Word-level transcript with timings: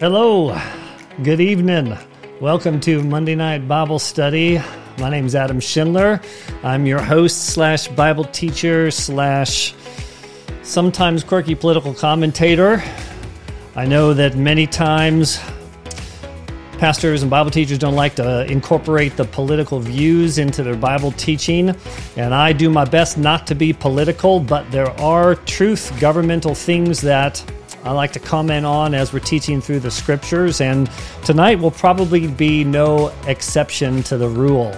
Hello, 0.00 0.56
good 1.24 1.40
evening. 1.40 1.98
Welcome 2.40 2.78
to 2.82 3.02
Monday 3.02 3.34
Night 3.34 3.66
Bible 3.66 3.98
Study. 3.98 4.62
My 4.96 5.10
name 5.10 5.26
is 5.26 5.34
Adam 5.34 5.58
Schindler. 5.58 6.20
I'm 6.62 6.86
your 6.86 7.02
host 7.02 7.46
slash 7.46 7.88
Bible 7.88 8.22
teacher 8.22 8.92
slash 8.92 9.74
sometimes 10.62 11.24
quirky 11.24 11.56
political 11.56 11.92
commentator. 11.92 12.80
I 13.74 13.86
know 13.86 14.14
that 14.14 14.36
many 14.36 14.68
times 14.68 15.40
pastors 16.78 17.22
and 17.22 17.30
Bible 17.30 17.50
teachers 17.50 17.78
don't 17.78 17.96
like 17.96 18.14
to 18.14 18.44
incorporate 18.44 19.16
the 19.16 19.24
political 19.24 19.80
views 19.80 20.38
into 20.38 20.62
their 20.62 20.76
Bible 20.76 21.10
teaching, 21.10 21.74
and 22.16 22.32
I 22.32 22.52
do 22.52 22.70
my 22.70 22.84
best 22.84 23.18
not 23.18 23.48
to 23.48 23.56
be 23.56 23.72
political, 23.72 24.38
but 24.38 24.70
there 24.70 24.90
are 25.00 25.34
truth 25.34 25.92
governmental 25.98 26.54
things 26.54 27.00
that 27.00 27.44
I 27.84 27.92
like 27.92 28.12
to 28.12 28.20
comment 28.20 28.66
on 28.66 28.94
as 28.94 29.12
we're 29.12 29.20
teaching 29.20 29.60
through 29.60 29.80
the 29.80 29.90
scriptures, 29.90 30.60
and 30.60 30.90
tonight 31.24 31.58
will 31.60 31.70
probably 31.70 32.26
be 32.26 32.64
no 32.64 33.12
exception 33.26 34.02
to 34.04 34.16
the 34.18 34.28
rule. 34.28 34.74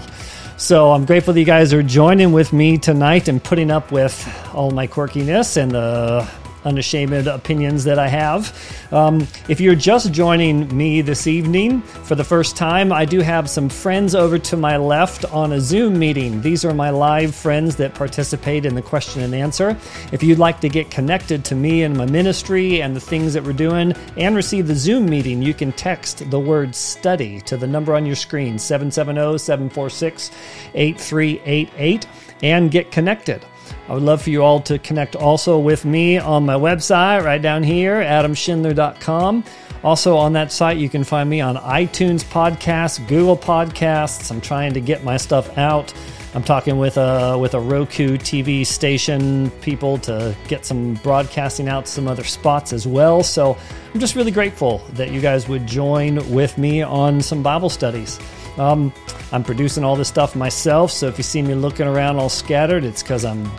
So 0.57 0.93
I'm 0.93 1.07
grateful 1.07 1.33
that 1.33 1.41
you 1.41 1.47
guys 1.47 1.73
are 1.73 1.83
joining 1.83 2.33
with 2.33 2.53
me 2.53 2.77
tonight 2.77 3.29
and 3.29 3.43
putting 3.43 3.71
up 3.71 3.91
with 3.91 4.29
all 4.55 4.71
my 4.71 4.87
quirkiness 4.87 5.57
and 5.57 5.71
the 5.71 6.29
unashamed 6.65 7.27
opinions 7.27 7.85
that 7.85 7.99
I 7.99 8.09
have. 8.09 8.55
Um, 8.93 9.27
if 9.49 9.61
you're 9.61 9.75
just 9.75 10.13
joining 10.13 10.77
me 10.77 11.03
this 11.03 11.27
evening 11.27 11.83
for 11.83 12.15
the 12.15 12.25
first 12.25 12.57
time, 12.57 12.93
I 12.93 13.05
do 13.05 13.21
have 13.21 13.49
some 13.49 13.69
friends 13.69 14.15
over 14.15 14.39
to 14.39 14.57
my 14.57 14.77
left 14.77 15.25
on 15.27 15.53
a 15.53 15.61
Zoom 15.61 15.99
meeting. 15.99 16.41
These 16.43 16.65
are 16.65 16.75
my 16.75 16.91
live 16.91 17.35
friends 17.35 17.77
that 17.77 17.95
participate 17.95 18.67
in 18.67 18.75
the 18.75 18.83
question 18.83 19.23
and 19.23 19.35
answer. 19.35 19.77
If 20.13 20.23
you'd 20.23 20.39
like 20.39 20.61
to 20.61 20.69
get 20.69 20.91
connected 20.91 21.45
to 21.47 21.55
me 21.55 21.83
and 21.83 21.97
my 21.97 22.07
ministry 22.07 22.83
and 22.83 22.95
the 22.95 23.01
things 23.01 23.35
that 23.35 23.45
we're 23.45 23.53
doing 23.53 23.93
and 24.17 24.37
receive 24.37 24.67
the 24.67 24.75
Zoom 24.75 25.07
meeting, 25.07 25.43
you 25.43 25.55
can 25.55 25.73
text 25.73 26.31
the 26.31 26.41
word 26.41 26.75
study 26.75 27.41
to 27.43 27.57
the 27.57 27.67
number 27.67 27.95
on 27.95 28.07
your 28.07 28.17
screen 28.17 28.59
770 28.59 29.39
746 29.39 30.31
8388 30.75 32.07
and 32.43 32.71
get 32.71 32.91
connected. 32.91 33.45
I 33.91 33.95
would 33.95 34.05
love 34.05 34.23
for 34.23 34.31
you 34.31 34.45
all 34.45 34.61
to 34.61 34.79
connect 34.79 35.17
also 35.17 35.59
with 35.59 35.85
me 35.85 36.17
on 36.17 36.47
my 36.47 36.55
website 36.55 37.25
right 37.25 37.43
down 37.43 37.65
here, 37.65 37.97
adamschindler.com. 37.97 39.43
Also, 39.83 40.17
on 40.17 40.33
that 40.35 40.53
site, 40.53 40.77
you 40.77 40.89
can 40.89 41.03
find 41.03 41.29
me 41.29 41.41
on 41.41 41.57
iTunes 41.57 42.23
Podcasts, 42.23 43.05
Google 43.09 43.37
Podcasts. 43.37 44.31
I'm 44.31 44.41
trying 44.41 44.75
to 44.75 44.81
get 44.81 45.03
my 45.03 45.17
stuff 45.17 45.59
out. 45.59 45.93
I'm 46.35 46.45
talking 46.45 46.79
with 46.79 46.99
a 46.99 47.37
with 47.37 47.55
a 47.55 47.61
Roku 47.61 48.17
TV 48.17 48.65
station 48.65 49.51
people 49.61 49.99
to 49.99 50.37
get 50.47 50.65
some 50.65 50.95
broadcasting 51.03 51.69
out 51.69 51.87
to 51.87 51.91
some 51.91 52.07
other 52.07 52.23
spots 52.23 52.73
as 52.73 52.87
well. 52.87 53.25
So 53.25 53.59
I'm 53.93 53.99
just 53.99 54.15
really 54.15 54.31
grateful 54.31 54.79
that 54.93 55.11
you 55.11 55.21
guys 55.21 55.49
would 55.49 55.67
join 55.67 56.31
with 56.31 56.57
me 56.59 56.81
on 56.83 57.21
some 57.23 57.43
Bible 57.43 57.71
studies. 57.71 58.21
Um, 58.57 58.93
I'm 59.33 59.43
producing 59.43 59.83
all 59.83 59.97
this 59.97 60.07
stuff 60.07 60.37
myself, 60.37 60.93
so 60.93 61.09
if 61.09 61.19
you 61.19 61.25
see 61.25 61.43
me 61.43 61.55
looking 61.55 61.89
around 61.89 62.19
all 62.19 62.29
scattered, 62.29 62.85
it's 62.85 63.03
because 63.03 63.25
I'm 63.25 63.51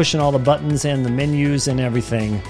pushing 0.00 0.18
all 0.18 0.32
the 0.32 0.38
buttons 0.38 0.86
and 0.86 1.04
the 1.04 1.10
menus 1.10 1.68
and 1.68 1.78
everything. 1.78 2.40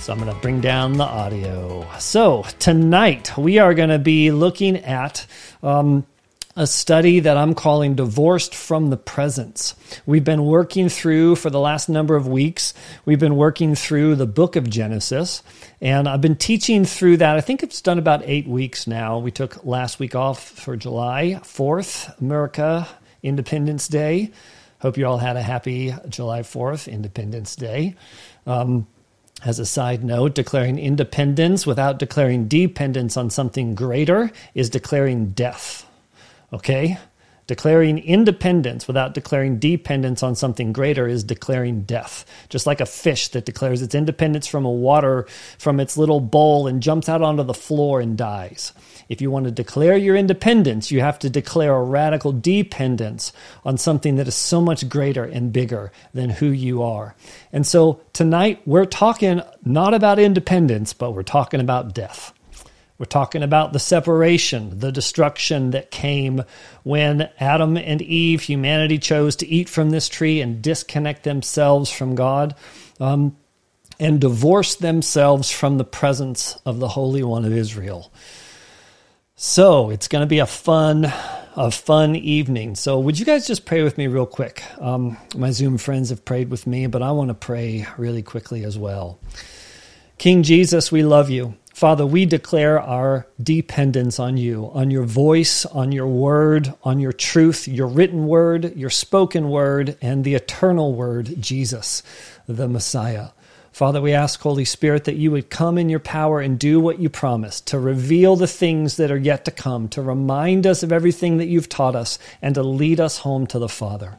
So 0.00 0.12
I'm 0.12 0.18
going 0.18 0.34
to 0.34 0.40
bring 0.40 0.60
down 0.60 0.94
the 0.94 1.04
audio. 1.04 1.86
So 2.00 2.44
tonight 2.58 3.38
we 3.38 3.58
are 3.58 3.74
going 3.74 3.90
to 3.90 4.00
be 4.00 4.32
looking 4.32 4.78
at 4.78 5.24
um, 5.62 6.04
a 6.56 6.66
study 6.66 7.20
that 7.20 7.36
I'm 7.36 7.54
calling 7.54 7.94
Divorced 7.94 8.56
from 8.56 8.90
the 8.90 8.96
Presence. 8.96 9.76
We've 10.04 10.24
been 10.24 10.44
working 10.46 10.88
through, 10.88 11.36
for 11.36 11.48
the 11.48 11.60
last 11.60 11.88
number 11.88 12.16
of 12.16 12.26
weeks, 12.26 12.74
we've 13.04 13.20
been 13.20 13.36
working 13.36 13.76
through 13.76 14.16
the 14.16 14.26
book 14.26 14.56
of 14.56 14.68
Genesis. 14.68 15.44
And 15.80 16.08
I've 16.08 16.22
been 16.22 16.34
teaching 16.34 16.84
through 16.84 17.18
that. 17.18 17.36
I 17.36 17.40
think 17.40 17.62
it's 17.62 17.82
done 17.82 18.00
about 18.00 18.22
eight 18.24 18.48
weeks 18.48 18.88
now. 18.88 19.18
We 19.18 19.30
took 19.30 19.64
last 19.64 20.00
week 20.00 20.16
off 20.16 20.42
for 20.44 20.74
July 20.74 21.38
4th, 21.44 22.20
America 22.20 22.88
Independence 23.22 23.86
Day. 23.86 24.32
Hope 24.84 24.98
you 24.98 25.06
all 25.06 25.16
had 25.16 25.38
a 25.38 25.42
happy 25.42 25.94
July 26.10 26.40
4th, 26.40 26.92
Independence 26.92 27.56
Day. 27.56 27.94
Um, 28.46 28.86
as 29.42 29.58
a 29.58 29.64
side 29.64 30.04
note, 30.04 30.34
declaring 30.34 30.78
independence 30.78 31.66
without 31.66 31.98
declaring 31.98 32.48
dependence 32.48 33.16
on 33.16 33.30
something 33.30 33.74
greater 33.74 34.30
is 34.52 34.68
declaring 34.68 35.30
death. 35.30 35.86
Okay? 36.52 36.98
Declaring 37.46 37.98
independence 37.98 38.86
without 38.86 39.14
declaring 39.14 39.58
dependence 39.58 40.22
on 40.22 40.34
something 40.34 40.74
greater 40.74 41.06
is 41.06 41.24
declaring 41.24 41.84
death. 41.84 42.26
Just 42.50 42.66
like 42.66 42.82
a 42.82 42.86
fish 42.86 43.28
that 43.28 43.46
declares 43.46 43.80
its 43.80 43.94
independence 43.94 44.46
from 44.46 44.66
a 44.66 44.70
water, 44.70 45.26
from 45.56 45.80
its 45.80 45.96
little 45.96 46.20
bowl, 46.20 46.66
and 46.66 46.82
jumps 46.82 47.08
out 47.08 47.22
onto 47.22 47.42
the 47.42 47.54
floor 47.54 48.02
and 48.02 48.18
dies. 48.18 48.74
If 49.08 49.20
you 49.20 49.30
want 49.30 49.44
to 49.44 49.50
declare 49.50 49.96
your 49.96 50.16
independence, 50.16 50.90
you 50.90 51.00
have 51.00 51.18
to 51.20 51.30
declare 51.30 51.74
a 51.74 51.82
radical 51.82 52.32
dependence 52.32 53.32
on 53.64 53.78
something 53.78 54.16
that 54.16 54.28
is 54.28 54.34
so 54.34 54.60
much 54.60 54.88
greater 54.88 55.24
and 55.24 55.52
bigger 55.52 55.92
than 56.12 56.30
who 56.30 56.46
you 56.46 56.82
are. 56.82 57.14
And 57.52 57.66
so 57.66 58.00
tonight 58.12 58.62
we're 58.66 58.86
talking 58.86 59.42
not 59.64 59.94
about 59.94 60.18
independence, 60.18 60.92
but 60.92 61.12
we're 61.12 61.22
talking 61.22 61.60
about 61.60 61.94
death. 61.94 62.32
We're 62.96 63.06
talking 63.06 63.42
about 63.42 63.72
the 63.72 63.80
separation, 63.80 64.78
the 64.78 64.92
destruction 64.92 65.72
that 65.72 65.90
came 65.90 66.44
when 66.84 67.28
Adam 67.40 67.76
and 67.76 68.00
Eve, 68.00 68.42
humanity 68.42 68.98
chose 68.98 69.34
to 69.36 69.48
eat 69.48 69.68
from 69.68 69.90
this 69.90 70.08
tree 70.08 70.40
and 70.40 70.62
disconnect 70.62 71.24
themselves 71.24 71.90
from 71.90 72.14
God 72.14 72.54
um, 73.00 73.36
and 73.98 74.20
divorce 74.20 74.76
themselves 74.76 75.50
from 75.50 75.76
the 75.76 75.84
presence 75.84 76.56
of 76.64 76.78
the 76.78 76.88
Holy 76.88 77.24
One 77.24 77.44
of 77.44 77.52
Israel. 77.52 78.12
So 79.36 79.90
it's 79.90 80.06
going 80.06 80.22
to 80.22 80.28
be 80.28 80.38
a 80.38 80.46
fun, 80.46 81.12
a 81.56 81.68
fun 81.68 82.14
evening. 82.14 82.76
So 82.76 83.00
would 83.00 83.18
you 83.18 83.26
guys 83.26 83.48
just 83.48 83.66
pray 83.66 83.82
with 83.82 83.98
me 83.98 84.06
real 84.06 84.26
quick? 84.26 84.62
Um, 84.80 85.16
my 85.34 85.50
Zoom 85.50 85.76
friends 85.76 86.10
have 86.10 86.24
prayed 86.24 86.50
with 86.50 86.68
me, 86.68 86.86
but 86.86 87.02
I 87.02 87.10
want 87.10 87.30
to 87.30 87.34
pray 87.34 87.84
really 87.98 88.22
quickly 88.22 88.64
as 88.64 88.78
well. 88.78 89.18
King 90.18 90.44
Jesus, 90.44 90.92
we 90.92 91.02
love 91.02 91.30
you. 91.30 91.54
Father, 91.74 92.06
we 92.06 92.26
declare 92.26 92.80
our 92.80 93.26
dependence 93.42 94.20
on 94.20 94.36
you, 94.36 94.70
on 94.72 94.92
your 94.92 95.02
voice, 95.02 95.66
on 95.66 95.90
your 95.90 96.06
word, 96.06 96.72
on 96.84 97.00
your 97.00 97.12
truth, 97.12 97.66
your 97.66 97.88
written 97.88 98.28
word, 98.28 98.76
your 98.76 98.90
spoken 98.90 99.50
word, 99.50 99.98
and 100.00 100.22
the 100.22 100.36
eternal 100.36 100.94
word, 100.94 101.34
Jesus, 101.40 102.04
the 102.46 102.68
Messiah. 102.68 103.30
Father, 103.74 104.00
we 104.00 104.12
ask, 104.12 104.40
Holy 104.40 104.64
Spirit, 104.64 105.02
that 105.02 105.16
you 105.16 105.32
would 105.32 105.50
come 105.50 105.78
in 105.78 105.88
your 105.88 105.98
power 105.98 106.40
and 106.40 106.60
do 106.60 106.78
what 106.78 107.00
you 107.00 107.08
promised, 107.08 107.66
to 107.66 107.78
reveal 107.80 108.36
the 108.36 108.46
things 108.46 108.98
that 108.98 109.10
are 109.10 109.18
yet 109.18 109.44
to 109.46 109.50
come, 109.50 109.88
to 109.88 110.00
remind 110.00 110.64
us 110.64 110.84
of 110.84 110.92
everything 110.92 111.38
that 111.38 111.48
you've 111.48 111.68
taught 111.68 111.96
us, 111.96 112.16
and 112.40 112.54
to 112.54 112.62
lead 112.62 113.00
us 113.00 113.18
home 113.18 113.48
to 113.48 113.58
the 113.58 113.68
Father. 113.68 114.16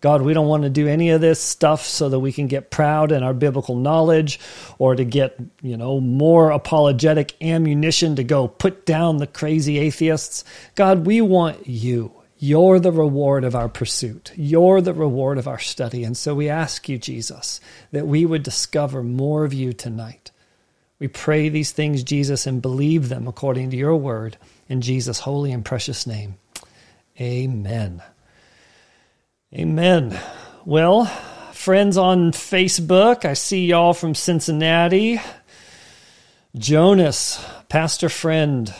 God, 0.00 0.22
we 0.22 0.32
don't 0.32 0.46
want 0.46 0.62
to 0.62 0.70
do 0.70 0.86
any 0.86 1.10
of 1.10 1.20
this 1.20 1.40
stuff 1.40 1.84
so 1.84 2.08
that 2.08 2.20
we 2.20 2.30
can 2.30 2.46
get 2.46 2.70
proud 2.70 3.10
in 3.10 3.24
our 3.24 3.34
biblical 3.34 3.74
knowledge 3.74 4.38
or 4.78 4.94
to 4.94 5.04
get, 5.04 5.40
you 5.60 5.76
know, 5.76 5.98
more 5.98 6.52
apologetic 6.52 7.34
ammunition 7.42 8.14
to 8.14 8.22
go 8.22 8.46
put 8.46 8.86
down 8.86 9.16
the 9.16 9.26
crazy 9.26 9.76
atheists. 9.76 10.44
God, 10.76 11.04
we 11.04 11.20
want 11.20 11.66
you. 11.66 12.12
You're 12.38 12.80
the 12.80 12.92
reward 12.92 13.44
of 13.44 13.54
our 13.54 13.68
pursuit. 13.68 14.32
You're 14.34 14.80
the 14.80 14.92
reward 14.92 15.38
of 15.38 15.48
our 15.48 15.58
study. 15.58 16.04
And 16.04 16.16
so 16.16 16.34
we 16.34 16.48
ask 16.48 16.88
you, 16.88 16.98
Jesus, 16.98 17.60
that 17.92 18.06
we 18.06 18.26
would 18.26 18.42
discover 18.42 19.02
more 19.02 19.44
of 19.44 19.54
you 19.54 19.72
tonight. 19.72 20.30
We 20.98 21.08
pray 21.08 21.48
these 21.48 21.72
things, 21.72 22.02
Jesus, 22.02 22.46
and 22.46 22.62
believe 22.62 23.08
them 23.08 23.28
according 23.28 23.70
to 23.70 23.76
your 23.76 23.96
word. 23.96 24.36
In 24.68 24.80
Jesus' 24.80 25.20
holy 25.20 25.52
and 25.52 25.64
precious 25.64 26.06
name. 26.06 26.36
Amen. 27.20 28.02
Amen. 29.54 30.18
Well, 30.64 31.04
friends 31.52 31.96
on 31.96 32.32
Facebook, 32.32 33.24
I 33.24 33.34
see 33.34 33.66
y'all 33.66 33.94
from 33.94 34.14
Cincinnati. 34.14 35.20
Jonas, 36.56 37.44
pastor 37.68 38.08
friend 38.08 38.72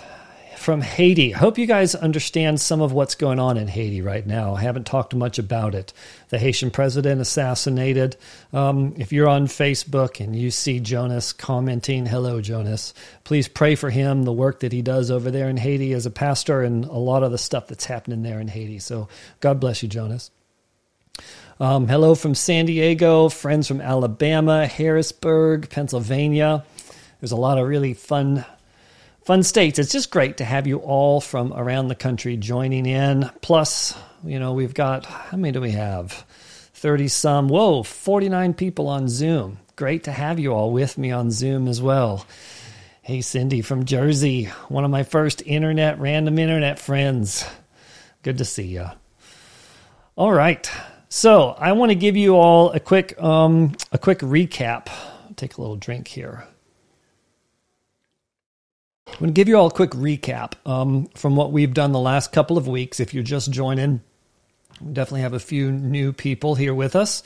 from 0.64 0.81
Haiti. 0.81 1.31
Hope 1.31 1.58
you 1.58 1.66
guys 1.66 1.94
understand 1.94 2.58
some 2.58 2.81
of 2.81 2.90
what's 2.90 3.14
going 3.14 3.38
on 3.38 3.58
in 3.58 3.69
Haiti 3.69 4.00
right 4.00 4.26
now. 4.26 4.55
I 4.55 4.62
haven't 4.62 4.87
talked 4.87 5.14
much 5.14 5.38
about 5.38 5.75
it. 5.75 5.93
The 6.31 6.38
Haitian 6.38 6.70
president 6.70 7.20
assassinated. 7.20 8.16
Um, 8.50 8.94
if 8.96 9.12
you're 9.12 9.28
on 9.28 9.46
Facebook 9.46 10.25
and 10.25 10.34
you 10.34 10.50
see 10.50 10.81
Jonas 10.81 11.34
commenting, 11.34 12.06
hello, 12.06 12.40
Jonas, 12.40 12.94
please 13.25 13.46
pray 13.46 13.75
for 13.75 13.90
him, 13.90 14.22
the 14.22 14.32
work 14.32 14.61
that 14.61 14.72
he 14.72 14.81
does 14.81 15.11
over 15.11 15.31
there 15.31 15.50
in 15.50 15.58
Haiti 15.58 15.93
as 15.93 16.06
a 16.06 16.11
pastor, 16.11 16.62
and 16.62 16.87
a 16.87 16.93
lot 16.93 17.22
of 17.22 17.31
the 17.31 17.37
stuff 17.37 17.69
that's 17.69 17.84
happening 17.84 18.22
there 18.22 18.40
in 18.40 18.49
Haiti. 18.49 18.78
So 18.78 19.08
God 19.40 19.61
bless 19.61 19.82
you, 19.82 19.90
Jonas. 19.90 20.31
Um, 21.61 21.88
hello 21.88 22.14
from 22.14 22.34
San 22.34 22.64
Diego, 22.64 23.28
friends 23.28 23.69
from 23.69 23.82
Alabama, 23.82 24.66
Harrisburg, 24.66 25.69
Pennsylvania. 25.69 26.64
There's 27.20 27.32
a 27.32 27.37
lot 27.37 27.58
of 27.58 27.69
really 27.69 27.93
fun, 27.93 28.46
fun 29.25 29.43
states. 29.43 29.79
It's 29.79 29.93
just 29.93 30.11
great 30.11 30.37
to 30.38 30.44
have 30.44 30.67
you 30.67 30.79
all 30.79 31.21
from 31.21 31.53
around 31.53 31.88
the 31.88 31.94
country 31.94 32.37
joining 32.37 32.87
in. 32.87 33.31
Plus, 33.41 33.97
you 34.23 34.38
know, 34.38 34.53
we've 34.53 34.75
got 34.75 35.06
how 35.06 35.37
many 35.37 35.53
do 35.53 35.61
we 35.61 35.73
have? 35.73 36.25
Thirty 36.75 37.09
some. 37.09 37.49
Whoa, 37.49 37.82
forty 37.82 38.29
nine 38.29 38.55
people 38.55 38.88
on 38.88 39.09
Zoom. 39.09 39.59
Great 39.76 40.05
to 40.05 40.12
have 40.12 40.38
you 40.38 40.53
all 40.53 40.71
with 40.71 40.99
me 40.99 41.11
on 41.11 41.31
Zoom 41.31 41.67
as 41.67 41.81
well. 41.81 42.26
Hey, 43.03 43.21
Cindy 43.21 43.61
from 43.61 43.85
Jersey, 43.85 44.44
one 44.69 44.85
of 44.85 44.91
my 44.91 45.03
first 45.03 45.43
internet, 45.44 45.99
random 45.99 46.38
internet 46.38 46.79
friends. 46.79 47.44
Good 48.23 48.38
to 48.38 48.44
see 48.44 48.67
you. 48.67 48.87
All 50.17 50.32
right. 50.32 50.71
So 51.11 51.50
I 51.50 51.73
want 51.73 51.91
to 51.91 51.97
give 51.97 52.17
you 52.17 52.37
all 52.37 52.73
a 52.73 52.81
quick, 52.81 53.21
um, 53.21 53.76
a 53.93 53.99
quick 53.99 54.21
recap. 54.21 54.88
Take 55.37 55.59
a 55.59 55.61
little 55.61 55.76
drink 55.76 56.09
here. 56.09 56.44
I'm 59.14 59.20
going 59.20 59.31
to 59.31 59.32
give 59.34 59.46
you 59.46 59.56
all 59.56 59.69
a 59.69 59.70
quick 59.70 59.90
recap 59.90 60.55
um, 60.66 61.06
from 61.14 61.37
what 61.37 61.52
we've 61.52 61.72
done 61.72 61.93
the 61.93 62.00
last 62.00 62.32
couple 62.32 62.58
of 62.58 62.66
weeks. 62.66 62.99
If 62.99 63.14
you're 63.14 63.22
just 63.22 63.52
joining, 63.52 64.00
we 64.81 64.93
definitely 64.93 65.20
have 65.20 65.34
a 65.34 65.38
few 65.38 65.70
new 65.70 66.12
people 66.12 66.56
here 66.56 66.75
with 66.75 66.96
us. 66.96 67.22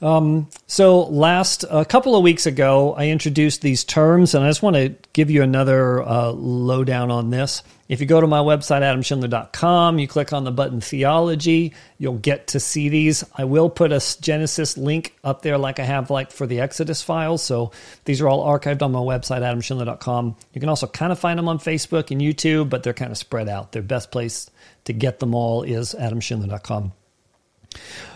Um, 0.00 0.48
so, 0.68 1.00
last 1.00 1.64
a 1.68 1.84
couple 1.84 2.14
of 2.14 2.22
weeks 2.22 2.46
ago, 2.46 2.94
I 2.94 3.08
introduced 3.08 3.60
these 3.60 3.82
terms, 3.82 4.36
and 4.36 4.44
I 4.44 4.50
just 4.50 4.62
want 4.62 4.76
to 4.76 4.94
give 5.14 5.32
you 5.32 5.42
another 5.42 6.00
uh, 6.00 6.30
lowdown 6.30 7.10
on 7.10 7.30
this. 7.30 7.64
If 7.92 8.00
you 8.00 8.06
go 8.06 8.22
to 8.22 8.26
my 8.26 8.38
website, 8.38 8.80
adamschindler.com, 8.80 9.98
you 9.98 10.08
click 10.08 10.32
on 10.32 10.44
the 10.44 10.50
button 10.50 10.80
Theology, 10.80 11.74
you'll 11.98 12.16
get 12.16 12.46
to 12.46 12.58
see 12.58 12.88
these. 12.88 13.22
I 13.34 13.44
will 13.44 13.68
put 13.68 13.92
a 13.92 14.00
Genesis 14.18 14.78
link 14.78 15.14
up 15.22 15.42
there, 15.42 15.58
like 15.58 15.78
I 15.78 15.84
have 15.84 16.08
like 16.08 16.32
for 16.32 16.46
the 16.46 16.60
Exodus 16.60 17.02
files. 17.02 17.42
So 17.42 17.70
these 18.06 18.22
are 18.22 18.28
all 18.28 18.46
archived 18.46 18.80
on 18.80 18.92
my 18.92 18.98
website, 18.98 19.42
adamschindler.com. 19.42 20.36
You 20.54 20.60
can 20.62 20.70
also 20.70 20.86
kind 20.86 21.12
of 21.12 21.18
find 21.18 21.38
them 21.38 21.50
on 21.50 21.58
Facebook 21.58 22.10
and 22.10 22.18
YouTube, 22.18 22.70
but 22.70 22.82
they're 22.82 22.94
kind 22.94 23.12
of 23.12 23.18
spread 23.18 23.46
out. 23.46 23.72
Their 23.72 23.82
best 23.82 24.10
place 24.10 24.48
to 24.84 24.94
get 24.94 25.18
them 25.18 25.34
all 25.34 25.62
is 25.62 25.94
adamschindler.com. 25.94 26.92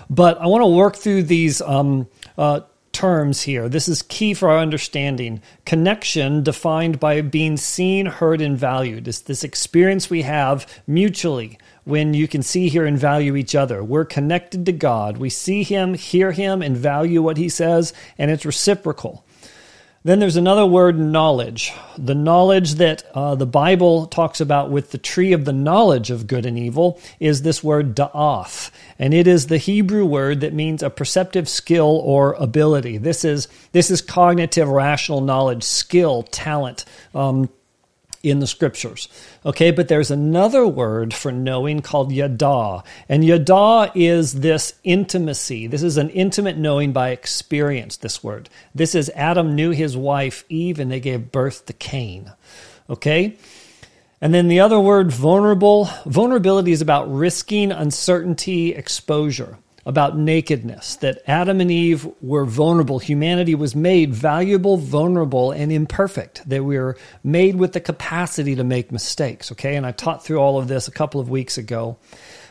But 0.08 0.40
I 0.40 0.46
want 0.46 0.62
to 0.62 0.68
work 0.68 0.96
through 0.96 1.24
these 1.24 1.60
um, 1.60 2.08
uh, 2.38 2.60
terms 2.96 3.42
here. 3.42 3.68
This 3.68 3.88
is 3.88 4.00
key 4.00 4.32
for 4.32 4.48
our 4.48 4.58
understanding. 4.58 5.42
Connection 5.66 6.42
defined 6.42 6.98
by 6.98 7.20
being 7.20 7.58
seen, 7.58 8.06
heard, 8.06 8.40
and 8.40 8.56
valued. 8.56 9.06
It's 9.06 9.20
this 9.20 9.44
experience 9.44 10.08
we 10.08 10.22
have 10.22 10.66
mutually 10.86 11.58
when 11.84 12.14
you 12.14 12.26
can 12.26 12.42
see, 12.42 12.70
hear, 12.70 12.86
and 12.86 12.98
value 12.98 13.36
each 13.36 13.54
other. 13.54 13.84
We're 13.84 14.06
connected 14.06 14.64
to 14.64 14.72
God. 14.72 15.18
We 15.18 15.28
see 15.28 15.62
Him, 15.62 15.92
hear 15.92 16.32
Him, 16.32 16.62
and 16.62 16.74
value 16.74 17.20
what 17.20 17.36
He 17.36 17.50
says, 17.50 17.92
and 18.16 18.30
it's 18.30 18.46
reciprocal. 18.46 19.26
Then 20.02 20.18
there's 20.18 20.36
another 20.36 20.64
word, 20.64 20.98
knowledge. 20.98 21.74
The 21.98 22.14
knowledge 22.14 22.76
that 22.76 23.02
uh, 23.12 23.34
the 23.34 23.44
Bible 23.44 24.06
talks 24.06 24.40
about 24.40 24.70
with 24.70 24.92
the 24.92 24.98
tree 24.98 25.34
of 25.34 25.44
the 25.44 25.52
knowledge 25.52 26.10
of 26.10 26.28
good 26.28 26.46
and 26.46 26.56
evil 26.56 26.98
is 27.20 27.42
this 27.42 27.62
word 27.62 27.94
da'ath. 27.94 28.70
And 28.98 29.12
it 29.12 29.26
is 29.26 29.46
the 29.46 29.58
Hebrew 29.58 30.04
word 30.04 30.40
that 30.40 30.54
means 30.54 30.82
a 30.82 30.90
perceptive 30.90 31.48
skill 31.48 32.00
or 32.04 32.32
ability. 32.34 32.98
This 32.98 33.24
is, 33.24 33.48
this 33.72 33.90
is 33.90 34.00
cognitive, 34.00 34.68
rational 34.68 35.20
knowledge, 35.20 35.64
skill, 35.64 36.22
talent. 36.22 36.84
Um, 37.14 37.50
in 38.22 38.40
the 38.40 38.46
scriptures. 38.46 39.08
Okay, 39.44 39.70
but 39.70 39.86
there's 39.86 40.10
another 40.10 40.66
word 40.66 41.14
for 41.14 41.30
knowing 41.30 41.80
called 41.80 42.10
yada. 42.10 42.82
And 43.08 43.24
yada 43.24 43.92
is 43.94 44.40
this 44.40 44.74
intimacy. 44.82 45.68
This 45.68 45.84
is 45.84 45.96
an 45.96 46.10
intimate 46.10 46.56
knowing 46.56 46.92
by 46.92 47.10
experience, 47.10 47.96
this 47.96 48.24
word. 48.24 48.48
This 48.74 48.96
is 48.96 49.10
Adam 49.14 49.54
knew 49.54 49.70
his 49.70 49.96
wife 49.96 50.44
Eve 50.48 50.80
and 50.80 50.90
they 50.90 50.98
gave 50.98 51.30
birth 51.30 51.66
to 51.66 51.72
Cain. 51.72 52.32
Okay? 52.90 53.36
And 54.20 54.32
then 54.32 54.48
the 54.48 54.60
other 54.60 54.80
word, 54.80 55.12
vulnerable. 55.12 55.90
Vulnerability 56.06 56.72
is 56.72 56.80
about 56.80 57.12
risking 57.12 57.70
uncertainty, 57.70 58.74
exposure 58.74 59.58
about 59.84 60.18
nakedness, 60.18 60.96
that 60.96 61.22
Adam 61.28 61.60
and 61.60 61.70
Eve 61.70 62.08
were 62.20 62.44
vulnerable. 62.44 62.98
Humanity 62.98 63.54
was 63.54 63.76
made 63.76 64.12
valuable, 64.12 64.76
vulnerable, 64.78 65.52
and 65.52 65.70
imperfect, 65.70 66.48
that 66.48 66.64
we 66.64 66.76
are 66.76 66.96
made 67.22 67.54
with 67.54 67.72
the 67.72 67.80
capacity 67.80 68.56
to 68.56 68.64
make 68.64 68.90
mistakes. 68.90 69.52
Okay, 69.52 69.76
and 69.76 69.86
I 69.86 69.92
taught 69.92 70.24
through 70.24 70.38
all 70.38 70.58
of 70.58 70.66
this 70.66 70.88
a 70.88 70.92
couple 70.92 71.20
of 71.20 71.30
weeks 71.30 71.56
ago. 71.56 71.98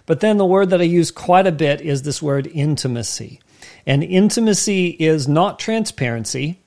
But 0.06 0.22
then 0.22 0.38
the 0.38 0.46
word 0.46 0.70
that 0.70 0.80
I 0.80 0.86
use 0.86 1.12
quite 1.12 1.46
a 1.46 1.52
bit 1.52 1.82
is 1.82 2.04
this 2.04 2.22
word 2.22 2.48
intimacy. 2.48 3.42
And 3.86 4.04
intimacy 4.04 4.90
is 4.90 5.28
not 5.28 5.60
transparency. 5.60 6.62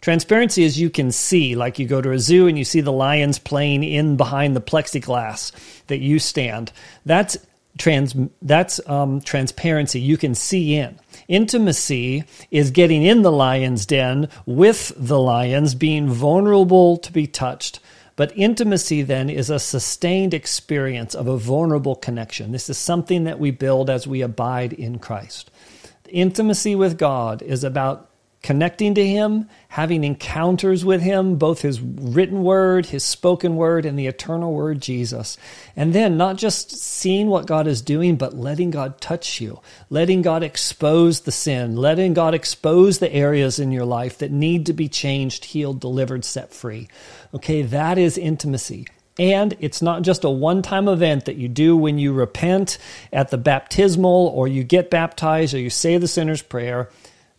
Transparency 0.00 0.64
is 0.64 0.80
you 0.80 0.88
can 0.88 1.12
see, 1.12 1.54
like 1.54 1.78
you 1.78 1.86
go 1.86 2.00
to 2.00 2.12
a 2.12 2.18
zoo 2.18 2.46
and 2.46 2.56
you 2.56 2.64
see 2.64 2.80
the 2.80 2.92
lions 2.92 3.38
playing 3.38 3.84
in 3.84 4.16
behind 4.16 4.56
the 4.56 4.60
plexiglass 4.60 5.52
that 5.88 5.98
you 5.98 6.18
stand. 6.18 6.72
That's 7.04 7.36
trans 7.78 8.14
that's 8.42 8.80
um, 8.88 9.20
transparency 9.20 10.00
you 10.00 10.16
can 10.16 10.34
see 10.34 10.74
in. 10.74 10.98
Intimacy 11.28 12.24
is 12.50 12.70
getting 12.70 13.02
in 13.02 13.22
the 13.22 13.32
lion's 13.32 13.86
den 13.86 14.28
with 14.46 14.92
the 14.96 15.18
lions 15.18 15.74
being 15.74 16.08
vulnerable 16.08 16.96
to 16.98 17.12
be 17.12 17.26
touched. 17.26 17.80
But 18.16 18.36
intimacy 18.36 19.02
then 19.02 19.30
is 19.30 19.48
a 19.48 19.58
sustained 19.58 20.34
experience 20.34 21.14
of 21.14 21.26
a 21.26 21.38
vulnerable 21.38 21.94
connection. 21.94 22.52
This 22.52 22.68
is 22.68 22.76
something 22.76 23.24
that 23.24 23.38
we 23.38 23.50
build 23.50 23.88
as 23.88 24.06
we 24.06 24.20
abide 24.20 24.72
in 24.72 24.98
christ. 24.98 25.50
Intimacy 26.08 26.74
with 26.74 26.98
god 26.98 27.40
is 27.40 27.64
about 27.64 28.09
connecting 28.42 28.94
to 28.94 29.06
Him, 29.06 29.48
having 29.68 30.02
encounters 30.02 30.84
with 30.84 31.02
Him, 31.02 31.36
both 31.36 31.62
His 31.62 31.80
written 31.80 32.42
word, 32.42 32.86
His 32.86 33.04
spoken 33.04 33.56
word, 33.56 33.84
and 33.84 33.98
the 33.98 34.06
eternal 34.06 34.52
word, 34.52 34.80
Jesus. 34.80 35.36
And 35.76 35.92
then 35.92 36.16
not 36.16 36.36
just 36.36 36.70
seeing 36.70 37.28
what 37.28 37.46
God 37.46 37.66
is 37.66 37.82
doing, 37.82 38.16
but 38.16 38.34
letting 38.34 38.70
God 38.70 39.00
touch 39.00 39.40
you, 39.40 39.60
letting 39.90 40.22
God 40.22 40.42
expose 40.42 41.20
the 41.20 41.32
sin, 41.32 41.76
letting 41.76 42.14
God 42.14 42.34
expose 42.34 42.98
the 42.98 43.12
areas 43.12 43.58
in 43.58 43.72
your 43.72 43.84
life 43.84 44.18
that 44.18 44.30
need 44.32 44.66
to 44.66 44.72
be 44.72 44.88
changed, 44.88 45.46
healed, 45.46 45.80
delivered, 45.80 46.24
set 46.24 46.52
free. 46.52 46.88
Okay, 47.34 47.62
that 47.62 47.98
is 47.98 48.16
intimacy. 48.16 48.86
And 49.18 49.54
it's 49.60 49.82
not 49.82 50.00
just 50.00 50.24
a 50.24 50.30
one 50.30 50.62
time 50.62 50.88
event 50.88 51.26
that 51.26 51.36
you 51.36 51.46
do 51.46 51.76
when 51.76 51.98
you 51.98 52.14
repent 52.14 52.78
at 53.12 53.28
the 53.28 53.36
baptismal 53.36 54.28
or 54.28 54.48
you 54.48 54.64
get 54.64 54.88
baptized 54.88 55.52
or 55.52 55.58
you 55.58 55.68
say 55.68 55.98
the 55.98 56.08
sinner's 56.08 56.40
prayer. 56.40 56.88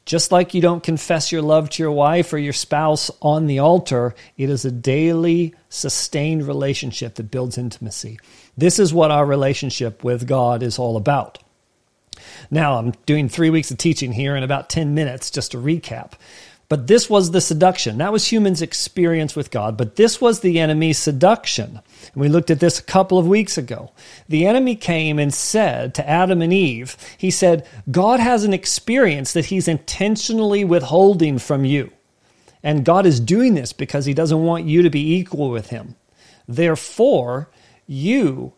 Just 0.05 0.31
like 0.31 0.53
you 0.53 0.61
don't 0.61 0.83
confess 0.83 1.31
your 1.31 1.41
love 1.41 1.69
to 1.71 1.83
your 1.83 1.91
wife 1.91 2.33
or 2.33 2.37
your 2.37 2.53
spouse 2.53 3.11
on 3.21 3.45
the 3.45 3.59
altar, 3.59 4.15
it 4.35 4.49
is 4.49 4.65
a 4.65 4.71
daily, 4.71 5.53
sustained 5.69 6.47
relationship 6.47 7.15
that 7.15 7.31
builds 7.31 7.57
intimacy. 7.57 8.19
This 8.57 8.79
is 8.79 8.93
what 8.93 9.11
our 9.11 9.25
relationship 9.25 10.03
with 10.03 10.27
God 10.27 10.63
is 10.63 10.79
all 10.79 10.97
about. 10.97 11.37
Now, 12.49 12.77
I'm 12.77 12.91
doing 13.05 13.29
three 13.29 13.49
weeks 13.49 13.71
of 13.71 13.77
teaching 13.77 14.11
here 14.11 14.35
in 14.35 14.43
about 14.43 14.69
10 14.69 14.93
minutes 14.93 15.31
just 15.31 15.51
to 15.51 15.57
recap. 15.57 16.13
But 16.71 16.87
this 16.87 17.09
was 17.09 17.31
the 17.31 17.41
seduction. 17.41 17.97
That 17.97 18.13
was 18.13 18.31
humans' 18.31 18.61
experience 18.61 19.35
with 19.35 19.51
God, 19.51 19.75
but 19.75 19.97
this 19.97 20.21
was 20.21 20.39
the 20.39 20.57
enemy's 20.57 20.97
seduction. 20.97 21.81
And 22.13 22.21
we 22.21 22.29
looked 22.29 22.49
at 22.49 22.61
this 22.61 22.79
a 22.79 22.83
couple 22.83 23.17
of 23.17 23.27
weeks 23.27 23.57
ago. 23.57 23.91
The 24.29 24.45
enemy 24.45 24.77
came 24.77 25.19
and 25.19 25.33
said 25.33 25.93
to 25.95 26.09
Adam 26.09 26.41
and 26.41 26.53
Eve, 26.53 26.95
He 27.17 27.29
said, 27.29 27.67
God 27.91 28.21
has 28.21 28.45
an 28.45 28.53
experience 28.53 29.33
that 29.33 29.47
He's 29.47 29.67
intentionally 29.67 30.63
withholding 30.63 31.39
from 31.39 31.65
you. 31.65 31.91
And 32.63 32.85
God 32.85 33.05
is 33.05 33.19
doing 33.19 33.53
this 33.53 33.73
because 33.73 34.05
He 34.05 34.13
doesn't 34.13 34.41
want 34.41 34.63
you 34.63 34.81
to 34.81 34.89
be 34.89 35.15
equal 35.15 35.49
with 35.49 35.71
Him. 35.71 35.97
Therefore, 36.47 37.49
you 37.85 38.53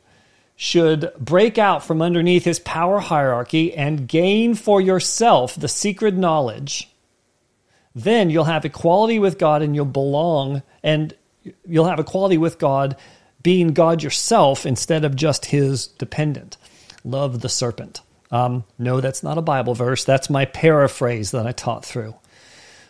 should 0.56 1.12
break 1.20 1.58
out 1.58 1.84
from 1.84 2.00
underneath 2.00 2.44
His 2.44 2.60
power 2.60 3.00
hierarchy 3.00 3.74
and 3.74 4.08
gain 4.08 4.54
for 4.54 4.80
yourself 4.80 5.56
the 5.56 5.68
secret 5.68 6.14
knowledge 6.14 6.93
then 7.96 8.30
you'll 8.30 8.46
have 8.46 8.66
equality 8.66 9.20
with 9.20 9.38
God 9.38 9.62
and 9.62 9.76
you'll 9.76 9.86
belong 9.86 10.64
and 10.82 11.14
you'll 11.68 11.86
have 11.86 12.00
equality 12.00 12.38
with 12.38 12.58
God 12.58 12.96
being 13.42 13.74
God 13.74 14.02
yourself 14.02 14.66
instead 14.66 15.04
of 15.06 15.16
just 15.16 15.46
his 15.46 15.88
dependent. 15.88 16.58
Love 17.04 17.42
the 17.42 17.50
serpent. 17.50 18.02
Um, 18.32 18.64
no, 18.80 19.02
that's 19.02 19.22
not 19.22 19.38
a 19.38 19.44
Bible 19.44 19.76
verse. 19.76 20.04
That's 20.04 20.30
my 20.30 20.46
paraphrase 20.46 21.32
that 21.32 21.46
I 21.46 21.52
taught 21.52 21.86
through. 21.86 22.16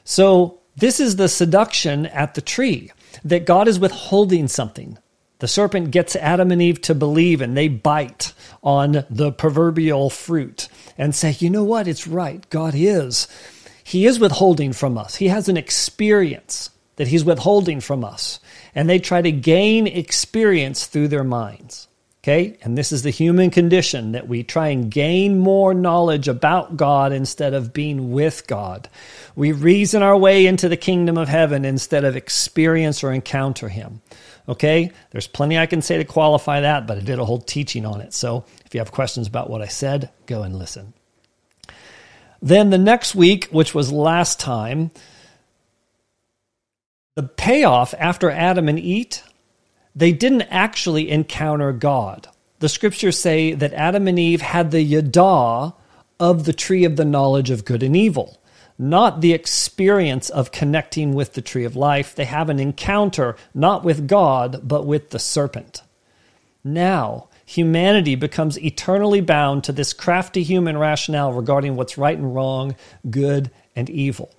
So, 0.06 0.60
this 0.76 1.00
is 1.00 1.18
the 1.18 1.30
seduction 1.30 2.08
at 2.08 2.34
the 2.34 2.42
tree 2.42 2.92
that 3.24 3.46
God 3.46 3.68
is 3.68 3.80
withholding 3.80 4.48
something. 4.48 4.98
The 5.40 5.48
serpent 5.48 5.92
gets 5.92 6.16
Adam 6.16 6.52
and 6.52 6.62
Eve 6.62 6.82
to 6.84 6.96
believe, 6.96 7.42
and 7.42 7.56
they 7.56 7.68
bite 7.68 8.34
on 8.64 9.04
the 9.10 9.32
proverbial 9.32 10.10
fruit 10.10 10.70
and 10.98 11.14
say, 11.14 11.32
You 11.32 11.50
know 11.50 11.64
what? 11.64 11.88
It's 11.88 12.08
right. 12.08 12.50
God 12.50 12.74
is 12.76 13.28
he 13.84 14.06
is 14.06 14.20
withholding 14.20 14.74
from 14.74 14.98
us. 14.98 15.16
He 15.16 15.28
has 15.28 15.50
an 15.50 15.58
experience 15.58 16.70
that 16.96 17.08
he's 17.08 17.26
withholding 17.26 17.82
from 17.82 18.04
us. 18.04 18.40
And 18.76 18.90
they 18.90 19.00
try 19.00 19.22
to 19.22 19.32
gain 19.32 19.88
experience 19.88 20.86
through 20.86 21.10
their 21.10 21.24
minds. 21.24 21.88
Okay? 22.24 22.58
And 22.62 22.78
this 22.78 22.94
is 22.94 23.04
the 23.04 23.10
human 23.10 23.50
condition 23.50 24.14
that 24.14 24.30
we 24.30 24.44
try 24.44 24.70
and 24.70 24.90
gain 24.90 25.40
more 25.40 25.74
knowledge 25.74 26.30
about 26.30 26.78
God 26.78 27.12
instead 27.12 27.54
of 27.54 27.74
being 27.74 28.14
with 28.14 28.48
God. 28.48 28.88
We 29.36 29.52
reason 29.52 30.02
our 30.02 30.18
way 30.18 30.46
into 30.46 30.70
the 30.70 30.78
kingdom 30.78 31.18
of 31.18 31.28
heaven 31.28 31.66
instead 31.66 32.06
of 32.06 32.16
experience 32.16 33.04
or 33.04 33.12
encounter 33.12 33.68
Him. 33.68 34.02
Okay? 34.48 34.92
There's 35.12 35.28
plenty 35.28 35.58
I 35.58 35.66
can 35.66 35.82
say 35.82 35.98
to 35.98 36.06
qualify 36.06 36.62
that, 36.62 36.88
but 36.88 36.98
I 36.98 37.02
did 37.02 37.20
a 37.20 37.26
whole 37.26 37.42
teaching 37.42 37.86
on 37.86 38.00
it. 38.00 38.14
So 38.14 38.46
if 38.66 38.74
you 38.74 38.80
have 38.80 38.92
questions 38.92 39.28
about 39.28 39.50
what 39.50 39.62
I 39.62 39.68
said, 39.68 40.10
go 40.26 40.44
and 40.44 40.58
listen. 40.58 40.94
Then 42.44 42.72
the 42.72 42.78
next 42.78 43.16
week, 43.16 43.48
which 43.52 43.74
was 43.74 43.90
last 43.90 44.38
time, 44.38 44.92
The 47.16 47.24
payoff 47.24 47.94
after 47.98 48.30
Adam 48.30 48.68
and 48.68 48.78
Eve, 48.78 49.24
they 49.96 50.12
didn't 50.12 50.42
actually 50.44 51.10
encounter 51.10 51.72
God. 51.72 52.28
The 52.60 52.68
scriptures 52.68 53.18
say 53.18 53.54
that 53.54 53.74
Adam 53.74 54.10
and 54.10 54.20
Eve 54.20 54.42
had 54.42 54.72
the 54.72 54.82
yada 54.82 55.74
of 56.20 56.44
the 56.44 56.52
tree 56.52 56.84
of 56.84 56.98
the 56.98 57.06
knowledge 57.06 57.50
of 57.50 57.64
good 57.64 57.82
and 57.82 57.96
evil, 57.96 58.42
not 58.78 59.22
the 59.22 59.32
experience 59.32 60.30
of 60.30 60.52
connecting 60.52 61.14
with 61.14 61.34
the 61.34 61.42
tree 61.42 61.64
of 61.64 61.78
life. 61.78 62.14
They 62.14 62.26
have 62.26 62.50
an 62.50 62.60
encounter 62.60 63.38
not 63.54 63.86
with 63.86 64.08
God, 64.08 64.68
but 64.68 64.86
with 64.86 65.12
the 65.12 65.20
serpent. 65.20 65.82
Now, 66.62 67.30
humanity 67.46 68.16
becomes 68.16 68.58
eternally 68.60 69.22
bound 69.22 69.64
to 69.64 69.72
this 69.72 69.94
crafty 69.94 70.44
human 70.44 70.78
rationale 70.78 71.34
regarding 71.34 71.76
what's 71.76 71.98
right 71.98 72.18
and 72.18 72.34
wrong, 72.34 72.76
good 73.10 73.52
and 73.76 73.90
evil. 73.90 74.32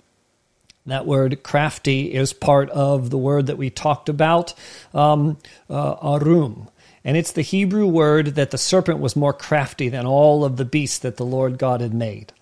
That 0.85 1.07
word 1.07 1.41
crafty 1.41 2.13
is 2.13 2.31
part 2.31 2.69
of 2.69 3.09
the 3.09 3.17
word 3.17 3.47
that 3.47 3.57
we 3.57 3.69
talked 3.69 4.07
about, 4.07 4.53
um, 4.93 5.37
uh, 5.69 5.95
arum. 6.03 6.69
And 7.03 7.17
it's 7.17 7.31
the 7.31 7.41
Hebrew 7.41 7.87
word 7.87 8.35
that 8.35 8.51
the 8.51 8.57
serpent 8.57 8.99
was 8.99 9.15
more 9.15 9.33
crafty 9.33 9.89
than 9.89 10.05
all 10.05 10.43
of 10.43 10.57
the 10.57 10.65
beasts 10.65 10.99
that 10.99 11.17
the 11.17 11.25
Lord 11.25 11.57
God 11.57 11.81
had 11.81 11.93
made. 11.93 12.33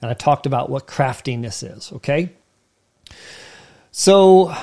And 0.00 0.10
I 0.10 0.14
talked 0.14 0.46
about 0.46 0.70
what 0.70 0.86
craftiness 0.86 1.62
is, 1.62 1.92
okay? 1.92 2.30
So 3.90 4.54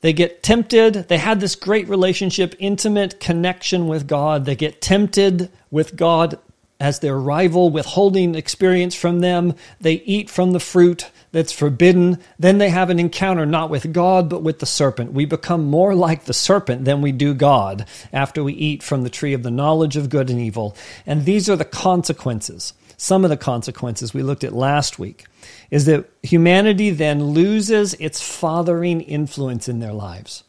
they 0.00 0.12
get 0.12 0.42
tempted. 0.42 1.08
They 1.08 1.18
had 1.18 1.40
this 1.40 1.56
great 1.56 1.88
relationship, 1.88 2.54
intimate 2.58 3.20
connection 3.20 3.88
with 3.88 4.06
God. 4.06 4.44
They 4.44 4.56
get 4.56 4.80
tempted 4.80 5.50
with 5.70 5.96
God 5.96 6.38
as 6.80 7.00
their 7.00 7.18
rival, 7.18 7.70
withholding 7.70 8.34
experience 8.34 8.94
from 8.94 9.20
them. 9.20 9.54
They 9.80 9.94
eat 9.94 10.30
from 10.30 10.52
the 10.52 10.60
fruit 10.60 11.10
that's 11.32 11.52
forbidden. 11.52 12.18
Then 12.38 12.58
they 12.58 12.70
have 12.70 12.90
an 12.90 13.00
encounter 13.00 13.44
not 13.44 13.70
with 13.70 13.92
God, 13.92 14.28
but 14.28 14.42
with 14.42 14.60
the 14.60 14.66
serpent. 14.66 15.12
We 15.12 15.24
become 15.24 15.64
more 15.64 15.94
like 15.94 16.24
the 16.24 16.32
serpent 16.32 16.84
than 16.84 17.02
we 17.02 17.10
do 17.10 17.34
God 17.34 17.86
after 18.12 18.44
we 18.44 18.52
eat 18.52 18.82
from 18.82 19.02
the 19.02 19.10
tree 19.10 19.34
of 19.34 19.42
the 19.42 19.50
knowledge 19.50 19.96
of 19.96 20.08
good 20.08 20.30
and 20.30 20.40
evil. 20.40 20.76
And 21.04 21.24
these 21.24 21.50
are 21.50 21.56
the 21.56 21.64
consequences. 21.64 22.72
Some 23.00 23.22
of 23.24 23.30
the 23.30 23.36
consequences 23.36 24.12
we 24.12 24.24
looked 24.24 24.42
at 24.42 24.52
last 24.52 24.98
week 24.98 25.24
is 25.70 25.84
that 25.84 26.10
humanity 26.24 26.90
then 26.90 27.26
loses 27.26 27.94
its 27.94 28.20
fathering 28.20 29.00
influence 29.00 29.68
in 29.68 29.78
their 29.78 29.92
lives. 29.92 30.42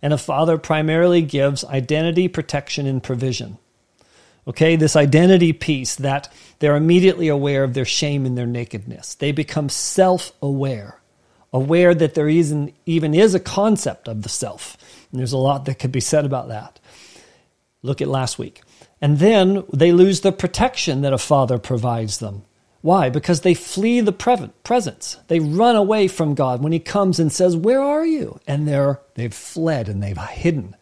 And 0.00 0.12
a 0.12 0.18
father 0.18 0.56
primarily 0.56 1.20
gives 1.20 1.64
identity, 1.64 2.28
protection, 2.28 2.86
and 2.86 3.02
provision. 3.02 3.58
Okay, 4.46 4.76
this 4.76 4.94
identity 4.94 5.52
piece 5.52 5.96
that 5.96 6.32
they're 6.60 6.76
immediately 6.76 7.26
aware 7.26 7.64
of 7.64 7.74
their 7.74 7.84
shame 7.84 8.24
and 8.24 8.38
their 8.38 8.46
nakedness. 8.46 9.16
They 9.16 9.32
become 9.32 9.68
self 9.68 10.30
aware, 10.40 11.00
aware 11.52 11.92
that 11.92 12.14
there 12.14 12.28
isn't, 12.28 12.72
even 12.86 13.14
is 13.14 13.34
a 13.34 13.40
concept 13.40 14.06
of 14.06 14.22
the 14.22 14.28
self. 14.28 14.76
And 15.10 15.18
there's 15.18 15.32
a 15.32 15.38
lot 15.38 15.64
that 15.64 15.80
could 15.80 15.90
be 15.90 15.98
said 15.98 16.24
about 16.24 16.46
that. 16.48 16.78
Look 17.82 18.00
at 18.00 18.06
last 18.06 18.38
week. 18.38 18.62
And 19.00 19.18
then 19.18 19.64
they 19.72 19.92
lose 19.92 20.20
the 20.20 20.32
protection 20.32 21.02
that 21.02 21.12
a 21.12 21.18
father 21.18 21.58
provides 21.58 22.18
them. 22.18 22.42
Why? 22.80 23.10
Because 23.10 23.40
they 23.40 23.54
flee 23.54 24.00
the 24.00 24.12
presence. 24.12 25.18
They 25.28 25.40
run 25.40 25.76
away 25.76 26.08
from 26.08 26.34
God 26.34 26.62
when 26.62 26.72
He 26.72 26.78
comes 26.78 27.18
and 27.18 27.32
says, 27.32 27.56
Where 27.56 27.80
are 27.80 28.06
you? 28.06 28.38
And 28.46 28.66
they're, 28.66 29.00
they've 29.14 29.34
fled 29.34 29.88
and 29.88 30.02
they've 30.02 30.16
hidden. 30.16 30.76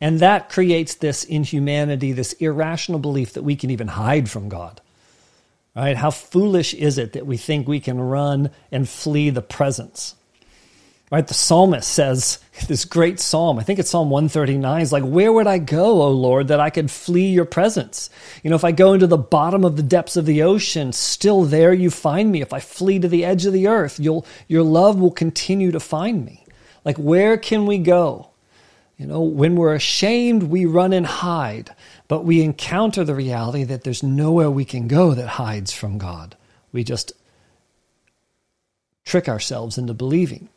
And 0.00 0.20
that 0.20 0.50
creates 0.50 0.96
this 0.96 1.24
inhumanity, 1.24 2.12
this 2.12 2.32
irrational 2.34 2.98
belief 2.98 3.32
that 3.34 3.44
we 3.44 3.56
can 3.56 3.70
even 3.70 3.88
hide 3.88 4.28
from 4.28 4.48
God. 4.48 4.80
Right? 5.74 5.96
How 5.96 6.10
foolish 6.10 6.74
is 6.74 6.98
it 6.98 7.12
that 7.12 7.26
we 7.26 7.36
think 7.36 7.68
we 7.68 7.80
can 7.80 8.00
run 8.00 8.50
and 8.72 8.88
flee 8.88 9.30
the 9.30 9.42
presence? 9.42 10.14
Right? 11.10 11.26
The 11.26 11.34
psalmist 11.34 11.88
says 11.88 12.38
this 12.68 12.84
great 12.84 13.20
psalm, 13.20 13.58
I 13.58 13.62
think 13.62 13.78
it's 13.78 13.90
Psalm 13.90 14.10
139, 14.10 14.80
It's 14.80 14.92
like, 14.92 15.04
Where 15.04 15.32
would 15.32 15.46
I 15.46 15.58
go, 15.58 16.02
O 16.02 16.10
Lord, 16.10 16.48
that 16.48 16.60
I 16.60 16.70
could 16.70 16.90
flee 16.90 17.28
your 17.28 17.44
presence? 17.44 18.10
You 18.42 18.50
know, 18.50 18.56
if 18.56 18.64
I 18.64 18.72
go 18.72 18.92
into 18.92 19.06
the 19.06 19.18
bottom 19.18 19.64
of 19.64 19.76
the 19.76 19.82
depths 19.82 20.16
of 20.16 20.26
the 20.26 20.42
ocean, 20.42 20.92
still 20.92 21.42
there 21.42 21.72
you 21.72 21.90
find 21.90 22.30
me. 22.30 22.40
If 22.40 22.52
I 22.52 22.60
flee 22.60 22.98
to 22.98 23.08
the 23.08 23.24
edge 23.24 23.46
of 23.46 23.52
the 23.52 23.68
earth, 23.68 24.00
you'll, 24.00 24.26
your 24.48 24.62
love 24.62 24.98
will 24.98 25.10
continue 25.10 25.72
to 25.72 25.80
find 25.80 26.24
me. 26.24 26.44
Like, 26.84 26.96
where 26.96 27.36
can 27.36 27.66
we 27.66 27.78
go? 27.78 28.30
You 28.96 29.06
know, 29.06 29.20
when 29.20 29.56
we're 29.56 29.74
ashamed, 29.74 30.44
we 30.44 30.64
run 30.64 30.94
and 30.94 31.06
hide, 31.06 31.74
but 32.08 32.24
we 32.24 32.42
encounter 32.42 33.04
the 33.04 33.14
reality 33.14 33.64
that 33.64 33.84
there's 33.84 34.02
nowhere 34.02 34.50
we 34.50 34.64
can 34.64 34.88
go 34.88 35.12
that 35.12 35.28
hides 35.28 35.72
from 35.72 35.98
God. 35.98 36.36
We 36.72 36.84
just 36.84 37.12
trick 39.04 39.28
ourselves 39.28 39.76
into 39.76 39.92
believing 39.92 40.48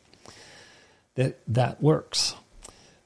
that 1.20 1.38
that 1.48 1.82
works. 1.82 2.34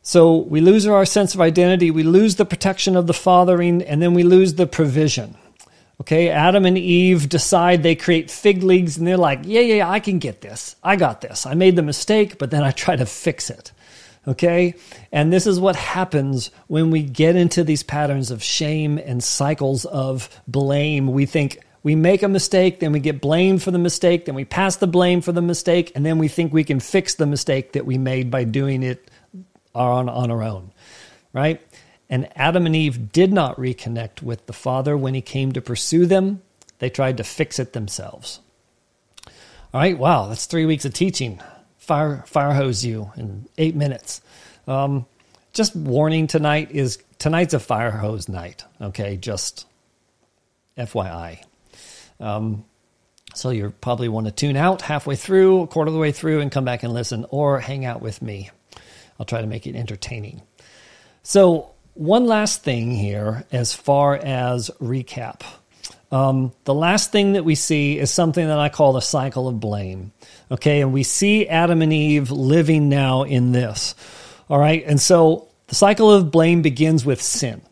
So 0.02 0.36
we 0.36 0.60
lose 0.60 0.86
our 0.86 1.06
sense 1.06 1.34
of 1.34 1.40
identity, 1.40 1.90
we 1.90 2.02
lose 2.02 2.36
the 2.36 2.44
protection 2.44 2.96
of 2.96 3.06
the 3.06 3.14
fathering, 3.14 3.82
and 3.82 4.02
then 4.02 4.14
we 4.14 4.22
lose 4.22 4.54
the 4.54 4.66
provision. 4.66 5.36
Okay, 6.00 6.28
Adam 6.28 6.66
and 6.66 6.76
Eve 6.76 7.28
decide 7.28 7.82
they 7.82 7.94
create 7.94 8.30
fig 8.30 8.62
leaves 8.62 8.98
and 8.98 9.06
they're 9.06 9.16
like, 9.16 9.40
yeah, 9.44 9.60
yeah, 9.60 9.88
I 9.88 10.00
can 10.00 10.18
get 10.18 10.40
this. 10.40 10.76
I 10.82 10.96
got 10.96 11.20
this. 11.20 11.46
I 11.46 11.54
made 11.54 11.76
the 11.76 11.82
mistake, 11.82 12.36
but 12.36 12.50
then 12.50 12.64
I 12.64 12.72
try 12.72 12.96
to 12.96 13.06
fix 13.06 13.48
it. 13.48 13.72
Okay? 14.26 14.74
And 15.12 15.32
this 15.32 15.46
is 15.46 15.60
what 15.60 15.76
happens 15.76 16.50
when 16.66 16.90
we 16.90 17.02
get 17.02 17.36
into 17.36 17.62
these 17.62 17.82
patterns 17.82 18.30
of 18.30 18.42
shame 18.42 18.98
and 18.98 19.22
cycles 19.22 19.84
of 19.84 20.28
blame. 20.48 21.12
We 21.12 21.26
think 21.26 21.60
we 21.84 21.94
make 21.94 22.22
a 22.22 22.28
mistake, 22.28 22.80
then 22.80 22.90
we 22.90 22.98
get 22.98 23.20
blamed 23.20 23.62
for 23.62 23.70
the 23.70 23.78
mistake, 23.78 24.24
then 24.24 24.34
we 24.34 24.44
pass 24.44 24.76
the 24.76 24.86
blame 24.88 25.20
for 25.20 25.30
the 25.30 25.42
mistake, 25.42 25.92
and 25.94 26.04
then 26.04 26.18
we 26.18 26.26
think 26.26 26.52
we 26.52 26.64
can 26.64 26.80
fix 26.80 27.14
the 27.14 27.26
mistake 27.26 27.72
that 27.72 27.86
we 27.86 27.98
made 27.98 28.30
by 28.30 28.42
doing 28.42 28.82
it 28.82 29.08
on, 29.74 30.08
on 30.08 30.30
our 30.32 30.42
own. 30.42 30.72
Right? 31.32 31.60
And 32.08 32.28
Adam 32.36 32.66
and 32.66 32.74
Eve 32.74 33.12
did 33.12 33.32
not 33.32 33.56
reconnect 33.56 34.22
with 34.22 34.46
the 34.46 34.52
Father 34.52 34.96
when 34.96 35.14
he 35.14 35.20
came 35.20 35.52
to 35.52 35.60
pursue 35.60 36.06
them. 36.06 36.42
They 36.78 36.90
tried 36.90 37.18
to 37.18 37.24
fix 37.24 37.58
it 37.58 37.74
themselves. 37.74 38.40
All 39.26 39.80
right, 39.80 39.98
wow, 39.98 40.26
that's 40.26 40.46
three 40.46 40.66
weeks 40.66 40.84
of 40.84 40.94
teaching 40.94 41.40
fire 41.84 42.24
fire 42.26 42.52
hose 42.52 42.84
you 42.84 43.12
in 43.16 43.46
eight 43.58 43.76
minutes. 43.76 44.22
Um, 44.66 45.06
just 45.52 45.76
warning 45.76 46.26
tonight 46.26 46.70
is 46.70 46.98
tonight's 47.18 47.54
a 47.54 47.60
fire 47.60 47.90
hose 47.90 48.28
night. 48.28 48.64
Okay, 48.80 49.16
just 49.16 49.66
FYI. 50.78 51.44
Um, 52.20 52.64
so 53.34 53.50
you 53.50 53.74
probably 53.80 54.08
want 54.08 54.26
to 54.26 54.32
tune 54.32 54.56
out 54.56 54.82
halfway 54.82 55.16
through, 55.16 55.62
a 55.62 55.66
quarter 55.66 55.88
of 55.88 55.94
the 55.94 56.00
way 56.00 56.12
through, 56.12 56.40
and 56.40 56.52
come 56.52 56.64
back 56.64 56.82
and 56.82 56.92
listen, 56.92 57.26
or 57.30 57.60
hang 57.60 57.84
out 57.84 58.00
with 58.00 58.22
me. 58.22 58.50
I'll 59.18 59.26
try 59.26 59.40
to 59.40 59.46
make 59.46 59.66
it 59.66 59.76
entertaining. 59.76 60.42
So 61.22 61.72
one 61.94 62.26
last 62.26 62.62
thing 62.62 62.92
here, 62.92 63.44
as 63.50 63.74
far 63.74 64.16
as 64.16 64.70
recap. 64.80 65.42
Um, 66.12 66.52
the 66.64 66.74
last 66.74 67.10
thing 67.10 67.32
that 67.32 67.44
we 67.44 67.54
see 67.56 67.98
is 67.98 68.10
something 68.10 68.46
that 68.46 68.58
I 68.58 68.68
call 68.68 68.92
the 68.92 69.00
cycle 69.00 69.48
of 69.48 69.58
blame. 69.58 70.12
Okay, 70.50 70.80
and 70.80 70.92
we 70.92 71.02
see 71.02 71.48
Adam 71.48 71.82
and 71.82 71.92
Eve 71.92 72.30
living 72.30 72.88
now 72.88 73.22
in 73.22 73.52
this. 73.52 73.94
All 74.48 74.58
right, 74.58 74.84
and 74.86 75.00
so 75.00 75.48
the 75.66 75.74
cycle 75.74 76.12
of 76.12 76.30
blame 76.30 76.62
begins 76.62 77.04
with 77.04 77.20
sin. 77.20 77.62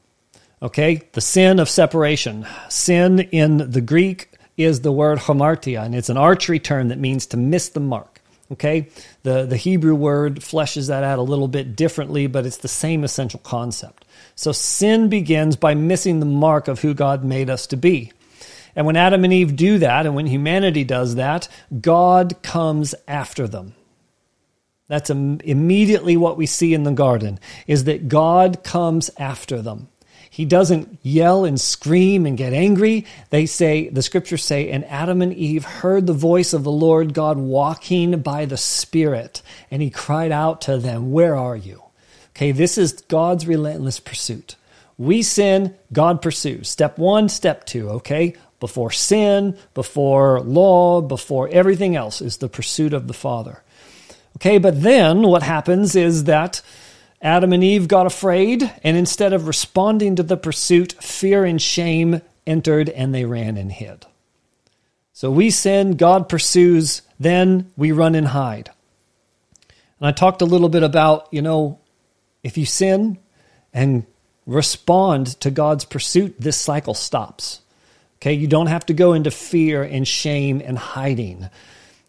Okay, 0.61 1.09
the 1.13 1.21
sin 1.21 1.61
of 1.61 1.69
separation. 1.69 2.47
Sin 2.69 3.21
in 3.21 3.71
the 3.71 3.81
Greek 3.81 4.32
is 4.57 4.81
the 4.81 4.93
word 4.93 5.19
hamartia, 5.19 5.85
and 5.85 5.95
it's 5.95 6.09
an 6.09 6.17
archery 6.17 6.59
term 6.59 6.89
that 6.89 6.99
means 6.99 7.27
to 7.27 7.37
miss 7.37 7.69
the 7.71 7.81
mark. 7.81 8.21
Okay, 8.51 8.89
the, 9.23 9.47
the 9.47 9.57
Hebrew 9.57 9.95
word 9.95 10.41
fleshes 10.41 10.89
that 10.89 11.05
out 11.05 11.19
a 11.19 11.23
little 11.23 11.49
bit 11.49 11.75
differently, 11.75 12.27
but 12.27 12.45
it's 12.45 12.59
the 12.59 12.69
same 12.69 13.03
essential 13.03 13.41
concept. 13.41 14.05
So 14.35 14.53
sin 14.53 15.09
begins 15.09 15.57
by 15.57 15.75
missing 15.75 16.21
the 16.21 16.27
mark 16.27 16.69
of 16.69 16.81
who 16.81 16.93
God 16.93 17.25
made 17.25 17.49
us 17.49 17.67
to 17.69 17.77
be. 17.77 18.13
And 18.77 18.85
when 18.85 18.97
Adam 18.97 19.25
and 19.25 19.33
Eve 19.33 19.57
do 19.57 19.79
that, 19.79 20.05
and 20.05 20.15
when 20.15 20.27
humanity 20.27 20.85
does 20.85 21.15
that, 21.15 21.49
God 21.81 22.43
comes 22.43 22.95
after 23.09 23.49
them. 23.49 23.75
That's 24.89 25.09
immediately 25.09 26.19
what 26.19 26.37
we 26.37 26.45
see 26.45 26.75
in 26.75 26.83
the 26.83 26.93
garden 26.93 27.39
is 27.67 27.85
that 27.85 28.09
God 28.09 28.63
comes 28.63 29.11
after 29.17 29.63
them. 29.63 29.89
He 30.33 30.47
doesn't 30.47 30.99
yell 31.03 31.45
and 31.45 31.61
scream 31.61 32.25
and 32.25 32.39
get 32.39 32.55
angry. 32.55 33.05
They 33.29 33.45
say, 33.45 33.91
the 33.91 34.01
scriptures 34.01 34.43
say, 34.43 34.71
and 34.71 34.83
Adam 34.87 35.21
and 35.21 35.35
Eve 35.35 35.63
heard 35.63 36.07
the 36.07 36.15
voice 36.15 36.55
of 36.55 36.65
the 36.65 36.73
Lord 36.73 37.13
God 37.13 37.37
walking 37.37 38.19
by 38.23 38.47
the 38.47 38.57
Spirit, 38.57 39.43
and 39.71 39.83
he 39.83 39.91
cried 39.91 40.33
out 40.33 40.63
to 40.63 40.79
them, 40.79 41.13
Where 41.13 41.37
are 41.37 41.55
you? 41.55 41.83
Okay, 42.31 42.51
this 42.53 42.79
is 42.79 42.95
God's 43.09 43.47
relentless 43.47 44.01
pursuit. 44.01 44.57
We 44.97 45.21
sin, 45.21 45.75
God 45.93 46.23
pursues. 46.23 46.67
Step 46.67 46.97
one, 46.97 47.29
step 47.29 47.67
two, 47.67 47.91
okay? 47.91 48.35
before 48.63 48.93
sin, 48.93 49.59
before 49.75 50.41
law, 50.41 51.01
before 51.01 51.49
everything 51.49 51.97
else 51.97 52.23
is 52.23 52.37
the 52.37 52.49
pursuit 52.49 52.93
of 52.93 53.09
the 53.09 53.13
Father. 53.13 53.61
Okay, 54.37 54.59
but 54.59 54.81
then 54.83 55.23
what 55.23 55.43
happens 55.43 55.97
is 55.97 56.25
that 56.25 56.63
Adam 57.23 57.53
and 57.53 57.63
Eve 57.63 57.87
got 57.87 58.05
afraid, 58.05 58.71
and 58.83 58.97
instead 58.97 59.33
of 59.33 59.47
responding 59.47 60.17
to 60.17 60.25
the 60.25 60.37
pursuit, 60.37 60.93
fear 61.01 61.45
and 61.45 61.63
shame 61.63 62.21
entered 62.47 62.89
and 62.91 63.15
they 63.15 63.25
ran 63.25 63.57
and 63.57 63.71
hid. 63.71 64.05
So 65.13 65.31
we 65.31 65.51
sin, 65.51 65.97
God 65.97 66.29
pursues, 66.29 67.03
then 67.21 67.71
we 67.77 67.93
run 67.93 68.17
and 68.17 68.27
hide. 68.27 68.71
And 70.01 70.09
I 70.09 70.11
talked 70.11 70.43
a 70.43 70.47
little 70.47 70.69
bit 70.69 70.83
about, 70.83 71.29
you 71.31 71.43
know, 71.43 71.79
if 72.43 72.59
you 72.59 72.67
sin 72.67 73.19
and 73.73 74.05
respond 74.45 75.29
to 75.41 75.53
God's 75.53 75.85
pursuit, 75.85 76.35
this 76.41 76.57
cycle 76.57 76.95
stops. 76.95 77.61
Okay, 78.17 78.33
you 78.33 78.49
don't 78.49 78.67
have 78.67 78.87
to 78.87 78.95
go 78.95 79.13
into 79.13 79.31
fear 79.31 79.85
and 79.85 80.09
shame 80.09 80.61
and 80.65 80.77
hiding. 80.77 81.49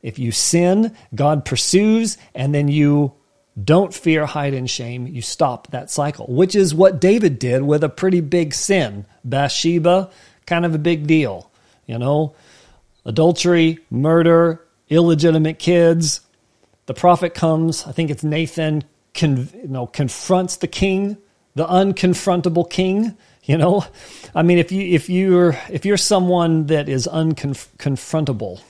If 0.02 0.18
you 0.18 0.32
sin, 0.32 0.96
God 1.14 1.46
pursues, 1.46 2.18
and 2.34 2.54
then 2.54 2.68
you 2.68 3.14
don't 3.62 3.94
fear, 3.94 4.26
hide, 4.26 4.54
and 4.54 4.70
shame. 4.70 5.06
You 5.06 5.22
stop 5.22 5.68
that 5.68 5.92
cycle, 5.92 6.26
which 6.28 6.56
is 6.56 6.74
what 6.74 7.00
David 7.00 7.38
did 7.38 7.62
with 7.62 7.84
a 7.84 7.90
pretty 7.90 8.22
big 8.22 8.54
sin. 8.54 9.06
Bathsheba, 9.24 10.10
kind 10.46 10.66
of 10.66 10.74
a 10.74 10.80
big 10.80 11.06
deal. 11.06 11.52
You 11.86 12.00
know, 12.00 12.36
adultery, 13.06 13.80
murder, 13.90 14.66
illegitimate 14.90 15.60
kids. 15.60 16.22
The 16.86 16.94
prophet 16.94 17.34
comes, 17.34 17.86
I 17.86 17.92
think 17.92 18.10
it's 18.10 18.24
Nathan, 18.24 18.84
con, 19.14 19.50
you 19.54 19.68
know, 19.68 19.88
confronts 19.88 20.58
the 20.58 20.68
king, 20.68 21.18
the 21.56 21.66
unconfrontable 21.66 22.70
king. 22.70 23.16
You 23.44 23.58
know, 23.58 23.86
I 24.34 24.42
mean, 24.42 24.58
if 24.58 24.72
you 24.72 24.96
if 24.96 25.10
you're 25.10 25.58
if 25.70 25.86
you're 25.86 25.98
someone 25.98 26.68
that 26.68 26.88
is 26.88 27.08
unconfrontable, 27.08 28.62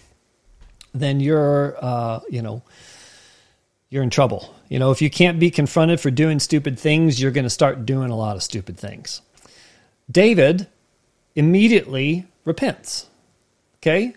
then 0.94 1.20
you're 1.20 1.78
uh, 1.80 2.22
you 2.30 2.42
know 2.42 2.63
you're 3.90 4.02
in 4.02 4.10
trouble. 4.10 4.52
You 4.74 4.80
know, 4.80 4.89
if 4.89 5.03
you 5.03 5.10
can't 5.12 5.39
be 5.39 5.51
confronted 5.51 6.00
for 6.00 6.10
doing 6.10 6.39
stupid 6.39 6.80
things, 6.80 7.22
you're 7.22 7.30
going 7.30 7.44
to 7.44 7.50
start 7.51 7.86
doing 7.86 8.10
a 8.10 8.18
lot 8.18 8.36
of 8.36 8.42
stupid 8.42 8.75
things. 8.75 9.22
David 10.10 10.65
immediately 11.36 12.25
repents. 12.44 13.06
Okay? 13.77 14.15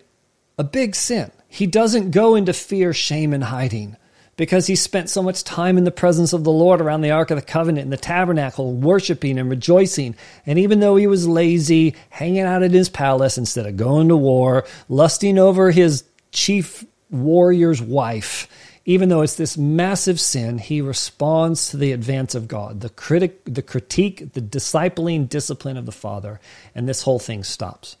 A 0.57 0.63
big 0.63 0.95
sin. 0.95 1.29
He 1.47 1.67
doesn't 1.67 2.09
go 2.09 2.33
into 2.33 2.53
fear, 2.53 2.91
shame, 2.91 3.33
and 3.33 3.43
hiding 3.43 3.97
because 4.35 4.65
he 4.65 4.75
spent 4.75 5.11
so 5.11 5.21
much 5.21 5.43
time 5.43 5.77
in 5.77 5.83
the 5.83 5.91
presence 5.91 6.33
of 6.33 6.43
the 6.43 6.51
Lord 6.51 6.81
around 6.81 7.01
the 7.01 7.11
Ark 7.11 7.29
of 7.29 7.35
the 7.35 7.45
Covenant 7.45 7.83
in 7.83 7.91
the 7.91 7.95
tabernacle, 7.95 8.73
worshiping 8.73 9.37
and 9.37 9.51
rejoicing. 9.51 10.15
And 10.47 10.57
even 10.57 10.79
though 10.79 10.95
he 10.95 11.05
was 11.05 11.27
lazy, 11.27 11.93
hanging 12.09 12.41
out 12.41 12.63
in 12.63 12.71
his 12.71 12.89
palace 12.89 13.37
instead 13.37 13.67
of 13.67 13.77
going 13.77 14.07
to 14.07 14.17
war, 14.17 14.65
lusting 14.89 15.37
over 15.37 15.69
his 15.69 16.03
chief 16.31 16.83
warrior's 17.11 17.79
wife, 17.79 18.47
even 18.87 19.09
though 19.09 19.21
it's 19.21 19.35
this 19.35 19.57
massive 19.57 20.17
sin, 20.17 20.59
he 20.59 20.79
responds 20.79 21.69
to 21.69 21.77
the 21.77 21.91
advance 21.91 22.33
of 22.35 22.47
God, 22.47 22.79
the 22.79 22.89
critic, 22.89 23.41
the 23.43 23.61
critique, 23.61 24.31
the 24.31 24.41
discipling 24.41 25.27
discipline 25.27 25.75
of 25.75 25.85
the 25.85 25.91
Father, 25.91 26.39
and 26.73 26.87
this 26.87 27.01
whole 27.01 27.19
thing 27.19 27.43
stops. 27.43 27.97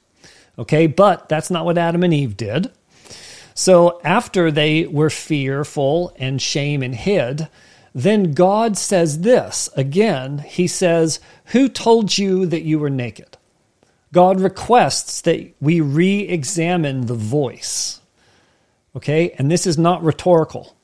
Okay, 0.57 0.87
but 0.87 1.27
that's 1.27 1.51
not 1.51 1.65
what 1.65 1.77
Adam 1.77 2.03
and 2.03 2.13
Eve 2.13 2.37
did. 2.37 2.71
So 3.53 3.99
after 4.05 4.49
they 4.49 4.85
were 4.85 5.09
fearful 5.09 6.15
and 6.15 6.41
shame 6.41 6.81
and 6.81 6.95
hid, 6.95 7.49
then 7.93 8.31
God 8.31 8.77
says 8.77 9.19
this 9.19 9.69
again. 9.75 10.37
He 10.37 10.67
says, 10.67 11.19
Who 11.47 11.67
told 11.67 12.17
you 12.17 12.45
that 12.45 12.63
you 12.63 12.79
were 12.79 12.89
naked? 12.89 13.35
God 14.13 14.39
requests 14.39 15.19
that 15.21 15.53
we 15.59 15.81
re 15.81 16.21
examine 16.21 17.07
the 17.07 17.13
voice. 17.13 17.99
Okay? 18.95 19.31
And 19.31 19.51
this 19.51 19.67
is 19.67 19.77
not 19.77 20.01
rhetorical. 20.01 20.76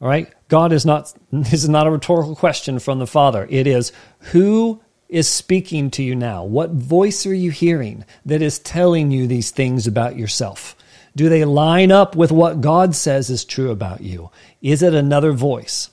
All 0.00 0.08
right? 0.08 0.32
God 0.48 0.72
is 0.72 0.86
not, 0.86 1.14
this 1.32 1.52
is 1.52 1.68
not 1.68 1.86
a 1.86 1.90
rhetorical 1.90 2.36
question 2.36 2.78
from 2.78 2.98
the 2.98 3.06
Father. 3.06 3.46
It 3.50 3.66
is, 3.66 3.92
Who 4.32 4.80
is 5.08 5.28
speaking 5.28 5.90
to 5.90 6.02
you 6.02 6.14
now? 6.14 6.44
What 6.44 6.70
voice 6.70 7.26
are 7.26 7.34
you 7.34 7.50
hearing 7.50 8.04
that 8.24 8.42
is 8.42 8.58
telling 8.58 9.10
you 9.10 9.26
these 9.26 9.50
things 9.50 9.86
about 9.86 10.16
yourself? 10.16 10.76
Do 11.16 11.28
they 11.28 11.44
line 11.44 11.90
up 11.90 12.14
with 12.14 12.30
what 12.30 12.60
God 12.60 12.94
says 12.94 13.30
is 13.30 13.44
true 13.44 13.70
about 13.70 14.00
you? 14.00 14.30
Is 14.62 14.82
it 14.82 14.94
another 14.94 15.32
voice? 15.32 15.90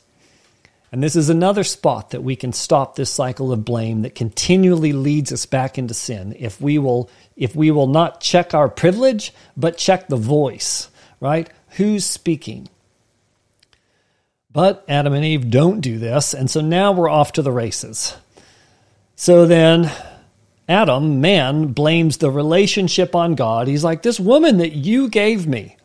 And 0.92 1.04
this 1.04 1.16
is 1.16 1.30
another 1.30 1.64
spot 1.64 2.12
that 2.12 2.24
we 2.24 2.36
can 2.36 2.54
stop 2.54 2.96
this 2.96 3.10
cycle 3.10 3.52
of 3.52 3.66
blame 3.66 4.04
that 4.04 4.16
continually 4.16 4.94
leads 4.94 5.34
us 5.34 5.46
back 5.46 5.78
into 5.78 5.94
sin 5.94 6.36
if 6.40 6.62
we 6.62 6.78
will 6.78 7.10
if 7.36 7.56
we 7.56 7.72
will 7.72 7.88
not 7.88 8.22
check 8.22 8.54
our 8.54 8.70
privilege 8.70 9.34
but 9.58 9.78
check 9.78 10.08
the 10.08 10.16
voice, 10.16 10.90
right? 11.20 11.50
Who's 11.72 12.06
speaking? 12.06 12.70
But 14.58 14.84
Adam 14.88 15.14
and 15.14 15.24
Eve 15.24 15.52
don't 15.52 15.82
do 15.82 16.00
this, 16.00 16.34
and 16.34 16.50
so 16.50 16.62
now 16.62 16.92
we're 16.92 17.12
off 17.12 17.34
to 17.34 17.44
the 17.44 17.52
races. 17.52 18.18
So 19.16 19.46
then 19.46 19.92
Adam, 20.68 21.22
man, 21.22 21.74
blames 21.74 22.18
the 22.18 22.32
relationship 22.32 23.14
on 23.14 23.36
God. 23.36 23.68
He's 23.68 23.84
like, 23.84 24.02
This 24.02 24.20
woman 24.20 24.58
that 24.58 24.72
you 24.72 25.10
gave 25.10 25.46
me, 25.46 25.78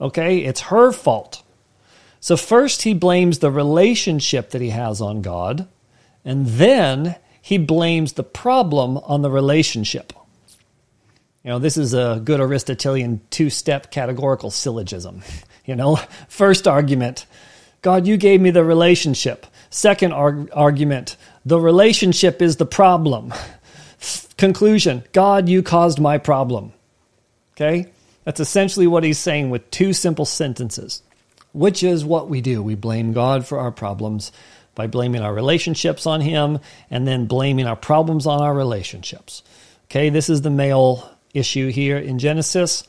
okay, 0.00 0.38
it's 0.38 0.62
her 0.62 0.90
fault. 0.90 1.44
So 2.18 2.36
first 2.36 2.82
he 2.82 2.94
blames 2.94 3.38
the 3.38 3.52
relationship 3.52 4.50
that 4.50 4.60
he 4.60 4.70
has 4.70 5.00
on 5.00 5.22
God, 5.22 5.68
and 6.24 6.46
then 6.46 7.14
he 7.40 7.58
blames 7.58 8.14
the 8.14 8.24
problem 8.24 8.98
on 8.98 9.22
the 9.22 9.30
relationship. 9.30 10.12
You 11.44 11.50
know, 11.50 11.58
this 11.60 11.76
is 11.76 11.94
a 11.94 12.20
good 12.24 12.40
Aristotelian 12.40 13.20
two 13.30 13.50
step 13.50 13.92
categorical 13.92 14.50
syllogism. 14.50 15.22
You 15.64 15.74
know, 15.74 15.96
first 16.28 16.68
argument 16.68 17.26
God, 17.86 18.08
you 18.08 18.16
gave 18.16 18.40
me 18.40 18.50
the 18.50 18.64
relationship. 18.64 19.46
Second 19.70 20.12
arg- 20.12 20.50
argument 20.52 21.16
the 21.44 21.60
relationship 21.60 22.42
is 22.42 22.56
the 22.56 22.66
problem. 22.66 23.32
Conclusion 24.36 25.04
God, 25.12 25.48
you 25.48 25.62
caused 25.62 26.00
my 26.00 26.18
problem. 26.18 26.72
Okay? 27.52 27.86
That's 28.24 28.40
essentially 28.40 28.88
what 28.88 29.04
he's 29.04 29.20
saying 29.20 29.50
with 29.50 29.70
two 29.70 29.92
simple 29.92 30.24
sentences, 30.24 31.00
which 31.52 31.84
is 31.84 32.04
what 32.04 32.28
we 32.28 32.40
do. 32.40 32.60
We 32.60 32.74
blame 32.74 33.12
God 33.12 33.46
for 33.46 33.60
our 33.60 33.70
problems 33.70 34.32
by 34.74 34.88
blaming 34.88 35.22
our 35.22 35.32
relationships 35.32 36.08
on 36.08 36.20
him 36.20 36.58
and 36.90 37.06
then 37.06 37.26
blaming 37.26 37.68
our 37.68 37.76
problems 37.76 38.26
on 38.26 38.42
our 38.42 38.52
relationships. 38.52 39.44
Okay, 39.84 40.08
this 40.08 40.28
is 40.28 40.42
the 40.42 40.50
male 40.50 41.08
issue 41.34 41.68
here 41.68 41.98
in 41.98 42.18
Genesis. 42.18 42.82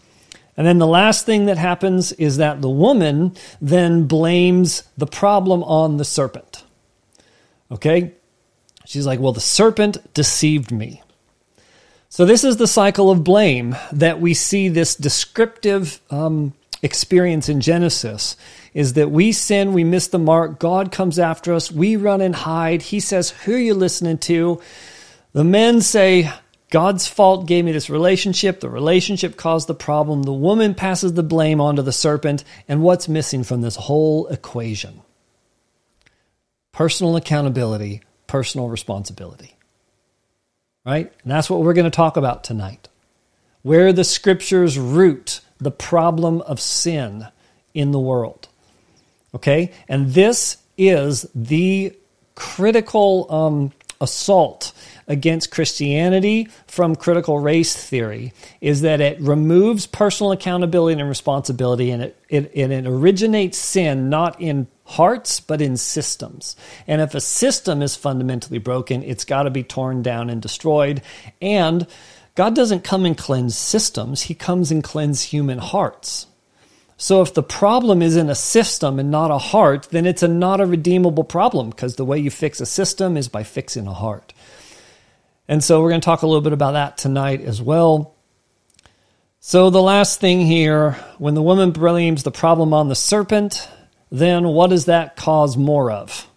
And 0.58 0.66
then 0.66 0.80
the 0.80 0.88
last 0.88 1.26
thing 1.26 1.46
that 1.46 1.58
happens 1.58 2.12
is 2.14 2.38
that 2.38 2.62
the 2.62 2.70
woman 2.70 3.36
then 3.62 4.06
blames 4.06 4.84
the 4.98 5.06
problem 5.06 5.64
on 5.64 5.98
the 5.98 6.06
serpent. 6.06 6.64
Okay? 7.72 8.14
She's 8.86 9.06
like, 9.06 9.20
well, 9.20 9.34
the 9.34 9.40
serpent 9.40 10.14
deceived 10.16 10.72
me. 10.72 11.04
So, 12.10 12.26
this 12.26 12.44
is 12.44 12.58
the 12.58 12.68
cycle 12.68 13.12
of 13.12 13.24
blame 13.24 13.76
that 13.92 14.20
we 14.22 14.34
see 14.34 14.70
this 14.70 14.96
descriptive 14.96 16.00
um, 16.10 16.54
experience 16.82 17.50
in 17.50 17.62
Genesis 17.62 18.38
is 18.74 18.94
that 18.94 19.12
we 19.12 19.32
sin, 19.32 19.74
we 19.74 19.84
miss 19.84 20.08
the 20.08 20.20
mark, 20.20 20.60
God 20.60 20.92
comes 20.92 21.20
after 21.20 21.54
us, 21.54 21.72
we 21.72 21.96
run 21.96 22.22
and 22.22 22.36
hide. 22.36 22.82
He 22.82 23.00
says, 23.00 23.32
Who 23.32 23.56
are 23.56 23.60
you 23.60 23.74
listening 23.74 24.20
to? 24.20 24.62
The 25.34 25.44
men 25.44 25.82
say, 25.82 26.32
God's 26.70 27.08
fault 27.08 27.48
gave 27.48 27.64
me 27.64 27.72
this 27.72 27.90
relationship. 27.90 28.60
The 28.60 28.70
relationship 28.70 29.38
caused 29.38 29.68
the 29.68 29.76
problem. 29.76 30.24
The 30.24 30.34
woman 30.34 30.76
passes 30.76 31.14
the 31.14 31.24
blame 31.24 31.62
onto 31.62 31.82
the 31.82 31.94
serpent. 31.94 32.44
And 32.68 32.82
what's 32.82 33.08
missing 33.08 33.44
from 33.44 33.62
this 33.62 33.76
whole 33.76 34.28
equation? 34.28 35.02
Personal 36.74 37.16
accountability, 37.16 38.02
personal 38.28 38.68
responsibility 38.68 39.58
right? 40.88 41.12
And 41.24 41.32
that's 41.32 41.50
what 41.50 41.60
we're 41.60 41.74
going 41.74 41.84
to 41.84 41.92
talk 41.92 42.16
about 42.16 42.46
tonight. 42.46 42.88
Where 43.62 43.92
the 43.92 44.06
scriptures 44.06 44.80
root 44.80 45.42
the 45.60 45.70
problem 45.72 46.42
of 46.42 46.62
sin 46.62 47.28
in 47.74 47.92
the 47.92 48.00
world. 48.00 48.48
Okay? 49.36 49.74
And 49.90 50.14
this 50.14 50.58
is 50.78 51.28
the 51.36 51.94
critical 52.36 53.28
um, 53.30 53.74
assault 54.00 54.72
against 55.08 55.52
Christianity 55.52 56.50
from 56.68 56.96
critical 56.96 57.40
race 57.40 57.76
theory 57.76 58.34
is 58.60 58.82
that 58.82 59.00
it 59.00 59.20
removes 59.22 59.88
personal 59.88 60.32
accountability 60.32 61.00
and 61.00 61.10
responsibility 61.10 61.92
and 61.92 62.04
it, 62.04 62.18
it, 62.30 62.52
and 62.56 62.74
it 62.74 62.86
originates 62.86 63.58
sin 63.58 64.10
not 64.10 64.40
in 64.42 64.68
hearts, 64.84 65.40
but 65.40 65.62
in 65.62 65.78
systems. 65.78 66.56
And 66.88 67.02
if 67.02 67.16
a 67.16 67.22
system 67.22 67.82
is 67.82 67.96
fundamentally 67.96 68.60
broken, 68.60 69.04
it's 69.04 69.26
got 69.26 69.44
to 69.44 69.50
be 69.50 69.64
torn 69.64 70.02
down 70.02 70.30
and 70.30 70.42
destroyed. 70.42 71.02
And 71.42 71.88
God 72.36 72.56
doesn't 72.56 72.84
come 72.84 73.06
and 73.06 73.18
cleanse 73.18 73.58
systems, 73.58 74.24
He 74.24 74.34
comes 74.34 74.72
and 74.72 74.84
cleanse 74.84 75.24
human 75.24 75.58
hearts. 75.58 76.28
So 77.00 77.22
if 77.22 77.34
the 77.34 77.44
problem 77.44 78.02
is 78.02 78.16
in 78.16 78.30
a 78.30 78.36
system 78.36 78.98
and 78.98 79.12
not 79.12 79.30
a 79.30 79.38
heart, 79.38 79.88
then 79.92 80.08
it's 80.08 80.24
a 80.24 80.28
not 80.28 80.60
a 80.60 80.66
redeemable 80.66 81.24
problem 81.24 81.70
because 81.70 81.96
the 81.96 82.06
way 82.06 82.18
you 82.18 82.32
fix 82.32 82.60
a 82.60 82.66
system 82.66 83.18
is 83.18 83.28
by 83.28 83.44
fixing 83.44 83.86
a 83.86 83.94
heart. 83.94 84.34
And 85.48 85.64
so 85.64 85.82
we're 85.82 85.90
going 85.90 86.02
to 86.02 86.06
talk 86.06 86.24
a 86.24 86.28
little 86.28 86.42
bit 86.42 86.54
about 86.54 86.74
that 86.74 86.98
tonight 86.98 87.42
as 87.42 87.62
well. 87.62 88.14
So 89.40 89.70
the 89.70 89.82
last 89.82 90.20
thing 90.20 90.42
here, 90.42 90.94
when 91.20 91.34
the 91.34 91.42
woman 91.42 91.72
blames 91.72 92.24
the 92.24 92.32
problem 92.32 92.74
on 92.74 92.90
the 92.90 92.96
serpent, 92.96 93.68
then 94.12 94.48
what 94.48 94.70
does 94.70 94.86
that 94.86 95.16
cause 95.16 95.56
more 95.56 95.92
of? 95.92 96.28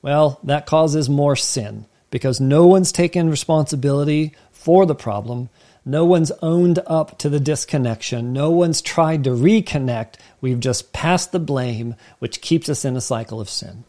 Well, 0.00 0.38
that 0.44 0.66
causes 0.66 1.08
more 1.08 1.36
sin 1.36 1.86
because 2.10 2.40
no 2.40 2.66
one's 2.66 2.92
taken 2.92 3.28
responsibility 3.28 4.34
for 4.52 4.86
the 4.86 4.94
problem. 4.94 5.50
No 5.84 6.06
one's 6.06 6.30
owned 6.40 6.78
up 6.86 7.18
to 7.18 7.28
the 7.28 7.40
disconnection. 7.40 8.32
No 8.32 8.50
one's 8.50 8.80
tried 8.80 9.24
to 9.24 9.30
reconnect. 9.30 10.14
We've 10.40 10.60
just 10.60 10.92
passed 10.92 11.32
the 11.32 11.40
blame, 11.40 11.96
which 12.18 12.40
keeps 12.40 12.68
us 12.70 12.84
in 12.84 12.96
a 12.96 13.02
cycle 13.02 13.40
of 13.40 13.50
sin. 13.50 13.84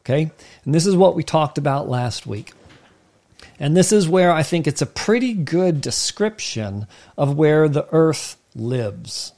Okay? 0.00 0.32
And 0.64 0.74
this 0.74 0.86
is 0.86 0.96
what 0.96 1.14
we 1.14 1.22
talked 1.22 1.58
about 1.58 1.88
last 1.88 2.26
week. 2.26 2.52
And 3.58 3.76
this 3.76 3.92
is 3.92 4.08
where 4.08 4.32
I 4.32 4.42
think 4.42 4.66
it's 4.66 4.82
a 4.82 4.86
pretty 4.86 5.32
good 5.32 5.80
description 5.80 6.86
of 7.16 7.36
where 7.36 7.68
the 7.68 7.86
earth 7.92 8.36
lives. 8.54 9.32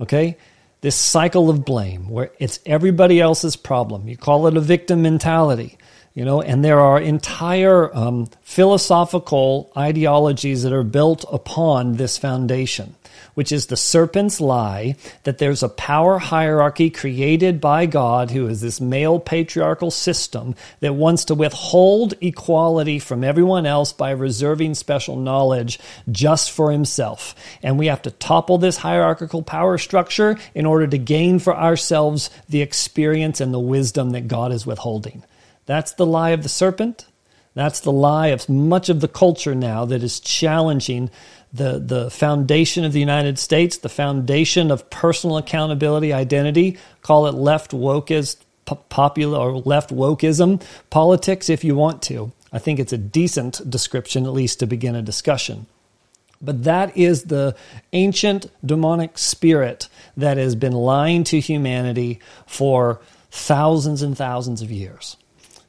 Okay? 0.00 0.36
This 0.80 0.96
cycle 0.96 1.50
of 1.50 1.64
blame 1.64 2.08
where 2.08 2.30
it's 2.38 2.60
everybody 2.64 3.20
else's 3.20 3.56
problem. 3.56 4.08
You 4.08 4.16
call 4.16 4.46
it 4.46 4.56
a 4.56 4.60
victim 4.60 5.02
mentality. 5.02 5.76
You 6.14 6.24
know, 6.24 6.42
and 6.42 6.64
there 6.64 6.80
are 6.80 7.00
entire 7.00 7.94
um, 7.96 8.28
philosophical 8.42 9.70
ideologies 9.76 10.64
that 10.64 10.72
are 10.72 10.82
built 10.82 11.24
upon 11.30 11.92
this 11.92 12.18
foundation 12.18 12.96
which 13.34 13.52
is 13.52 13.66
the 13.66 13.76
serpent's 13.76 14.40
lie 14.40 14.96
that 15.24 15.38
there's 15.38 15.62
a 15.62 15.68
power 15.68 16.18
hierarchy 16.18 16.90
created 16.90 17.60
by 17.60 17.86
God, 17.86 18.30
who 18.30 18.46
is 18.46 18.60
this 18.60 18.80
male 18.80 19.18
patriarchal 19.20 19.90
system 19.90 20.54
that 20.80 20.94
wants 20.94 21.24
to 21.26 21.34
withhold 21.34 22.14
equality 22.20 22.98
from 22.98 23.24
everyone 23.24 23.66
else 23.66 23.92
by 23.92 24.10
reserving 24.10 24.74
special 24.74 25.16
knowledge 25.16 25.78
just 26.10 26.50
for 26.50 26.72
himself. 26.72 27.34
And 27.62 27.78
we 27.78 27.86
have 27.86 28.02
to 28.02 28.10
topple 28.10 28.58
this 28.58 28.78
hierarchical 28.78 29.42
power 29.42 29.78
structure 29.78 30.38
in 30.54 30.66
order 30.66 30.86
to 30.86 30.98
gain 30.98 31.38
for 31.38 31.56
ourselves 31.56 32.30
the 32.48 32.62
experience 32.62 33.40
and 33.40 33.52
the 33.52 33.58
wisdom 33.58 34.10
that 34.10 34.28
God 34.28 34.52
is 34.52 34.66
withholding. 34.66 35.24
That's 35.66 35.92
the 35.92 36.06
lie 36.06 36.30
of 36.30 36.42
the 36.42 36.48
serpent. 36.48 37.06
That's 37.58 37.80
the 37.80 37.90
lie 37.90 38.28
of 38.28 38.48
much 38.48 38.88
of 38.88 39.00
the 39.00 39.08
culture 39.08 39.52
now 39.52 39.84
that 39.86 40.04
is 40.04 40.20
challenging 40.20 41.10
the, 41.52 41.80
the 41.80 42.08
foundation 42.08 42.84
of 42.84 42.92
the 42.92 43.00
United 43.00 43.36
States, 43.36 43.78
the 43.78 43.88
foundation 43.88 44.70
of 44.70 44.88
personal 44.90 45.38
accountability, 45.38 46.12
identity, 46.12 46.78
call 47.02 47.26
it 47.26 47.34
left 47.34 47.72
wokeist, 47.72 48.36
popular 48.64 49.36
or 49.36 49.58
left 49.58 49.90
wokeism 49.90 50.62
politics 50.88 51.50
if 51.50 51.64
you 51.64 51.74
want 51.74 52.00
to. 52.02 52.30
I 52.52 52.60
think 52.60 52.78
it's 52.78 52.92
a 52.92 52.96
decent 52.96 53.68
description, 53.68 54.24
at 54.24 54.32
least 54.32 54.60
to 54.60 54.68
begin 54.68 54.94
a 54.94 55.02
discussion. 55.02 55.66
But 56.40 56.62
that 56.62 56.96
is 56.96 57.24
the 57.24 57.56
ancient 57.92 58.52
demonic 58.64 59.18
spirit 59.18 59.88
that 60.16 60.36
has 60.36 60.54
been 60.54 60.74
lying 60.74 61.24
to 61.24 61.40
humanity 61.40 62.20
for 62.46 63.00
thousands 63.32 64.02
and 64.02 64.16
thousands 64.16 64.62
of 64.62 64.70
years. 64.70 65.16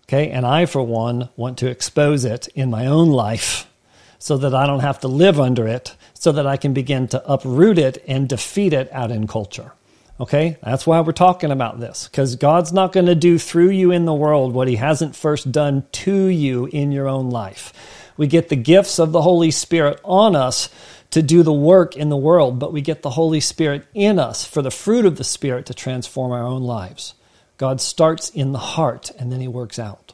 Okay, 0.10 0.32
and 0.32 0.44
I, 0.44 0.66
for 0.66 0.82
one, 0.82 1.30
want 1.36 1.60
to 1.60 1.70
expose 1.70 2.26
it 2.26 2.48
in 2.56 2.72
my 2.72 2.88
own 2.88 3.10
life 3.10 3.70
so 4.18 4.38
that 4.38 4.56
I 4.56 4.66
don't 4.66 4.80
have 4.80 5.02
to 5.02 5.08
live 5.08 5.40
under 5.40 5.68
it, 5.68 5.96
so 6.16 6.32
that 6.32 6.48
I 6.48 6.58
can 6.58 6.74
begin 6.74 7.08
to 7.10 7.32
uproot 7.32 7.78
it 7.78 8.04
and 8.08 8.28
defeat 8.28 8.74
it 8.74 8.92
out 8.92 9.12
in 9.12 9.28
culture. 9.28 9.72
Okay? 10.20 10.58
That's 10.64 10.88
why 10.88 11.00
we're 11.02 11.12
talking 11.12 11.52
about 11.52 11.80
this, 11.80 12.08
because 12.08 12.38
God's 12.38 12.74
not 12.74 12.92
going 12.92 13.06
to 13.06 13.14
do 13.14 13.38
through 13.38 13.70
you 13.70 13.92
in 13.92 14.06
the 14.06 14.14
world 14.16 14.52
what 14.52 14.68
He 14.68 14.78
hasn't 14.78 15.16
first 15.16 15.52
done 15.52 15.86
to 15.92 16.26
you 16.26 16.66
in 16.66 16.92
your 16.92 17.08
own 17.08 17.30
life. 17.30 17.72
We 18.18 18.26
get 18.26 18.50
the 18.50 18.56
gifts 18.56 18.98
of 18.98 19.12
the 19.12 19.22
Holy 19.22 19.52
Spirit 19.52 20.02
on 20.04 20.36
us 20.36 20.70
to 21.12 21.22
do 21.22 21.44
the 21.44 21.54
work 21.54 21.96
in 21.96 22.10
the 22.10 22.18
world, 22.18 22.58
but 22.58 22.74
we 22.74 22.82
get 22.82 23.04
the 23.04 23.12
Holy 23.12 23.42
Spirit 23.42 23.86
in 23.94 24.18
us 24.18 24.44
for 24.44 24.64
the 24.64 24.72
fruit 24.72 25.06
of 25.06 25.18
the 25.18 25.24
Spirit 25.24 25.68
to 25.68 25.76
transform 25.76 26.32
our 26.32 26.48
own 26.48 26.64
lives. 26.64 27.14
God 27.60 27.82
starts 27.82 28.32
in 28.32 28.54
the 28.54 28.58
heart 28.58 29.12
and 29.20 29.32
then 29.32 29.42
He 29.42 29.48
works 29.48 29.78
out. 29.78 30.14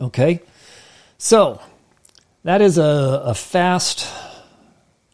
Okay? 0.00 0.42
So, 1.18 1.62
that 2.42 2.60
is 2.62 2.78
a, 2.78 3.22
a 3.24 3.34
fast 3.34 4.08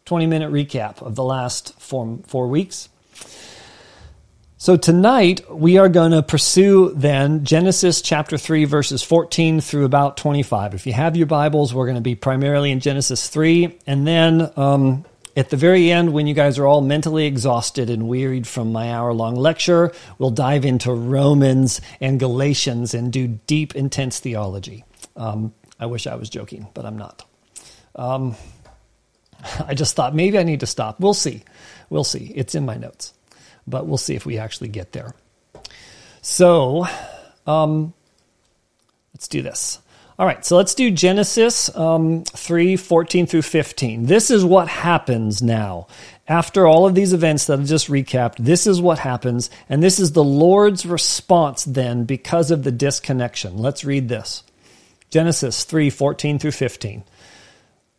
20 0.05 0.25
minute 0.25 0.51
recap 0.51 1.01
of 1.01 1.15
the 1.15 1.23
last 1.23 1.79
four, 1.79 2.19
four 2.27 2.47
weeks. 2.47 2.89
So 4.57 4.77
tonight 4.77 5.41
we 5.51 5.77
are 5.77 5.89
going 5.89 6.11
to 6.11 6.23
pursue 6.23 6.93
then 6.95 7.43
Genesis 7.43 8.01
chapter 8.01 8.37
3 8.37 8.63
verses 8.63 9.03
14 9.03 9.59
through 9.59 9.83
about 9.83 10.15
25. 10.15 10.73
If 10.73 10.87
you 10.87 10.93
have 10.93 11.17
your 11.17 11.27
Bibles, 11.27 11.73
we're 11.73 11.85
going 11.85 11.95
to 11.95 12.01
be 12.01 12.15
primarily 12.15 12.71
in 12.71 12.79
Genesis 12.79 13.27
3 13.27 13.77
and 13.85 14.07
then 14.07 14.49
um, 14.55 15.03
at 15.35 15.49
the 15.49 15.57
very 15.57 15.91
end, 15.91 16.13
when 16.13 16.27
you 16.27 16.33
guys 16.33 16.59
are 16.59 16.67
all 16.67 16.81
mentally 16.81 17.25
exhausted 17.25 17.89
and 17.89 18.07
wearied 18.07 18.47
from 18.47 18.71
my 18.71 18.91
hour 18.91 19.13
long 19.13 19.35
lecture, 19.35 19.91
we'll 20.19 20.29
dive 20.29 20.63
into 20.63 20.93
Romans 20.93 21.81
and 21.99 22.19
Galatians 22.19 22.93
and 22.93 23.11
do 23.11 23.27
deep, 23.47 23.75
intense 23.75 24.19
theology. 24.19 24.85
Um, 25.15 25.53
I 25.79 25.87
wish 25.87 26.05
I 26.05 26.15
was 26.15 26.29
joking, 26.29 26.67
but 26.73 26.85
I'm 26.85 26.97
not. 26.97 27.25
Um, 27.95 28.35
I 29.67 29.73
just 29.73 29.95
thought 29.95 30.15
maybe 30.15 30.37
I 30.37 30.43
need 30.43 30.59
to 30.59 30.67
stop. 30.67 30.99
We'll 30.99 31.13
see. 31.13 31.43
We'll 31.89 32.03
see. 32.03 32.31
It's 32.35 32.55
in 32.55 32.65
my 32.65 32.75
notes, 32.75 33.13
but 33.67 33.87
we'll 33.87 33.97
see 33.97 34.15
if 34.15 34.25
we 34.25 34.37
actually 34.37 34.69
get 34.69 34.91
there. 34.91 35.13
So, 36.21 36.87
um, 37.45 37.93
let's 39.13 39.27
do 39.27 39.41
this. 39.41 39.79
All 40.19 40.27
right, 40.27 40.45
so 40.45 40.57
let's 40.57 40.75
do 40.75 40.91
Genesis 40.91 41.75
um, 41.75 42.23
3 42.23 42.75
14 42.75 43.25
through 43.25 43.41
15. 43.41 44.05
This 44.05 44.29
is 44.29 44.45
what 44.45 44.67
happens 44.67 45.41
now. 45.41 45.87
After 46.27 46.67
all 46.67 46.85
of 46.85 46.93
these 46.93 47.13
events 47.13 47.45
that 47.45 47.59
I've 47.59 47.65
just 47.65 47.87
recapped, 47.87 48.35
this 48.37 48.67
is 48.67 48.79
what 48.79 48.99
happens, 48.99 49.49
and 49.67 49.81
this 49.81 49.99
is 49.99 50.11
the 50.11 50.23
Lord's 50.23 50.85
response 50.85 51.63
then 51.63 52.03
because 52.03 52.51
of 52.51 52.63
the 52.63 52.71
disconnection. 52.71 53.57
Let's 53.57 53.83
read 53.83 54.07
this. 54.07 54.43
Genesis 55.09 55.63
3 55.63 55.89
14 55.89 56.37
through 56.37 56.51
15. 56.51 57.03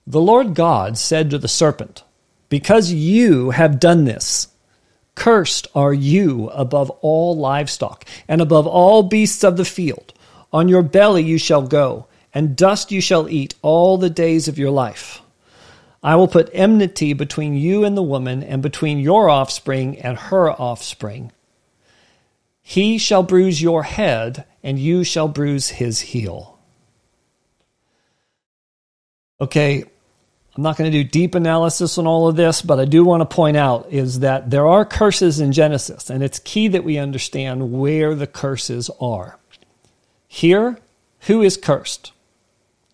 The 0.06 0.20
Lord 0.20 0.54
God 0.54 0.96
said 0.96 1.30
to 1.30 1.38
the 1.38 1.48
serpent, 1.48 2.04
Because 2.48 2.92
you 2.92 3.50
have 3.50 3.80
done 3.80 4.04
this, 4.04 4.48
cursed 5.16 5.66
are 5.74 5.94
you 5.94 6.48
above 6.50 6.90
all 7.00 7.36
livestock 7.36 8.04
and 8.28 8.40
above 8.40 8.68
all 8.68 9.02
beasts 9.02 9.42
of 9.42 9.56
the 9.56 9.64
field. 9.64 10.12
On 10.54 10.68
your 10.68 10.82
belly 10.82 11.24
you 11.24 11.36
shall 11.36 11.62
go, 11.62 12.06
and 12.32 12.54
dust 12.54 12.92
you 12.92 13.00
shall 13.00 13.28
eat 13.28 13.56
all 13.60 13.98
the 13.98 14.08
days 14.08 14.46
of 14.46 14.56
your 14.56 14.70
life. 14.70 15.20
I 16.00 16.14
will 16.14 16.28
put 16.28 16.48
enmity 16.52 17.12
between 17.12 17.56
you 17.56 17.82
and 17.82 17.96
the 17.96 18.04
woman, 18.04 18.44
and 18.44 18.62
between 18.62 19.00
your 19.00 19.28
offspring 19.28 19.98
and 19.98 20.16
her 20.16 20.48
offspring. 20.52 21.32
He 22.62 22.98
shall 22.98 23.24
bruise 23.24 23.60
your 23.60 23.82
head, 23.82 24.44
and 24.62 24.78
you 24.78 25.02
shall 25.02 25.26
bruise 25.26 25.70
his 25.70 26.00
heel. 26.00 26.56
Okay, 29.40 29.82
I'm 30.54 30.62
not 30.62 30.76
going 30.76 30.92
to 30.92 31.02
do 31.02 31.08
deep 31.08 31.34
analysis 31.34 31.98
on 31.98 32.06
all 32.06 32.28
of 32.28 32.36
this, 32.36 32.62
but 32.62 32.78
I 32.78 32.84
do 32.84 33.02
want 33.02 33.22
to 33.28 33.34
point 33.34 33.56
out 33.56 33.92
is 33.92 34.20
that 34.20 34.50
there 34.50 34.68
are 34.68 34.84
curses 34.84 35.40
in 35.40 35.50
Genesis, 35.50 36.10
and 36.10 36.22
it's 36.22 36.38
key 36.38 36.68
that 36.68 36.84
we 36.84 36.96
understand 36.96 37.72
where 37.72 38.14
the 38.14 38.28
curses 38.28 38.88
are. 39.00 39.36
Here, 40.34 40.78
who 41.20 41.42
is 41.42 41.56
cursed? 41.56 42.10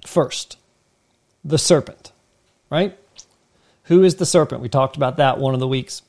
First, 0.07 0.59
the 1.43 1.57
serpent, 1.57 2.13
right? 2.69 2.99
Who 3.85 4.03
is 4.03 4.17
the 4.17 4.27
serpent? 4.27 4.61
We 4.61 4.69
talked 4.69 4.95
about 4.95 5.17
that 5.17 5.39
one 5.39 5.55
of 5.55 5.61
the 5.61 5.67
weeks. 5.67 6.03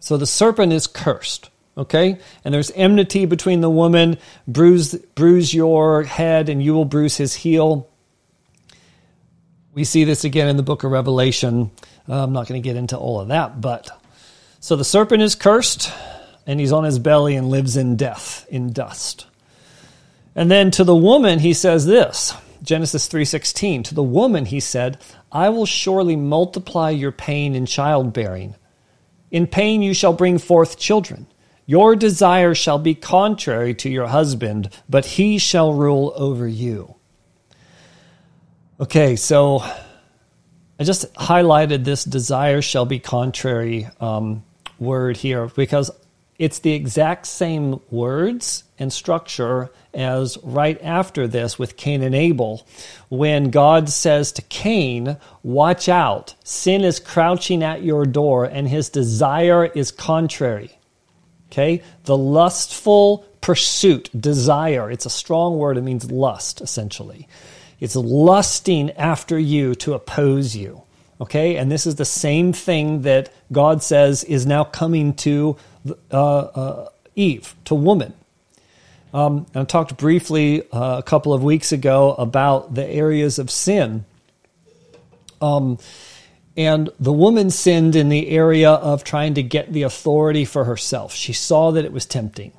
So 0.00 0.16
the 0.16 0.26
serpent 0.26 0.72
is 0.72 0.88
cursed, 0.88 1.48
okay? 1.78 2.18
And 2.44 2.52
there's 2.52 2.72
enmity 2.72 3.24
between 3.24 3.60
the 3.60 3.70
woman, 3.70 4.18
bruise, 4.48 4.96
bruise 5.14 5.54
your 5.54 6.02
head, 6.02 6.48
and 6.48 6.60
you 6.60 6.74
will 6.74 6.86
bruise 6.86 7.16
his 7.16 7.34
heel. 7.34 7.88
We 9.72 9.84
see 9.84 10.02
this 10.02 10.24
again 10.24 10.48
in 10.48 10.56
the 10.56 10.64
book 10.64 10.82
of 10.82 10.90
Revelation. 10.90 11.70
Uh, 12.08 12.24
I'm 12.24 12.32
not 12.32 12.48
going 12.48 12.60
to 12.60 12.68
get 12.68 12.74
into 12.74 12.98
all 12.98 13.20
of 13.20 13.28
that, 13.28 13.60
but 13.60 13.96
so 14.58 14.74
the 14.74 14.84
serpent 14.84 15.22
is 15.22 15.36
cursed, 15.36 15.92
and 16.48 16.58
he's 16.58 16.72
on 16.72 16.82
his 16.82 16.98
belly 16.98 17.36
and 17.36 17.48
lives 17.48 17.76
in 17.76 17.94
death, 17.94 18.44
in 18.50 18.72
dust. 18.72 19.26
And 20.34 20.50
then 20.50 20.70
to 20.72 20.84
the 20.84 20.96
woman 20.96 21.40
he 21.40 21.52
says 21.52 21.86
this, 21.86 22.34
Genesis 22.62 23.08
3:16, 23.08 23.82
to 23.84 23.94
the 23.94 24.02
woman 24.02 24.46
he 24.46 24.60
said, 24.60 24.98
"I 25.30 25.48
will 25.48 25.66
surely 25.66 26.16
multiply 26.16 26.90
your 26.90 27.12
pain 27.12 27.54
in 27.54 27.66
childbearing. 27.66 28.54
In 29.30 29.46
pain 29.46 29.82
you 29.82 29.94
shall 29.94 30.12
bring 30.12 30.38
forth 30.38 30.78
children. 30.78 31.26
Your 31.66 31.96
desire 31.96 32.54
shall 32.54 32.78
be 32.78 32.94
contrary 32.94 33.74
to 33.74 33.88
your 33.88 34.08
husband, 34.08 34.68
but 34.88 35.04
he 35.04 35.38
shall 35.38 35.72
rule 35.72 36.12
over 36.16 36.46
you." 36.46 36.94
Okay, 38.80 39.16
so 39.16 39.62
I 40.78 40.84
just 40.84 41.12
highlighted 41.14 41.84
this 41.84 42.04
desire 42.04 42.62
shall 42.62 42.86
be 42.86 42.98
contrary 42.98 43.88
um, 44.00 44.42
word 44.78 45.16
here 45.16 45.46
because 45.54 45.90
it's 46.38 46.58
the 46.60 46.72
exact 46.72 47.26
same 47.26 47.80
words 47.90 48.64
and 48.78 48.92
structure 48.92 49.70
as 49.94 50.38
right 50.42 50.80
after 50.82 51.28
this 51.28 51.58
with 51.58 51.76
Cain 51.76 52.02
and 52.02 52.14
Abel, 52.14 52.66
when 53.08 53.50
God 53.50 53.88
says 53.88 54.32
to 54.32 54.42
Cain, 54.42 55.16
Watch 55.42 55.88
out, 55.88 56.34
sin 56.42 56.82
is 56.82 56.98
crouching 56.98 57.62
at 57.62 57.82
your 57.82 58.06
door, 58.06 58.44
and 58.44 58.66
his 58.66 58.88
desire 58.88 59.66
is 59.66 59.90
contrary. 59.90 60.78
Okay? 61.50 61.82
The 62.04 62.16
lustful 62.16 63.26
pursuit, 63.40 64.08
desire, 64.18 64.90
it's 64.90 65.06
a 65.06 65.10
strong 65.10 65.58
word, 65.58 65.76
it 65.76 65.82
means 65.82 66.10
lust, 66.10 66.60
essentially. 66.60 67.28
It's 67.78 67.96
lusting 67.96 68.92
after 68.92 69.38
you 69.38 69.74
to 69.76 69.94
oppose 69.94 70.56
you. 70.56 70.82
Okay, 71.20 71.56
and 71.56 71.70
this 71.70 71.86
is 71.86 71.94
the 71.96 72.04
same 72.04 72.52
thing 72.52 73.02
that 73.02 73.32
God 73.52 73.80
says 73.80 74.24
is 74.24 74.44
now 74.44 74.64
coming 74.64 75.14
to 75.18 75.56
uh, 76.10 76.38
uh, 76.38 76.88
Eve, 77.14 77.54
to 77.66 77.74
woman. 77.74 78.14
Um, 79.14 79.46
I 79.54 79.64
talked 79.64 79.96
briefly 79.96 80.62
uh, 80.70 80.98
a 80.98 81.02
couple 81.02 81.34
of 81.34 81.42
weeks 81.42 81.72
ago 81.72 82.14
about 82.14 82.74
the 82.74 82.86
areas 82.86 83.38
of 83.38 83.50
sin. 83.50 84.04
Um, 85.40 85.78
and 86.56 86.90
the 87.00 87.12
woman 87.12 87.50
sinned 87.50 87.96
in 87.96 88.08
the 88.08 88.28
area 88.28 88.70
of 88.70 89.04
trying 89.04 89.34
to 89.34 89.42
get 89.42 89.72
the 89.72 89.82
authority 89.82 90.44
for 90.44 90.64
herself. 90.64 91.14
She 91.14 91.32
saw 91.32 91.72
that 91.72 91.84
it 91.84 91.92
was 91.92 92.06
tempting. 92.06 92.52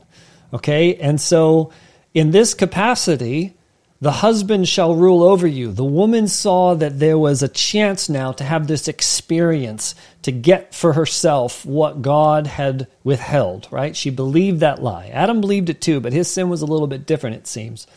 Okay, 0.53 0.95
and 0.95 1.19
so 1.19 1.71
in 2.13 2.31
this 2.31 2.53
capacity, 2.53 3.55
the 4.03 4.11
husband 4.11 4.67
shall 4.67 4.95
rule 4.95 5.23
over 5.23 5.47
you. 5.47 5.71
The 5.71 5.85
woman 5.85 6.27
saw 6.27 6.75
that 6.75 6.99
there 6.99 7.17
was 7.17 7.41
a 7.41 7.47
chance 7.47 8.09
now 8.09 8.33
to 8.33 8.43
have 8.43 8.67
this 8.67 8.89
experience 8.89 9.95
to 10.23 10.31
get 10.33 10.75
for 10.75 10.91
herself 10.91 11.65
what 11.65 12.01
God 12.01 12.45
had 12.45 12.87
withheld, 13.05 13.69
right? 13.71 13.95
She 13.95 14.09
believed 14.09 14.59
that 14.59 14.83
lie. 14.83 15.07
Adam 15.07 15.39
believed 15.39 15.69
it 15.69 15.79
too, 15.79 16.01
but 16.01 16.11
his 16.11 16.29
sin 16.29 16.49
was 16.49 16.61
a 16.61 16.65
little 16.65 16.87
bit 16.87 17.05
different, 17.05 17.37
it 17.37 17.47
seems. 17.47 17.87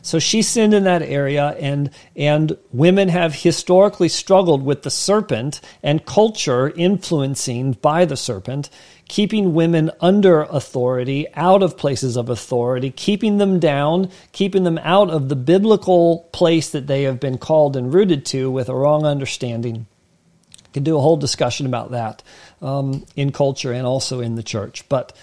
So 0.00 0.20
she 0.20 0.42
sinned 0.42 0.74
in 0.74 0.84
that 0.84 1.02
area, 1.02 1.48
and, 1.58 1.90
and 2.14 2.56
women 2.72 3.08
have 3.08 3.34
historically 3.34 4.08
struggled 4.08 4.64
with 4.64 4.82
the 4.82 4.92
serpent 4.92 5.60
and 5.82 6.06
culture 6.06 6.70
influencing 6.70 7.72
by 7.72 8.04
the 8.04 8.16
serpent 8.16 8.70
keeping 9.08 9.54
women 9.54 9.90
under 10.00 10.42
authority, 10.42 11.26
out 11.34 11.62
of 11.62 11.78
places 11.78 12.16
of 12.16 12.28
authority, 12.28 12.90
keeping 12.90 13.38
them 13.38 13.58
down, 13.58 14.10
keeping 14.32 14.64
them 14.64 14.78
out 14.78 15.10
of 15.10 15.28
the 15.30 15.36
biblical 15.36 16.28
place 16.32 16.70
that 16.70 16.86
they 16.86 17.04
have 17.04 17.18
been 17.18 17.38
called 17.38 17.74
and 17.74 17.92
rooted 17.92 18.24
to 18.26 18.50
with 18.50 18.68
a 18.68 18.74
wrong 18.74 19.04
understanding. 19.04 19.86
I 20.64 20.68
could 20.74 20.84
do 20.84 20.98
a 20.98 21.00
whole 21.00 21.16
discussion 21.16 21.64
about 21.64 21.92
that 21.92 22.22
um, 22.60 23.06
in 23.16 23.32
culture 23.32 23.72
and 23.72 23.86
also 23.86 24.20
in 24.20 24.34
the 24.34 24.42
church. 24.42 24.86
But 24.90 25.16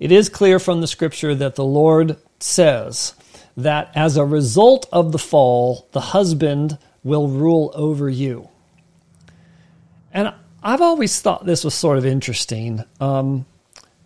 it 0.00 0.10
is 0.10 0.28
clear 0.28 0.58
from 0.58 0.80
the 0.80 0.88
scripture 0.88 1.34
that 1.36 1.54
the 1.54 1.64
Lord 1.64 2.16
says 2.40 3.14
that 3.56 3.92
as 3.94 4.16
a 4.16 4.24
result 4.24 4.88
of 4.90 5.12
the 5.12 5.18
fall, 5.18 5.86
the 5.92 6.00
husband 6.00 6.76
will 7.04 7.28
rule 7.28 7.70
over 7.74 8.10
you. 8.10 8.48
And 10.12 10.34
I've 10.62 10.80
always 10.80 11.20
thought 11.20 11.44
this 11.44 11.64
was 11.64 11.74
sort 11.74 11.98
of 11.98 12.06
interesting. 12.06 12.84
Um, 13.00 13.46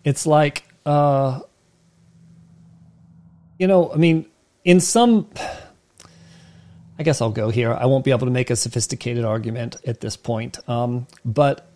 it's 0.03 0.25
like, 0.25 0.63
uh, 0.85 1.41
you 3.59 3.67
know, 3.67 3.91
I 3.93 3.97
mean, 3.97 4.25
in 4.63 4.79
some, 4.79 5.29
I 6.97 7.03
guess 7.03 7.21
I'll 7.21 7.29
go 7.29 7.49
here. 7.49 7.73
I 7.73 7.85
won't 7.85 8.05
be 8.05 8.11
able 8.11 8.25
to 8.25 8.31
make 8.31 8.49
a 8.49 8.55
sophisticated 8.55 9.23
argument 9.23 9.75
at 9.85 10.01
this 10.01 10.17
point. 10.17 10.57
Um, 10.67 11.07
but 11.23 11.69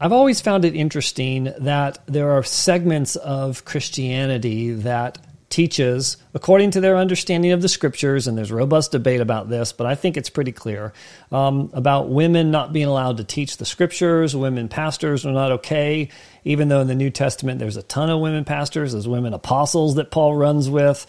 I've 0.00 0.12
always 0.12 0.40
found 0.40 0.64
it 0.64 0.74
interesting 0.74 1.52
that 1.60 1.98
there 2.06 2.32
are 2.32 2.42
segments 2.42 3.14
of 3.16 3.64
Christianity 3.64 4.72
that 4.72 5.18
teaches 5.54 6.16
according 6.34 6.72
to 6.72 6.80
their 6.80 6.96
understanding 6.96 7.52
of 7.52 7.62
the 7.62 7.68
scriptures, 7.68 8.26
and 8.26 8.36
there's 8.36 8.50
robust 8.50 8.90
debate 8.90 9.20
about 9.20 9.48
this, 9.48 9.72
but 9.72 9.86
I 9.86 9.94
think 9.94 10.16
it's 10.16 10.28
pretty 10.28 10.50
clear 10.50 10.92
um, 11.30 11.70
about 11.72 12.08
women 12.08 12.50
not 12.50 12.72
being 12.72 12.88
allowed 12.88 13.18
to 13.18 13.24
teach 13.24 13.56
the 13.58 13.64
scriptures. 13.64 14.34
Women 14.34 14.68
pastors 14.68 15.24
are 15.24 15.30
not 15.30 15.52
okay, 15.52 16.08
even 16.42 16.66
though 16.66 16.80
in 16.80 16.88
the 16.88 16.94
New 16.96 17.08
Testament 17.08 17.60
there's 17.60 17.76
a 17.76 17.84
ton 17.84 18.10
of 18.10 18.18
women 18.18 18.44
pastors, 18.44 18.94
there's 18.94 19.06
women 19.06 19.32
apostles 19.32 19.94
that 19.94 20.10
Paul 20.10 20.34
runs 20.34 20.68
with. 20.68 21.06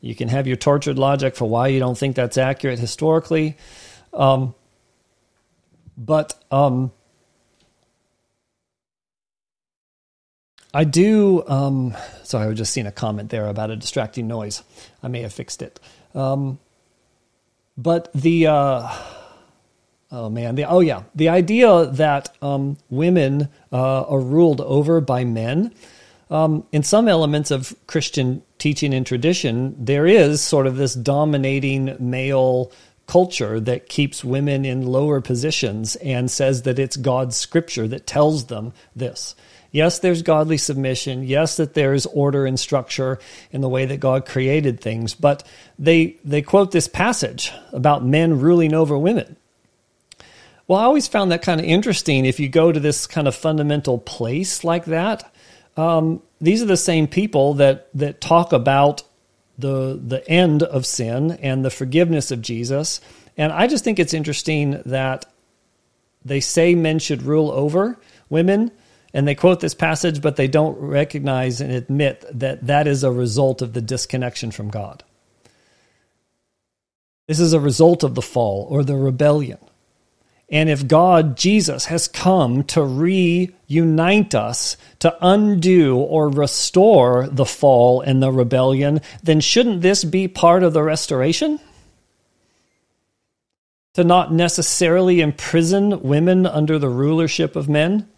You 0.00 0.16
can 0.16 0.26
have 0.26 0.48
your 0.48 0.56
tortured 0.56 0.98
logic 0.98 1.36
for 1.36 1.48
why 1.48 1.68
you 1.68 1.78
don't 1.78 1.96
think 1.96 2.16
that's 2.16 2.36
accurate 2.36 2.80
historically. 2.80 3.56
Um, 4.12 4.56
but 5.96 6.34
um, 6.50 6.90
I 10.74 10.82
do. 10.82 11.46
Um, 11.46 11.96
sorry, 12.24 12.46
I 12.46 12.48
was 12.48 12.58
just 12.58 12.72
seeing 12.72 12.88
a 12.88 12.92
comment 12.92 13.30
there 13.30 13.46
about 13.46 13.70
a 13.70 13.76
distracting 13.76 14.26
noise. 14.26 14.64
I 15.04 15.08
may 15.08 15.22
have 15.22 15.32
fixed 15.32 15.62
it. 15.62 15.78
Um, 16.16 16.58
but 17.78 18.12
the 18.12 18.48
uh, 18.48 18.88
oh 20.10 20.28
man, 20.30 20.56
the 20.56 20.64
oh 20.64 20.80
yeah, 20.80 21.04
the 21.14 21.28
idea 21.28 21.86
that 21.86 22.36
um, 22.42 22.76
women 22.90 23.48
uh, 23.72 24.02
are 24.02 24.20
ruled 24.20 24.60
over 24.60 25.00
by 25.00 25.24
men. 25.24 25.72
Um, 26.28 26.66
in 26.72 26.82
some 26.82 27.06
elements 27.06 27.52
of 27.52 27.76
Christian 27.86 28.42
teaching 28.58 28.92
and 28.94 29.06
tradition, 29.06 29.76
there 29.78 30.06
is 30.06 30.40
sort 30.40 30.66
of 30.66 30.76
this 30.76 30.94
dominating 30.94 31.96
male 32.00 32.72
culture 33.06 33.60
that 33.60 33.88
keeps 33.88 34.24
women 34.24 34.64
in 34.64 34.86
lower 34.86 35.20
positions 35.20 35.94
and 35.96 36.30
says 36.30 36.62
that 36.62 36.78
it's 36.78 36.96
God's 36.96 37.36
scripture 37.36 37.86
that 37.86 38.06
tells 38.06 38.46
them 38.46 38.72
this. 38.96 39.36
Yes, 39.74 39.98
there's 39.98 40.22
godly 40.22 40.56
submission. 40.56 41.24
Yes, 41.24 41.56
that 41.56 41.74
there's 41.74 42.06
order 42.06 42.46
and 42.46 42.60
structure 42.60 43.18
in 43.50 43.60
the 43.60 43.68
way 43.68 43.86
that 43.86 43.98
God 43.98 44.24
created 44.24 44.80
things. 44.80 45.14
But 45.14 45.44
they, 45.80 46.16
they 46.24 46.42
quote 46.42 46.70
this 46.70 46.86
passage 46.86 47.50
about 47.72 48.04
men 48.04 48.38
ruling 48.38 48.72
over 48.72 48.96
women. 48.96 49.34
Well, 50.68 50.78
I 50.78 50.84
always 50.84 51.08
found 51.08 51.32
that 51.32 51.42
kind 51.42 51.60
of 51.60 51.66
interesting. 51.66 52.24
If 52.24 52.38
you 52.38 52.48
go 52.48 52.70
to 52.70 52.78
this 52.78 53.08
kind 53.08 53.26
of 53.26 53.34
fundamental 53.34 53.98
place 53.98 54.62
like 54.62 54.84
that, 54.84 55.34
um, 55.76 56.22
these 56.40 56.62
are 56.62 56.66
the 56.66 56.76
same 56.76 57.08
people 57.08 57.54
that 57.54 57.88
that 57.94 58.20
talk 58.20 58.52
about 58.52 59.02
the 59.58 60.00
the 60.00 60.26
end 60.30 60.62
of 60.62 60.86
sin 60.86 61.32
and 61.32 61.64
the 61.64 61.70
forgiveness 61.70 62.30
of 62.30 62.40
Jesus. 62.40 63.00
And 63.36 63.50
I 63.50 63.66
just 63.66 63.82
think 63.82 63.98
it's 63.98 64.14
interesting 64.14 64.80
that 64.86 65.26
they 66.24 66.38
say 66.38 66.76
men 66.76 67.00
should 67.00 67.24
rule 67.24 67.50
over 67.50 67.98
women, 68.30 68.70
and 69.14 69.28
they 69.28 69.36
quote 69.36 69.60
this 69.60 69.74
passage, 69.74 70.20
but 70.20 70.34
they 70.34 70.48
don't 70.48 70.76
recognize 70.76 71.60
and 71.60 71.70
admit 71.70 72.24
that 72.32 72.66
that 72.66 72.88
is 72.88 73.04
a 73.04 73.12
result 73.12 73.62
of 73.62 73.72
the 73.72 73.80
disconnection 73.80 74.50
from 74.50 74.68
God. 74.68 75.04
This 77.28 77.38
is 77.38 77.52
a 77.52 77.60
result 77.60 78.02
of 78.02 78.16
the 78.16 78.20
fall 78.20 78.66
or 78.68 78.82
the 78.82 78.96
rebellion. 78.96 79.58
And 80.50 80.68
if 80.68 80.88
God, 80.88 81.36
Jesus, 81.36 81.86
has 81.86 82.08
come 82.08 82.64
to 82.64 82.82
reunite 82.82 84.34
us, 84.34 84.76
to 84.98 85.16
undo 85.22 85.96
or 85.96 86.28
restore 86.28 87.28
the 87.28 87.46
fall 87.46 88.00
and 88.00 88.20
the 88.20 88.32
rebellion, 88.32 89.00
then 89.22 89.40
shouldn't 89.40 89.80
this 89.80 90.02
be 90.04 90.26
part 90.26 90.64
of 90.64 90.72
the 90.72 90.82
restoration? 90.82 91.60
To 93.94 94.02
not 94.02 94.32
necessarily 94.32 95.20
imprison 95.20 96.02
women 96.02 96.46
under 96.46 96.80
the 96.80 96.88
rulership 96.88 97.54
of 97.54 97.68
men? 97.68 98.08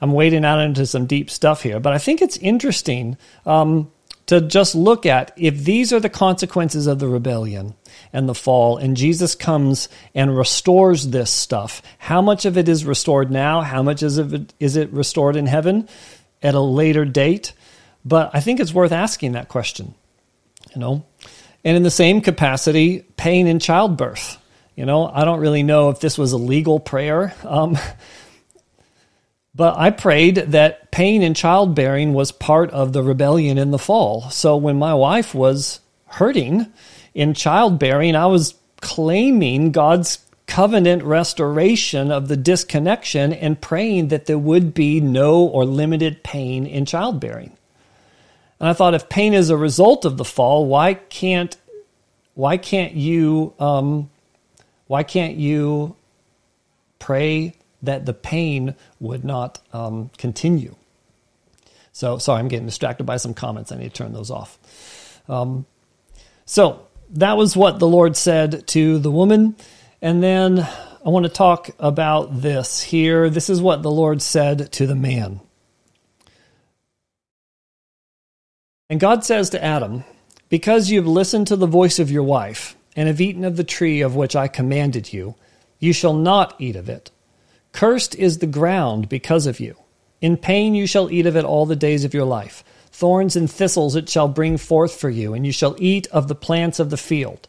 I'm 0.00 0.12
wading 0.12 0.44
out 0.44 0.60
into 0.60 0.86
some 0.86 1.06
deep 1.06 1.30
stuff 1.30 1.62
here, 1.62 1.80
but 1.80 1.92
I 1.92 1.98
think 1.98 2.20
it's 2.20 2.36
interesting 2.36 3.16
um, 3.46 3.90
to 4.26 4.40
just 4.40 4.74
look 4.74 5.06
at 5.06 5.32
if 5.36 5.64
these 5.64 5.92
are 5.92 6.00
the 6.00 6.10
consequences 6.10 6.86
of 6.86 6.98
the 6.98 7.08
rebellion 7.08 7.74
and 8.12 8.28
the 8.28 8.34
fall, 8.34 8.76
and 8.76 8.96
Jesus 8.96 9.34
comes 9.34 9.88
and 10.14 10.36
restores 10.36 11.08
this 11.08 11.30
stuff. 11.30 11.82
How 11.98 12.20
much 12.20 12.44
of 12.44 12.58
it 12.58 12.68
is 12.68 12.84
restored 12.84 13.30
now? 13.30 13.62
How 13.62 13.82
much 13.82 14.02
is 14.02 14.18
it, 14.18 14.52
is 14.60 14.76
it 14.76 14.92
restored 14.92 15.36
in 15.36 15.46
heaven 15.46 15.88
at 16.42 16.54
a 16.54 16.60
later 16.60 17.04
date? 17.04 17.52
But 18.04 18.30
I 18.34 18.40
think 18.40 18.60
it's 18.60 18.74
worth 18.74 18.92
asking 18.92 19.32
that 19.32 19.48
question, 19.48 19.94
you 20.74 20.80
know. 20.80 21.04
And 21.64 21.76
in 21.76 21.82
the 21.82 21.90
same 21.90 22.20
capacity, 22.20 23.00
pain 23.16 23.46
in 23.46 23.58
childbirth. 23.58 24.38
You 24.76 24.84
know, 24.84 25.08
I 25.08 25.24
don't 25.24 25.40
really 25.40 25.62
know 25.62 25.88
if 25.88 26.00
this 26.00 26.18
was 26.18 26.32
a 26.32 26.36
legal 26.36 26.78
prayer. 26.78 27.34
Um, 27.42 27.78
but 29.56 29.78
I 29.78 29.90
prayed 29.90 30.36
that 30.36 30.90
pain 30.90 31.22
in 31.22 31.32
childbearing 31.32 32.12
was 32.12 32.30
part 32.30 32.70
of 32.72 32.92
the 32.92 33.02
rebellion 33.02 33.56
in 33.56 33.70
the 33.70 33.78
fall. 33.78 34.28
So 34.28 34.56
when 34.56 34.78
my 34.78 34.92
wife 34.92 35.34
was 35.34 35.80
hurting 36.06 36.66
in 37.14 37.32
childbearing, 37.32 38.14
I 38.14 38.26
was 38.26 38.54
claiming 38.82 39.72
God's 39.72 40.18
covenant 40.46 41.02
restoration 41.02 42.12
of 42.12 42.28
the 42.28 42.36
disconnection 42.36 43.32
and 43.32 43.60
praying 43.60 44.08
that 44.08 44.26
there 44.26 44.38
would 44.38 44.74
be 44.74 45.00
no 45.00 45.40
or 45.40 45.64
limited 45.64 46.22
pain 46.22 46.66
in 46.66 46.84
childbearing. 46.84 47.56
And 48.60 48.68
I 48.68 48.74
thought 48.74 48.94
if 48.94 49.08
pain 49.08 49.32
is 49.32 49.48
a 49.48 49.56
result 49.56 50.04
of 50.04 50.18
the 50.18 50.24
fall, 50.24 50.66
why 50.66 50.94
can't 50.94 51.56
why 52.34 52.58
can't 52.58 52.92
you 52.92 53.54
um, 53.58 54.10
why 54.86 55.02
can't 55.02 55.36
you 55.36 55.96
pray 56.98 57.54
that 57.86 58.06
the 58.06 58.14
pain 58.14 58.74
would 59.00 59.24
not 59.24 59.58
um, 59.72 60.10
continue. 60.18 60.74
So, 61.92 62.18
sorry, 62.18 62.40
I'm 62.40 62.48
getting 62.48 62.66
distracted 62.66 63.04
by 63.04 63.16
some 63.16 63.34
comments. 63.34 63.72
I 63.72 63.76
need 63.76 63.94
to 63.94 64.02
turn 64.02 64.12
those 64.12 64.30
off. 64.30 65.22
Um, 65.28 65.66
so, 66.44 66.86
that 67.10 67.36
was 67.36 67.56
what 67.56 67.78
the 67.78 67.86
Lord 67.86 68.16
said 68.16 68.66
to 68.68 68.98
the 68.98 69.10
woman. 69.10 69.56
And 70.02 70.22
then 70.22 70.58
I 70.60 71.08
want 71.08 71.24
to 71.24 71.32
talk 71.32 71.70
about 71.78 72.42
this 72.42 72.82
here. 72.82 73.30
This 73.30 73.48
is 73.48 73.62
what 73.62 73.82
the 73.82 73.90
Lord 73.90 74.20
said 74.20 74.70
to 74.72 74.86
the 74.86 74.94
man. 74.94 75.40
And 78.90 79.00
God 79.00 79.24
says 79.24 79.50
to 79.50 79.64
Adam, 79.64 80.04
Because 80.48 80.90
you 80.90 80.98
have 80.98 81.08
listened 81.08 81.46
to 81.48 81.56
the 81.56 81.66
voice 81.66 81.98
of 81.98 82.10
your 82.10 82.22
wife, 82.22 82.76
and 82.96 83.08
have 83.08 83.20
eaten 83.20 83.44
of 83.44 83.56
the 83.56 83.64
tree 83.64 84.00
of 84.00 84.16
which 84.16 84.34
I 84.34 84.48
commanded 84.48 85.12
you, 85.12 85.34
you 85.78 85.92
shall 85.92 86.14
not 86.14 86.54
eat 86.58 86.76
of 86.76 86.88
it. 86.88 87.10
Cursed 87.76 88.14
is 88.14 88.38
the 88.38 88.46
ground 88.46 89.10
because 89.10 89.46
of 89.46 89.60
you. 89.60 89.76
In 90.22 90.38
pain 90.38 90.74
you 90.74 90.86
shall 90.86 91.10
eat 91.10 91.26
of 91.26 91.36
it 91.36 91.44
all 91.44 91.66
the 91.66 91.76
days 91.76 92.06
of 92.06 92.14
your 92.14 92.24
life. 92.24 92.64
Thorns 92.90 93.36
and 93.36 93.50
thistles 93.50 93.94
it 93.94 94.08
shall 94.08 94.28
bring 94.28 94.56
forth 94.56 94.98
for 94.98 95.10
you, 95.10 95.34
and 95.34 95.44
you 95.44 95.52
shall 95.52 95.76
eat 95.78 96.06
of 96.06 96.26
the 96.26 96.34
plants 96.34 96.80
of 96.80 96.88
the 96.88 96.96
field. 96.96 97.48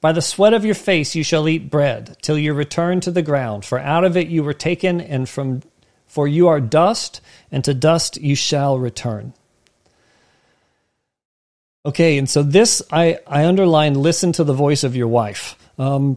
By 0.00 0.12
the 0.12 0.22
sweat 0.22 0.54
of 0.54 0.64
your 0.64 0.74
face 0.74 1.14
you 1.14 1.22
shall 1.22 1.46
eat 1.46 1.68
bread, 1.68 2.16
till 2.22 2.38
you 2.38 2.54
return 2.54 3.00
to 3.00 3.10
the 3.10 3.20
ground, 3.20 3.66
for 3.66 3.78
out 3.78 4.04
of 4.04 4.16
it 4.16 4.28
you 4.28 4.42
were 4.42 4.54
taken, 4.54 5.02
and 5.02 5.28
from 5.28 5.60
for 6.06 6.26
you 6.26 6.48
are 6.48 6.60
dust, 6.60 7.20
and 7.52 7.62
to 7.64 7.74
dust 7.74 8.16
you 8.16 8.34
shall 8.34 8.78
return. 8.78 9.34
Okay, 11.84 12.16
and 12.16 12.30
so 12.30 12.42
this 12.42 12.80
I, 12.90 13.18
I 13.26 13.44
underline 13.44 14.00
listen 14.00 14.32
to 14.32 14.44
the 14.44 14.54
voice 14.54 14.82
of 14.82 14.96
your 14.96 15.08
wife. 15.08 15.58
Um, 15.78 16.16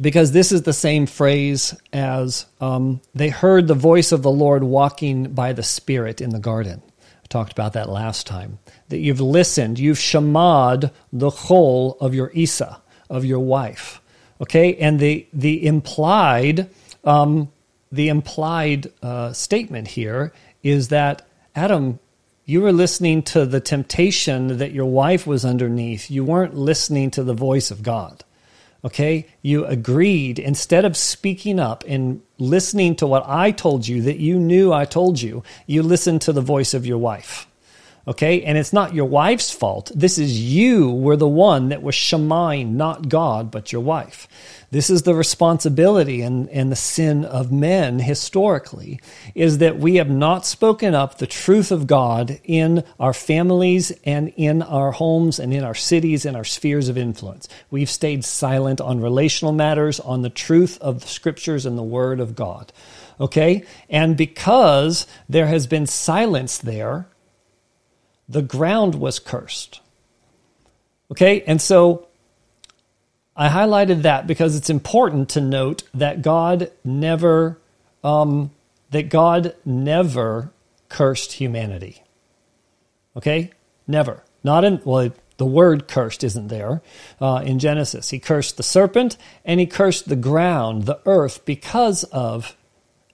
because 0.00 0.32
this 0.32 0.52
is 0.52 0.62
the 0.62 0.72
same 0.72 1.06
phrase 1.06 1.74
as 1.92 2.46
um, 2.60 3.00
they 3.14 3.28
heard 3.28 3.66
the 3.66 3.74
voice 3.74 4.12
of 4.12 4.22
the 4.22 4.30
Lord 4.30 4.64
walking 4.64 5.32
by 5.32 5.52
the 5.52 5.62
Spirit 5.62 6.20
in 6.20 6.30
the 6.30 6.38
garden. 6.38 6.82
I 7.02 7.26
talked 7.28 7.52
about 7.52 7.74
that 7.74 7.88
last 7.88 8.26
time. 8.26 8.58
That 8.88 8.98
you've 8.98 9.20
listened, 9.20 9.78
you've 9.78 9.98
shamad 9.98 10.92
the 11.12 11.30
whole 11.30 11.98
of 12.00 12.14
your 12.14 12.30
Isa, 12.32 12.80
of 13.08 13.24
your 13.24 13.40
wife. 13.40 14.00
Okay, 14.40 14.76
and 14.76 14.98
the 14.98 15.26
the 15.34 15.66
implied 15.66 16.70
um, 17.04 17.52
the 17.92 18.08
implied 18.08 18.90
uh, 19.02 19.32
statement 19.32 19.88
here 19.88 20.32
is 20.62 20.88
that 20.88 21.26
Adam, 21.54 21.98
you 22.44 22.62
were 22.62 22.72
listening 22.72 23.22
to 23.22 23.44
the 23.44 23.60
temptation 23.60 24.58
that 24.58 24.72
your 24.72 24.86
wife 24.86 25.26
was 25.26 25.44
underneath. 25.44 26.10
You 26.10 26.24
weren't 26.24 26.54
listening 26.54 27.10
to 27.12 27.22
the 27.22 27.34
voice 27.34 27.70
of 27.70 27.82
God. 27.82 28.24
Okay? 28.84 29.26
You 29.42 29.66
agreed 29.66 30.38
instead 30.38 30.84
of 30.84 30.96
speaking 30.96 31.58
up 31.58 31.84
and 31.86 32.22
listening 32.38 32.96
to 32.96 33.06
what 33.06 33.24
I 33.26 33.50
told 33.50 33.86
you 33.86 34.02
that 34.02 34.18
you 34.18 34.38
knew 34.38 34.72
I 34.72 34.84
told 34.84 35.20
you, 35.20 35.42
you 35.66 35.82
listened 35.82 36.22
to 36.22 36.32
the 36.32 36.40
voice 36.40 36.72
of 36.74 36.86
your 36.86 36.98
wife. 36.98 37.46
Okay? 38.10 38.42
And 38.42 38.58
it's 38.58 38.72
not 38.72 38.92
your 38.92 39.04
wife's 39.04 39.52
fault. 39.52 39.92
This 39.94 40.18
is 40.18 40.40
you 40.40 40.90
were 40.90 41.16
the 41.16 41.28
one 41.28 41.68
that 41.68 41.80
was 41.80 41.94
shemain, 41.94 42.72
not 42.72 43.08
God, 43.08 43.52
but 43.52 43.70
your 43.70 43.82
wife. 43.82 44.26
This 44.72 44.90
is 44.90 45.02
the 45.02 45.14
responsibility 45.14 46.20
and, 46.22 46.48
and 46.50 46.72
the 46.72 46.76
sin 46.76 47.24
of 47.24 47.52
men 47.52 48.00
historically, 48.00 49.00
is 49.36 49.58
that 49.58 49.78
we 49.78 49.96
have 49.96 50.10
not 50.10 50.44
spoken 50.44 50.92
up 50.92 51.18
the 51.18 51.26
truth 51.28 51.70
of 51.70 51.86
God 51.86 52.40
in 52.42 52.82
our 52.98 53.12
families 53.12 53.92
and 54.04 54.32
in 54.36 54.62
our 54.62 54.90
homes 54.90 55.38
and 55.38 55.54
in 55.54 55.62
our 55.62 55.74
cities 55.74 56.26
and 56.26 56.36
our 56.36 56.44
spheres 56.44 56.88
of 56.88 56.98
influence. 56.98 57.48
We've 57.70 57.90
stayed 57.90 58.24
silent 58.24 58.80
on 58.80 59.00
relational 59.00 59.52
matters, 59.52 60.00
on 60.00 60.22
the 60.22 60.30
truth 60.30 60.78
of 60.80 61.02
the 61.02 61.08
scriptures 61.08 61.64
and 61.64 61.78
the 61.78 61.84
word 61.84 62.18
of 62.18 62.34
God. 62.34 62.72
Okay? 63.20 63.64
And 63.88 64.16
because 64.16 65.06
there 65.28 65.46
has 65.46 65.68
been 65.68 65.86
silence 65.86 66.58
there, 66.58 67.06
the 68.30 68.42
ground 68.42 68.94
was 68.94 69.18
cursed. 69.18 69.80
Okay? 71.10 71.42
And 71.42 71.60
so 71.60 72.06
I 73.36 73.48
highlighted 73.48 74.02
that 74.02 74.26
because 74.26 74.56
it's 74.56 74.70
important 74.70 75.30
to 75.30 75.40
note 75.40 75.82
that 75.94 76.22
God 76.22 76.70
never 76.84 77.58
um, 78.02 78.50
that 78.90 79.08
God 79.08 79.54
never 79.64 80.50
cursed 80.88 81.32
humanity. 81.32 82.02
Okay, 83.16 83.50
never. 83.86 84.22
Not 84.42 84.64
in 84.64 84.80
well, 84.84 85.10
the 85.36 85.46
word 85.46 85.88
cursed 85.88 86.22
isn't 86.22 86.48
there 86.48 86.82
uh, 87.20 87.42
in 87.44 87.58
Genesis. 87.58 88.10
He 88.10 88.18
cursed 88.18 88.56
the 88.56 88.62
serpent 88.62 89.16
and 89.44 89.58
he 89.58 89.66
cursed 89.66 90.08
the 90.08 90.16
ground, 90.16 90.84
the 90.84 91.00
earth, 91.06 91.44
because 91.44 92.04
of 92.04 92.56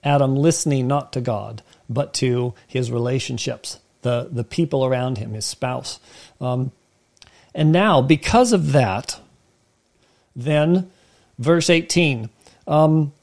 Adam 0.03 0.35
listening 0.35 0.87
not 0.87 1.13
to 1.13 1.21
God 1.21 1.63
but 1.89 2.13
to 2.15 2.53
his 2.67 2.91
relationships, 2.91 3.79
the 4.07 4.29
the 4.31 4.43
people 4.43 4.85
around 4.85 5.17
him, 5.17 5.33
his 5.33 5.45
spouse. 5.45 5.99
Um, 6.39 6.71
and 7.53 7.71
now, 7.71 8.01
because 8.01 8.53
of 8.53 8.71
that, 8.71 9.19
then, 10.35 10.89
verse 11.39 11.69
18 11.69 12.29
um, 12.67 13.13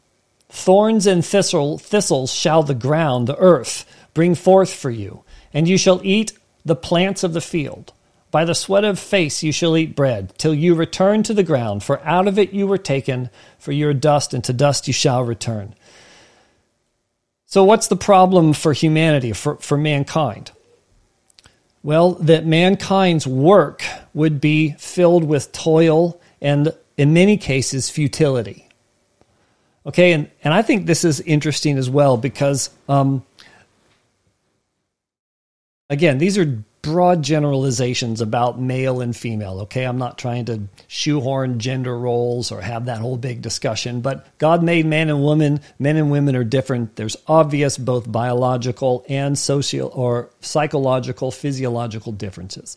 Thorns 0.49 1.07
and 1.07 1.25
thistle, 1.25 1.79
thistles 1.79 2.33
shall 2.33 2.63
the 2.63 2.75
ground, 2.75 3.27
the 3.27 3.37
earth, 3.39 3.85
bring 4.13 4.35
forth 4.35 4.73
for 4.73 4.91
you, 4.91 5.25
and 5.53 5.67
you 5.67 5.77
shall 5.77 6.01
eat 6.05 6.33
the 6.65 6.77
plants 6.77 7.25
of 7.25 7.33
the 7.33 7.41
field. 7.41 7.93
By 8.31 8.45
the 8.45 8.55
sweat 8.55 8.85
of 8.85 8.99
face 8.99 9.43
you 9.43 9.53
shall 9.53 9.77
eat 9.77 9.97
bread, 9.97 10.33
till 10.39 10.55
you 10.55 10.75
return 10.75 11.23
to 11.25 11.35
the 11.35 11.43
ground, 11.43 11.83
for 11.83 12.01
out 12.05 12.29
of 12.29 12.39
it 12.39 12.53
you 12.53 12.67
were 12.67 12.79
taken, 12.79 13.31
for 13.59 13.73
you 13.73 13.89
are 13.89 13.95
dust, 13.95 14.35
and 14.35 14.45
to 14.45 14.53
dust 14.53 14.87
you 14.87 14.93
shall 14.93 15.25
return. 15.25 15.75
So, 17.47 17.63
what's 17.63 17.89
the 17.89 17.97
problem 17.97 18.53
for 18.53 18.73
humanity, 18.73 19.33
for, 19.33 19.57
for 19.57 19.77
mankind? 19.77 20.51
Well, 21.85 22.13
that 22.15 22.47
mankind's 22.47 23.27
work 23.27 23.85
would 24.15 24.41
be 24.41 24.73
filled 24.73 25.23
with 25.23 25.53
toil 25.53 26.19
and 26.41 26.75
in 26.97 27.13
many 27.13 27.37
cases, 27.37 27.91
futility. 27.91 28.69
Okay, 29.87 30.13
and, 30.13 30.31
and 30.43 30.55
I 30.55 30.63
think 30.63 30.87
this 30.87 31.05
is 31.05 31.21
interesting 31.21 31.77
as 31.77 31.91
well 31.91 32.17
because, 32.17 32.71
um, 32.89 33.25
again, 35.91 36.19
these 36.19 36.39
are 36.39 36.63
broad 36.85 37.23
generalizations 37.23 38.21
about 38.21 38.61
male 38.61 39.01
and 39.01 39.17
female. 39.17 39.61
Okay, 39.63 39.85
I'm 39.85 39.97
not 39.97 40.19
trying 40.19 40.45
to 40.45 40.63
shoehorn 40.87 41.59
gender 41.59 41.99
roles 41.99 42.53
or 42.53 42.61
have 42.61 42.85
that 42.85 42.99
whole 42.99 43.17
big 43.17 43.41
discussion, 43.41 44.03
but 44.03 44.27
God 44.39 44.63
made 44.63 44.85
man 44.85 45.09
and 45.09 45.23
woman. 45.23 45.61
Men 45.79 45.97
and 45.97 46.11
women 46.11 46.37
are 46.37 46.45
different. 46.45 46.97
There's 46.97 47.17
obvious 47.27 47.79
both 47.79 48.13
biological 48.13 49.05
and 49.09 49.39
social 49.39 49.89
or 49.95 50.29
psychological, 50.41 51.31
physiological 51.31 52.13
differences. 52.13 52.77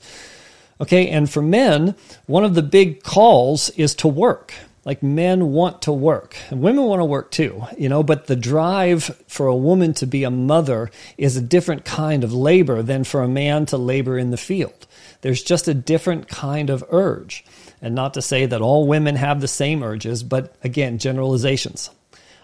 Okay, 0.80 1.10
and 1.10 1.30
for 1.30 1.42
men, 1.42 1.96
one 2.28 2.46
of 2.46 2.56
the 2.56 2.64
big 2.64 3.04
calls 3.04 3.70
is 3.72 3.94
to 3.96 4.08
work. 4.08 4.54
Like 4.88 5.04
men 5.04 5.52
want 5.52 5.82
to 5.82 5.92
work, 5.92 6.38
and 6.50 6.62
women 6.62 6.86
want 6.86 7.02
to 7.02 7.06
work 7.06 7.30
too, 7.30 7.66
you 7.78 7.90
know, 7.90 8.04
but 8.04 8.28
the 8.28 8.38
drive 8.38 9.04
for 9.28 9.48
a 9.48 9.56
woman 9.56 9.94
to 9.96 10.08
be 10.08 10.24
a 10.24 10.32
mother 10.32 10.90
is 11.18 11.36
a 11.36 11.42
different 11.42 11.84
kind 11.84 12.24
of 12.24 12.32
labor 12.32 12.82
than 12.82 13.04
for 13.04 13.22
a 13.22 13.28
man 13.28 13.66
to 13.66 13.78
labor 13.78 14.18
in 14.18 14.32
the 14.32 14.38
field. 14.38 14.88
There's 15.20 15.44
just 15.44 15.68
a 15.68 15.74
different 15.74 16.30
kind 16.30 16.70
of 16.70 16.86
urge. 16.90 17.44
And 17.82 17.96
not 17.96 18.14
to 18.14 18.22
say 18.22 18.46
that 18.46 18.62
all 18.62 18.88
women 18.88 19.18
have 19.18 19.42
the 19.42 19.48
same 19.50 19.84
urges, 19.84 20.24
but 20.24 20.56
again, 20.64 21.00
generalizations. 21.00 21.90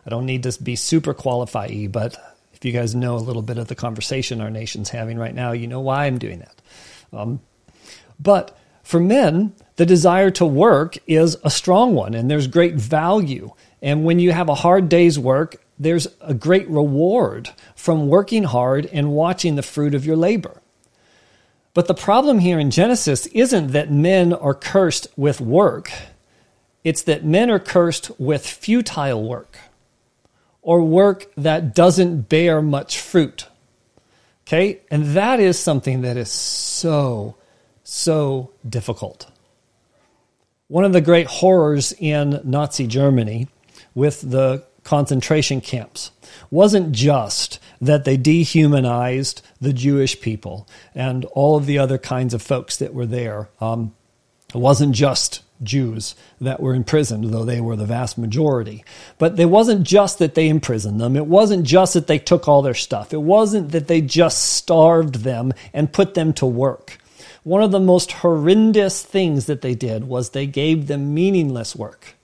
I 0.06 0.10
don't 0.10 0.26
need 0.26 0.44
to 0.44 0.62
be 0.62 0.76
super 0.76 1.14
qualified, 1.14 1.94
but 1.94 2.18
if 2.54 2.66
you 2.66 2.74
guys 2.74 2.94
know 2.94 3.16
a 3.16 3.24
little 3.24 3.42
bit 3.42 3.58
of 3.58 3.70
the 3.70 3.76
conversation 3.76 4.42
our 4.42 4.52
nation's 4.52 4.90
having 4.90 5.18
right 5.18 5.34
now, 5.34 5.54
you 5.54 5.68
know 5.68 5.80
why 5.80 6.08
I'm 6.08 6.20
doing 6.20 6.40
that. 6.40 6.62
Um, 7.14 7.40
but 8.20 8.58
for 8.84 9.00
men, 9.00 9.54
the 9.76 9.86
desire 9.86 10.30
to 10.32 10.46
work 10.46 10.98
is 11.08 11.38
a 11.44 11.50
strong 11.50 11.96
one 11.96 12.14
and 12.14 12.30
there's 12.30 12.48
great 12.48 12.76
value. 12.76 13.52
And 13.82 14.06
when 14.06 14.20
you 14.20 14.32
have 14.32 14.50
a 14.50 14.56
hard 14.56 14.90
day's 14.90 15.18
work, 15.18 15.64
there's 15.80 16.08
a 16.22 16.34
great 16.34 16.70
reward 16.70 17.50
from 17.76 18.08
working 18.08 18.44
hard 18.44 18.86
and 18.88 19.12
watching 19.12 19.56
the 19.56 19.64
fruit 19.64 19.96
of 19.96 20.06
your 20.06 20.16
labor. 20.16 20.62
But 21.74 21.88
the 21.88 21.96
problem 21.96 22.40
here 22.40 22.60
in 22.60 22.70
Genesis 22.70 23.26
isn't 23.28 23.72
that 23.72 23.92
men 23.92 24.32
are 24.32 24.54
cursed 24.54 25.08
with 25.18 25.42
work, 25.42 25.92
it's 26.84 27.04
that 27.04 27.26
men 27.26 27.50
are 27.50 27.60
cursed 27.60 28.12
with 28.20 28.46
futile 28.46 29.28
work 29.28 29.58
or 30.62 30.82
work 30.82 31.26
that 31.36 31.74
doesn't 31.74 32.30
bear 32.30 32.62
much 32.62 33.00
fruit. 33.00 33.48
Okay? 34.46 34.82
And 34.92 35.16
that 35.16 35.40
is 35.40 35.58
something 35.58 36.02
that 36.02 36.18
is 36.18 36.30
so 36.30 37.36
so 37.84 38.52
difficult. 38.68 39.30
One 40.68 40.86
of 40.86 40.94
the 40.94 41.02
great 41.02 41.28
horrors 41.28 41.94
in 42.00 42.40
Nazi 42.46 42.88
Germany 42.88 43.48
with 43.94 44.22
the 44.22 44.66
concentration 44.84 45.60
camps 45.60 46.12
wasn't 46.50 46.94
just 46.94 47.60
that 47.82 48.06
they 48.06 48.16
dehumanized 48.16 49.42
the 49.60 49.74
Jewish 49.74 50.20
people 50.22 50.68
and 50.96 51.26
all 51.26 51.58
of 51.58 51.66
the 51.66 51.78
other 51.78 51.98
kinds 51.98 52.34
of 52.34 52.42
folks 52.42 52.78
that 52.78 52.94
were 52.94 53.06
there. 53.06 53.50
Um, 53.60 53.94
it 54.54 54.58
wasn't 54.58 54.96
just 54.96 55.42
Jews 55.62 56.16
that 56.40 56.62
were 56.62 56.74
imprisoned, 56.74 57.26
though 57.26 57.46
they 57.46 57.60
were 57.60 57.76
the 57.76 57.86
vast 57.86 58.18
majority. 58.18 58.86
But 59.18 59.38
it 59.40 59.46
wasn't 59.46 59.86
just 59.86 60.20
that 60.20 60.34
they 60.34 60.48
imprisoned 60.48 61.00
them. 61.00 61.18
It 61.18 61.28
wasn't 61.28 61.66
just 61.66 61.94
that 61.94 62.08
they 62.08 62.20
took 62.20 62.48
all 62.48 62.62
their 62.62 62.74
stuff. 62.74 63.14
It 63.14 63.22
wasn't 63.22 63.72
that 63.72 63.88
they 63.88 64.00
just 64.00 64.54
starved 64.54 65.16
them 65.16 65.54
and 65.74 65.92
put 65.92 66.14
them 66.14 66.32
to 66.34 66.46
work. 66.46 67.00
One 67.44 67.62
of 67.62 67.72
the 67.72 67.80
most 67.80 68.12
horrendous 68.12 69.04
things 69.04 69.46
that 69.48 69.62
they 69.62 69.76
did 69.76 70.06
was 70.06 70.30
they 70.30 70.48
gave 70.48 70.88
them 70.88 71.14
meaningless 71.14 71.76
work. 71.76 72.16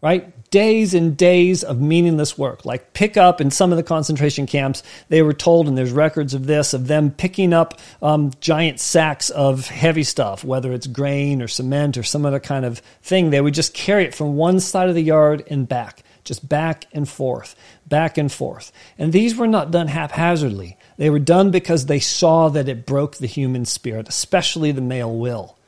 Right? 0.00 0.50
Days 0.50 0.94
and 0.94 1.16
days 1.16 1.62
of 1.62 1.80
meaningless 1.80 2.36
work. 2.36 2.64
Like 2.64 2.92
pick 2.92 3.16
up 3.16 3.40
in 3.40 3.52
some 3.52 3.70
of 3.70 3.76
the 3.76 3.84
concentration 3.84 4.46
camps, 4.46 4.82
they 5.08 5.22
were 5.22 5.32
told, 5.32 5.68
and 5.68 5.78
there's 5.78 5.92
records 5.92 6.34
of 6.34 6.46
this, 6.46 6.74
of 6.74 6.88
them 6.88 7.12
picking 7.12 7.52
up 7.52 7.78
um, 8.02 8.32
giant 8.40 8.80
sacks 8.80 9.30
of 9.30 9.68
heavy 9.68 10.02
stuff, 10.02 10.42
whether 10.42 10.72
it's 10.72 10.88
grain 10.88 11.40
or 11.40 11.46
cement 11.46 11.96
or 11.96 12.02
some 12.02 12.26
other 12.26 12.40
kind 12.40 12.64
of 12.64 12.78
thing. 13.02 13.30
They 13.30 13.40
would 13.40 13.54
just 13.54 13.74
carry 13.74 14.04
it 14.04 14.14
from 14.14 14.34
one 14.34 14.58
side 14.58 14.88
of 14.88 14.96
the 14.96 15.02
yard 15.02 15.44
and 15.48 15.68
back. 15.68 16.02
just 16.24 16.48
back 16.48 16.86
and 16.92 17.08
forth, 17.08 17.54
back 17.86 18.18
and 18.18 18.30
forth. 18.30 18.72
And 18.98 19.12
these 19.12 19.36
were 19.36 19.46
not 19.46 19.70
done 19.70 19.88
haphazardly. 19.88 20.76
They 21.02 21.10
were 21.10 21.18
done 21.18 21.50
because 21.50 21.86
they 21.86 21.98
saw 21.98 22.48
that 22.50 22.68
it 22.68 22.86
broke 22.86 23.16
the 23.16 23.26
human 23.26 23.64
spirit, 23.64 24.08
especially 24.08 24.70
the 24.70 24.80
male 24.80 25.12
will, 25.12 25.58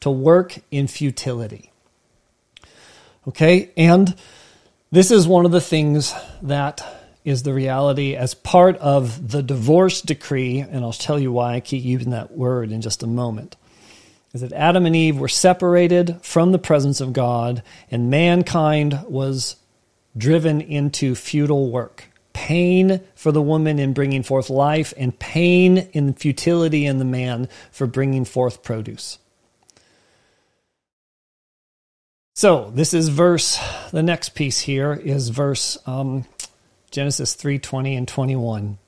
to 0.00 0.10
work 0.10 0.58
in 0.70 0.88
futility. 0.88 1.72
Okay? 3.26 3.70
And 3.78 4.14
this 4.92 5.10
is 5.10 5.26
one 5.26 5.46
of 5.46 5.52
the 5.52 5.60
things 5.62 6.12
that 6.42 6.84
is 7.24 7.44
the 7.44 7.54
reality 7.54 8.14
as 8.14 8.34
part 8.34 8.76
of 8.76 9.30
the 9.30 9.42
divorce 9.42 10.02
decree, 10.02 10.58
and 10.58 10.84
I'll 10.84 10.92
tell 10.92 11.18
you 11.18 11.32
why 11.32 11.54
I 11.54 11.60
keep 11.60 11.82
using 11.82 12.10
that 12.10 12.32
word 12.32 12.70
in 12.70 12.82
just 12.82 13.02
a 13.02 13.06
moment. 13.06 13.56
Is 14.34 14.42
that 14.42 14.52
Adam 14.52 14.84
and 14.84 14.94
Eve 14.94 15.16
were 15.16 15.28
separated 15.28 16.18
from 16.20 16.52
the 16.52 16.58
presence 16.58 17.00
of 17.00 17.14
God, 17.14 17.62
and 17.90 18.10
mankind 18.10 19.00
was 19.08 19.56
driven 20.14 20.60
into 20.60 21.14
futile 21.14 21.70
work. 21.70 22.10
Pain 22.34 23.00
for 23.14 23.32
the 23.32 23.40
woman 23.40 23.78
in 23.78 23.94
bringing 23.94 24.22
forth 24.22 24.50
life, 24.50 24.92
and 24.98 25.18
pain 25.18 25.88
in 25.94 26.12
futility 26.12 26.84
in 26.84 26.98
the 26.98 27.04
man 27.06 27.48
for 27.70 27.86
bringing 27.86 28.26
forth 28.26 28.62
produce. 28.62 29.18
So 32.34 32.70
this 32.74 32.92
is 32.92 33.08
verse. 33.08 33.58
The 33.92 34.02
next 34.02 34.30
piece 34.30 34.58
here 34.58 34.92
is 34.92 35.30
verse 35.30 35.78
um, 35.86 36.26
Genesis 36.90 37.34
three 37.34 37.58
twenty 37.58 37.94
and 37.94 38.06
twenty 38.06 38.36
one. 38.36 38.78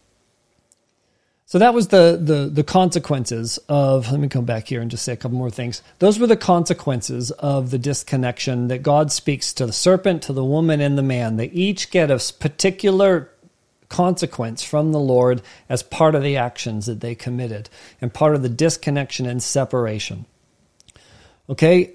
So 1.48 1.60
that 1.60 1.72
was 1.72 1.88
the, 1.88 2.18
the 2.20 2.50
the 2.52 2.64
consequences 2.64 3.60
of. 3.68 4.10
Let 4.10 4.20
me 4.20 4.26
come 4.28 4.44
back 4.44 4.66
here 4.66 4.80
and 4.80 4.90
just 4.90 5.04
say 5.04 5.12
a 5.12 5.16
couple 5.16 5.38
more 5.38 5.48
things. 5.48 5.80
Those 6.00 6.18
were 6.18 6.26
the 6.26 6.36
consequences 6.36 7.30
of 7.30 7.70
the 7.70 7.78
disconnection 7.78 8.66
that 8.66 8.82
God 8.82 9.12
speaks 9.12 9.52
to 9.54 9.64
the 9.64 9.72
serpent, 9.72 10.22
to 10.22 10.32
the 10.32 10.44
woman, 10.44 10.80
and 10.80 10.98
the 10.98 11.04
man. 11.04 11.36
They 11.36 11.46
each 11.46 11.92
get 11.92 12.10
a 12.10 12.18
particular 12.40 13.30
consequence 13.88 14.62
from 14.62 14.92
the 14.92 15.00
Lord 15.00 15.42
as 15.68 15.82
part 15.82 16.14
of 16.14 16.22
the 16.22 16.36
actions 16.36 16.86
that 16.86 17.00
they 17.00 17.14
committed 17.14 17.68
and 18.00 18.12
part 18.12 18.34
of 18.34 18.42
the 18.42 18.48
disconnection 18.48 19.26
and 19.26 19.42
separation. 19.42 20.26
Okay, 21.48 21.92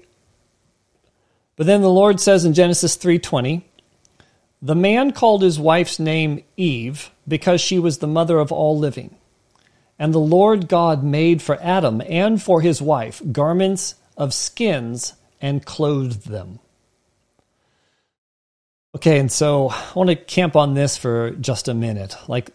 but 1.56 1.66
then 1.66 1.82
the 1.82 1.90
Lord 1.90 2.20
says 2.20 2.44
in 2.44 2.54
Genesis 2.54 2.96
3:20, 2.96 3.64
"The 4.62 4.74
man 4.74 5.12
called 5.12 5.42
his 5.42 5.60
wife's 5.60 5.98
name 5.98 6.42
Eve 6.56 7.10
because 7.28 7.60
she 7.60 7.78
was 7.78 7.98
the 7.98 8.06
mother 8.06 8.38
of 8.38 8.50
all 8.50 8.78
living. 8.78 9.16
And 9.98 10.14
the 10.14 10.18
Lord 10.18 10.68
God 10.68 11.04
made 11.04 11.42
for 11.42 11.60
Adam 11.62 12.02
and 12.08 12.42
for 12.42 12.62
his 12.62 12.80
wife 12.80 13.22
garments 13.30 13.94
of 14.16 14.32
skins 14.32 15.12
and 15.40 15.64
clothed 15.64 16.28
them." 16.28 16.58
Okay, 18.94 19.18
and 19.18 19.32
so 19.32 19.70
I 19.70 19.92
want 19.94 20.10
to 20.10 20.16
camp 20.16 20.54
on 20.54 20.74
this 20.74 20.96
for 20.96 21.30
just 21.32 21.68
a 21.68 21.74
minute. 21.74 22.14
Like 22.28 22.50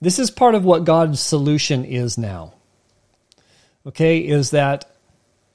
this 0.00 0.18
is 0.18 0.30
part 0.30 0.54
of 0.54 0.64
what 0.64 0.84
God's 0.84 1.20
solution 1.20 1.84
is 1.84 2.18
now. 2.18 2.54
Okay, 3.86 4.18
is 4.18 4.50
that 4.50 4.84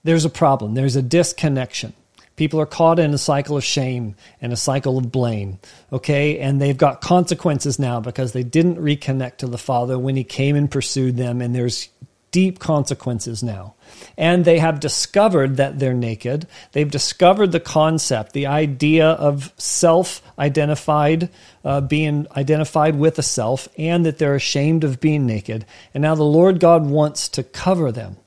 there's 0.03 0.25
a 0.25 0.29
problem, 0.29 0.73
there's 0.73 0.95
a 0.95 1.01
disconnection. 1.01 1.93
People 2.36 2.59
are 2.59 2.65
caught 2.65 2.99
in 2.99 3.13
a 3.13 3.17
cycle 3.17 3.55
of 3.55 3.63
shame 3.63 4.15
and 4.41 4.51
a 4.51 4.57
cycle 4.57 4.97
of 4.97 5.11
blame. 5.11 5.59
Okay. 5.91 6.39
And 6.39 6.61
they've 6.61 6.77
got 6.77 7.01
consequences 7.01 7.79
now 7.79 7.99
because 7.99 8.33
they 8.33 8.43
didn't 8.43 8.77
reconnect 8.77 9.38
to 9.38 9.47
the 9.47 9.57
Father 9.57 9.97
when 9.97 10.15
He 10.15 10.23
came 10.23 10.55
and 10.55 10.69
pursued 10.69 11.15
them. 11.15 11.41
And 11.41 11.55
there's 11.55 11.89
deep 12.31 12.59
consequences 12.59 13.41
now. 13.41 13.74
And 14.17 14.45
they 14.45 14.59
have 14.59 14.79
discovered 14.79 15.57
that 15.57 15.79
they're 15.79 15.93
naked. 15.93 16.47
They've 16.71 16.89
discovered 16.89 17.51
the 17.51 17.59
concept, 17.59 18.33
the 18.33 18.47
idea 18.47 19.07
of 19.07 19.53
self 19.57 20.21
identified, 20.37 21.29
uh, 21.63 21.81
being 21.81 22.27
identified 22.35 22.95
with 22.97 23.17
a 23.19 23.23
self, 23.23 23.67
and 23.77 24.05
that 24.05 24.17
they're 24.17 24.35
ashamed 24.35 24.83
of 24.83 24.99
being 24.99 25.25
naked. 25.25 25.65
And 25.93 26.01
now 26.01 26.15
the 26.15 26.23
Lord 26.23 26.59
God 26.59 26.85
wants 26.85 27.29
to 27.29 27.43
cover 27.43 27.91
them. 27.91 28.17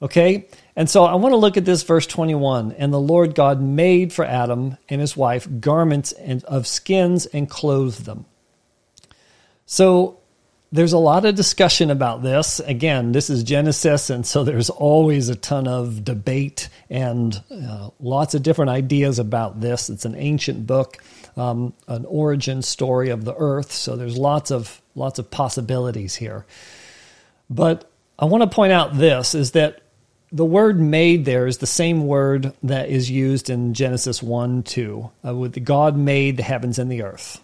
Okay? 0.00 0.48
And 0.74 0.90
so 0.90 1.04
I 1.04 1.14
want 1.14 1.32
to 1.32 1.36
look 1.36 1.56
at 1.56 1.64
this 1.64 1.82
verse 1.82 2.06
21. 2.06 2.72
And 2.72 2.92
the 2.92 3.00
Lord 3.00 3.34
God 3.34 3.60
made 3.60 4.12
for 4.12 4.24
Adam 4.24 4.76
and 4.88 5.00
his 5.00 5.16
wife 5.16 5.46
garments 5.60 6.12
of 6.12 6.66
skins 6.66 7.26
and 7.26 7.48
clothed 7.48 8.04
them. 8.04 8.24
So 9.66 10.18
there's 10.72 10.94
a 10.94 10.98
lot 10.98 11.26
of 11.26 11.34
discussion 11.34 11.90
about 11.90 12.22
this. 12.22 12.58
Again, 12.58 13.12
this 13.12 13.28
is 13.28 13.42
Genesis, 13.42 14.08
and 14.08 14.26
so 14.26 14.42
there's 14.42 14.70
always 14.70 15.28
a 15.28 15.36
ton 15.36 15.68
of 15.68 16.02
debate 16.02 16.70
and 16.88 17.40
uh, 17.50 17.90
lots 18.00 18.34
of 18.34 18.42
different 18.42 18.70
ideas 18.70 19.18
about 19.18 19.60
this. 19.60 19.90
It's 19.90 20.06
an 20.06 20.14
ancient 20.14 20.66
book, 20.66 20.96
um, 21.36 21.74
an 21.88 22.06
origin 22.06 22.62
story 22.62 23.10
of 23.10 23.26
the 23.26 23.34
earth, 23.36 23.70
so 23.70 23.96
there's 23.96 24.16
lots 24.16 24.50
of 24.50 24.80
lots 24.94 25.18
of 25.18 25.30
possibilities 25.30 26.14
here. 26.14 26.46
But 27.50 27.90
I 28.18 28.24
want 28.24 28.42
to 28.42 28.54
point 28.54 28.72
out 28.72 28.96
this 28.96 29.34
is 29.34 29.52
that 29.52 29.82
the 30.32 30.44
word 30.44 30.80
made 30.80 31.26
there 31.26 31.46
is 31.46 31.58
the 31.58 31.66
same 31.66 32.06
word 32.06 32.54
that 32.62 32.88
is 32.88 33.10
used 33.10 33.50
in 33.50 33.74
Genesis 33.74 34.22
1 34.22 34.62
2, 34.62 35.10
uh, 35.26 35.34
with 35.36 35.62
God 35.62 35.98
made 35.98 36.38
the 36.38 36.42
heavens 36.42 36.78
and 36.78 36.90
the 36.90 37.02
earth. 37.02 37.41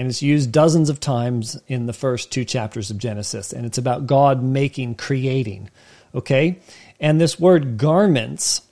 And 0.00 0.08
it's 0.08 0.22
used 0.22 0.50
dozens 0.50 0.88
of 0.88 0.98
times 0.98 1.60
in 1.68 1.84
the 1.84 1.92
first 1.92 2.32
two 2.32 2.46
chapters 2.46 2.90
of 2.90 2.96
Genesis. 2.96 3.52
And 3.52 3.66
it's 3.66 3.76
about 3.76 4.06
God 4.06 4.42
making, 4.42 4.94
creating. 4.94 5.68
Okay? 6.14 6.58
And 6.98 7.20
this 7.20 7.38
word 7.38 7.76
garments 7.76 8.62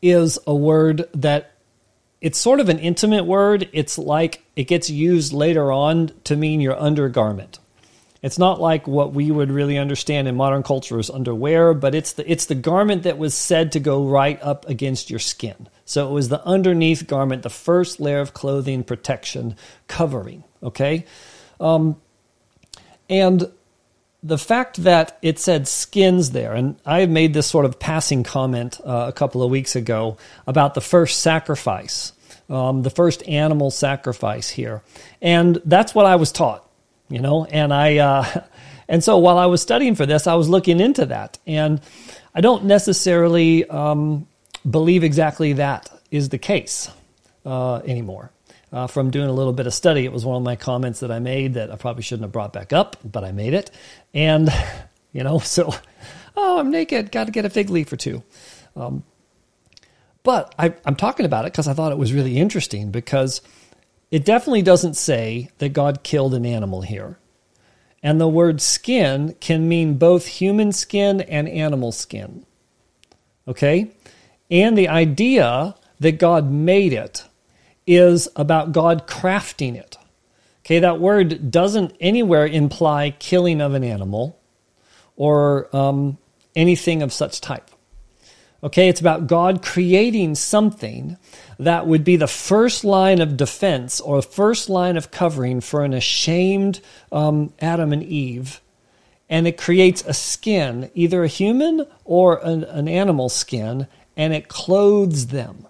is 0.00 0.38
a 0.46 0.54
word 0.54 1.10
that 1.12 1.52
it's 2.22 2.38
sort 2.38 2.60
of 2.60 2.70
an 2.70 2.78
intimate 2.78 3.26
word. 3.26 3.68
It's 3.74 3.98
like 3.98 4.42
it 4.56 4.64
gets 4.64 4.88
used 4.88 5.34
later 5.34 5.70
on 5.70 6.10
to 6.24 6.36
mean 6.36 6.62
your 6.62 6.80
undergarment. 6.80 7.58
It's 8.22 8.38
not 8.38 8.58
like 8.58 8.88
what 8.88 9.12
we 9.12 9.30
would 9.30 9.50
really 9.50 9.76
understand 9.76 10.26
in 10.26 10.36
modern 10.36 10.62
culture 10.62 10.98
as 10.98 11.10
underwear, 11.10 11.74
but 11.74 11.94
it's 11.94 12.14
the 12.14 12.32
it's 12.32 12.46
the 12.46 12.54
garment 12.54 13.02
that 13.02 13.18
was 13.18 13.34
said 13.34 13.72
to 13.72 13.78
go 13.78 14.06
right 14.06 14.42
up 14.42 14.66
against 14.70 15.10
your 15.10 15.20
skin. 15.20 15.68
So 15.84 16.08
it 16.08 16.12
was 16.12 16.28
the 16.28 16.44
underneath 16.46 17.06
garment, 17.06 17.42
the 17.42 17.50
first 17.50 18.00
layer 18.00 18.20
of 18.20 18.34
clothing, 18.34 18.84
protection, 18.84 19.56
covering. 19.88 20.44
Okay, 20.62 21.04
um, 21.60 22.00
and 23.08 23.50
the 24.22 24.38
fact 24.38 24.82
that 24.84 25.18
it 25.20 25.38
said 25.38 25.68
skins 25.68 26.30
there, 26.30 26.54
and 26.54 26.76
I 26.86 27.04
made 27.06 27.34
this 27.34 27.46
sort 27.46 27.66
of 27.66 27.78
passing 27.78 28.22
comment 28.22 28.80
uh, 28.84 29.06
a 29.08 29.12
couple 29.12 29.42
of 29.42 29.50
weeks 29.50 29.76
ago 29.76 30.16
about 30.46 30.72
the 30.72 30.80
first 30.80 31.20
sacrifice, 31.20 32.12
um, 32.48 32.82
the 32.82 32.90
first 32.90 33.26
animal 33.28 33.70
sacrifice 33.70 34.48
here, 34.48 34.82
and 35.20 35.60
that's 35.66 35.94
what 35.94 36.06
I 36.06 36.16
was 36.16 36.32
taught 36.32 36.64
you 37.08 37.20
know, 37.20 37.44
and 37.44 37.72
I, 37.72 37.98
uh, 37.98 38.42
and 38.88 39.02
so 39.02 39.18
while 39.18 39.38
I 39.38 39.46
was 39.46 39.62
studying 39.62 39.94
for 39.94 40.06
this, 40.06 40.26
I 40.26 40.34
was 40.34 40.48
looking 40.48 40.80
into 40.80 41.06
that, 41.06 41.38
and 41.46 41.80
I 42.34 42.40
don't 42.40 42.64
necessarily 42.64 43.68
um, 43.68 44.26
believe 44.68 45.04
exactly 45.04 45.54
that 45.54 45.90
is 46.10 46.28
the 46.28 46.38
case 46.38 46.90
uh, 47.44 47.76
anymore. 47.86 48.30
Uh, 48.72 48.88
from 48.88 49.10
doing 49.10 49.28
a 49.28 49.32
little 49.32 49.52
bit 49.52 49.68
of 49.68 49.74
study, 49.74 50.04
it 50.04 50.12
was 50.12 50.24
one 50.24 50.36
of 50.36 50.42
my 50.42 50.56
comments 50.56 51.00
that 51.00 51.12
I 51.12 51.20
made 51.20 51.54
that 51.54 51.70
I 51.70 51.76
probably 51.76 52.02
shouldn't 52.02 52.24
have 52.24 52.32
brought 52.32 52.52
back 52.52 52.72
up, 52.72 52.96
but 53.04 53.22
I 53.22 53.30
made 53.30 53.54
it, 53.54 53.70
and 54.12 54.48
you 55.12 55.22
know, 55.22 55.38
so 55.38 55.72
oh, 56.36 56.58
I'm 56.58 56.70
naked, 56.70 57.12
got 57.12 57.24
to 57.24 57.32
get 57.32 57.44
a 57.44 57.50
fig 57.50 57.70
leaf 57.70 57.92
or 57.92 57.96
two. 57.96 58.22
Um, 58.74 59.04
but 60.24 60.54
I, 60.58 60.74
I'm 60.84 60.96
talking 60.96 61.26
about 61.26 61.44
it 61.44 61.52
because 61.52 61.68
I 61.68 61.74
thought 61.74 61.92
it 61.92 61.98
was 61.98 62.12
really 62.12 62.38
interesting 62.38 62.90
because 62.90 63.42
it 64.10 64.24
definitely 64.24 64.62
doesn't 64.62 64.94
say 64.94 65.50
that 65.58 65.72
God 65.72 66.02
killed 66.02 66.34
an 66.34 66.46
animal 66.46 66.82
here. 66.82 67.18
And 68.02 68.20
the 68.20 68.28
word 68.28 68.60
skin 68.60 69.34
can 69.40 69.68
mean 69.68 69.94
both 69.94 70.26
human 70.26 70.72
skin 70.72 71.20
and 71.20 71.48
animal 71.48 71.92
skin. 71.92 72.44
Okay? 73.46 73.92
And 74.54 74.78
the 74.78 74.88
idea 74.88 75.74
that 75.98 76.20
God 76.20 76.48
made 76.48 76.92
it 76.92 77.24
is 77.88 78.28
about 78.36 78.70
God 78.70 79.08
crafting 79.08 79.74
it. 79.74 79.98
Okay, 80.60 80.78
that 80.78 81.00
word 81.00 81.50
doesn't 81.50 81.94
anywhere 81.98 82.46
imply 82.46 83.10
killing 83.18 83.60
of 83.60 83.74
an 83.74 83.82
animal 83.82 84.40
or 85.16 85.74
um, 85.76 86.18
anything 86.54 87.02
of 87.02 87.12
such 87.12 87.40
type. 87.40 87.68
Okay, 88.62 88.88
it's 88.88 89.00
about 89.00 89.26
God 89.26 89.60
creating 89.60 90.36
something 90.36 91.18
that 91.58 91.88
would 91.88 92.04
be 92.04 92.14
the 92.14 92.28
first 92.28 92.84
line 92.84 93.20
of 93.20 93.36
defense 93.36 94.00
or 94.00 94.22
first 94.22 94.68
line 94.68 94.96
of 94.96 95.10
covering 95.10 95.60
for 95.60 95.84
an 95.84 95.92
ashamed 95.92 96.80
um, 97.10 97.52
Adam 97.58 97.92
and 97.92 98.04
Eve. 98.04 98.60
And 99.28 99.48
it 99.48 99.58
creates 99.58 100.04
a 100.06 100.14
skin, 100.14 100.92
either 100.94 101.24
a 101.24 101.28
human 101.28 101.86
or 102.04 102.36
an, 102.46 102.62
an 102.64 102.86
animal 102.86 103.28
skin, 103.28 103.88
and 104.16 104.32
it 104.32 104.48
clothes 104.48 105.28
them. 105.28 105.66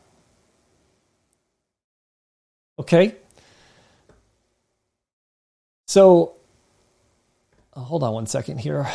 Okay? 2.79 3.15
So, 5.87 6.35
uh, 7.75 7.81
hold 7.81 8.03
on 8.03 8.13
one 8.13 8.27
second 8.27 8.59
here. 8.59 8.89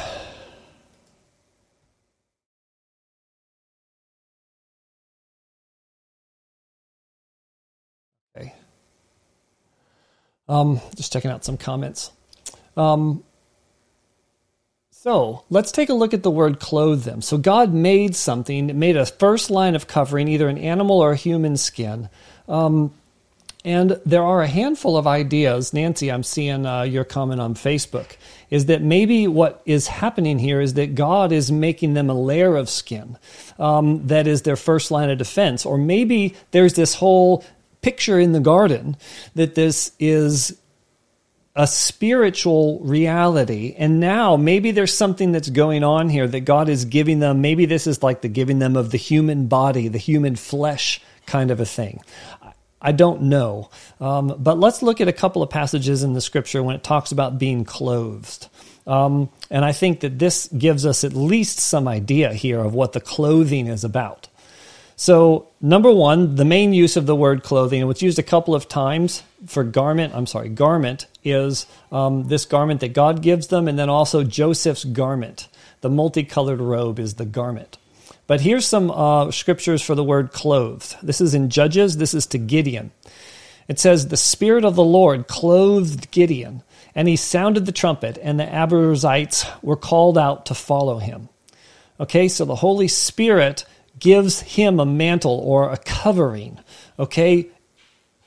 Okay. 8.38 8.54
Um, 10.48 10.82
just 10.96 11.14
checking 11.14 11.32
out 11.32 11.46
some 11.46 11.58
comments. 11.58 12.12
Um, 12.76 13.24
so 15.02 15.46
let's 15.50 15.72
take 15.72 15.88
a 15.88 15.94
look 15.94 16.14
at 16.14 16.24
the 16.24 16.30
word 16.30 16.60
clothe 16.60 17.04
them. 17.04 17.22
So 17.22 17.38
God 17.38 17.74
made 17.74 18.18
something, 18.18 18.78
made 18.78 18.98
a 18.98 19.06
first 19.06 19.50
line 19.50 19.74
of 19.74 19.88
covering, 19.88 20.28
either 20.28 20.50
an 20.50 20.58
animal 20.58 21.00
or 21.00 21.14
a 21.14 21.16
human 21.16 21.56
skin. 21.56 22.10
Um, 22.50 22.94
and 23.64 23.98
there 24.06 24.24
are 24.24 24.42
a 24.42 24.48
handful 24.48 24.98
of 24.98 25.08
ideas. 25.08 25.74
Nancy, 25.74 26.12
I'm 26.12 26.24
seeing 26.24 26.66
uh, 26.66 26.82
your 26.82 27.06
comment 27.06 27.40
on 27.40 27.56
Facebook, 27.56 28.18
is 28.50 28.66
that 28.66 28.82
maybe 28.82 29.26
what 29.26 29.62
is 29.66 29.88
happening 29.88 30.38
here 30.38 30.60
is 30.60 30.74
that 30.74 30.96
God 30.96 31.32
is 31.32 31.50
making 31.50 31.94
them 31.94 32.10
a 32.10 32.14
layer 32.14 32.58
of 32.58 32.70
skin 32.70 33.18
um, 33.58 34.06
that 34.08 34.28
is 34.28 34.42
their 34.42 34.58
first 34.58 34.92
line 34.92 35.10
of 35.10 35.18
defense. 35.18 35.66
Or 35.66 35.78
maybe 35.78 36.36
there's 36.52 36.74
this 36.74 36.96
whole 36.96 37.46
picture 37.82 38.20
in 38.20 38.34
the 38.34 38.42
garden 38.42 38.98
that 39.36 39.56
this 39.56 39.94
is 39.98 40.59
a 41.56 41.68
spiritual 41.68 42.80
reality. 42.80 43.76
And 43.78 44.00
now 44.00 44.38
maybe 44.38 44.72
there's 44.72 44.96
something 44.96 45.32
that's 45.32 45.50
going 45.50 45.84
on 45.84 46.10
here 46.10 46.28
that 46.28 46.42
God 46.42 46.70
is 46.70 46.86
giving 46.86 47.20
them. 47.20 47.42
Maybe 47.42 47.66
this 47.66 47.88
is 47.88 48.04
like 48.04 48.22
the 48.22 48.28
giving 48.28 48.60
them 48.60 48.76
of 48.76 48.92
the 48.92 48.98
human 48.98 49.48
body, 49.48 49.88
the 49.88 49.98
human 49.98 50.36
flesh 50.36 51.02
kind 51.26 51.52
of 51.52 51.60
a 51.60 51.66
thing. 51.66 52.02
I 52.82 52.92
don't 52.94 53.24
know. 53.24 53.70
Um, 54.00 54.36
but 54.40 54.60
let's 54.60 54.82
look 54.82 55.02
at 55.02 55.08
a 55.08 55.14
couple 55.14 55.44
of 55.44 55.50
passages 55.50 56.04
in 56.04 56.14
the 56.14 56.22
scripture 56.22 56.64
when 56.64 56.76
it 56.76 56.84
talks 56.84 57.12
about 57.12 57.38
being 57.38 57.66
clothed. 57.66 58.48
Um, 58.88 59.30
and 59.52 59.66
I 59.66 59.72
think 59.72 60.00
that 60.00 60.18
this 60.18 60.48
gives 60.48 60.86
us 60.86 61.04
at 61.04 61.14
least 61.14 61.60
some 61.60 61.88
idea 61.88 62.34
here 62.34 62.60
of 62.60 62.74
what 62.74 62.94
the 62.94 63.02
clothing 63.02 63.68
is 63.68 63.84
about. 63.84 64.28
So, 64.96 65.48
number 65.62 65.92
one, 65.92 66.36
the 66.36 66.46
main 66.46 66.74
use 66.74 66.98
of 66.98 67.06
the 67.06 67.16
word 67.16 67.44
clothing, 67.44 67.82
and 67.82 67.92
it's 67.92 68.02
used 68.02 68.20
a 68.20 68.24
couple 68.24 68.56
of 68.56 68.68
times 68.68 69.24
for 69.48 69.64
garment, 69.64 70.14
I'm 70.16 70.26
sorry, 70.26 70.50
garment, 70.50 71.08
is 71.24 71.66
um, 71.92 72.28
this 72.28 72.46
garment 72.46 72.82
that 72.82 72.94
God 72.94 73.22
gives 73.22 73.48
them, 73.48 73.68
and 73.68 73.78
then 73.78 73.90
also 73.90 74.24
Joseph's 74.24 74.84
garment. 74.84 75.48
The 75.82 75.90
multicolored 75.90 76.60
robe 76.60 77.00
is 77.00 77.16
the 77.16 77.26
garment. 77.26 77.78
But 78.28 78.42
here's 78.42 78.66
some 78.66 78.92
uh, 78.92 79.32
scriptures 79.32 79.82
for 79.82 79.96
the 79.96 80.04
word 80.04 80.32
clothed. 80.32 80.96
This 81.02 81.22
is 81.22 81.34
in 81.34 81.50
Judges, 81.50 81.98
this 81.98 82.14
is 82.14 82.28
to 82.28 82.38
Gideon. 82.38 82.92
It 83.68 83.80
says, 83.80 84.08
The 84.08 84.18
Spirit 84.18 84.66
of 84.66 84.76
the 84.76 84.84
Lord 84.84 85.28
clothed 85.28 86.12
Gideon, 86.12 86.64
and 86.94 87.08
he 87.08 87.16
sounded 87.16 87.66
the 87.66 87.72
trumpet, 87.72 88.18
and 88.22 88.40
the 88.40 88.46
Abiezrites 88.46 89.48
were 89.64 89.78
called 89.78 90.18
out 90.18 90.48
to 90.48 90.54
follow 90.54 91.00
him. 91.00 91.30
Okay, 92.00 92.28
so 92.28 92.46
the 92.46 92.56
Holy 92.56 92.88
Spirit 92.88 93.66
gives 94.00 94.42
him 94.42 94.80
a 94.80 94.86
mantle 94.86 95.40
or 95.40 95.72
a 95.72 95.78
covering, 95.78 96.60
okay? 96.98 97.50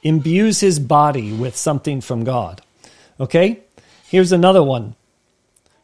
Imbues 0.03 0.61
his 0.61 0.78
body 0.78 1.32
with 1.32 1.57
something 1.57 2.00
from 2.00 2.24
God. 2.24 2.61
Okay? 3.20 3.61
Here's 4.09 4.32
another 4.32 4.62
one. 4.62 4.94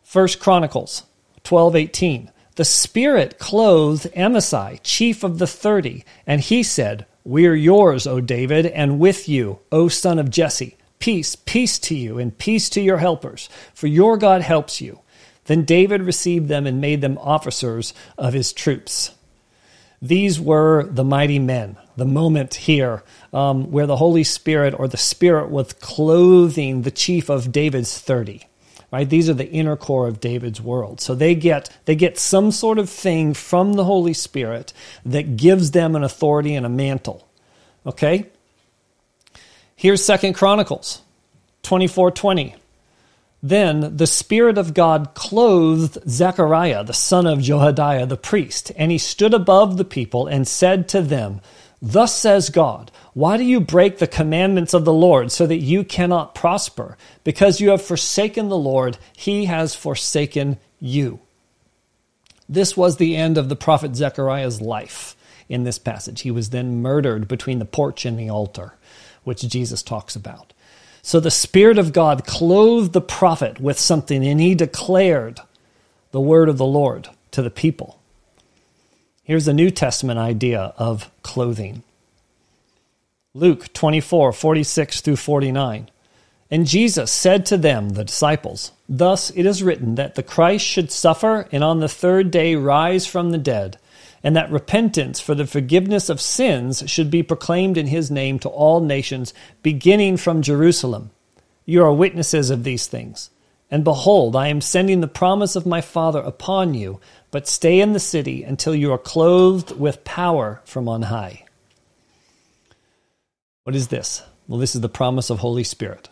First 0.02 0.40
Chronicles 0.40 1.04
12:18. 1.44 2.30
The 2.56 2.64
Spirit 2.64 3.38
clothed 3.38 4.12
Amasai, 4.16 4.80
chief 4.82 5.22
of 5.22 5.38
the 5.38 5.46
thirty, 5.46 6.04
and 6.26 6.40
he 6.40 6.64
said, 6.64 7.06
We 7.22 7.46
are 7.46 7.54
yours, 7.54 8.06
O 8.06 8.20
David, 8.20 8.66
and 8.66 8.98
with 8.98 9.28
you, 9.28 9.60
O 9.70 9.86
son 9.86 10.18
of 10.18 10.30
Jesse. 10.30 10.76
Peace, 10.98 11.36
peace 11.36 11.78
to 11.78 11.94
you, 11.94 12.18
and 12.18 12.36
peace 12.36 12.68
to 12.70 12.80
your 12.80 12.98
helpers, 12.98 13.48
for 13.72 13.86
your 13.86 14.16
God 14.16 14.42
helps 14.42 14.80
you. 14.80 14.98
Then 15.44 15.64
David 15.64 16.02
received 16.02 16.48
them 16.48 16.66
and 16.66 16.80
made 16.80 17.00
them 17.00 17.16
officers 17.18 17.94
of 18.18 18.34
his 18.34 18.52
troops. 18.52 19.12
These 20.00 20.40
were 20.40 20.84
the 20.84 21.04
mighty 21.04 21.38
men, 21.38 21.76
the 21.96 22.04
moment 22.04 22.54
here 22.54 23.02
um, 23.32 23.70
where 23.70 23.86
the 23.86 23.96
Holy 23.96 24.24
Spirit 24.24 24.74
or 24.78 24.86
the 24.86 24.96
Spirit 24.96 25.50
was 25.50 25.72
clothing 25.74 26.82
the 26.82 26.90
chief 26.90 27.28
of 27.28 27.52
David's 27.52 27.98
30 27.98 28.44
right? 28.90 29.10
These 29.10 29.28
are 29.28 29.34
the 29.34 29.50
inner 29.50 29.76
core 29.76 30.08
of 30.08 30.18
david's 30.18 30.62
world. 30.62 30.98
So 30.98 31.14
they 31.14 31.34
get 31.34 31.68
they 31.84 31.94
get 31.94 32.18
some 32.18 32.50
sort 32.50 32.78
of 32.78 32.88
thing 32.88 33.34
from 33.34 33.74
the 33.74 33.84
holy 33.84 34.14
spirit 34.14 34.72
that 35.04 35.36
gives 35.36 35.72
them 35.72 35.94
an 35.94 36.02
authority 36.02 36.54
and 36.54 36.64
a 36.64 36.70
mantle 36.70 37.28
okay? 37.88 38.26
Here's 39.74 40.04
second 40.04 40.34
chronicles 40.34 41.02
24:20 41.64 42.54
then 43.42 43.96
the 43.96 44.06
Spirit 44.06 44.58
of 44.58 44.74
God 44.74 45.14
clothed 45.14 45.98
Zechariah, 46.08 46.82
the 46.84 46.92
son 46.92 47.26
of 47.26 47.40
Jehoiada 47.40 48.06
the 48.06 48.16
priest, 48.16 48.72
and 48.76 48.90
he 48.90 48.98
stood 48.98 49.32
above 49.32 49.76
the 49.76 49.84
people 49.84 50.26
and 50.26 50.46
said 50.46 50.88
to 50.88 51.00
them, 51.00 51.40
Thus 51.80 52.16
says 52.16 52.50
God, 52.50 52.90
why 53.14 53.36
do 53.36 53.44
you 53.44 53.60
break 53.60 53.98
the 53.98 54.08
commandments 54.08 54.74
of 54.74 54.84
the 54.84 54.92
Lord 54.92 55.30
so 55.30 55.46
that 55.46 55.58
you 55.58 55.84
cannot 55.84 56.34
prosper? 56.34 56.96
Because 57.22 57.60
you 57.60 57.70
have 57.70 57.82
forsaken 57.82 58.48
the 58.48 58.58
Lord, 58.58 58.98
he 59.16 59.44
has 59.44 59.74
forsaken 59.74 60.58
you. 60.80 61.20
This 62.48 62.76
was 62.76 62.96
the 62.96 63.14
end 63.14 63.38
of 63.38 63.48
the 63.48 63.56
prophet 63.56 63.94
Zechariah's 63.94 64.60
life 64.60 65.14
in 65.48 65.64
this 65.64 65.78
passage. 65.78 66.22
He 66.22 66.30
was 66.30 66.50
then 66.50 66.82
murdered 66.82 67.28
between 67.28 67.60
the 67.60 67.64
porch 67.64 68.04
and 68.04 68.18
the 68.18 68.30
altar, 68.30 68.74
which 69.22 69.42
Jesus 69.42 69.82
talks 69.82 70.16
about. 70.16 70.52
So 71.02 71.20
the 71.20 71.30
Spirit 71.30 71.78
of 71.78 71.92
God 71.92 72.26
clothed 72.26 72.92
the 72.92 73.00
prophet 73.00 73.60
with 73.60 73.78
something, 73.78 74.26
and 74.26 74.40
he 74.40 74.54
declared 74.54 75.40
the 76.10 76.20
word 76.20 76.48
of 76.48 76.58
the 76.58 76.66
Lord 76.66 77.08
to 77.32 77.42
the 77.42 77.50
people. 77.50 77.98
Here's 79.22 79.48
a 79.48 79.52
New 79.52 79.70
Testament 79.70 80.18
idea 80.18 80.72
of 80.78 81.10
clothing. 81.22 81.82
Luke 83.34 83.72
24, 83.72 84.32
46 84.32 85.00
through 85.02 85.16
49. 85.16 85.90
And 86.50 86.66
Jesus 86.66 87.12
said 87.12 87.44
to 87.46 87.58
them, 87.58 87.90
the 87.90 88.04
disciples, 88.04 88.72
Thus 88.88 89.30
it 89.30 89.44
is 89.44 89.62
written 89.62 89.96
that 89.96 90.14
the 90.14 90.22
Christ 90.22 90.64
should 90.64 90.90
suffer 90.90 91.46
and 91.52 91.62
on 91.62 91.80
the 91.80 91.88
third 91.88 92.30
day 92.30 92.54
rise 92.54 93.06
from 93.06 93.30
the 93.30 93.38
dead, 93.38 93.78
and 94.22 94.36
that 94.36 94.50
repentance 94.50 95.20
for 95.20 95.34
the 95.34 95.46
forgiveness 95.46 96.08
of 96.08 96.20
sins 96.20 96.82
should 96.86 97.10
be 97.10 97.22
proclaimed 97.22 97.76
in 97.76 97.86
his 97.86 98.10
name 98.10 98.38
to 98.40 98.48
all 98.48 98.80
nations, 98.80 99.32
beginning 99.62 100.16
from 100.16 100.42
Jerusalem. 100.42 101.10
You 101.64 101.84
are 101.84 101.92
witnesses 101.92 102.50
of 102.50 102.64
these 102.64 102.86
things. 102.86 103.30
And 103.70 103.84
behold, 103.84 104.34
I 104.34 104.48
am 104.48 104.60
sending 104.60 105.00
the 105.00 105.08
promise 105.08 105.54
of 105.54 105.66
my 105.66 105.80
Father 105.80 106.20
upon 106.20 106.74
you, 106.74 107.00
but 107.30 107.46
stay 107.46 107.80
in 107.80 107.92
the 107.92 108.00
city 108.00 108.42
until 108.42 108.74
you 108.74 108.92
are 108.92 108.98
clothed 108.98 109.72
with 109.78 110.04
power 110.04 110.62
from 110.64 110.88
on 110.88 111.02
high. 111.02 111.44
What 113.64 113.76
is 113.76 113.88
this? 113.88 114.22
Well, 114.46 114.58
this 114.58 114.74
is 114.74 114.80
the 114.80 114.88
promise 114.88 115.28
of 115.28 115.40
Holy 115.40 115.64
Spirit, 115.64 116.08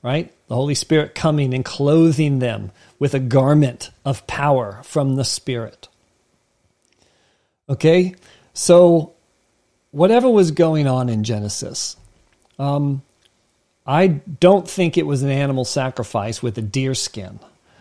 right? 0.00 0.32
The 0.46 0.54
Holy 0.54 0.76
Spirit 0.76 1.16
coming 1.16 1.52
and 1.52 1.64
clothing 1.64 2.38
them 2.38 2.70
with 3.00 3.14
a 3.14 3.18
garment 3.18 3.90
of 4.04 4.24
power 4.28 4.80
from 4.84 5.16
the 5.16 5.24
Spirit. 5.24 5.88
Okay? 7.68 8.14
So, 8.54 9.12
whatever 9.90 10.28
was 10.28 10.50
going 10.50 10.86
on 10.86 11.08
in 11.08 11.24
Genesis, 11.24 11.96
um, 12.58 13.02
I 13.86 14.06
don't 14.06 14.68
think 14.68 14.98
it 14.98 15.06
was 15.06 15.22
an 15.22 15.30
animal 15.30 15.64
sacrifice 15.64 16.42
with 16.42 16.58
a 16.58 16.62
deer 16.62 16.94
skin. 16.94 17.40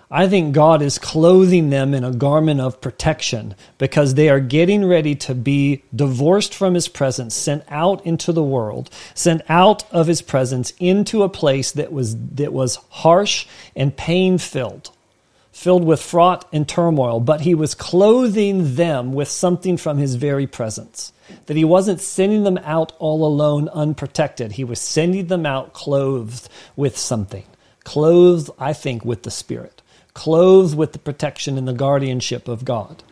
I 0.09 0.29
think 0.29 0.55
God 0.55 0.81
is 0.81 0.97
clothing 0.97 1.69
them 1.69 1.93
in 1.93 2.05
a 2.05 2.13
garment 2.13 2.61
of 2.61 2.79
protection 2.79 3.55
because 3.77 4.13
they 4.13 4.29
are 4.29 4.39
getting 4.39 4.85
ready 4.85 5.15
to 5.15 5.35
be 5.35 5.83
divorced 5.93 6.53
from 6.53 6.75
His 6.75 6.87
presence, 6.87 7.35
sent 7.35 7.63
out 7.67 8.05
into 8.05 8.31
the 8.31 8.43
world, 8.43 8.89
sent 9.13 9.41
out 9.49 9.83
of 9.91 10.07
His 10.07 10.21
presence 10.21 10.71
into 10.79 11.23
a 11.23 11.29
place 11.29 11.73
that 11.73 11.91
was, 11.91 12.15
that 12.35 12.53
was 12.53 12.77
harsh 12.89 13.47
and 13.75 13.97
pain 13.97 14.37
filled, 14.37 14.91
filled 15.57 15.83
with 15.83 16.01
fraught 16.01 16.47
and 16.53 16.67
turmoil. 16.67 17.19
But 17.19 17.41
He 17.41 17.55
was 17.55 17.75
clothing 17.75 18.75
them 18.75 19.13
with 19.13 19.27
something 19.27 19.77
from 19.77 19.97
His 19.97 20.15
very 20.15 20.47
presence. 20.47 21.11
That 21.47 21.57
He 21.57 21.65
wasn't 21.65 22.01
sending 22.01 22.43
them 22.43 22.57
out 22.59 22.93
all 22.99 23.25
alone, 23.25 23.69
unprotected. 23.69 24.53
He 24.53 24.63
was 24.63 24.79
sending 24.79 25.27
them 25.27 25.45
out 25.45 25.73
clothed 25.73 26.47
with 26.75 26.97
something. 26.97 27.45
Clothed, 27.83 28.49
I 28.59 28.73
think, 28.73 29.05
with 29.05 29.23
the 29.23 29.31
Spirit 29.31 29.81
clothed 30.17 30.75
with 30.75 30.93
the 30.93 30.99
protection 30.99 31.59
and 31.59 31.67
the 31.67 31.73
guardianship 31.73 32.47
of 32.47 32.65
God. 32.65 33.03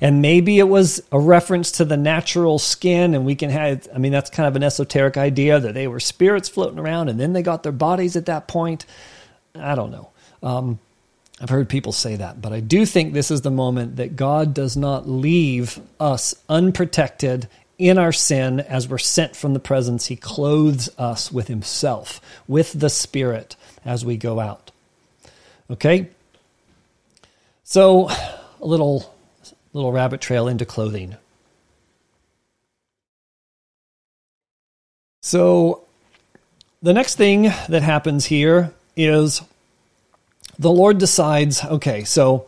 And 0.00 0.22
maybe 0.22 0.60
it 0.60 0.68
was 0.68 1.02
a 1.10 1.18
reference 1.18 1.72
to 1.72 1.84
the 1.84 1.96
natural 1.96 2.60
skin, 2.60 3.12
and 3.12 3.26
we 3.26 3.34
can 3.34 3.50
have, 3.50 3.88
I 3.92 3.98
mean, 3.98 4.12
that's 4.12 4.30
kind 4.30 4.46
of 4.46 4.54
an 4.54 4.62
esoteric 4.62 5.16
idea 5.16 5.58
that 5.58 5.74
they 5.74 5.88
were 5.88 5.98
spirits 5.98 6.48
floating 6.48 6.78
around 6.78 7.08
and 7.08 7.18
then 7.18 7.32
they 7.32 7.42
got 7.42 7.64
their 7.64 7.72
bodies 7.72 8.14
at 8.14 8.26
that 8.26 8.46
point. 8.46 8.86
I 9.56 9.74
don't 9.74 9.90
know. 9.90 10.10
Um, 10.44 10.78
I've 11.44 11.50
heard 11.50 11.68
people 11.68 11.92
say 11.92 12.16
that, 12.16 12.40
but 12.40 12.54
I 12.54 12.60
do 12.60 12.86
think 12.86 13.12
this 13.12 13.30
is 13.30 13.42
the 13.42 13.50
moment 13.50 13.96
that 13.96 14.16
God 14.16 14.54
does 14.54 14.78
not 14.78 15.06
leave 15.06 15.78
us 16.00 16.34
unprotected 16.48 17.50
in 17.76 17.98
our 17.98 18.12
sin 18.12 18.60
as 18.60 18.88
we're 18.88 18.96
sent 18.96 19.36
from 19.36 19.52
the 19.52 19.60
presence. 19.60 20.06
He 20.06 20.16
clothes 20.16 20.88
us 20.96 21.30
with 21.30 21.48
Himself, 21.48 22.18
with 22.48 22.72
the 22.72 22.88
Spirit 22.88 23.56
as 23.84 24.06
we 24.06 24.16
go 24.16 24.40
out. 24.40 24.70
Okay? 25.70 26.08
So, 27.62 28.08
a 28.08 28.66
little 28.66 29.14
little 29.74 29.92
rabbit 29.92 30.22
trail 30.22 30.48
into 30.48 30.64
clothing. 30.64 31.14
So, 35.20 35.84
the 36.82 36.94
next 36.94 37.16
thing 37.16 37.52
that 37.68 37.82
happens 37.82 38.24
here 38.24 38.72
is 38.96 39.42
the 40.58 40.70
Lord 40.70 40.98
decides 40.98 41.64
okay, 41.64 42.04
so 42.04 42.46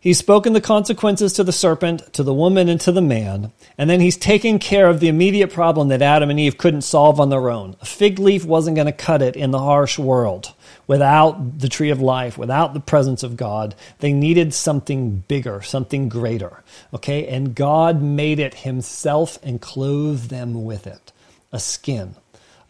he's 0.00 0.18
spoken 0.18 0.52
the 0.52 0.60
consequences 0.60 1.32
to 1.34 1.44
the 1.44 1.52
serpent, 1.52 2.12
to 2.14 2.22
the 2.22 2.34
woman, 2.34 2.68
and 2.68 2.80
to 2.82 2.92
the 2.92 3.02
man, 3.02 3.52
and 3.78 3.88
then 3.88 4.00
he's 4.00 4.16
taken 4.16 4.58
care 4.58 4.88
of 4.88 5.00
the 5.00 5.08
immediate 5.08 5.52
problem 5.52 5.88
that 5.88 6.02
Adam 6.02 6.30
and 6.30 6.38
Eve 6.38 6.58
couldn't 6.58 6.82
solve 6.82 7.20
on 7.20 7.30
their 7.30 7.50
own. 7.50 7.76
A 7.80 7.86
fig 7.86 8.18
leaf 8.18 8.44
wasn't 8.44 8.76
going 8.76 8.86
to 8.86 8.92
cut 8.92 9.22
it 9.22 9.36
in 9.36 9.50
the 9.50 9.58
harsh 9.58 9.98
world 9.98 10.52
without 10.86 11.58
the 11.58 11.68
tree 11.68 11.90
of 11.90 12.00
life, 12.00 12.36
without 12.36 12.74
the 12.74 12.80
presence 12.80 13.22
of 13.22 13.36
God. 13.36 13.74
They 14.00 14.12
needed 14.12 14.52
something 14.52 15.24
bigger, 15.28 15.62
something 15.62 16.08
greater. 16.08 16.62
Okay, 16.92 17.26
and 17.26 17.54
God 17.54 18.02
made 18.02 18.38
it 18.38 18.54
himself 18.54 19.38
and 19.42 19.60
clothed 19.60 20.30
them 20.30 20.64
with 20.64 20.86
it 20.86 21.12
a 21.52 21.60
skin 21.60 22.16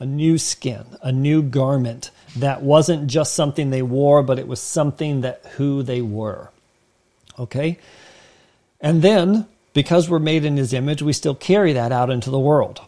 a 0.00 0.06
new 0.06 0.38
skin, 0.38 0.84
a 1.02 1.12
new 1.12 1.42
garment 1.42 2.10
that 2.36 2.62
wasn't 2.62 3.06
just 3.06 3.34
something 3.34 3.70
they 3.70 3.82
wore, 3.82 4.22
but 4.22 4.38
it 4.38 4.48
was 4.48 4.60
something 4.60 5.20
that 5.22 5.44
who 5.56 5.82
they 5.82 6.02
were. 6.02 6.50
Okay? 7.38 7.78
And 8.80 9.02
then, 9.02 9.46
because 9.72 10.08
we're 10.08 10.18
made 10.18 10.44
in 10.44 10.56
his 10.56 10.72
image, 10.72 11.02
we 11.02 11.12
still 11.12 11.34
carry 11.34 11.72
that 11.72 11.92
out 11.92 12.10
into 12.10 12.30
the 12.30 12.38
world. 12.38 12.80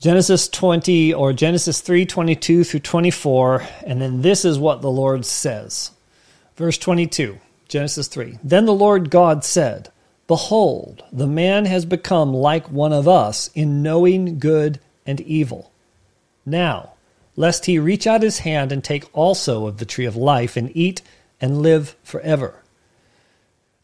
Genesis 0.00 0.48
20 0.48 1.14
or 1.14 1.32
Genesis 1.32 1.80
3 1.80 2.06
22 2.06 2.64
through 2.64 2.80
24, 2.80 3.64
and 3.86 4.02
then 4.02 4.20
this 4.20 4.44
is 4.44 4.58
what 4.58 4.82
the 4.82 4.90
Lord 4.90 5.24
says. 5.24 5.92
Verse 6.56 6.76
22, 6.76 7.38
Genesis 7.68 8.08
3. 8.08 8.38
Then 8.42 8.64
the 8.64 8.74
Lord 8.74 9.10
God 9.10 9.44
said, 9.44 9.92
Behold, 10.26 11.04
the 11.12 11.26
man 11.26 11.66
has 11.66 11.84
become 11.84 12.32
like 12.32 12.70
one 12.70 12.92
of 12.92 13.06
us 13.06 13.48
in 13.54 13.82
knowing 13.82 14.38
good 14.38 14.80
and 15.06 15.20
evil. 15.20 15.70
Now, 16.44 16.91
lest 17.42 17.66
he 17.66 17.76
reach 17.76 18.06
out 18.06 18.22
his 18.22 18.38
hand 18.38 18.70
and 18.70 18.84
take 18.84 19.04
also 19.12 19.66
of 19.66 19.78
the 19.78 19.84
tree 19.84 20.04
of 20.04 20.14
life 20.14 20.56
and 20.56 20.70
eat 20.76 21.02
and 21.40 21.60
live 21.60 21.96
forever. 22.04 22.62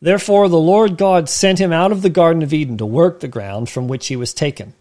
Therefore, 0.01 0.49
the 0.49 0.61
Lord 0.61 0.97
God 0.97 1.29
sent 1.29 1.59
him 1.59 1.73
out 1.73 1.91
of 1.91 2.03
the 2.03 2.09
Garden 2.09 2.45
of 2.45 2.53
Eden 2.53 2.79
to 2.79 2.87
work 2.87 3.19
the 3.19 3.27
ground 3.27 3.69
from 3.69 3.89
which 3.89 4.07
he 4.07 4.15
was 4.15 4.33
taken. 4.33 4.75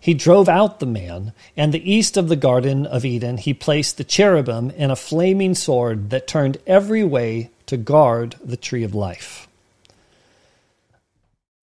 He 0.00 0.14
drove 0.14 0.48
out 0.48 0.80
the 0.80 0.86
man, 0.86 1.34
and 1.58 1.74
the 1.74 1.92
east 1.92 2.16
of 2.16 2.28
the 2.28 2.36
Garden 2.36 2.86
of 2.86 3.04
Eden 3.04 3.36
he 3.36 3.52
placed 3.52 3.98
the 3.98 4.04
cherubim 4.04 4.72
and 4.78 4.90
a 4.90 4.96
flaming 4.96 5.54
sword 5.54 6.08
that 6.08 6.26
turned 6.26 6.56
every 6.66 7.04
way 7.04 7.50
to 7.66 7.76
guard 7.76 8.36
the 8.42 8.56
tree 8.56 8.82
of 8.82 8.94
life. 8.94 9.46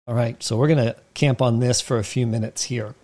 All 0.06 0.14
right, 0.14 0.42
so 0.42 0.58
we're 0.58 0.68
going 0.68 0.84
to 0.84 0.96
camp 1.14 1.40
on 1.40 1.60
this 1.60 1.80
for 1.80 1.96
a 1.96 2.04
few 2.04 2.26
minutes 2.26 2.64
here. 2.64 2.94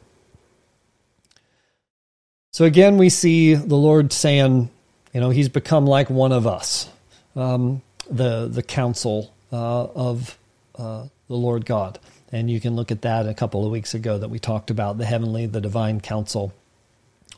So 2.50 2.64
again, 2.64 2.96
we 2.96 3.08
see 3.08 3.54
the 3.54 3.76
Lord 3.76 4.12
saying, 4.12 4.70
you 5.12 5.20
know, 5.20 5.30
He's 5.30 5.48
become 5.48 5.86
like 5.86 6.08
one 6.08 6.32
of 6.32 6.46
us, 6.46 6.88
um, 7.36 7.82
the 8.10 8.48
the 8.48 8.62
council 8.62 9.34
uh, 9.52 9.84
of 9.84 10.38
uh, 10.76 11.04
the 11.28 11.36
Lord 11.36 11.66
God, 11.66 11.98
and 12.32 12.50
you 12.50 12.60
can 12.60 12.74
look 12.74 12.90
at 12.90 13.02
that 13.02 13.26
a 13.26 13.34
couple 13.34 13.64
of 13.64 13.70
weeks 13.70 13.94
ago 13.94 14.18
that 14.18 14.28
we 14.28 14.38
talked 14.38 14.70
about 14.70 14.98
the 14.98 15.04
heavenly, 15.04 15.46
the 15.46 15.60
divine 15.60 16.00
council, 16.00 16.54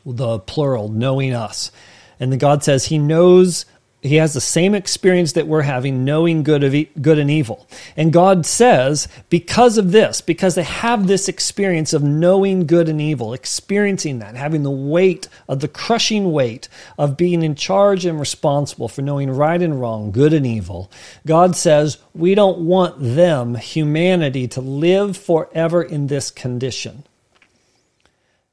the 0.07 0.39
plural, 0.39 0.89
knowing 0.89 1.35
us, 1.35 1.73
and 2.21 2.33
the 2.33 2.37
God 2.37 2.63
says 2.63 2.87
He 2.87 2.99
knows 2.99 3.67
he 4.03 4.17
has 4.17 4.33
the 4.33 4.41
same 4.41 4.75
experience 4.75 5.33
that 5.33 5.47
we're 5.47 5.63
having 5.63 6.05
knowing 6.05 6.43
good 6.43 6.65
of 6.65 6.75
e- 6.75 6.91
good 7.01 7.19
and 7.19 7.31
evil. 7.31 7.69
And 7.97 8.13
god 8.13 8.47
says 8.47 9.09
because 9.29 9.79
of 9.79 9.93
this 9.93 10.21
because 10.21 10.55
they 10.55 10.63
have 10.63 11.07
this 11.07 11.29
experience 11.29 11.93
of 11.93 12.03
knowing 12.03 12.67
good 12.67 12.89
and 12.89 13.01
evil 13.01 13.33
experiencing 13.33 14.19
that 14.21 14.37
having 14.37 14.63
the 14.63 14.71
weight 14.71 15.29
of 15.49 15.61
the 15.61 15.69
crushing 15.69 16.33
weight 16.33 16.69
of 16.99 17.17
being 17.17 17.43
in 17.43 17.55
charge 17.55 18.05
and 18.05 18.19
responsible 18.19 18.89
for 18.89 19.03
knowing 19.03 19.31
right 19.31 19.63
and 19.63 19.81
wrong 19.81 20.11
good 20.11 20.33
and 20.33 20.47
evil 20.47 20.91
god 21.27 21.55
says 21.55 21.99
we 22.15 22.35
don't 22.35 22.59
want 22.59 22.95
them 22.99 23.55
humanity 23.55 24.49
to 24.49 24.61
live 24.61 25.17
forever 25.17 25.83
in 25.83 26.07
this 26.07 26.31
condition. 26.31 27.05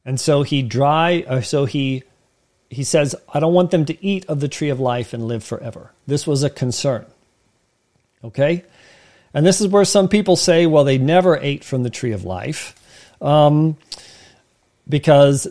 And 0.05 0.19
so 0.19 0.43
he 0.43 0.61
dry 0.61 1.25
or 1.27 1.41
so 1.41 1.65
he 1.65 2.03
he 2.69 2.83
says, 2.83 3.15
I 3.33 3.39
don't 3.39 3.53
want 3.53 3.71
them 3.71 3.85
to 3.85 4.05
eat 4.05 4.25
of 4.27 4.39
the 4.39 4.47
tree 4.47 4.69
of 4.69 4.79
life 4.79 5.13
and 5.13 5.27
live 5.27 5.43
forever. 5.43 5.91
This 6.05 6.27
was 6.27 6.43
a 6.43 6.49
concern. 6.49 7.05
Okay? 8.23 8.63
And 9.33 9.45
this 9.45 9.61
is 9.61 9.67
where 9.67 9.85
some 9.85 10.07
people 10.09 10.35
say, 10.35 10.65
well, 10.65 10.83
they 10.83 10.97
never 10.97 11.37
ate 11.37 11.63
from 11.63 11.83
the 11.83 11.89
tree 11.89 12.11
of 12.11 12.23
life 12.23 12.75
um, 13.21 13.77
because, 14.87 15.47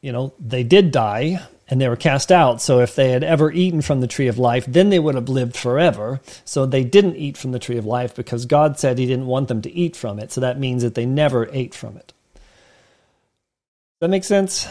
you 0.00 0.12
know, 0.12 0.32
they 0.40 0.62
did 0.62 0.90
die 0.90 1.40
and 1.68 1.80
they 1.80 1.88
were 1.88 1.96
cast 1.96 2.32
out. 2.32 2.62
So 2.62 2.80
if 2.80 2.94
they 2.94 3.10
had 3.10 3.22
ever 3.22 3.52
eaten 3.52 3.82
from 3.82 4.00
the 4.00 4.06
tree 4.06 4.28
of 4.28 4.38
life, 4.38 4.64
then 4.66 4.90
they 4.90 4.98
would 4.98 5.14
have 5.14 5.28
lived 5.28 5.56
forever. 5.56 6.20
So 6.44 6.66
they 6.66 6.82
didn't 6.82 7.16
eat 7.16 7.36
from 7.36 7.52
the 7.52 7.58
tree 7.58 7.76
of 7.76 7.84
life 7.84 8.14
because 8.14 8.46
God 8.46 8.78
said 8.78 8.98
He 8.98 9.06
didn't 9.06 9.26
want 9.26 9.48
them 9.48 9.62
to 9.62 9.70
eat 9.70 9.94
from 9.94 10.18
it. 10.18 10.32
So 10.32 10.40
that 10.40 10.58
means 10.58 10.82
that 10.82 10.94
they 10.94 11.06
never 11.06 11.48
ate 11.52 11.74
from 11.74 11.96
it. 11.96 12.12
Does 14.00 14.06
that 14.06 14.10
make 14.10 14.24
sense? 14.24 14.66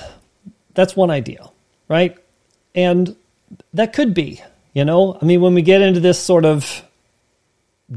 That's 0.77 0.95
one 0.95 1.09
idea, 1.09 1.49
right? 1.87 2.15
And 2.75 3.15
that 3.73 3.93
could 3.93 4.13
be, 4.13 4.43
you 4.73 4.85
know, 4.85 5.17
I 5.19 5.25
mean, 5.25 5.41
when 5.41 5.55
we 5.55 5.63
get 5.63 5.81
into 5.81 5.99
this 5.99 6.19
sort 6.19 6.45
of 6.45 6.83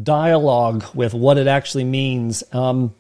dialogue 0.02 0.86
with 0.94 1.12
what 1.12 1.36
it 1.36 1.46
actually 1.46 1.84
means, 1.84 2.42
um, 2.54 2.94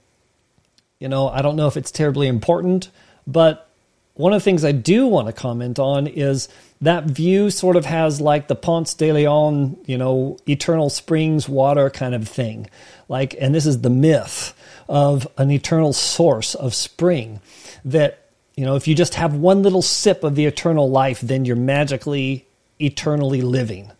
you 0.98 1.08
know, 1.08 1.30
I 1.30 1.40
don't 1.40 1.56
know 1.56 1.66
if 1.66 1.78
it's 1.78 1.90
terribly 1.90 2.28
important, 2.28 2.90
but 3.26 3.70
one 4.12 4.34
of 4.34 4.40
the 4.40 4.44
things 4.44 4.66
I 4.66 4.72
do 4.72 5.06
want 5.06 5.28
to 5.28 5.32
comment 5.32 5.78
on 5.78 6.06
is 6.06 6.50
that 6.82 7.04
view 7.04 7.48
sort 7.48 7.76
of 7.76 7.86
has 7.86 8.20
like 8.20 8.48
the 8.48 8.56
Ponce 8.56 8.92
de 8.92 9.10
Leon, 9.10 9.78
you 9.86 9.96
know, 9.96 10.36
eternal 10.46 10.90
springs 10.90 11.48
water 11.48 11.88
kind 11.88 12.14
of 12.14 12.28
thing. 12.28 12.68
Like, 13.08 13.34
and 13.40 13.54
this 13.54 13.64
is 13.64 13.80
the 13.80 13.88
myth 13.88 14.52
of 14.90 15.26
an 15.38 15.50
eternal 15.50 15.94
source 15.94 16.54
of 16.54 16.74
spring 16.74 17.40
that 17.86 18.19
you 18.60 18.66
know, 18.66 18.76
if 18.76 18.86
you 18.86 18.94
just 18.94 19.14
have 19.14 19.34
one 19.34 19.62
little 19.62 19.80
sip 19.80 20.22
of 20.22 20.34
the 20.34 20.44
eternal 20.44 20.90
life, 20.90 21.22
then 21.22 21.46
you're 21.46 21.56
magically 21.56 22.46
eternally 22.78 23.40
living, 23.40 23.90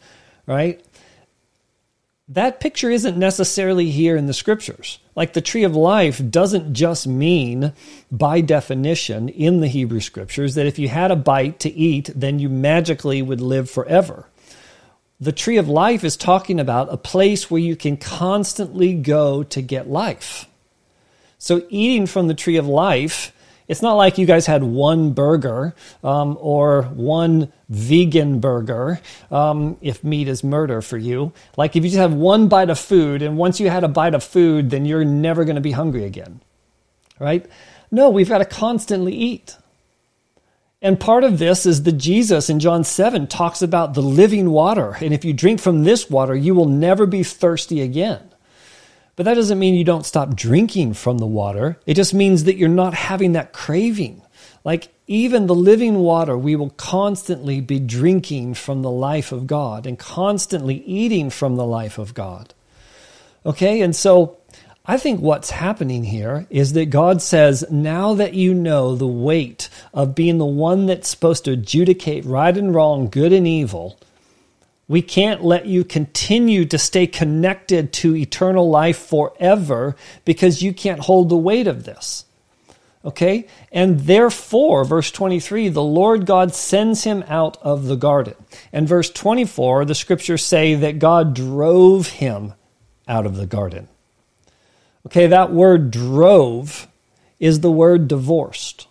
right? 0.45 0.85
That 2.29 2.61
picture 2.61 2.91
isn't 2.91 3.17
necessarily 3.17 3.91
here 3.91 4.19
in 4.19 4.27
the 4.27 4.35
scriptures. 4.35 4.99
Like 5.17 5.33
the 5.33 5.41
tree 5.41 5.65
of 5.65 5.75
life 5.75 6.21
doesn't 6.29 6.75
just 6.75 7.07
mean, 7.07 7.73
by 8.13 8.43
definition, 8.43 9.31
in 9.31 9.61
the 9.61 9.67
Hebrew 9.67 10.01
scriptures, 10.01 10.57
that 10.57 10.67
if 10.67 10.79
you 10.79 10.91
had 10.91 11.11
a 11.11 11.17
bite 11.17 11.59
to 11.61 11.71
eat, 11.73 12.11
then 12.15 12.39
you 12.39 12.51
magically 12.51 13.23
would 13.23 13.41
live 13.41 13.71
forever. 13.71 14.29
The 15.19 15.33
tree 15.33 15.57
of 15.57 15.71
life 15.71 16.05
is 16.05 16.19
talking 16.19 16.61
about 16.61 16.93
a 16.93 16.99
place 16.99 17.51
where 17.51 17.63
you 17.63 17.77
can 17.77 17.97
constantly 17.97 18.93
go 18.93 19.43
to 19.43 19.63
get 19.63 19.89
life. 19.89 20.45
So, 21.39 21.63
eating 21.71 22.05
from 22.05 22.29
the 22.29 22.35
tree 22.35 22.59
of 22.59 22.67
life 22.67 23.33
it's 23.71 23.83
not 23.83 23.95
like 23.95 24.19
you 24.19 24.27
guys 24.27 24.47
had 24.47 24.65
one 24.65 25.13
burger 25.13 25.77
um, 26.03 26.37
or 26.41 26.83
one 26.83 27.53
vegan 27.69 28.41
burger, 28.41 29.01
um, 29.31 29.79
if 29.81 30.03
meat 30.03 30.27
is 30.27 30.43
murder 30.43 30.83
for 30.83 30.99
you. 30.99 31.33
Like 31.57 31.77
if 31.77 31.85
you 31.85 31.91
just 31.91 32.01
have 32.01 32.13
one 32.13 32.49
bite 32.49 32.69
of 32.69 32.81
food, 32.81 33.23
and 33.23 33.39
once 33.39 33.61
you 33.61 33.71
had 33.71 33.85
a 33.85 33.89
bite 33.89 34.13
of 34.13 34.25
food, 34.25 34.71
then 34.71 34.87
you're 34.87 35.05
never 35.05 35.45
going 35.45 35.55
to 35.55 35.61
be 35.61 35.71
hungry 35.71 36.03
again. 36.03 36.41
Right? 37.21 37.47
No, 37.93 38.11
we've 38.11 38.29
got 38.29 38.39
to 38.39 38.45
constantly 38.45 39.15
eat. 39.15 39.57
And 40.83 40.99
part 40.99 41.23
of 41.23 41.39
this 41.39 41.65
is 41.65 41.85
that 41.85 41.93
Jesus 41.93 42.51
in 42.51 42.59
John 42.59 42.83
7 42.83 43.29
talks 43.29 43.63
about 43.63 43.95
the 43.95 44.03
living 44.03 44.51
water. 44.51 44.97
And 45.01 45.15
if 45.15 45.25
you 45.25 45.33
drink 45.33 45.61
from 45.61 45.85
this 45.85 46.11
water, 46.11 46.35
you 46.35 46.57
will 46.57 46.67
never 46.67 47.07
be 47.07 47.23
thirsty 47.23 47.83
again. 47.83 48.30
But 49.21 49.25
that 49.25 49.35
doesn't 49.35 49.59
mean 49.59 49.75
you 49.75 49.85
don't 49.85 50.07
stop 50.07 50.35
drinking 50.35 50.95
from 50.95 51.19
the 51.19 51.27
water. 51.27 51.79
It 51.85 51.93
just 51.93 52.15
means 52.15 52.45
that 52.45 52.57
you're 52.57 52.71
not 52.71 52.95
having 52.95 53.33
that 53.33 53.53
craving. 53.53 54.23
Like 54.65 54.89
even 55.07 55.47
the 55.47 55.55
living 55.55 55.97
water, 55.97 56.39
we 56.39 56.57
will 56.57 56.71
constantly 56.71 57.61
be 57.61 57.79
drinking 57.79 58.55
from 58.55 58.81
the 58.81 58.91
life 58.91 59.31
of 59.31 59.47
God 59.47 59.87
and 59.87 59.99
constantly 59.99 60.77
eating 60.87 61.29
from 61.29 61.57
the 61.57 61.67
life 61.67 61.99
of 61.99 62.15
God. 62.15 62.55
Okay, 63.45 63.83
and 63.83 63.95
so 63.95 64.39
I 64.87 64.97
think 64.97 65.21
what's 65.21 65.51
happening 65.51 66.05
here 66.05 66.47
is 66.49 66.73
that 66.73 66.87
God 66.87 67.21
says, 67.21 67.71
now 67.71 68.15
that 68.15 68.33
you 68.33 68.55
know 68.55 68.97
the 68.97 69.07
weight 69.07 69.69
of 69.93 70.15
being 70.15 70.39
the 70.39 70.47
one 70.47 70.87
that's 70.87 71.11
supposed 71.11 71.45
to 71.45 71.53
adjudicate 71.53 72.25
right 72.25 72.57
and 72.57 72.75
wrong, 72.75 73.11
good 73.11 73.35
and 73.35 73.47
evil, 73.47 73.99
we 74.91 75.03
can't 75.03 75.45
let 75.45 75.67
you 75.67 75.85
continue 75.85 76.65
to 76.65 76.77
stay 76.77 77.07
connected 77.07 77.93
to 77.93 78.17
eternal 78.17 78.69
life 78.69 78.99
forever 78.99 79.95
because 80.25 80.63
you 80.63 80.75
can't 80.75 80.99
hold 80.99 81.29
the 81.29 81.37
weight 81.37 81.69
of 81.69 81.85
this. 81.85 82.25
Okay? 83.05 83.47
And 83.71 84.01
therefore, 84.01 84.85
verse 84.85 85.13
23, 85.13 85.69
the 85.69 85.81
Lord 85.81 86.27
God 86.27 86.57
sends 86.57 87.05
him 87.05 87.23
out 87.29 87.57
of 87.63 87.85
the 87.87 87.95
garden. 87.95 88.35
And 88.73 88.89
verse 88.89 89.09
24, 89.11 89.85
the 89.85 89.95
scriptures 89.95 90.45
say 90.45 90.75
that 90.75 90.99
God 90.99 91.35
drove 91.35 92.09
him 92.09 92.55
out 93.07 93.27
of 93.27 93.37
the 93.37 93.47
garden. 93.47 93.87
Okay, 95.07 95.29
that 95.29 95.53
word 95.53 95.93
drove 95.93 96.89
is 97.39 97.61
the 97.61 97.71
word 97.71 98.09
divorced 98.09 98.89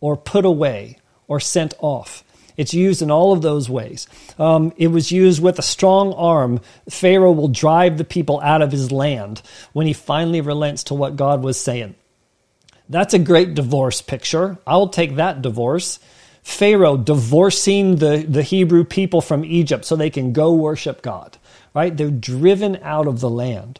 or 0.00 0.16
put 0.16 0.44
away 0.44 0.98
or 1.28 1.38
sent 1.38 1.72
off. 1.78 2.24
It's 2.56 2.74
used 2.74 3.02
in 3.02 3.10
all 3.10 3.32
of 3.32 3.42
those 3.42 3.68
ways. 3.68 4.06
Um, 4.38 4.72
it 4.76 4.88
was 4.88 5.12
used 5.12 5.42
with 5.42 5.58
a 5.58 5.62
strong 5.62 6.12
arm. 6.14 6.60
Pharaoh 6.88 7.32
will 7.32 7.48
drive 7.48 7.98
the 7.98 8.04
people 8.04 8.40
out 8.40 8.62
of 8.62 8.72
his 8.72 8.90
land 8.92 9.42
when 9.72 9.86
he 9.86 9.92
finally 9.92 10.40
relents 10.40 10.84
to 10.84 10.94
what 10.94 11.16
God 11.16 11.42
was 11.42 11.58
saying. 11.58 11.94
That's 12.88 13.14
a 13.14 13.18
great 13.18 13.54
divorce 13.54 14.02
picture. 14.02 14.58
I'll 14.66 14.88
take 14.88 15.16
that 15.16 15.42
divorce. 15.42 16.00
Pharaoh 16.42 16.96
divorcing 16.96 17.96
the, 17.96 18.24
the 18.28 18.42
Hebrew 18.42 18.84
people 18.84 19.20
from 19.20 19.44
Egypt 19.44 19.84
so 19.84 19.94
they 19.94 20.10
can 20.10 20.32
go 20.32 20.52
worship 20.52 21.02
God, 21.02 21.38
right? 21.74 21.96
They're 21.96 22.10
driven 22.10 22.76
out 22.82 23.06
of 23.06 23.20
the 23.20 23.30
land. 23.30 23.78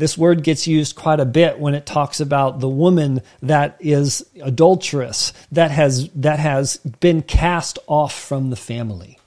This 0.00 0.16
word 0.16 0.42
gets 0.42 0.66
used 0.66 0.96
quite 0.96 1.20
a 1.20 1.26
bit 1.26 1.58
when 1.58 1.74
it 1.74 1.84
talks 1.84 2.20
about 2.20 2.58
the 2.58 2.70
woman 2.70 3.20
that 3.42 3.76
is 3.80 4.24
adulterous, 4.42 5.34
that 5.52 5.70
has, 5.70 6.08
that 6.14 6.38
has 6.38 6.78
been 6.78 7.20
cast 7.20 7.78
off 7.86 8.18
from 8.18 8.48
the 8.48 8.56
family. 8.56 9.18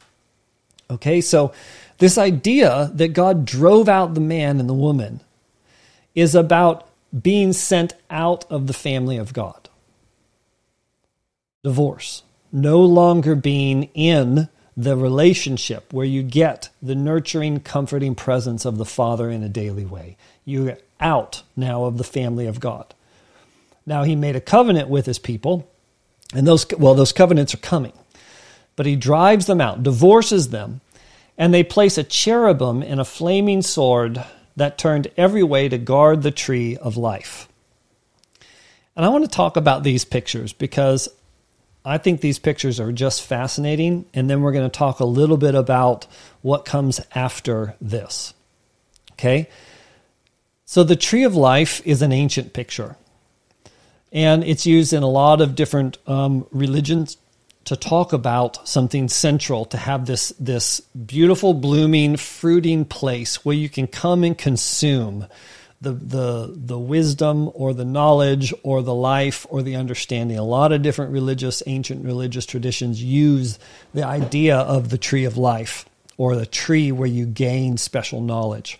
Okay, 0.90 1.22
so 1.22 1.54
this 2.00 2.18
idea 2.18 2.90
that 2.96 3.14
God 3.14 3.46
drove 3.46 3.88
out 3.88 4.16
the 4.16 4.20
man 4.20 4.60
and 4.60 4.68
the 4.68 4.74
woman 4.74 5.22
is 6.16 6.34
about 6.34 6.90
being 7.22 7.54
sent 7.54 7.94
out 8.10 8.44
of 8.52 8.66
the 8.66 8.74
family 8.74 9.18
of 9.18 9.32
God. 9.32 9.70
Divorce. 11.64 12.24
No 12.52 12.82
longer 12.82 13.36
being 13.36 13.92
in 13.94 14.50
the 14.76 14.98
relationship 14.98 15.94
where 15.94 16.06
you 16.06 16.24
get 16.24 16.70
the 16.82 16.96
nurturing, 16.96 17.60
comforting 17.60 18.16
presence 18.16 18.66
of 18.66 18.80
the 18.80 18.86
Father 18.86 19.30
in 19.30 19.44
a 19.44 19.50
daily 19.50 19.86
way. 19.86 20.18
You're 20.46 20.78
out 21.00 21.44
now 21.56 21.86
of 21.86 21.98
the 21.98 22.04
family 22.04 22.48
of 22.48 22.60
God. 22.60 22.94
Now 23.86 24.04
he 24.04 24.16
made 24.16 24.36
a 24.36 24.42
covenant 24.42 24.90
with 24.90 25.06
his 25.06 25.20
people, 25.20 25.70
and 26.34 26.48
those 26.48 26.66
well, 26.78 26.96
those 26.96 27.12
covenants 27.12 27.54
are 27.54 27.58
coming. 27.58 27.94
But 28.76 28.86
he 28.86 28.96
drives 28.96 29.46
them 29.46 29.62
out, 29.62 29.84
divorces 29.84 30.50
them, 30.50 30.82
and 31.38 31.54
they 31.54 31.64
place 31.64 31.98
a 31.98 32.04
cherubim 32.04 32.82
and 32.82 33.00
a 33.00 33.06
flaming 33.06 33.62
sword 33.62 34.24
that 34.56 34.78
turned 34.78 35.12
every 35.18 35.44
way 35.44 35.70
to 35.70 35.78
guard 35.78 36.22
the 36.22 36.32
tree 36.32 36.78
of 36.78 36.98
life. 36.98 37.48
And 38.96 39.06
I 39.06 39.10
want 39.10 39.24
to 39.26 39.30
talk 39.30 39.58
about 39.58 39.84
these 39.84 40.06
pictures 40.06 40.54
because 40.54 41.10
I 41.86 41.98
think 41.98 42.22
these 42.22 42.40
pictures 42.40 42.80
are 42.80 42.92
just 42.92 43.24
fascinating. 43.24 44.06
And 44.14 44.30
then 44.30 44.42
we're 44.42 44.52
going 44.52 44.70
to 44.70 44.78
talk 44.78 45.00
a 45.00 45.06
little 45.06 45.38
bit 45.38 45.56
about 45.56 46.06
what 46.42 46.66
comes 46.66 47.02
after 47.14 47.76
this. 47.82 48.34
Okay? 49.14 49.50
So 50.74 50.84
the 50.84 50.96
tree 50.96 51.24
of 51.24 51.36
life 51.36 51.86
is 51.86 52.02
an 52.02 52.12
ancient 52.12 52.52
picture. 52.52 52.96
And 54.12 54.44
it's 54.44 54.66
used 54.66 54.92
in 54.92 55.04
a 55.04 55.08
lot 55.08 55.40
of 55.40 55.54
different 55.54 56.00
um, 56.08 56.48
religions 56.50 57.18
to 57.66 57.76
talk 57.76 58.12
about 58.12 58.68
something 58.68 59.08
central, 59.08 59.66
to 59.66 59.78
have 59.78 60.08
this, 60.08 60.30
this 60.40 60.80
beautiful, 60.80 61.54
blooming, 61.54 62.18
fruiting 62.18 62.86
place 62.86 63.46
where 63.46 63.56
you 63.56 63.70
can 63.70 63.86
come 63.86 64.24
and 64.24 64.36
consume 64.36 65.28
the, 65.80 65.92
the, 65.92 66.52
the 66.58 66.80
wisdom 66.80 67.52
or 67.54 67.76
the 67.76 67.86
knowledge 67.86 68.52
or 68.64 68.82
the 68.82 68.96
life 68.96 69.46
or 69.52 69.62
the 69.62 69.76
understanding. 69.76 70.40
A 70.40 70.44
lot 70.44 70.72
of 70.72 70.82
different 70.82 71.12
religious, 71.12 71.62
ancient 71.68 72.04
religious 72.04 72.48
traditions 72.48 73.00
use 73.04 73.60
the 73.94 74.08
idea 74.08 74.58
of 74.58 74.90
the 74.90 74.98
tree 74.98 75.26
of 75.26 75.38
life 75.38 75.86
or 76.18 76.36
the 76.36 76.48
tree 76.48 76.92
where 76.92 77.08
you 77.08 77.28
gain 77.28 77.78
special 77.78 78.22
knowledge. 78.22 78.80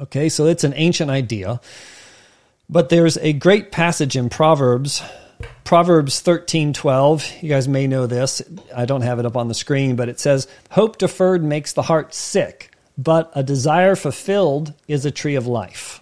Okay, 0.00 0.28
so 0.28 0.46
it's 0.46 0.64
an 0.64 0.74
ancient 0.76 1.10
idea. 1.10 1.60
But 2.68 2.88
there's 2.88 3.16
a 3.18 3.32
great 3.32 3.70
passage 3.70 4.16
in 4.16 4.28
Proverbs 4.28 5.02
Proverbs 5.64 6.20
13:12, 6.20 7.42
you 7.42 7.48
guys 7.48 7.66
may 7.66 7.86
know 7.86 8.06
this. 8.06 8.42
I 8.74 8.84
don't 8.84 9.02
have 9.02 9.18
it 9.18 9.26
up 9.26 9.36
on 9.36 9.48
the 9.48 9.54
screen, 9.54 9.96
but 9.96 10.08
it 10.08 10.20
says, 10.20 10.46
"Hope 10.70 10.98
deferred 10.98 11.42
makes 11.42 11.72
the 11.72 11.82
heart 11.82 12.14
sick, 12.14 12.70
but 12.98 13.30
a 13.34 13.42
desire 13.42 13.96
fulfilled 13.96 14.74
is 14.88 15.04
a 15.04 15.10
tree 15.10 15.34
of 15.34 15.46
life." 15.46 16.00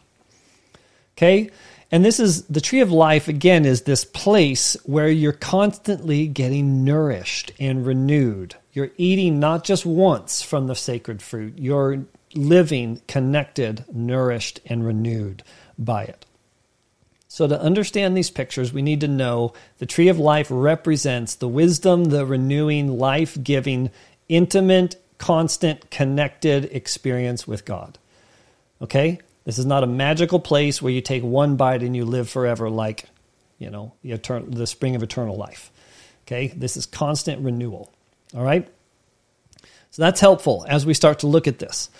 Okay? 1.16 1.50
And 1.90 2.04
this 2.04 2.18
is 2.18 2.42
the 2.44 2.60
tree 2.60 2.80
of 2.80 2.90
life 2.90 3.28
again 3.28 3.64
is 3.64 3.82
this 3.82 4.04
place 4.04 4.76
where 4.84 5.08
you're 5.08 5.32
constantly 5.32 6.26
getting 6.26 6.84
nourished 6.84 7.52
and 7.60 7.86
renewed. 7.86 8.56
You're 8.72 8.92
eating 8.96 9.38
not 9.38 9.62
just 9.62 9.84
once 9.84 10.40
from 10.42 10.66
the 10.66 10.74
sacred 10.74 11.20
fruit. 11.20 11.54
You're 11.58 12.04
living 12.34 13.02
connected, 13.06 13.84
nourished 13.92 14.60
and 14.66 14.84
renewed 14.86 15.42
by 15.78 16.04
it. 16.04 16.26
So, 17.28 17.48
to 17.48 17.58
understand 17.58 18.14
these 18.14 18.28
pictures, 18.28 18.74
we 18.74 18.82
need 18.82 19.00
to 19.00 19.08
know 19.08 19.54
the 19.78 19.86
tree 19.86 20.08
of 20.08 20.18
life 20.18 20.48
represents 20.50 21.34
the 21.34 21.48
wisdom, 21.48 22.04
the 22.04 22.26
renewing, 22.26 22.98
life 22.98 23.42
giving, 23.42 23.90
intimate, 24.28 24.96
constant, 25.16 25.90
connected 25.90 26.66
experience 26.66 27.48
with 27.48 27.64
God. 27.64 27.98
Okay? 28.82 29.18
This 29.44 29.58
is 29.58 29.64
not 29.64 29.82
a 29.82 29.86
magical 29.86 30.40
place 30.40 30.82
where 30.82 30.92
you 30.92 31.00
take 31.00 31.22
one 31.22 31.56
bite 31.56 31.82
and 31.82 31.96
you 31.96 32.04
live 32.04 32.28
forever 32.28 32.68
like, 32.68 33.06
you 33.58 33.70
know, 33.70 33.92
the, 34.02 34.12
eternal, 34.12 34.48
the 34.50 34.66
spring 34.66 34.94
of 34.94 35.02
eternal 35.02 35.36
life. 35.36 35.70
Okay? 36.26 36.48
This 36.48 36.76
is 36.76 36.84
constant 36.84 37.42
renewal. 37.42 37.90
All 38.34 38.42
right? 38.42 38.68
So 39.92 40.00
that's 40.00 40.20
helpful 40.20 40.64
as 40.68 40.86
we 40.86 40.94
start 40.94 41.18
to 41.18 41.26
look 41.26 41.46
at 41.46 41.58
this. 41.58 41.90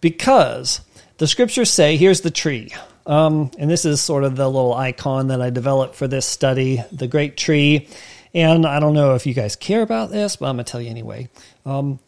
Because 0.00 0.80
the 1.18 1.26
scriptures 1.26 1.70
say, 1.70 1.96
here's 1.96 2.20
the 2.20 2.30
tree. 2.30 2.72
Um, 3.04 3.50
and 3.58 3.68
this 3.68 3.84
is 3.84 4.00
sort 4.00 4.22
of 4.22 4.36
the 4.36 4.46
little 4.48 4.72
icon 4.74 5.26
that 5.26 5.42
I 5.42 5.50
developed 5.50 5.96
for 5.96 6.06
this 6.06 6.24
study, 6.24 6.84
the 6.92 7.08
great 7.08 7.36
tree. 7.36 7.88
And 8.32 8.64
I 8.64 8.78
don't 8.78 8.94
know 8.94 9.16
if 9.16 9.26
you 9.26 9.34
guys 9.34 9.56
care 9.56 9.82
about 9.82 10.10
this, 10.10 10.36
but 10.36 10.46
I'm 10.46 10.54
going 10.54 10.64
to 10.64 10.70
tell 10.70 10.80
you 10.80 10.88
anyway. 10.88 11.28
Um, 11.66 11.98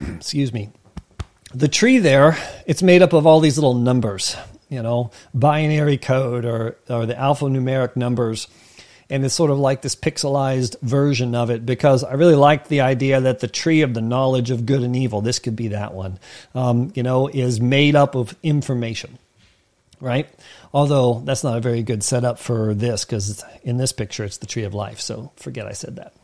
excuse 0.00 0.52
me. 0.52 0.70
The 1.52 1.68
tree 1.68 1.98
there, 1.98 2.38
it's 2.66 2.84
made 2.84 3.02
up 3.02 3.12
of 3.12 3.26
all 3.26 3.40
these 3.40 3.58
little 3.58 3.74
numbers, 3.74 4.36
you 4.68 4.80
know, 4.80 5.10
binary 5.34 5.98
code 5.98 6.44
or, 6.44 6.76
or 6.88 7.04
the 7.04 7.14
alphanumeric 7.14 7.96
numbers 7.96 8.46
and 9.10 9.24
it's 9.24 9.34
sort 9.34 9.50
of 9.50 9.58
like 9.58 9.82
this 9.82 9.94
pixelized 9.94 10.80
version 10.80 11.34
of 11.34 11.50
it 11.50 11.66
because 11.66 12.04
I 12.04 12.14
really 12.14 12.34
like 12.34 12.68
the 12.68 12.80
idea 12.80 13.20
that 13.20 13.40
the 13.40 13.48
tree 13.48 13.82
of 13.82 13.94
the 13.94 14.00
knowledge 14.00 14.50
of 14.50 14.66
good 14.66 14.82
and 14.82 14.96
evil, 14.96 15.20
this 15.20 15.38
could 15.38 15.56
be 15.56 15.68
that 15.68 15.94
one, 15.94 16.18
um, 16.54 16.92
you 16.94 17.02
know, 17.02 17.28
is 17.28 17.60
made 17.60 17.96
up 17.96 18.14
of 18.14 18.34
information, 18.42 19.18
right? 20.00 20.28
Although 20.72 21.22
that's 21.24 21.44
not 21.44 21.56
a 21.56 21.60
very 21.60 21.82
good 21.82 22.02
setup 22.02 22.38
for 22.38 22.74
this 22.74 23.04
because 23.04 23.44
in 23.62 23.76
this 23.76 23.92
picture 23.92 24.24
it's 24.24 24.38
the 24.38 24.46
tree 24.46 24.64
of 24.64 24.74
life, 24.74 25.00
so 25.00 25.32
forget 25.36 25.66
I 25.66 25.72
said 25.72 25.96
that. 25.96 26.14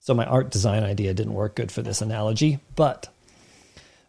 So 0.00 0.14
my 0.14 0.24
art 0.24 0.50
design 0.50 0.82
idea 0.82 1.14
didn't 1.14 1.34
work 1.34 1.54
good 1.54 1.70
for 1.70 1.82
this 1.82 2.02
analogy, 2.02 2.58
but 2.74 3.08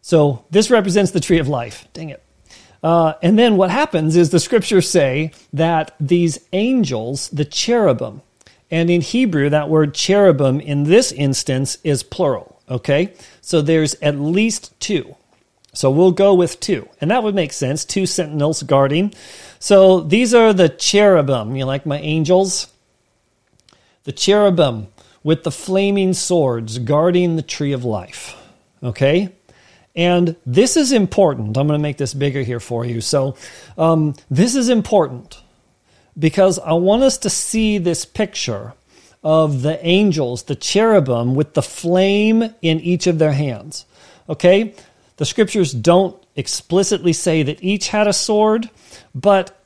so 0.00 0.44
this 0.50 0.70
represents 0.70 1.12
the 1.12 1.20
tree 1.20 1.38
of 1.38 1.48
life. 1.48 1.86
Dang 1.92 2.10
it. 2.10 2.22
Uh, 2.82 3.14
and 3.22 3.38
then 3.38 3.56
what 3.56 3.70
happens 3.70 4.16
is 4.16 4.30
the 4.30 4.40
scriptures 4.40 4.90
say 4.90 5.30
that 5.52 5.94
these 6.00 6.40
angels, 6.52 7.28
the 7.28 7.44
cherubim, 7.44 8.22
and 8.70 8.90
in 8.90 9.02
Hebrew, 9.02 9.50
that 9.50 9.68
word 9.68 9.94
cherubim 9.94 10.58
in 10.60 10.84
this 10.84 11.12
instance 11.12 11.78
is 11.84 12.02
plural, 12.02 12.60
okay? 12.68 13.12
So 13.40 13.60
there's 13.60 13.94
at 14.02 14.18
least 14.18 14.78
two. 14.80 15.14
So 15.74 15.90
we'll 15.90 16.12
go 16.12 16.34
with 16.34 16.58
two. 16.60 16.88
And 17.00 17.10
that 17.10 17.22
would 17.22 17.34
make 17.34 17.52
sense. 17.52 17.84
Two 17.84 18.06
sentinels 18.06 18.62
guarding. 18.62 19.14
So 19.58 20.00
these 20.00 20.34
are 20.34 20.52
the 20.52 20.68
cherubim. 20.68 21.56
You 21.56 21.64
like 21.64 21.86
my 21.86 21.98
angels? 21.98 22.72
The 24.04 24.12
cherubim 24.12 24.88
with 25.22 25.44
the 25.44 25.50
flaming 25.50 26.14
swords 26.14 26.78
guarding 26.78 27.36
the 27.36 27.42
tree 27.42 27.72
of 27.72 27.84
life. 27.84 28.36
Okay? 28.82 29.30
And 29.94 30.36
this 30.46 30.76
is 30.76 30.92
important. 30.92 31.56
I'm 31.56 31.66
going 31.66 31.78
to 31.78 31.82
make 31.82 31.98
this 31.98 32.14
bigger 32.14 32.42
here 32.42 32.60
for 32.60 32.84
you. 32.84 33.00
So, 33.00 33.36
um, 33.76 34.14
this 34.30 34.54
is 34.54 34.68
important 34.68 35.42
because 36.18 36.58
I 36.58 36.72
want 36.72 37.02
us 37.02 37.18
to 37.18 37.30
see 37.30 37.78
this 37.78 38.04
picture 38.04 38.74
of 39.22 39.62
the 39.62 39.84
angels, 39.86 40.44
the 40.44 40.54
cherubim, 40.54 41.34
with 41.34 41.54
the 41.54 41.62
flame 41.62 42.54
in 42.62 42.80
each 42.80 43.06
of 43.06 43.18
their 43.18 43.32
hands. 43.32 43.84
Okay? 44.28 44.74
The 45.16 45.24
scriptures 45.24 45.72
don't 45.72 46.16
explicitly 46.36 47.12
say 47.12 47.42
that 47.42 47.62
each 47.62 47.88
had 47.88 48.08
a 48.08 48.12
sword, 48.12 48.70
but 49.14 49.58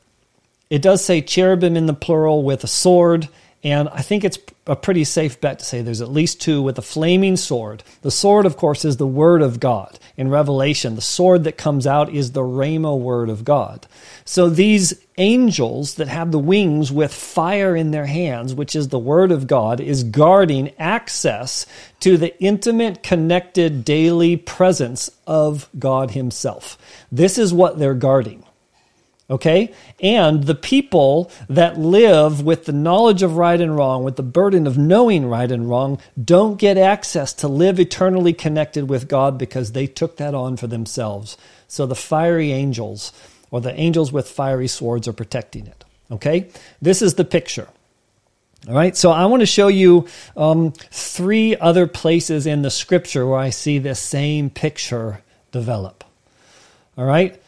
it 0.69 0.83
does 0.83 1.05
say 1.05 1.21
cherubim 1.21 1.77
in 1.77 1.87
the 1.87 1.95
plural 1.95 2.43
with 2.43 2.65
a 2.65 2.69
sword 2.69 3.29
and 3.67 3.89
I 3.89 4.01
think 4.01 4.23
it's 4.23 4.39
a 4.69 4.77
pretty 4.77 5.03
safe 5.03 5.41
bet 5.41 5.59
to 5.59 5.65
say 5.65 5.83
there's 5.83 6.01
at 6.01 6.09
least 6.09 6.41
two 6.41 6.63
with 6.63 6.79
a 6.79 6.83
flaming 6.83 7.35
sword. 7.35 7.83
The 8.03 8.13
sword, 8.13 8.47
of 8.47 8.57
course, 8.57 8.85
is 8.85 8.97
the 8.97 9.09
word 9.09 9.43
of 9.43 9.59
God. 9.59 9.99
In 10.17 10.31
Revelation, 10.31 10.95
the 10.95 11.01
sword 11.01 11.43
that 11.43 11.59
comes 11.59 11.85
out 11.85 12.15
is 12.15 12.31
the 12.31 12.43
Rhema 12.43 12.97
word 12.97 13.29
of 13.29 13.45
God. 13.45 13.89
So 14.25 14.49
these 14.49 15.05
angels 15.19 15.95
that 15.95 16.07
have 16.07 16.31
the 16.31 16.39
wings 16.39 16.93
with 16.93 17.13
fire 17.13 17.75
in 17.75 17.91
their 17.91 18.07
hands, 18.07 18.55
which 18.55 18.77
is 18.77 18.87
the 18.87 19.01
word 19.01 19.33
of 19.33 19.49
God, 19.49 19.81
is 19.81 20.05
guarding 20.05 20.73
access 20.79 21.67
to 21.99 22.17
the 22.17 22.41
intimate, 22.41 23.03
connected, 23.03 23.85
daily 23.85 24.37
presence 24.37 25.11
of 25.27 25.69
God 25.77 26.13
Himself. 26.13 26.79
This 27.11 27.37
is 27.37 27.53
what 27.53 27.81
they're 27.81 27.95
guarding. 27.95 28.46
Okay? 29.29 29.73
And 30.01 30.45
the 30.45 30.55
people 30.55 31.31
that 31.49 31.79
live 31.79 32.43
with 32.43 32.67
the 32.67 32.73
knowledge 32.73 33.23
of 33.23 33.37
right 33.37 33.61
and 33.61 33.77
wrong, 33.77 34.05
with 34.05 34.17
the 34.17 34.23
burden 34.23 34.67
of 34.67 34.79
knowing 34.79 35.27
right 35.27 35.51
and 35.51 35.69
wrong, 35.69 35.99
don't 36.23 36.59
get 36.59 36.79
access 36.79 37.33
to 37.35 37.49
live 37.49 37.81
eternally 37.81 38.33
connected 38.33 38.89
with 38.89 39.09
God 39.09 39.37
because 39.37 39.73
they 39.73 39.87
took 39.87 40.17
that 40.19 40.35
on 40.35 40.57
for 40.57 40.69
themselves. 40.69 41.37
So 41.67 41.87
the 41.87 41.97
fiery 41.97 42.53
angels, 42.53 43.13
or 43.51 43.61
the 43.61 43.75
angels 43.79 44.13
with 44.13 44.29
fiery 44.29 44.69
swords, 44.69 45.09
are 45.09 45.13
protecting 45.13 45.67
it. 45.67 45.85
Okay? 46.11 46.49
This 46.81 47.03
is 47.03 47.15
the 47.15 47.25
picture. 47.25 47.69
All 48.69 48.75
right, 48.75 48.97
so 48.97 49.13
I 49.13 49.27
want 49.27 49.43
to 49.43 49.47
show 49.47 49.69
you 49.69 50.09
um, 50.37 50.73
three 50.91 51.57
other 51.57 51.87
places 51.87 52.47
in 52.47 52.63
the 52.63 52.71
scripture 52.71 53.25
where 53.25 53.39
I 53.39 53.51
see 53.51 53.79
this 53.79 54.01
same 54.01 54.51
picture 54.51 55.23
develop. 55.53 56.03
All 56.99 57.05
right, 57.05 57.41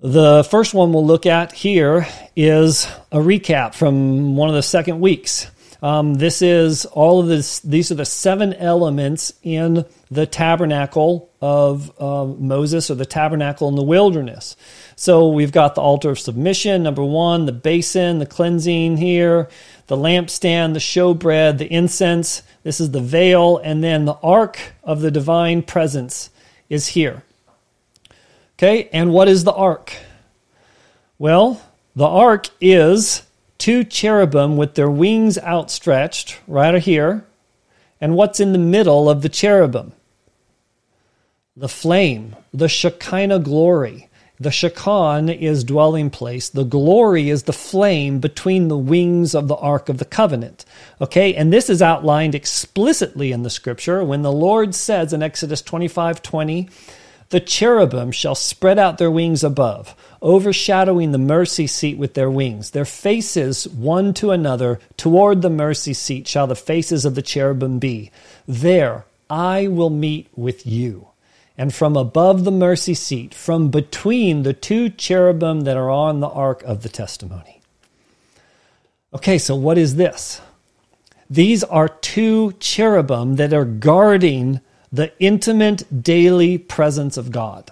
the 0.00 0.44
first 0.44 0.74
one 0.74 0.92
we'll 0.92 1.06
look 1.06 1.26
at 1.26 1.52
here 1.52 2.06
is 2.36 2.86
a 3.10 3.18
recap 3.18 3.74
from 3.74 4.36
one 4.36 4.48
of 4.48 4.54
the 4.54 4.62
second 4.62 5.00
weeks. 5.00 5.50
Um, 5.80 6.14
this 6.14 6.42
is 6.42 6.86
all 6.86 7.20
of 7.20 7.28
this. 7.28 7.60
These 7.60 7.92
are 7.92 7.96
the 7.96 8.04
seven 8.04 8.52
elements 8.52 9.32
in 9.42 9.84
the 10.10 10.26
tabernacle 10.26 11.30
of 11.40 11.92
uh, 12.00 12.24
Moses, 12.24 12.90
or 12.90 12.96
the 12.96 13.06
tabernacle 13.06 13.68
in 13.68 13.76
the 13.76 13.82
wilderness. 13.82 14.56
So 14.96 15.28
we've 15.28 15.52
got 15.52 15.76
the 15.76 15.80
altar 15.80 16.10
of 16.10 16.18
submission, 16.18 16.82
number 16.82 17.04
one, 17.04 17.46
the 17.46 17.52
basin, 17.52 18.18
the 18.18 18.26
cleansing 18.26 18.96
here, 18.96 19.48
the 19.86 19.96
lampstand, 19.96 20.72
the 20.72 20.80
showbread, 20.80 21.58
the 21.58 21.72
incense. 21.72 22.42
This 22.64 22.80
is 22.80 22.90
the 22.90 23.00
veil, 23.00 23.58
and 23.58 23.82
then 23.82 24.04
the 24.04 24.18
ark 24.20 24.58
of 24.82 25.00
the 25.00 25.12
divine 25.12 25.62
presence 25.62 26.30
is 26.68 26.88
here. 26.88 27.22
Okay, 28.58 28.88
and 28.92 29.12
what 29.12 29.28
is 29.28 29.44
the 29.44 29.52
ark? 29.52 29.92
Well, 31.16 31.62
the 31.94 32.06
ark 32.06 32.48
is 32.60 33.22
two 33.56 33.84
cherubim 33.84 34.56
with 34.56 34.74
their 34.74 34.90
wings 34.90 35.38
outstretched 35.38 36.40
right 36.48 36.82
here. 36.82 37.24
And 38.00 38.16
what's 38.16 38.40
in 38.40 38.52
the 38.52 38.58
middle 38.58 39.08
of 39.08 39.22
the 39.22 39.28
cherubim? 39.28 39.92
The 41.56 41.68
flame, 41.68 42.34
the 42.52 42.68
Shekinah 42.68 43.40
glory. 43.40 44.08
The 44.40 44.50
Shekinah 44.50 45.32
is 45.32 45.62
dwelling 45.62 46.10
place. 46.10 46.48
The 46.48 46.64
glory 46.64 47.30
is 47.30 47.44
the 47.44 47.52
flame 47.52 48.18
between 48.18 48.66
the 48.66 48.78
wings 48.78 49.36
of 49.36 49.46
the 49.46 49.56
Ark 49.56 49.88
of 49.88 49.98
the 49.98 50.04
Covenant. 50.04 50.64
Okay, 51.00 51.32
and 51.34 51.52
this 51.52 51.70
is 51.70 51.80
outlined 51.80 52.34
explicitly 52.34 53.30
in 53.30 53.44
the 53.44 53.50
scripture 53.50 54.02
when 54.02 54.22
the 54.22 54.32
Lord 54.32 54.74
says 54.74 55.12
in 55.12 55.22
Exodus 55.22 55.62
25 55.62 56.22
20, 56.22 56.68
the 57.30 57.40
cherubim 57.40 58.10
shall 58.10 58.34
spread 58.34 58.78
out 58.78 58.98
their 58.98 59.10
wings 59.10 59.44
above, 59.44 59.94
overshadowing 60.22 61.12
the 61.12 61.18
mercy 61.18 61.66
seat 61.66 61.98
with 61.98 62.14
their 62.14 62.30
wings. 62.30 62.70
Their 62.70 62.86
faces 62.86 63.68
one 63.68 64.14
to 64.14 64.30
another 64.30 64.80
toward 64.96 65.42
the 65.42 65.50
mercy 65.50 65.92
seat 65.92 66.26
shall 66.26 66.46
the 66.46 66.56
faces 66.56 67.04
of 67.04 67.14
the 67.14 67.22
cherubim 67.22 67.78
be. 67.78 68.10
There 68.46 69.04
I 69.28 69.66
will 69.66 69.90
meet 69.90 70.28
with 70.34 70.66
you. 70.66 71.08
And 71.58 71.74
from 71.74 71.96
above 71.96 72.44
the 72.44 72.52
mercy 72.52 72.94
seat, 72.94 73.34
from 73.34 73.68
between 73.70 74.44
the 74.44 74.52
two 74.52 74.88
cherubim 74.88 75.62
that 75.62 75.76
are 75.76 75.90
on 75.90 76.20
the 76.20 76.28
ark 76.28 76.62
of 76.62 76.82
the 76.82 76.88
testimony. 76.88 77.60
Okay, 79.12 79.38
so 79.38 79.56
what 79.56 79.76
is 79.76 79.96
this? 79.96 80.40
These 81.28 81.64
are 81.64 81.88
two 81.88 82.52
cherubim 82.60 83.36
that 83.36 83.52
are 83.52 83.64
guarding 83.64 84.60
the 84.92 85.12
intimate 85.18 86.02
daily 86.02 86.58
presence 86.58 87.16
of 87.16 87.30
God. 87.30 87.70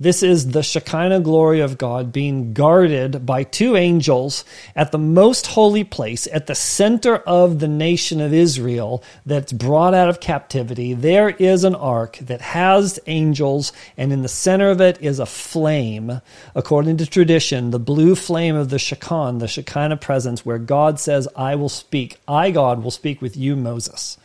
This 0.00 0.22
is 0.22 0.52
the 0.52 0.62
Shekinah 0.62 1.20
glory 1.20 1.60
of 1.60 1.76
God 1.76 2.10
being 2.10 2.54
guarded 2.54 3.26
by 3.26 3.44
two 3.44 3.76
angels 3.76 4.46
at 4.74 4.92
the 4.92 4.98
most 4.98 5.48
holy 5.48 5.84
place, 5.84 6.26
at 6.32 6.46
the 6.46 6.54
center 6.54 7.16
of 7.16 7.58
the 7.58 7.68
nation 7.68 8.18
of 8.18 8.32
Israel 8.32 9.04
that's 9.26 9.52
brought 9.52 9.92
out 9.92 10.08
of 10.08 10.18
captivity. 10.18 10.94
There 10.94 11.28
is 11.28 11.64
an 11.64 11.74
ark 11.74 12.16
that 12.22 12.40
has 12.40 12.98
angels, 13.06 13.74
and 13.98 14.10
in 14.10 14.22
the 14.22 14.28
center 14.28 14.70
of 14.70 14.80
it 14.80 14.96
is 15.02 15.18
a 15.18 15.26
flame. 15.26 16.22
According 16.54 16.96
to 16.96 17.06
tradition, 17.06 17.70
the 17.70 17.78
blue 17.78 18.14
flame 18.14 18.56
of 18.56 18.70
the 18.70 18.78
Shekinah, 18.78 19.40
the 19.40 19.48
Shekinah 19.48 19.98
presence, 19.98 20.46
where 20.46 20.56
God 20.56 20.98
says, 20.98 21.28
I 21.36 21.56
will 21.56 21.68
speak. 21.68 22.18
I, 22.26 22.52
God, 22.52 22.82
will 22.82 22.90
speak 22.90 23.20
with 23.20 23.36
you, 23.36 23.54
Moses. 23.54 24.16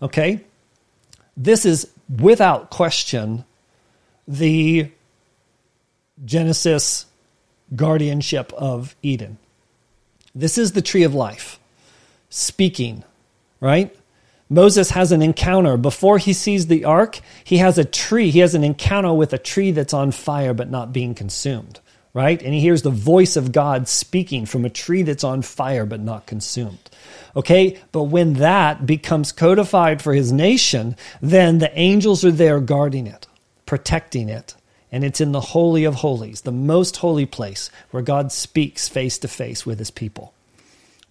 Okay? 0.00 0.44
This 1.36 1.64
is 1.64 1.88
without 2.08 2.70
question 2.70 3.44
the 4.26 4.90
Genesis 6.24 7.06
guardianship 7.74 8.52
of 8.52 8.94
Eden. 9.02 9.38
This 10.34 10.58
is 10.58 10.72
the 10.72 10.82
tree 10.82 11.02
of 11.02 11.14
life 11.14 11.58
speaking, 12.28 13.04
right? 13.60 13.94
Moses 14.48 14.90
has 14.90 15.12
an 15.12 15.22
encounter. 15.22 15.76
Before 15.76 16.18
he 16.18 16.32
sees 16.32 16.66
the 16.66 16.84
ark, 16.84 17.20
he 17.44 17.58
has 17.58 17.78
a 17.78 17.84
tree. 17.84 18.30
He 18.30 18.40
has 18.40 18.54
an 18.54 18.64
encounter 18.64 19.12
with 19.12 19.32
a 19.32 19.38
tree 19.38 19.70
that's 19.70 19.94
on 19.94 20.10
fire 20.10 20.54
but 20.54 20.70
not 20.70 20.92
being 20.92 21.14
consumed, 21.14 21.79
right? 22.12 22.42
And 22.42 22.52
he 22.52 22.60
hears 22.60 22.82
the 22.82 22.90
voice 22.90 23.36
of 23.36 23.52
God 23.52 23.88
speaking 23.88 24.46
from 24.46 24.64
a 24.64 24.70
tree 24.70 25.02
that's 25.02 25.24
on 25.24 25.42
fire 25.42 25.86
but 25.86 26.00
not 26.00 26.26
consumed. 26.26 26.90
Okay, 27.36 27.78
but 27.92 28.04
when 28.04 28.34
that 28.34 28.86
becomes 28.86 29.32
codified 29.32 30.02
for 30.02 30.12
his 30.12 30.32
nation, 30.32 30.96
then 31.20 31.58
the 31.58 31.76
angels 31.78 32.24
are 32.24 32.32
there 32.32 32.60
guarding 32.60 33.06
it, 33.06 33.26
protecting 33.66 34.28
it. 34.28 34.54
And 34.92 35.04
it's 35.04 35.20
in 35.20 35.30
the 35.30 35.40
Holy 35.40 35.84
of 35.84 35.96
Holies, 35.96 36.40
the 36.40 36.50
most 36.50 36.96
holy 36.96 37.26
place 37.26 37.70
where 37.92 38.02
God 38.02 38.32
speaks 38.32 38.88
face 38.88 39.18
to 39.18 39.28
face 39.28 39.64
with 39.64 39.78
his 39.78 39.92
people. 39.92 40.34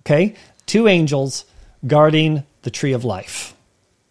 Okay, 0.02 0.36
two 0.66 0.88
angels 0.88 1.46
guarding 1.88 2.44
the 2.64 2.72
tree 2.72 2.92
of 2.92 3.06
life, 3.06 3.56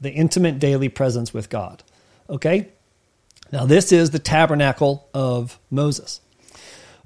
the 0.01 0.11
intimate 0.11 0.59
daily 0.59 0.89
presence 0.89 1.35
with 1.35 1.51
God. 1.51 1.83
Okay, 2.31 2.69
now 3.53 3.67
this 3.67 3.93
is 3.93 4.11
the 4.11 4.19
tabernacle 4.19 5.07
of 5.13 5.59
Moses. 5.71 6.21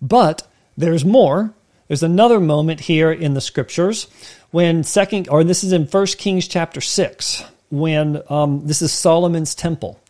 But 0.03 0.47
there's 0.77 1.05
more. 1.05 1.55
There's 1.89 2.03
another 2.03 2.41
moment 2.41 2.81
here 2.81 3.13
in 3.13 3.35
the 3.35 3.41
scriptures 3.41 4.09
when 4.51 4.85
second, 4.85 5.29
or 5.29 5.45
this 5.45 5.65
is 5.65 5.73
in 5.73 5.87
First 5.87 6.19
Kings 6.19 6.49
chapter 6.49 6.81
six, 6.81 7.45
when 7.71 8.21
um, 8.29 8.67
this 8.67 8.83
is 8.83 8.93
Solomon's 8.93 9.55
temple. 9.55 10.01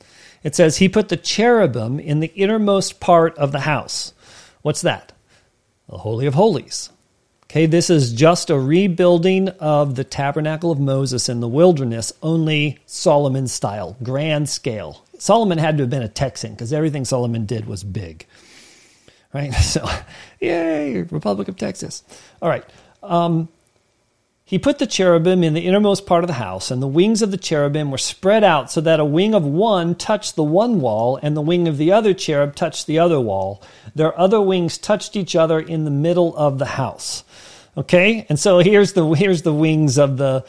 It 0.43 0.57
says 0.57 0.78
he 0.78 0.88
put 0.88 1.09
the 1.09 1.16
cherubim 1.16 2.01
in 2.01 2.20
the 2.20 2.32
innermost 2.34 2.99
part 2.99 3.36
of 3.38 3.53
the 3.53 3.61
house. 3.61 4.12
What's 4.62 4.82
that? 4.82 5.12
The 5.88 5.99
Holy 5.99 6.26
of 6.26 6.34
Holies. 6.34 6.90
Okay, 7.45 7.66
this 7.66 7.90
is 7.90 8.14
just 8.14 8.49
a 8.49 8.59
rebuilding 8.59 9.49
of 9.49 9.95
the 9.95 10.05
tabernacle 10.05 10.72
of 10.72 10.80
Moses 10.80 11.28
in 11.28 11.40
the 11.40 11.49
wilderness, 11.49 12.12
only 12.22 12.78
Solomon 12.86 13.47
style, 13.47 13.97
grand 14.03 14.49
scale. 14.49 15.05
Solomon 15.18 15.59
had 15.59 15.76
to 15.76 15.82
have 15.82 15.90
been 15.90 16.03
a 16.03 16.09
Texan 16.09 16.53
because 16.53 16.72
everything 16.72 17.05
Solomon 17.05 17.45
did 17.45 17.66
was 17.66 17.84
big. 17.84 18.26
Right? 19.33 19.53
So, 19.62 19.89
yay, 20.41 21.03
Republic 21.03 21.49
of 21.49 21.57
Texas. 21.57 22.03
All 22.41 22.49
right. 22.49 22.64
Um, 23.03 23.49
he 24.53 24.59
put 24.59 24.78
the 24.78 24.87
cherubim 24.87 25.43
in 25.43 25.55
the 25.55 25.66
innermost 25.66 26.05
part 26.05 26.24
of 26.24 26.28
the 26.28 26.35
house, 26.35 26.70
and 26.70 26.83
the 26.83 26.87
wings 26.87 27.22
of 27.22 27.30
the 27.30 27.39
cherubim 27.39 27.91
were 27.91 27.97
spread 27.97 28.45
out 28.45 28.70
so 28.70 28.83
that 28.83 29.01
a 29.01 29.05
wing 29.05 29.35
of 29.35 29.45
one 29.45 29.95
touched 29.95 30.37
the 30.37 30.43
one 30.43 30.80
wall, 30.80 31.18
and 31.22 31.35
the 31.35 31.41
wing 31.41 31.68
of 31.68 31.78
the 31.78 31.91
other 31.91 32.12
cherub 32.12 32.55
touched 32.55 32.87
the 32.87 32.99
other 32.99 33.18
wall. 33.18 33.62
Their 33.95 34.18
other 34.18 34.43
wings 34.43 34.76
touched 34.76 35.16
each 35.16 35.35
other 35.35 35.59
in 35.59 35.85
the 35.85 35.91
middle 35.91 36.37
of 36.37 36.59
the 36.59 36.66
house. 36.66 37.24
Okay, 37.78 38.26
and 38.28 38.39
so 38.39 38.59
here's 38.59 38.93
the 38.93 39.09
here's 39.12 39.41
the 39.41 39.55
wings 39.55 39.97
of 39.97 40.18
the, 40.18 40.45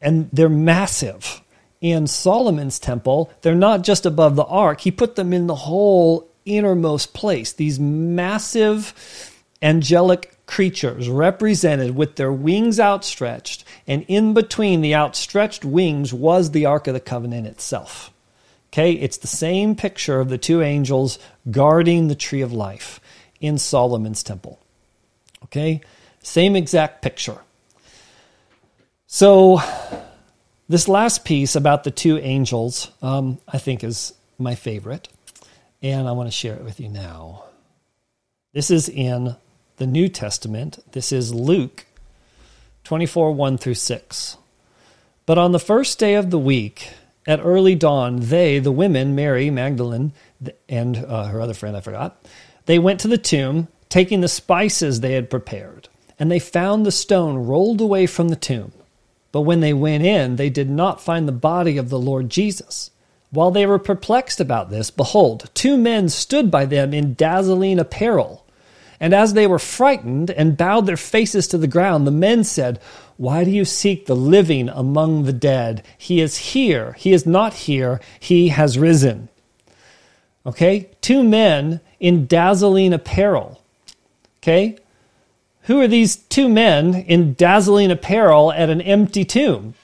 and 0.00 0.30
they're 0.32 0.48
massive. 0.48 1.40
In 1.80 2.06
Solomon's 2.06 2.78
temple, 2.78 3.30
they're 3.42 3.54
not 3.54 3.82
just 3.82 4.06
above 4.06 4.36
the 4.36 4.44
ark. 4.44 4.80
He 4.80 4.90
put 4.90 5.16
them 5.16 5.32
in 5.32 5.48
the 5.48 5.54
whole 5.54 6.30
innermost 6.44 7.14
place. 7.14 7.52
These 7.52 7.78
massive 7.80 9.32
angelic 9.62 10.34
creatures 10.46 11.08
represented 11.08 11.96
with 11.96 12.16
their 12.16 12.32
wings 12.32 12.78
outstretched, 12.78 13.64
and 13.86 14.04
in 14.08 14.34
between 14.34 14.80
the 14.80 14.94
outstretched 14.94 15.64
wings 15.64 16.12
was 16.12 16.50
the 16.50 16.66
Ark 16.66 16.86
of 16.86 16.94
the 16.94 17.00
Covenant 17.00 17.46
itself. 17.46 18.10
Okay, 18.68 18.92
it's 18.92 19.18
the 19.18 19.26
same 19.28 19.76
picture 19.76 20.20
of 20.20 20.28
the 20.28 20.38
two 20.38 20.60
angels 20.60 21.18
guarding 21.50 22.08
the 22.08 22.14
tree 22.16 22.40
of 22.40 22.52
life 22.52 23.00
in 23.40 23.56
Solomon's 23.56 24.22
temple. 24.22 24.58
Okay, 25.44 25.80
same 26.22 26.56
exact 26.56 27.00
picture. 27.00 27.38
So, 29.06 29.60
this 30.68 30.88
last 30.88 31.24
piece 31.24 31.54
about 31.54 31.84
the 31.84 31.92
two 31.92 32.18
angels, 32.18 32.90
um, 33.00 33.38
I 33.46 33.58
think, 33.58 33.84
is 33.84 34.12
my 34.38 34.56
favorite, 34.56 35.08
and 35.84 36.08
I 36.08 36.12
want 36.12 36.28
to 36.28 36.32
share 36.32 36.54
it 36.54 36.64
with 36.64 36.80
you 36.80 36.88
now. 36.88 37.44
This 38.54 38.70
is 38.70 38.88
in 38.88 39.36
the 39.76 39.86
New 39.86 40.08
Testament. 40.08 40.78
This 40.92 41.12
is 41.12 41.34
Luke 41.34 41.84
24 42.84 43.32
1 43.32 43.58
through 43.58 43.74
6. 43.74 44.38
But 45.26 45.36
on 45.36 45.52
the 45.52 45.60
first 45.60 45.98
day 45.98 46.14
of 46.14 46.30
the 46.30 46.38
week, 46.38 46.88
at 47.26 47.40
early 47.44 47.74
dawn, 47.74 48.20
they, 48.20 48.58
the 48.60 48.72
women, 48.72 49.14
Mary 49.14 49.50
Magdalene, 49.50 50.12
and 50.70 50.96
uh, 50.96 51.24
her 51.24 51.40
other 51.40 51.54
friend, 51.54 51.76
I 51.76 51.80
forgot, 51.80 52.16
They 52.64 52.78
went 52.78 53.00
to 53.00 53.08
the 53.08 53.18
tomb, 53.18 53.68
taking 53.90 54.22
the 54.22 54.28
spices 54.28 55.00
they 55.00 55.12
had 55.12 55.28
prepared, 55.28 55.88
and 56.18 56.30
they 56.30 56.38
found 56.38 56.86
the 56.86 56.92
stone 56.92 57.46
rolled 57.46 57.82
away 57.82 58.06
from 58.06 58.30
the 58.30 58.36
tomb. 58.36 58.72
But 59.32 59.42
when 59.42 59.60
they 59.60 59.74
went 59.74 60.04
in, 60.04 60.36
they 60.36 60.48
did 60.48 60.70
not 60.70 61.02
find 61.02 61.28
the 61.28 61.32
body 61.32 61.76
of 61.76 61.90
the 61.90 61.98
Lord 61.98 62.30
Jesus. 62.30 62.90
While 63.34 63.50
they 63.50 63.66
were 63.66 63.80
perplexed 63.80 64.38
about 64.38 64.70
this, 64.70 64.92
behold, 64.92 65.50
two 65.54 65.76
men 65.76 66.08
stood 66.08 66.52
by 66.52 66.66
them 66.66 66.94
in 66.94 67.14
dazzling 67.14 67.80
apparel. 67.80 68.46
And 69.00 69.12
as 69.12 69.34
they 69.34 69.48
were 69.48 69.58
frightened 69.58 70.30
and 70.30 70.56
bowed 70.56 70.86
their 70.86 70.96
faces 70.96 71.48
to 71.48 71.58
the 71.58 71.66
ground, 71.66 72.06
the 72.06 72.12
men 72.12 72.44
said, 72.44 72.80
Why 73.16 73.42
do 73.42 73.50
you 73.50 73.64
seek 73.64 74.06
the 74.06 74.14
living 74.14 74.68
among 74.68 75.24
the 75.24 75.32
dead? 75.32 75.84
He 75.98 76.20
is 76.20 76.38
here. 76.38 76.92
He 76.92 77.12
is 77.12 77.26
not 77.26 77.54
here. 77.54 78.00
He 78.20 78.48
has 78.50 78.78
risen. 78.78 79.28
Okay? 80.46 80.90
Two 81.00 81.24
men 81.24 81.80
in 81.98 82.28
dazzling 82.28 82.92
apparel. 82.92 83.60
Okay? 84.38 84.78
Who 85.62 85.80
are 85.80 85.88
these 85.88 86.14
two 86.14 86.48
men 86.48 86.94
in 86.94 87.34
dazzling 87.34 87.90
apparel 87.90 88.52
at 88.52 88.70
an 88.70 88.80
empty 88.80 89.24
tomb? 89.24 89.74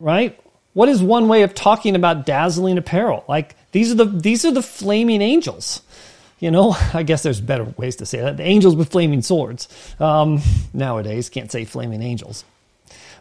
Right? 0.00 0.38
What 0.78 0.88
is 0.88 1.02
one 1.02 1.26
way 1.26 1.42
of 1.42 1.56
talking 1.56 1.96
about 1.96 2.24
dazzling 2.24 2.78
apparel? 2.78 3.24
Like 3.26 3.56
these 3.72 3.90
are 3.90 3.96
the 3.96 4.04
these 4.04 4.44
are 4.44 4.52
the 4.52 4.62
flaming 4.62 5.22
angels. 5.22 5.82
You 6.38 6.52
know, 6.52 6.76
I 6.94 7.02
guess 7.02 7.24
there's 7.24 7.40
better 7.40 7.64
ways 7.76 7.96
to 7.96 8.06
say 8.06 8.20
that. 8.20 8.36
The 8.36 8.44
angels 8.44 8.76
with 8.76 8.92
flaming 8.92 9.22
swords. 9.22 9.66
Um, 9.98 10.40
nowadays, 10.72 11.30
can't 11.30 11.50
say 11.50 11.64
flaming 11.64 12.00
angels. 12.00 12.44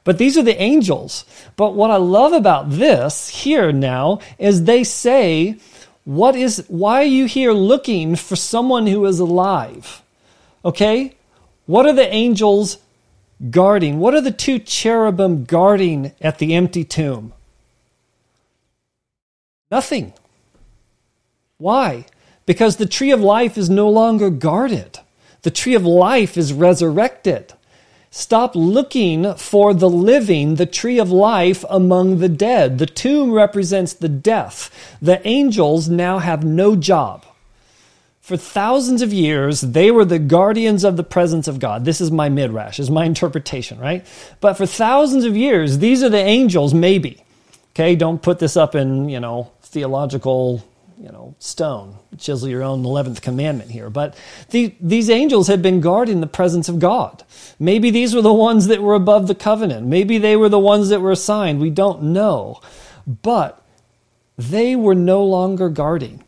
But 0.03 0.19
these 0.19 0.37
are 0.37 0.43
the 0.43 0.61
angels. 0.61 1.25
But 1.55 1.73
what 1.73 1.89
I 1.89 1.95
love 1.95 2.33
about 2.33 2.69
this 2.69 3.27
here 3.27 3.71
now 3.71 4.19
is 4.37 4.65
they 4.65 4.83
say, 4.83 5.55
"What 6.05 6.35
is? 6.35 6.63
Why 6.67 7.01
are 7.01 7.05
you 7.05 7.25
here 7.25 7.53
looking 7.53 8.15
for 8.15 8.35
someone 8.35 8.85
who 8.85 9.03
is 9.07 9.19
alive?" 9.19 10.03
Okay, 10.63 11.15
what 11.65 11.87
are 11.87 11.93
the 11.93 12.13
angels 12.13 12.77
guarding? 13.49 13.97
What 13.97 14.13
are 14.13 14.21
the 14.21 14.29
two 14.29 14.59
cherubim 14.59 15.45
guarding 15.45 16.11
at 16.21 16.37
the 16.37 16.53
empty 16.53 16.83
tomb? 16.83 17.33
Nothing. 19.69 20.13
Why? 21.57 22.05
Because 22.45 22.77
the 22.77 22.85
tree 22.85 23.11
of 23.11 23.21
life 23.21 23.57
is 23.57 23.69
no 23.69 23.89
longer 23.89 24.29
guarded. 24.29 24.99
The 25.41 25.51
tree 25.51 25.75
of 25.75 25.85
life 25.85 26.37
is 26.37 26.53
resurrected. 26.53 27.53
Stop 28.09 28.55
looking 28.55 29.33
for 29.35 29.73
the 29.73 29.89
living, 29.89 30.55
the 30.55 30.65
tree 30.65 30.97
of 30.97 31.11
life 31.11 31.65
among 31.69 32.19
the 32.19 32.29
dead. 32.29 32.79
The 32.79 32.85
tomb 32.85 33.31
represents 33.31 33.93
the 33.93 34.09
death. 34.09 34.97
The 35.01 35.25
angels 35.27 35.89
now 35.89 36.19
have 36.19 36.43
no 36.43 36.75
job. 36.75 37.25
For 38.21 38.35
thousands 38.35 39.01
of 39.01 39.13
years, 39.13 39.61
they 39.61 39.91
were 39.91 40.03
the 40.03 40.19
guardians 40.19 40.83
of 40.83 40.97
the 40.97 41.03
presence 41.03 41.47
of 41.47 41.59
God. 41.59 41.85
This 41.85 42.01
is 42.01 42.11
my 42.11 42.27
midrash, 42.27 42.79
is 42.79 42.89
my 42.89 43.05
interpretation, 43.05 43.79
right? 43.79 44.05
But 44.41 44.55
for 44.55 44.65
thousands 44.65 45.23
of 45.23 45.37
years, 45.37 45.77
these 45.77 46.03
are 46.03 46.09
the 46.09 46.17
angels, 46.17 46.73
maybe. 46.73 47.23
Okay, 47.71 47.95
don't 47.95 48.21
put 48.21 48.39
this 48.39 48.57
up 48.57 48.75
in, 48.75 49.07
you 49.07 49.19
know, 49.19 49.51
theological, 49.67 50.63
you 50.97 51.09
know, 51.09 51.35
stone. 51.39 51.97
Chisel 52.17 52.49
your 52.49 52.63
own 52.63 52.83
11th 52.83 53.21
commandment 53.21 53.71
here. 53.71 53.89
But 53.89 54.15
the, 54.49 54.75
these 54.81 55.09
angels 55.09 55.47
had 55.47 55.61
been 55.61 55.81
guarding 55.81 56.21
the 56.21 56.27
presence 56.27 56.69
of 56.69 56.79
God. 56.79 57.23
Maybe 57.59 57.89
these 57.91 58.15
were 58.15 58.21
the 58.21 58.33
ones 58.33 58.67
that 58.67 58.81
were 58.81 58.95
above 58.95 59.27
the 59.27 59.35
covenant. 59.35 59.87
Maybe 59.87 60.17
they 60.17 60.35
were 60.35 60.49
the 60.49 60.59
ones 60.59 60.89
that 60.89 61.01
were 61.01 61.11
assigned. 61.11 61.59
We 61.59 61.69
don't 61.69 62.03
know. 62.03 62.61
But 63.05 63.63
they 64.37 64.75
were 64.75 64.95
no 64.95 65.23
longer 65.23 65.69
guarding 65.69 66.23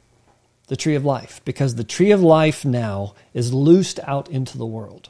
the 0.68 0.76
tree 0.76 0.96
of 0.96 1.04
life 1.04 1.42
because 1.46 1.76
the 1.76 1.84
tree 1.84 2.12
of 2.12 2.22
life 2.22 2.64
now 2.64 3.16
is 3.34 3.54
loosed 3.54 4.00
out 4.04 4.30
into 4.30 4.58
the 4.58 4.66
world. 4.66 5.10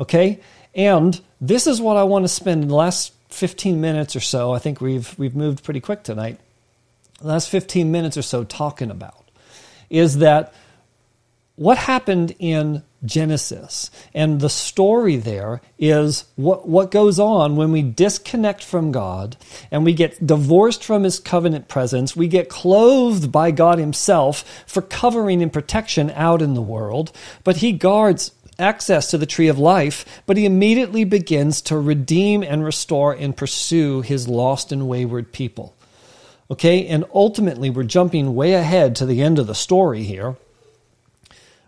Okay? 0.00 0.40
And 0.74 1.20
this 1.40 1.66
is 1.66 1.80
what 1.80 1.96
I 1.96 2.04
want 2.04 2.24
to 2.24 2.28
spend 2.28 2.62
in 2.62 2.68
the 2.68 2.74
last 2.74 3.12
15 3.28 3.80
minutes 3.80 4.16
or 4.16 4.20
so. 4.20 4.52
I 4.52 4.58
think 4.58 4.80
we've 4.80 5.16
we've 5.18 5.36
moved 5.36 5.64
pretty 5.64 5.80
quick 5.80 6.02
tonight. 6.02 6.38
Last 7.20 7.48
15 7.48 7.90
minutes 7.90 8.16
or 8.16 8.22
so 8.22 8.44
talking 8.44 8.90
about 8.90 9.30
is 9.88 10.18
that 10.18 10.52
what 11.56 11.78
happened 11.78 12.34
in 12.38 12.82
Genesis. 13.04 13.90
And 14.14 14.40
the 14.40 14.48
story 14.48 15.16
there 15.16 15.60
is 15.78 16.24
what, 16.36 16.66
what 16.68 16.90
goes 16.90 17.18
on 17.18 17.56
when 17.56 17.70
we 17.70 17.82
disconnect 17.82 18.64
from 18.64 18.92
God 18.92 19.36
and 19.70 19.84
we 19.84 19.92
get 19.92 20.26
divorced 20.26 20.82
from 20.82 21.04
His 21.04 21.20
covenant 21.20 21.68
presence. 21.68 22.16
We 22.16 22.28
get 22.28 22.48
clothed 22.48 23.30
by 23.30 23.50
God 23.50 23.78
Himself 23.78 24.64
for 24.66 24.82
covering 24.82 25.42
and 25.42 25.52
protection 25.52 26.10
out 26.12 26.42
in 26.42 26.54
the 26.54 26.62
world, 26.62 27.12
but 27.44 27.58
He 27.58 27.72
guards 27.72 28.32
access 28.58 29.10
to 29.10 29.18
the 29.18 29.26
tree 29.26 29.48
of 29.48 29.58
life, 29.58 30.22
but 30.26 30.36
He 30.36 30.46
immediately 30.46 31.04
begins 31.04 31.60
to 31.62 31.78
redeem 31.78 32.42
and 32.42 32.64
restore 32.64 33.12
and 33.12 33.36
pursue 33.36 34.00
His 34.00 34.28
lost 34.28 34.72
and 34.72 34.88
wayward 34.88 35.32
people. 35.32 35.76
Okay, 36.50 36.86
and 36.86 37.04
ultimately, 37.14 37.70
we're 37.70 37.84
jumping 37.84 38.34
way 38.34 38.52
ahead 38.52 38.96
to 38.96 39.06
the 39.06 39.22
end 39.22 39.38
of 39.38 39.46
the 39.46 39.54
story 39.54 40.02
here. 40.02 40.36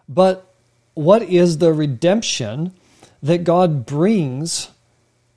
But 0.08 0.46
what 0.94 1.22
is 1.22 1.58
the 1.58 1.72
redemption 1.72 2.72
that 3.22 3.44
God 3.44 3.86
brings 3.86 4.68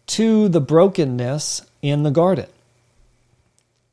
to 0.08 0.50
the 0.50 0.62
brokenness 0.62 1.62
in 1.82 2.04
the 2.04 2.12
garden? 2.12 2.48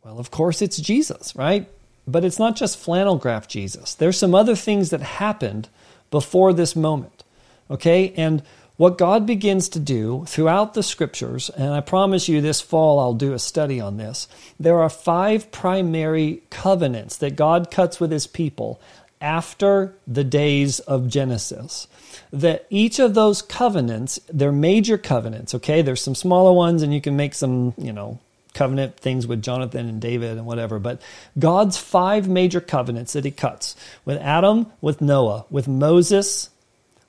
Well, 0.04 0.18
of 0.18 0.30
course, 0.30 0.62
it's 0.62 0.78
Jesus, 0.78 1.34
right? 1.36 1.68
But 2.06 2.24
it's 2.24 2.38
not 2.38 2.56
just 2.56 2.78
flannel 2.78 3.16
graph 3.16 3.48
Jesus. 3.48 3.94
There's 3.94 4.18
some 4.18 4.34
other 4.34 4.54
things 4.54 4.90
that 4.90 5.02
happened 5.02 5.68
before 6.10 6.52
this 6.52 6.76
moment. 6.76 7.24
Okay? 7.70 8.12
And 8.16 8.42
what 8.76 8.98
God 8.98 9.26
begins 9.26 9.68
to 9.70 9.78
do 9.78 10.24
throughout 10.26 10.74
the 10.74 10.82
scriptures, 10.82 11.50
and 11.50 11.72
I 11.72 11.80
promise 11.80 12.28
you 12.28 12.40
this 12.40 12.60
fall 12.60 12.98
I'll 12.98 13.14
do 13.14 13.32
a 13.32 13.38
study 13.38 13.80
on 13.80 13.96
this, 13.96 14.28
there 14.60 14.80
are 14.80 14.90
five 14.90 15.50
primary 15.50 16.42
covenants 16.50 17.16
that 17.18 17.36
God 17.36 17.70
cuts 17.70 17.98
with 17.98 18.10
his 18.10 18.26
people 18.26 18.80
after 19.20 19.94
the 20.06 20.24
days 20.24 20.78
of 20.80 21.08
Genesis. 21.08 21.88
That 22.32 22.66
each 22.68 22.98
of 22.98 23.14
those 23.14 23.40
covenants, 23.40 24.20
they're 24.28 24.52
major 24.52 24.98
covenants, 24.98 25.54
okay? 25.54 25.80
There's 25.80 26.02
some 26.02 26.14
smaller 26.14 26.52
ones, 26.52 26.82
and 26.82 26.92
you 26.92 27.00
can 27.00 27.16
make 27.16 27.34
some, 27.34 27.72
you 27.78 27.92
know, 27.92 28.18
covenant 28.52 28.96
things 28.98 29.26
with 29.26 29.42
Jonathan 29.42 29.88
and 29.88 30.00
David 30.00 30.36
and 30.36 30.46
whatever. 30.46 30.78
But 30.78 31.00
God's 31.38 31.76
five 31.76 32.28
major 32.28 32.60
covenants 32.60 33.12
that 33.12 33.24
he 33.24 33.30
cuts 33.30 33.76
with 34.04 34.18
Adam, 34.18 34.66
with 34.80 35.00
Noah, 35.00 35.44
with 35.50 35.68
Moses, 35.68 36.50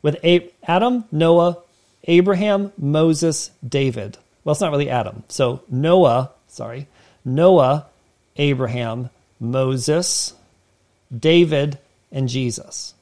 with 0.01 0.17
Adam, 0.63 1.05
Noah, 1.11 1.57
Abraham, 2.05 2.71
Moses, 2.77 3.51
David. 3.67 4.17
Well, 4.43 4.53
it's 4.53 4.61
not 4.61 4.71
really 4.71 4.89
Adam. 4.89 5.23
So 5.27 5.61
Noah, 5.69 6.31
sorry, 6.47 6.87
Noah, 7.25 7.87
Abraham, 8.37 9.09
Moses, 9.39 10.33
David, 11.15 11.77
and 12.11 12.29
Jesus. 12.29 12.93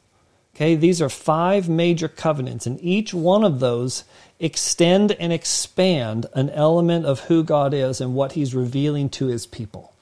Okay, 0.55 0.75
these 0.75 1.01
are 1.01 1.09
five 1.09 1.67
major 1.67 2.07
covenants, 2.07 2.65
and 2.65 2.81
each 2.81 3.13
one 3.13 3.43
of 3.43 3.59
those 3.59 4.05
extend 4.39 5.11
and 5.13 5.33
expand 5.33 6.25
an 6.33 6.49
element 6.49 7.05
of 7.05 7.21
who 7.21 7.43
God 7.43 7.73
is 7.73 7.99
and 7.99 8.15
what 8.15 8.33
He's 8.33 8.55
revealing 8.55 9.09
to 9.09 9.27
His 9.27 9.45
people. 9.45 9.93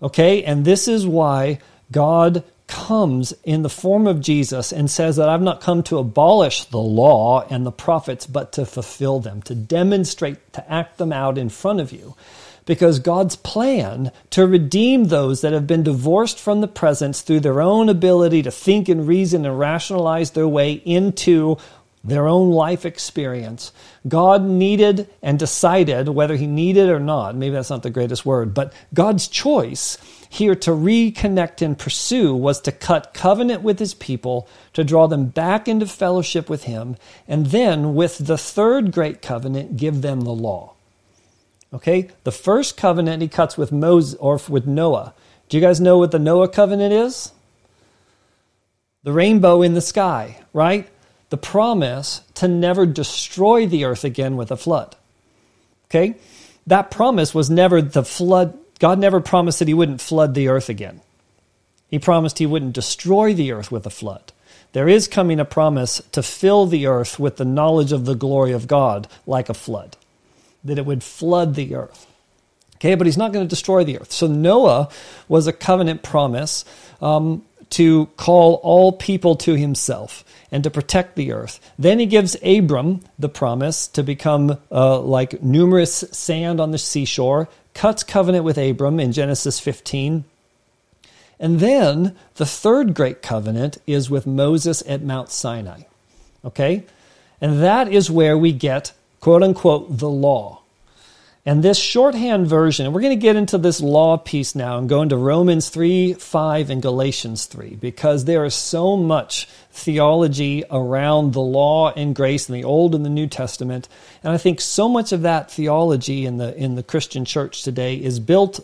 Okay, 0.00 0.44
and 0.44 0.64
this 0.64 0.86
is 0.86 1.06
why 1.06 1.58
God 1.90 2.44
comes 2.68 3.34
in 3.42 3.62
the 3.62 3.68
form 3.68 4.06
of 4.06 4.20
Jesus 4.20 4.72
and 4.72 4.90
says 4.90 5.16
that 5.16 5.28
I've 5.28 5.42
not 5.42 5.60
come 5.60 5.82
to 5.84 5.98
abolish 5.98 6.64
the 6.64 6.78
law 6.78 7.46
and 7.50 7.66
the 7.66 7.72
prophets, 7.72 8.26
but 8.26 8.52
to 8.52 8.64
fulfill 8.64 9.18
them, 9.18 9.42
to 9.42 9.54
demonstrate, 9.54 10.52
to 10.52 10.72
act 10.72 10.98
them 10.98 11.12
out 11.12 11.38
in 11.38 11.48
front 11.48 11.80
of 11.80 11.90
you 11.90 12.14
because 12.68 12.98
God's 12.98 13.34
plan 13.34 14.12
to 14.28 14.46
redeem 14.46 15.04
those 15.04 15.40
that 15.40 15.54
have 15.54 15.66
been 15.66 15.82
divorced 15.82 16.38
from 16.38 16.60
the 16.60 16.68
presence 16.68 17.22
through 17.22 17.40
their 17.40 17.62
own 17.62 17.88
ability 17.88 18.42
to 18.42 18.50
think 18.50 18.90
and 18.90 19.08
reason 19.08 19.46
and 19.46 19.58
rationalize 19.58 20.32
their 20.32 20.46
way 20.46 20.72
into 20.72 21.56
their 22.04 22.28
own 22.28 22.50
life 22.50 22.84
experience. 22.84 23.72
God 24.06 24.42
needed 24.44 25.08
and 25.22 25.38
decided 25.38 26.10
whether 26.10 26.36
he 26.36 26.46
needed 26.46 26.90
or 26.90 27.00
not. 27.00 27.34
Maybe 27.34 27.54
that's 27.54 27.70
not 27.70 27.82
the 27.82 27.88
greatest 27.88 28.26
word, 28.26 28.52
but 28.52 28.74
God's 28.92 29.28
choice 29.28 29.96
here 30.28 30.54
to 30.54 30.70
reconnect 30.70 31.62
and 31.62 31.78
pursue 31.78 32.34
was 32.34 32.60
to 32.62 32.72
cut 32.72 33.14
covenant 33.14 33.62
with 33.62 33.78
his 33.78 33.94
people, 33.94 34.48
to 34.74 34.84
draw 34.84 35.06
them 35.06 35.26
back 35.26 35.68
into 35.68 35.86
fellowship 35.86 36.50
with 36.50 36.64
him, 36.64 36.96
and 37.26 37.46
then 37.46 37.94
with 37.94 38.18
the 38.18 38.38
third 38.38 38.92
great 38.92 39.22
covenant, 39.22 39.76
give 39.76 40.02
them 40.02 40.22
the 40.22 40.32
law. 40.32 40.74
Okay, 41.72 42.08
the 42.24 42.32
first 42.32 42.76
covenant 42.76 43.22
he 43.22 43.28
cuts 43.28 43.58
with 43.58 43.72
Moses 43.72 44.18
or 44.20 44.40
with 44.48 44.66
Noah. 44.66 45.14
Do 45.48 45.56
you 45.56 45.60
guys 45.60 45.80
know 45.80 45.98
what 45.98 46.10
the 46.10 46.18
Noah 46.18 46.48
covenant 46.48 46.92
is? 46.92 47.32
The 49.02 49.12
rainbow 49.12 49.62
in 49.62 49.74
the 49.74 49.80
sky, 49.80 50.38
right? 50.52 50.88
The 51.30 51.36
promise 51.36 52.22
to 52.34 52.48
never 52.48 52.86
destroy 52.86 53.66
the 53.66 53.84
earth 53.84 54.04
again 54.04 54.36
with 54.36 54.50
a 54.50 54.56
flood. 54.56 54.96
Okay? 55.86 56.16
That 56.66 56.90
promise 56.90 57.34
was 57.34 57.48
never 57.48 57.80
the 57.80 58.04
flood. 58.04 58.58
God 58.78 58.98
never 58.98 59.20
promised 59.20 59.58
that 59.58 59.68
he 59.68 59.74
wouldn't 59.74 60.00
flood 60.00 60.34
the 60.34 60.48
earth 60.48 60.68
again. 60.68 61.00
He 61.88 61.98
promised 61.98 62.38
he 62.38 62.46
wouldn't 62.46 62.74
destroy 62.74 63.34
the 63.34 63.52
earth 63.52 63.72
with 63.72 63.86
a 63.86 63.90
flood. 63.90 64.32
there 64.72 64.88
is 64.88 65.08
coming 65.08 65.40
a 65.40 65.44
promise 65.46 66.02
to 66.12 66.22
fill 66.22 66.66
the 66.66 66.86
earth 66.86 67.18
with 67.18 67.36
the 67.38 67.44
knowledge 67.44 67.90
of 67.90 68.04
the 68.04 68.14
glory 68.14 68.52
of 68.52 68.68
God 68.68 69.08
like 69.26 69.48
a 69.48 69.54
flood, 69.54 69.96
that 70.62 70.78
it 70.78 70.84
would 70.84 71.02
flood 71.02 71.54
the 71.54 71.74
earth. 71.74 72.06
Okay, 72.76 72.94
but 72.94 73.06
he's 73.06 73.16
not 73.16 73.32
going 73.32 73.44
to 73.44 73.48
destroy 73.48 73.82
the 73.82 73.98
earth. 73.98 74.12
So 74.12 74.26
Noah 74.26 74.88
was 75.26 75.46
a 75.46 75.52
covenant 75.52 76.02
promise 76.02 76.64
um, 77.00 77.42
to 77.70 78.06
call 78.16 78.54
all 78.62 78.92
people 78.92 79.36
to 79.36 79.54
himself 79.54 80.24
and 80.52 80.62
to 80.64 80.70
protect 80.70 81.16
the 81.16 81.32
earth. 81.32 81.60
Then 81.78 81.98
he 81.98 82.06
gives 82.06 82.36
Abram 82.42 83.00
the 83.18 83.28
promise 83.28 83.88
to 83.88 84.02
become 84.02 84.58
uh, 84.70 85.00
like 85.00 85.42
numerous 85.42 86.04
sand 86.12 86.60
on 86.60 86.70
the 86.70 86.78
seashore, 86.78 87.48
cuts 87.78 88.02
covenant 88.02 88.44
with 88.44 88.58
Abram 88.58 88.98
in 88.98 89.12
Genesis 89.12 89.60
15. 89.60 90.24
And 91.38 91.60
then 91.60 92.16
the 92.34 92.44
third 92.44 92.92
great 92.92 93.22
covenant 93.22 93.78
is 93.86 94.10
with 94.10 94.26
Moses 94.26 94.82
at 94.88 95.00
Mount 95.00 95.30
Sinai. 95.30 95.82
Okay? 96.44 96.84
And 97.40 97.62
that 97.62 97.86
is 97.86 98.10
where 98.10 98.36
we 98.36 98.50
get, 98.50 98.92
quote 99.20 99.44
unquote, 99.44 99.98
the 99.98 100.10
law. 100.10 100.62
And 101.48 101.62
this 101.62 101.78
shorthand 101.78 102.46
version, 102.46 102.84
and 102.84 102.94
we're 102.94 103.00
going 103.00 103.18
to 103.18 103.22
get 103.22 103.34
into 103.34 103.56
this 103.56 103.80
law 103.80 104.18
piece 104.18 104.54
now 104.54 104.76
and 104.76 104.86
go 104.86 105.00
into 105.00 105.16
Romans 105.16 105.70
3, 105.70 106.12
5, 106.12 106.68
and 106.68 106.82
Galatians 106.82 107.46
3, 107.46 107.76
because 107.76 108.26
there 108.26 108.44
is 108.44 108.54
so 108.54 108.98
much 108.98 109.48
theology 109.70 110.62
around 110.70 111.32
the 111.32 111.40
law 111.40 111.90
and 111.92 112.14
grace 112.14 112.50
in 112.50 112.54
the 112.54 112.64
Old 112.64 112.94
and 112.94 113.02
the 113.02 113.08
New 113.08 113.26
Testament. 113.26 113.88
And 114.22 114.30
I 114.30 114.36
think 114.36 114.60
so 114.60 114.90
much 114.90 115.10
of 115.10 115.22
that 115.22 115.50
theology 115.50 116.26
in 116.26 116.36
the, 116.36 116.54
in 116.54 116.74
the 116.74 116.82
Christian 116.82 117.24
church 117.24 117.62
today 117.62 117.94
is 117.94 118.20
built 118.20 118.60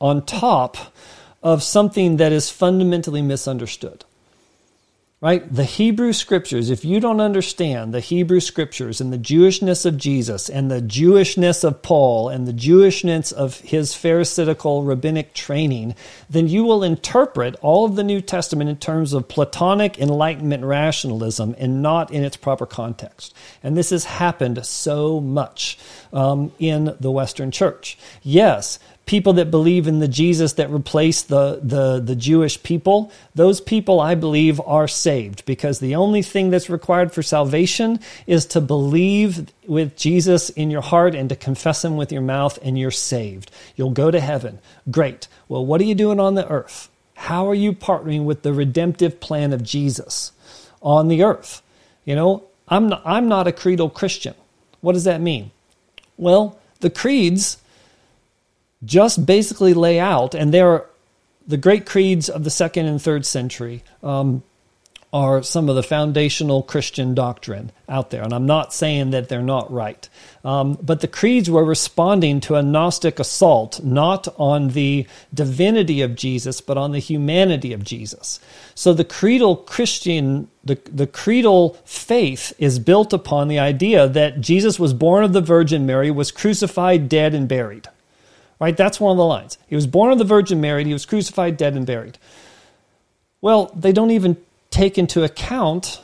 on 0.00 0.24
top 0.24 0.76
of 1.42 1.60
something 1.60 2.18
that 2.18 2.30
is 2.30 2.50
fundamentally 2.50 3.20
misunderstood 3.20 4.04
right? 5.22 5.54
The 5.54 5.64
Hebrew 5.64 6.12
scriptures, 6.12 6.68
if 6.68 6.84
you 6.84 6.98
don't 6.98 7.20
understand 7.20 7.94
the 7.94 8.00
Hebrew 8.00 8.40
scriptures 8.40 9.00
and 9.00 9.12
the 9.12 9.18
Jewishness 9.18 9.86
of 9.86 9.96
Jesus 9.96 10.50
and 10.50 10.68
the 10.68 10.82
Jewishness 10.82 11.62
of 11.62 11.80
Paul 11.80 12.28
and 12.28 12.46
the 12.46 12.52
Jewishness 12.52 13.32
of 13.32 13.60
his 13.60 13.94
Pharisaical 13.94 14.82
rabbinic 14.82 15.32
training, 15.32 15.94
then 16.28 16.48
you 16.48 16.64
will 16.64 16.82
interpret 16.82 17.54
all 17.62 17.84
of 17.84 17.94
the 17.94 18.02
New 18.02 18.20
Testament 18.20 18.68
in 18.68 18.78
terms 18.78 19.12
of 19.12 19.28
Platonic 19.28 19.96
Enlightenment 19.96 20.64
rationalism 20.64 21.54
and 21.56 21.80
not 21.80 22.10
in 22.10 22.24
its 22.24 22.36
proper 22.36 22.66
context. 22.66 23.32
And 23.62 23.76
this 23.76 23.90
has 23.90 24.04
happened 24.04 24.66
so 24.66 25.20
much 25.20 25.78
um, 26.12 26.50
in 26.58 26.96
the 26.98 27.12
Western 27.12 27.52
church. 27.52 27.96
Yes, 28.24 28.80
people 29.12 29.34
that 29.34 29.50
believe 29.50 29.86
in 29.86 29.98
the 29.98 30.08
Jesus 30.08 30.54
that 30.54 30.70
replaced 30.70 31.28
the, 31.28 31.60
the, 31.62 32.00
the 32.00 32.16
Jewish 32.16 32.62
people, 32.62 33.12
those 33.34 33.60
people, 33.60 34.00
I 34.00 34.14
believe, 34.14 34.58
are 34.64 34.88
saved 34.88 35.44
because 35.44 35.80
the 35.80 35.96
only 35.96 36.22
thing 36.22 36.48
that's 36.48 36.70
required 36.70 37.12
for 37.12 37.22
salvation 37.22 38.00
is 38.26 38.46
to 38.46 38.60
believe 38.62 39.52
with 39.66 39.98
Jesus 39.98 40.48
in 40.48 40.70
your 40.70 40.80
heart 40.80 41.14
and 41.14 41.28
to 41.28 41.36
confess 41.36 41.84
him 41.84 41.98
with 41.98 42.10
your 42.10 42.22
mouth, 42.22 42.58
and 42.62 42.78
you're 42.78 42.90
saved. 42.90 43.50
You'll 43.76 43.90
go 43.90 44.10
to 44.10 44.18
heaven. 44.18 44.60
Great. 44.90 45.28
Well, 45.46 45.66
what 45.66 45.82
are 45.82 45.84
you 45.84 45.94
doing 45.94 46.18
on 46.18 46.34
the 46.34 46.48
earth? 46.48 46.88
How 47.14 47.46
are 47.50 47.54
you 47.54 47.74
partnering 47.74 48.24
with 48.24 48.40
the 48.40 48.54
redemptive 48.54 49.20
plan 49.20 49.52
of 49.52 49.62
Jesus 49.62 50.32
on 50.80 51.08
the 51.08 51.22
earth? 51.22 51.60
You 52.06 52.16
know, 52.16 52.44
I'm 52.66 52.88
not, 52.88 53.02
I'm 53.04 53.28
not 53.28 53.46
a 53.46 53.52
creedal 53.52 53.90
Christian. 53.90 54.34
What 54.80 54.94
does 54.94 55.04
that 55.04 55.20
mean? 55.20 55.50
Well, 56.16 56.58
the 56.80 56.88
creeds 56.88 57.58
just 58.84 59.24
basically 59.26 59.74
lay 59.74 59.98
out, 60.00 60.34
and 60.34 60.52
they're 60.52 60.86
the 61.46 61.56
great 61.56 61.86
creeds 61.86 62.28
of 62.28 62.44
the 62.44 62.50
second 62.50 62.86
and 62.86 63.02
third 63.02 63.26
century. 63.26 63.82
Um, 64.02 64.42
are 65.12 65.42
some 65.42 65.68
of 65.68 65.76
the 65.76 65.82
foundational 65.82 66.62
Christian 66.62 67.14
doctrine 67.14 67.70
out 67.86 68.08
there. 68.08 68.22
And 68.22 68.32
I'm 68.32 68.46
not 68.46 68.72
saying 68.72 69.10
that 69.10 69.28
they're 69.28 69.42
not 69.42 69.70
right. 69.70 70.08
Um, 70.42 70.78
but 70.80 71.02
the 71.02 71.08
creeds 71.08 71.50
were 71.50 71.64
responding 71.64 72.40
to 72.42 72.54
a 72.54 72.62
Gnostic 72.62 73.20
assault, 73.20 73.84
not 73.84 74.26
on 74.38 74.68
the 74.68 75.06
divinity 75.34 76.00
of 76.00 76.16
Jesus, 76.16 76.62
but 76.62 76.78
on 76.78 76.92
the 76.92 76.98
humanity 76.98 77.74
of 77.74 77.84
Jesus. 77.84 78.40
So 78.74 78.94
the 78.94 79.04
creedal 79.04 79.56
Christian, 79.56 80.48
the, 80.64 80.78
the 80.90 81.06
creedal 81.06 81.76
faith 81.84 82.54
is 82.58 82.78
built 82.78 83.12
upon 83.12 83.48
the 83.48 83.58
idea 83.58 84.08
that 84.08 84.40
Jesus 84.40 84.80
was 84.80 84.94
born 84.94 85.24
of 85.24 85.34
the 85.34 85.42
Virgin 85.42 85.84
Mary, 85.84 86.10
was 86.10 86.30
crucified, 86.30 87.10
dead, 87.10 87.34
and 87.34 87.46
buried. 87.46 87.86
Right? 88.62 88.76
That's 88.76 89.00
one 89.00 89.10
of 89.10 89.16
the 89.16 89.24
lines. 89.24 89.58
He 89.66 89.74
was 89.74 89.88
born 89.88 90.12
of 90.12 90.18
the 90.18 90.24
Virgin 90.24 90.60
Mary, 90.60 90.84
he 90.84 90.92
was 90.92 91.04
crucified, 91.04 91.56
dead, 91.56 91.74
and 91.74 91.84
buried. 91.84 92.16
Well, 93.40 93.72
they 93.74 93.90
don't 93.90 94.12
even 94.12 94.36
take 94.70 94.96
into 94.96 95.24
account 95.24 96.00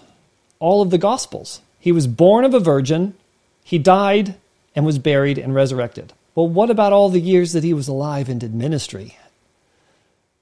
all 0.59 0.83
of 0.83 0.91
the 0.91 0.99
Gospels. 0.99 1.61
He 1.79 1.93
was 1.93 2.09
born 2.09 2.45
of 2.45 2.55
a 2.55 2.59
virgin, 2.59 3.15
he 3.63 3.79
died 3.79 4.35
and 4.75 4.85
was 4.85 4.99
buried 4.99 5.39
and 5.39 5.55
resurrected. 5.55 6.13
Well, 6.35 6.49
what 6.49 6.69
about 6.69 6.93
all 6.93 7.11
the 7.11 7.21
years 7.21 7.53
that 7.53 7.63
he 7.63 7.73
was 7.73 7.87
alive 7.87 8.29
and 8.29 8.41
did 8.41 8.53
ministry? 8.53 9.17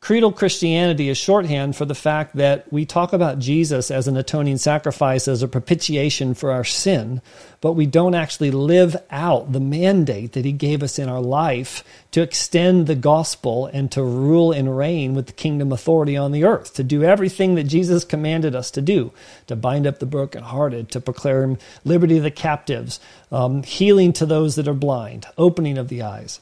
Creedal 0.06 0.30
Christianity 0.30 1.08
is 1.08 1.18
shorthand 1.18 1.74
for 1.74 1.84
the 1.84 1.92
fact 1.92 2.36
that 2.36 2.72
we 2.72 2.86
talk 2.86 3.12
about 3.12 3.40
Jesus 3.40 3.90
as 3.90 4.06
an 4.06 4.16
atoning 4.16 4.56
sacrifice, 4.56 5.26
as 5.26 5.42
a 5.42 5.48
propitiation 5.48 6.32
for 6.32 6.52
our 6.52 6.62
sin, 6.62 7.20
but 7.60 7.72
we 7.72 7.86
don't 7.86 8.14
actually 8.14 8.52
live 8.52 8.96
out 9.10 9.50
the 9.50 9.58
mandate 9.58 10.34
that 10.34 10.44
he 10.44 10.52
gave 10.52 10.84
us 10.84 11.00
in 11.00 11.08
our 11.08 11.20
life 11.20 11.82
to 12.12 12.22
extend 12.22 12.86
the 12.86 12.94
gospel 12.94 13.66
and 13.66 13.90
to 13.90 14.04
rule 14.04 14.52
and 14.52 14.78
reign 14.78 15.12
with 15.14 15.26
the 15.26 15.32
kingdom 15.32 15.72
authority 15.72 16.16
on 16.16 16.30
the 16.30 16.44
earth, 16.44 16.74
to 16.74 16.84
do 16.84 17.02
everything 17.02 17.56
that 17.56 17.64
Jesus 17.64 18.04
commanded 18.04 18.54
us 18.54 18.70
to 18.70 18.80
do, 18.80 19.10
to 19.48 19.56
bind 19.56 19.88
up 19.88 19.98
the 19.98 20.06
brokenhearted, 20.06 20.88
to 20.92 21.00
proclaim 21.00 21.58
liberty 21.84 22.14
to 22.14 22.20
the 22.20 22.30
captives, 22.30 23.00
um, 23.32 23.64
healing 23.64 24.12
to 24.12 24.24
those 24.24 24.54
that 24.54 24.68
are 24.68 24.72
blind, 24.72 25.26
opening 25.36 25.76
of 25.76 25.88
the 25.88 26.02
eyes. 26.02 26.38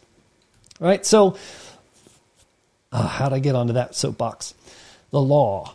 All 0.82 0.88
right, 0.88 1.06
so 1.06 1.36
uh, 2.94 3.08
how'd 3.08 3.32
I 3.32 3.40
get 3.40 3.56
onto 3.56 3.74
that 3.74 3.94
soapbox? 3.94 4.54
The 5.10 5.20
law. 5.20 5.74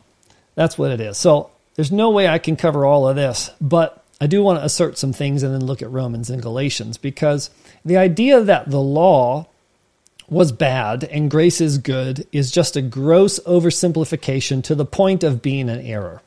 That's 0.56 0.78
what 0.78 0.92
it 0.92 1.02
is. 1.02 1.18
So 1.18 1.52
there's 1.76 1.92
no 1.92 2.10
way 2.10 2.28
I 2.28 2.40
can 2.40 2.56
cover 2.56 2.86
all 2.86 3.08
of 3.08 3.16
this, 3.16 3.52
but 3.62 4.04
I 4.22 4.28
do 4.28 4.42
want 4.42 4.60
to 4.60 4.66
assert 4.66 4.98
some 4.98 5.14
things 5.14 5.44
and 5.44 5.54
then 5.54 5.66
look 5.66 5.82
at 5.82 5.92
Romans 5.92 6.30
and 6.30 6.42
Galatians 6.42 6.98
because 6.98 7.50
the 7.84 7.98
idea 7.98 8.42
that 8.42 8.72
the 8.72 8.82
law 8.82 9.48
was 10.30 10.52
bad 10.52 11.04
and 11.04 11.30
grace 11.30 11.60
is 11.60 11.78
good 11.78 12.26
is 12.32 12.52
just 12.52 12.76
a 12.76 12.82
gross 12.82 13.40
oversimplification 13.42 14.64
to 14.64 14.76
the 14.76 14.86
point 14.86 15.24
of 15.24 15.42
being 15.42 15.70
an 15.70 15.82
error. 15.82 16.22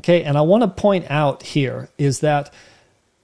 Okay, 0.00 0.22
and 0.22 0.36
I 0.36 0.42
want 0.42 0.62
to 0.62 0.68
point 0.68 1.06
out 1.10 1.42
here 1.42 1.88
is 1.98 2.20
that 2.20 2.52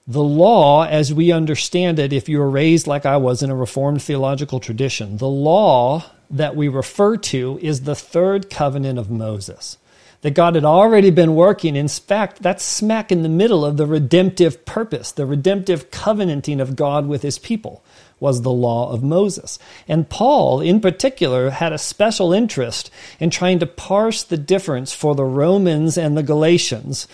the 0.07 0.23
law, 0.23 0.83
as 0.83 1.13
we 1.13 1.31
understand 1.31 1.99
it, 1.99 2.13
if 2.13 2.29
you 2.29 2.39
were 2.39 2.49
raised 2.49 2.85
like 2.85 3.05
I 3.05 3.17
was 3.17 3.41
in 3.41 3.49
a 3.49 3.55
Reformed 3.55 4.01
theological 4.01 4.59
tradition, 4.59 5.17
the 5.17 5.27
law 5.27 6.03
that 6.29 6.55
we 6.55 6.67
refer 6.67 7.17
to 7.17 7.59
is 7.61 7.81
the 7.81 7.95
third 7.95 8.49
covenant 8.49 8.99
of 8.99 9.09
Moses. 9.09 9.77
That 10.21 10.33
God 10.33 10.55
had 10.55 10.65
already 10.65 11.11
been 11.11 11.35
working. 11.35 11.75
In 11.75 11.87
fact, 11.87 12.41
that's 12.41 12.63
smack 12.63 13.11
in 13.11 13.21
the 13.21 13.29
middle 13.29 13.63
of 13.63 13.77
the 13.77 13.85
redemptive 13.85 14.65
purpose, 14.65 15.11
the 15.11 15.25
redemptive 15.25 15.91
covenanting 15.91 16.59
of 16.59 16.75
God 16.75 17.07
with 17.07 17.21
his 17.21 17.37
people 17.37 17.83
was 18.19 18.41
the 18.41 18.51
law 18.51 18.91
of 18.91 19.03
Moses. 19.03 19.59
And 19.87 20.09
Paul, 20.09 20.61
in 20.61 20.79
particular, 20.79 21.49
had 21.49 21.73
a 21.73 21.77
special 21.77 22.33
interest 22.33 22.89
in 23.19 23.29
trying 23.29 23.59
to 23.59 23.67
parse 23.67 24.23
the 24.23 24.37
difference 24.37 24.93
for 24.93 25.15
the 25.15 25.25
Romans 25.25 25.97
and 25.97 26.17
the 26.17 26.23
Galatians 26.23 27.07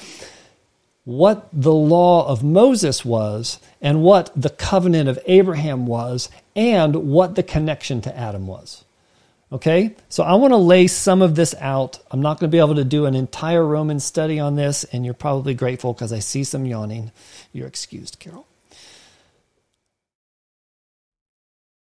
what 1.03 1.49
the 1.51 1.73
law 1.73 2.27
of 2.27 2.43
Moses 2.43 3.03
was 3.03 3.59
and 3.81 4.03
what 4.03 4.31
the 4.35 4.49
covenant 4.49 5.09
of 5.09 5.19
Abraham 5.25 5.87
was 5.87 6.29
and 6.55 7.11
what 7.11 7.35
the 7.35 7.43
connection 7.43 8.01
to 8.01 8.17
Adam 8.17 8.45
was. 8.45 8.85
Okay, 9.53 9.95
so 10.07 10.23
I 10.23 10.35
want 10.35 10.51
to 10.51 10.57
lay 10.57 10.87
some 10.87 11.21
of 11.21 11.35
this 11.35 11.53
out. 11.59 11.99
I'm 12.09 12.21
not 12.21 12.39
going 12.39 12.49
to 12.49 12.55
be 12.55 12.59
able 12.59 12.75
to 12.75 12.85
do 12.85 13.05
an 13.05 13.15
entire 13.15 13.65
Roman 13.65 13.99
study 13.99 14.39
on 14.39 14.55
this, 14.55 14.85
and 14.85 15.03
you're 15.03 15.13
probably 15.13 15.53
grateful 15.53 15.91
because 15.91 16.13
I 16.13 16.19
see 16.19 16.45
some 16.45 16.65
yawning. 16.65 17.11
You're 17.51 17.67
excused, 17.67 18.17
Carol. 18.19 18.47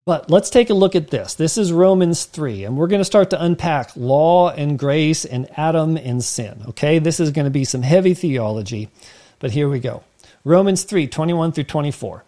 But 0.04 0.30
let's 0.30 0.50
take 0.50 0.68
a 0.68 0.74
look 0.74 0.94
at 0.94 1.08
this. 1.08 1.34
This 1.34 1.56
is 1.56 1.72
Romans 1.72 2.26
3, 2.26 2.64
and 2.64 2.76
we're 2.76 2.88
going 2.88 3.00
to 3.00 3.06
start 3.06 3.30
to 3.30 3.42
unpack 3.42 3.90
law 3.96 4.50
and 4.50 4.78
grace 4.78 5.24
and 5.24 5.48
Adam 5.58 5.96
and 5.96 6.22
sin. 6.22 6.62
Okay, 6.68 6.98
this 6.98 7.20
is 7.20 7.30
going 7.30 7.46
to 7.46 7.50
be 7.50 7.64
some 7.64 7.82
heavy 7.82 8.12
theology, 8.12 8.90
but 9.38 9.50
here 9.50 9.68
we 9.68 9.80
go. 9.80 10.04
Romans 10.44 10.84
3 10.84 11.06
21 11.06 11.52
through 11.52 11.64
24. 11.64 12.25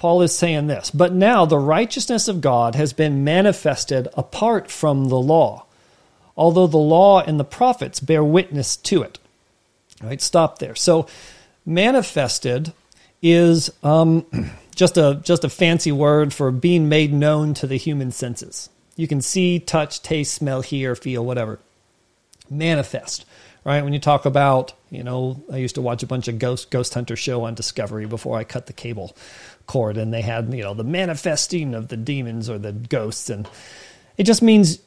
Paul 0.00 0.22
is 0.22 0.34
saying 0.34 0.66
this, 0.66 0.90
but 0.90 1.12
now 1.12 1.44
the 1.44 1.58
righteousness 1.58 2.26
of 2.26 2.40
God 2.40 2.74
has 2.74 2.94
been 2.94 3.22
manifested 3.22 4.08
apart 4.14 4.70
from 4.70 5.10
the 5.10 5.20
law, 5.20 5.66
although 6.38 6.66
the 6.66 6.78
law 6.78 7.20
and 7.20 7.38
the 7.38 7.44
prophets 7.44 8.00
bear 8.00 8.24
witness 8.24 8.78
to 8.78 9.02
it. 9.02 9.18
All 10.00 10.08
right, 10.08 10.22
stop 10.22 10.58
there. 10.58 10.74
So, 10.74 11.06
manifested 11.66 12.72
is 13.20 13.70
um, 13.82 14.24
just 14.74 14.96
a 14.96 15.20
just 15.22 15.44
a 15.44 15.50
fancy 15.50 15.92
word 15.92 16.32
for 16.32 16.50
being 16.50 16.88
made 16.88 17.12
known 17.12 17.52
to 17.52 17.66
the 17.66 17.76
human 17.76 18.10
senses. 18.10 18.70
You 18.96 19.06
can 19.06 19.20
see, 19.20 19.58
touch, 19.58 20.00
taste, 20.00 20.32
smell, 20.32 20.62
hear, 20.62 20.96
feel, 20.96 21.22
whatever. 21.26 21.58
Manifest, 22.48 23.26
right? 23.64 23.84
When 23.84 23.92
you 23.92 23.98
talk 23.98 24.24
about, 24.24 24.72
you 24.88 25.02
know, 25.02 25.42
I 25.52 25.58
used 25.58 25.74
to 25.74 25.82
watch 25.82 26.02
a 26.02 26.06
bunch 26.06 26.26
of 26.26 26.38
ghost 26.38 26.70
ghost 26.70 26.94
hunter 26.94 27.16
show 27.16 27.44
on 27.44 27.54
Discovery 27.54 28.06
before 28.06 28.38
I 28.38 28.44
cut 28.44 28.64
the 28.64 28.72
cable 28.72 29.14
cord, 29.70 29.96
and 29.96 30.12
they 30.12 30.20
had, 30.20 30.52
you 30.52 30.64
know, 30.64 30.74
the 30.74 30.82
manifesting 30.82 31.74
of 31.74 31.86
the 31.88 31.96
demons 31.96 32.50
or 32.50 32.58
the 32.58 32.72
ghosts, 32.72 33.30
and 33.30 33.48
it 34.18 34.24
just 34.24 34.42
means 34.42 34.80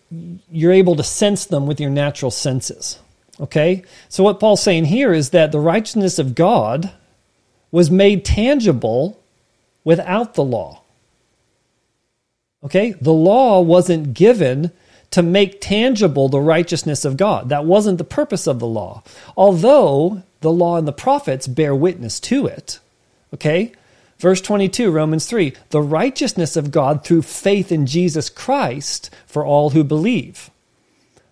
you're 0.51 0.73
able 0.73 0.97
to 0.97 1.03
sense 1.03 1.45
them 1.45 1.65
with 1.65 1.79
your 1.79 1.89
natural 1.89 2.29
senses. 2.29 2.99
Okay? 3.39 3.83
So 4.09 4.23
what 4.23 4.39
Paul's 4.39 4.61
saying 4.61 4.85
here 4.85 5.13
is 5.13 5.29
that 5.29 5.51
the 5.51 5.59
righteousness 5.59 6.19
of 6.19 6.35
God 6.35 6.91
was 7.71 7.89
made 7.89 8.25
tangible 8.25 9.19
without 9.83 10.35
the 10.35 10.43
law. 10.43 10.81
Okay? 12.63 12.91
The 13.01 13.13
law 13.13 13.61
wasn't 13.61 14.13
given 14.13 14.71
to 15.11 15.23
make 15.23 15.61
tangible 15.61 16.27
the 16.27 16.41
righteousness 16.41 17.05
of 17.05 17.17
God. 17.17 17.49
That 17.49 17.65
wasn't 17.65 17.99
the 17.99 18.03
purpose 18.03 18.47
of 18.47 18.59
the 18.59 18.67
law. 18.67 19.03
Although 19.37 20.23
the 20.41 20.51
law 20.51 20.77
and 20.77 20.87
the 20.87 20.93
prophets 20.93 21.47
bear 21.47 21.73
witness 21.73 22.19
to 22.19 22.47
it. 22.47 22.79
Okay? 23.33 23.71
Verse 24.19 24.41
22, 24.41 24.91
Romans 24.91 25.25
3 25.25 25.53
the 25.69 25.81
righteousness 25.81 26.55
of 26.55 26.71
God 26.71 27.03
through 27.03 27.23
faith 27.23 27.71
in 27.71 27.85
Jesus 27.85 28.29
Christ 28.29 29.09
for 29.25 29.45
all 29.45 29.71
who 29.71 29.83
believe. 29.83 30.49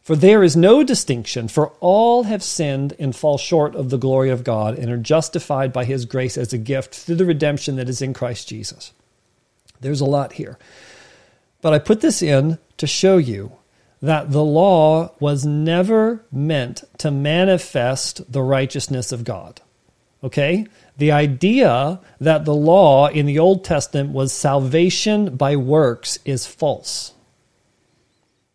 For 0.01 0.15
there 0.15 0.43
is 0.43 0.57
no 0.57 0.83
distinction, 0.83 1.47
for 1.47 1.73
all 1.79 2.23
have 2.23 2.41
sinned 2.41 2.93
and 2.97 3.15
fall 3.15 3.37
short 3.37 3.75
of 3.75 3.91
the 3.91 3.97
glory 3.97 4.29
of 4.29 4.43
God 4.43 4.77
and 4.77 4.89
are 4.91 4.97
justified 4.97 5.71
by 5.71 5.85
his 5.85 6.05
grace 6.05 6.37
as 6.37 6.51
a 6.51 6.57
gift 6.57 6.95
through 6.95 7.15
the 7.15 7.25
redemption 7.25 7.75
that 7.75 7.87
is 7.87 8.01
in 8.01 8.13
Christ 8.13 8.47
Jesus. 8.49 8.93
There's 9.79 10.01
a 10.01 10.05
lot 10.05 10.33
here. 10.33 10.57
But 11.61 11.73
I 11.73 11.79
put 11.79 12.01
this 12.01 12.21
in 12.21 12.57
to 12.77 12.87
show 12.87 13.17
you 13.17 13.53
that 14.01 14.31
the 14.31 14.43
law 14.43 15.13
was 15.19 15.45
never 15.45 16.25
meant 16.31 16.83
to 16.97 17.11
manifest 17.11 18.31
the 18.31 18.41
righteousness 18.41 19.11
of 19.11 19.23
God. 19.23 19.61
Okay? 20.23 20.65
The 20.97 21.11
idea 21.11 21.99
that 22.19 22.45
the 22.45 22.53
law 22.53 23.07
in 23.07 23.26
the 23.26 23.39
Old 23.39 23.63
Testament 23.63 24.11
was 24.11 24.34
salvation 24.34 25.35
by 25.35 25.55
works 25.55 26.19
is 26.26 26.45
false. 26.45 27.13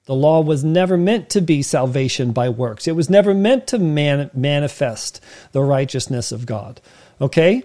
The 0.06 0.14
law 0.14 0.40
was 0.40 0.62
never 0.62 0.96
meant 0.96 1.28
to 1.30 1.40
be 1.40 1.62
salvation 1.62 2.30
by 2.30 2.48
works. 2.48 2.86
It 2.86 2.94
was 2.94 3.10
never 3.10 3.34
meant 3.34 3.66
to 3.68 3.78
man- 3.78 4.30
manifest 4.32 5.20
the 5.50 5.62
righteousness 5.62 6.30
of 6.30 6.46
God. 6.46 6.80
Okay? 7.20 7.64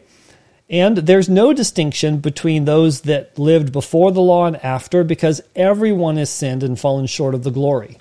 And 0.67 0.97
there's 0.97 1.29
no 1.29 1.53
distinction 1.53 2.17
between 2.17 2.65
those 2.65 3.01
that 3.01 3.37
lived 3.37 3.71
before 3.71 4.11
the 4.11 4.21
law 4.21 4.47
and 4.47 4.55
after 4.63 5.03
because 5.03 5.41
everyone 5.55 6.17
has 6.17 6.29
sinned 6.29 6.63
and 6.63 6.79
fallen 6.79 7.05
short 7.05 7.35
of 7.35 7.43
the 7.43 7.51
glory. 7.51 7.97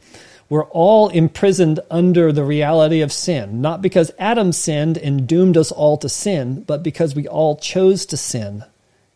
We're 0.51 0.67
all 0.67 1.09
imprisoned 1.09 1.81
under 1.91 2.31
the 2.33 2.45
reality 2.45 3.01
of 3.01 3.13
sin, 3.13 3.63
not 3.63 3.81
because 3.81 4.11
Adam 4.19 4.53
sinned 4.53 4.99
and 4.99 5.27
doomed 5.27 5.57
us 5.57 5.73
all 5.73 5.97
to 5.99 6.09
sin, 6.11 6.65
but 6.65 6.83
because 6.83 7.15
we 7.15 7.27
all 7.27 7.57
chose 7.57 8.05
to 8.07 8.19
sin 8.19 8.65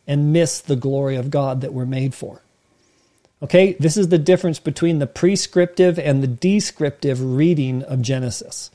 and 0.06 0.32
miss 0.32 0.60
the 0.60 0.76
glory 0.76 1.16
of 1.16 1.30
God 1.30 1.60
that 1.60 1.74
we're 1.74 1.84
made 1.84 2.14
for. 2.14 2.40
Okay, 3.42 3.74
this 3.74 3.98
is 3.98 4.08
the 4.08 4.18
difference 4.18 4.58
between 4.58 5.00
the 5.00 5.06
prescriptive 5.06 5.98
and 5.98 6.22
the 6.22 6.28
descriptive 6.28 7.20
reading 7.20 7.82
of 7.82 8.00
Genesis. 8.00 8.70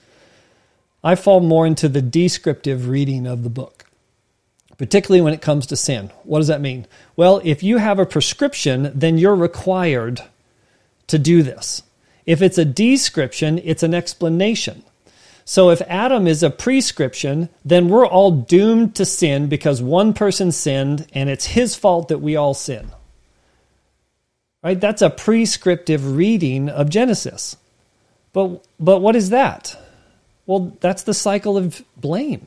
I 1.04 1.16
fall 1.16 1.40
more 1.40 1.66
into 1.66 1.90
the 1.90 2.02
descriptive 2.04 2.88
reading 2.88 3.26
of 3.26 3.42
the 3.42 3.50
book 3.50 3.80
particularly 4.80 5.22
when 5.22 5.34
it 5.34 5.42
comes 5.42 5.68
to 5.68 5.76
sin. 5.76 6.10
What 6.24 6.40
does 6.40 6.48
that 6.48 6.62
mean? 6.62 6.88
Well, 7.18 7.42
if 7.44 7.62
you 7.62 7.78
have 7.78 8.00
a 8.00 8.06
prescription, 8.06 8.92
then 8.96 9.18
you're 9.18 9.36
required 9.36 10.22
to 11.08 11.20
do 11.20 11.44
this. 11.44 11.84
If 12.30 12.44
it's 12.44 12.60
a 12.60 12.64
description, 12.66 13.60
it's 13.64 13.82
an 13.82 13.96
explanation. 13.96 14.84
So 15.46 15.72
if 15.72 15.82
Adam 15.88 16.28
is 16.28 16.44
a 16.44 16.52
prescription, 16.52 17.50
then 17.66 17.90
we're 17.90 18.06
all 18.06 18.30
doomed 18.30 18.94
to 18.98 19.06
sin 19.06 19.48
because 19.48 19.82
one 19.82 20.14
person 20.14 20.52
sinned 20.52 21.08
and 21.12 21.28
it's 21.28 21.48
his 21.48 21.76
fault 21.76 22.10
that 22.10 22.20
we 22.20 22.36
all 22.36 22.54
sin. 22.54 22.92
Right? 24.62 24.80
That's 24.80 25.02
a 25.02 25.10
prescriptive 25.10 26.16
reading 26.16 26.70
of 26.70 26.92
Genesis. 26.92 27.58
But 28.32 28.64
but 28.80 29.00
what 29.00 29.16
is 29.16 29.32
that? 29.32 29.76
Well, 30.46 30.78
that's 30.82 31.02
the 31.02 31.16
cycle 31.16 31.58
of 31.58 31.84
blame 31.98 32.46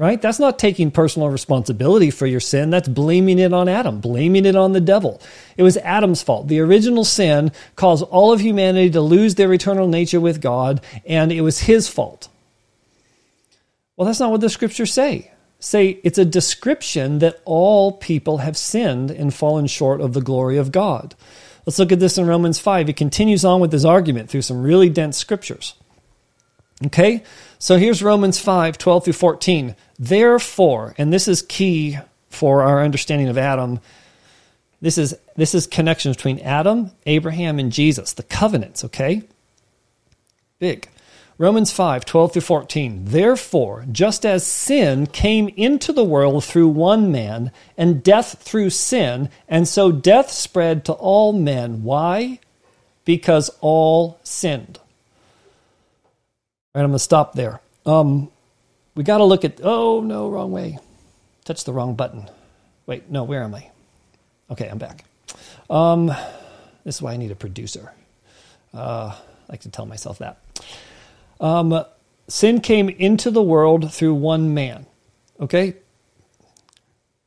right? 0.00 0.22
That's 0.22 0.38
not 0.38 0.58
taking 0.58 0.90
personal 0.90 1.28
responsibility 1.28 2.10
for 2.10 2.26
your 2.26 2.40
sin. 2.40 2.70
That's 2.70 2.88
blaming 2.88 3.38
it 3.38 3.52
on 3.52 3.68
Adam, 3.68 4.00
blaming 4.00 4.46
it 4.46 4.56
on 4.56 4.72
the 4.72 4.80
devil. 4.80 5.20
It 5.58 5.62
was 5.62 5.76
Adam's 5.76 6.22
fault. 6.22 6.48
The 6.48 6.60
original 6.60 7.04
sin 7.04 7.52
caused 7.76 8.04
all 8.04 8.32
of 8.32 8.40
humanity 8.40 8.88
to 8.92 9.02
lose 9.02 9.34
their 9.34 9.52
eternal 9.52 9.86
nature 9.88 10.18
with 10.18 10.40
God, 10.40 10.80
and 11.04 11.30
it 11.30 11.42
was 11.42 11.60
his 11.60 11.86
fault. 11.86 12.30
Well, 13.94 14.06
that's 14.06 14.20
not 14.20 14.30
what 14.30 14.40
the 14.40 14.48
scriptures 14.48 14.90
say. 14.90 15.32
Say 15.58 16.00
it's 16.02 16.16
a 16.16 16.24
description 16.24 17.18
that 17.18 17.42
all 17.44 17.92
people 17.92 18.38
have 18.38 18.56
sinned 18.56 19.10
and 19.10 19.34
fallen 19.34 19.66
short 19.66 20.00
of 20.00 20.14
the 20.14 20.22
glory 20.22 20.56
of 20.56 20.72
God. 20.72 21.14
Let's 21.66 21.78
look 21.78 21.92
at 21.92 22.00
this 22.00 22.16
in 22.16 22.26
Romans 22.26 22.58
5. 22.58 22.86
He 22.86 22.94
continues 22.94 23.44
on 23.44 23.60
with 23.60 23.70
his 23.70 23.84
argument 23.84 24.30
through 24.30 24.42
some 24.42 24.62
really 24.62 24.88
dense 24.88 25.18
scriptures. 25.18 25.74
Okay? 26.86 27.22
So 27.58 27.76
here's 27.76 28.02
Romans 28.02 28.38
5 28.38 28.78
12 28.78 29.04
through 29.04 29.12
14. 29.12 29.76
Therefore, 30.00 30.94
and 30.96 31.12
this 31.12 31.28
is 31.28 31.42
key 31.42 31.98
for 32.30 32.62
our 32.62 32.82
understanding 32.82 33.28
of 33.28 33.36
Adam, 33.36 33.80
this 34.80 34.96
is, 34.96 35.14
this 35.36 35.54
is 35.54 35.66
connection 35.66 36.10
between 36.10 36.38
Adam, 36.38 36.92
Abraham, 37.04 37.58
and 37.58 37.70
Jesus, 37.70 38.14
the 38.14 38.22
covenants, 38.22 38.82
okay? 38.82 39.24
Big. 40.58 40.88
Romans 41.36 41.70
5 41.70 42.06
12 42.06 42.32
through 42.32 42.42
14. 42.42 43.04
Therefore, 43.06 43.84
just 43.92 44.24
as 44.24 44.46
sin 44.46 45.06
came 45.06 45.48
into 45.56 45.92
the 45.92 46.04
world 46.04 46.44
through 46.44 46.68
one 46.68 47.12
man, 47.12 47.50
and 47.76 48.02
death 48.02 48.42
through 48.42 48.70
sin, 48.70 49.28
and 49.48 49.68
so 49.68 49.92
death 49.92 50.30
spread 50.30 50.84
to 50.86 50.92
all 50.92 51.34
men. 51.34 51.82
Why? 51.82 52.40
Because 53.04 53.50
all 53.60 54.18
sinned. 54.22 54.78
All 56.74 56.80
right, 56.80 56.84
I'm 56.84 56.90
going 56.90 56.92
to 56.92 56.98
stop 56.98 57.34
there. 57.34 57.60
Um, 57.84 58.30
we 58.94 59.04
got 59.04 59.18
to 59.18 59.24
look 59.24 59.44
at, 59.44 59.60
oh, 59.62 60.00
no, 60.00 60.28
wrong 60.28 60.52
way. 60.52 60.78
Touch 61.44 61.64
the 61.64 61.72
wrong 61.72 61.94
button. 61.94 62.28
Wait, 62.86 63.10
no, 63.10 63.24
where 63.24 63.42
am 63.42 63.54
I? 63.54 63.70
Okay, 64.50 64.68
I'm 64.68 64.78
back. 64.78 65.04
Um, 65.68 66.06
this 66.84 66.96
is 66.96 67.02
why 67.02 67.12
I 67.12 67.16
need 67.16 67.30
a 67.30 67.36
producer. 67.36 67.92
Uh, 68.74 69.14
I 69.14 69.52
like 69.52 69.60
to 69.60 69.70
tell 69.70 69.86
myself 69.86 70.18
that. 70.18 70.38
Um, 71.40 71.84
sin 72.28 72.60
came 72.60 72.88
into 72.88 73.30
the 73.30 73.42
world 73.42 73.92
through 73.92 74.14
one 74.14 74.54
man. 74.54 74.86
Okay? 75.40 75.76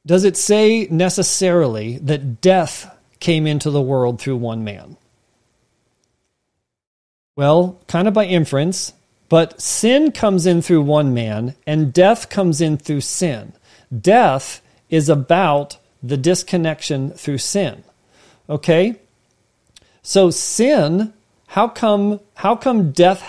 Does 0.05 0.25
it 0.25 0.35
say 0.35 0.87
necessarily 0.91 1.97
that 1.99 2.41
death 2.41 2.93
came 3.19 3.47
into 3.47 3.71
the 3.71 3.81
world 3.81 4.19
through 4.19 4.37
one 4.37 4.63
man? 4.63 4.97
Well, 7.35 7.79
kind 7.87 8.07
of 8.07 8.13
by 8.13 8.25
inference, 8.25 8.93
but 9.33 9.59
sin 9.59 10.11
comes 10.11 10.45
in 10.45 10.61
through 10.61 10.83
one 10.83 11.11
man, 11.11 11.55
and 11.65 11.91
death 11.91 12.29
comes 12.29 12.61
in 12.61 12.77
through 12.77 13.01
sin. 13.01 13.51
Death 13.91 14.61
is 14.91 15.09
about 15.09 15.77
the 16.03 16.17
disconnection 16.17 17.09
through 17.09 17.39
sin. 17.39 17.83
Okay? 18.47 18.99
So 20.03 20.29
sin, 20.29 21.13
how 21.47 21.67
come 21.67 22.19
how 22.35 22.55
come 22.55 22.91
death 22.91 23.23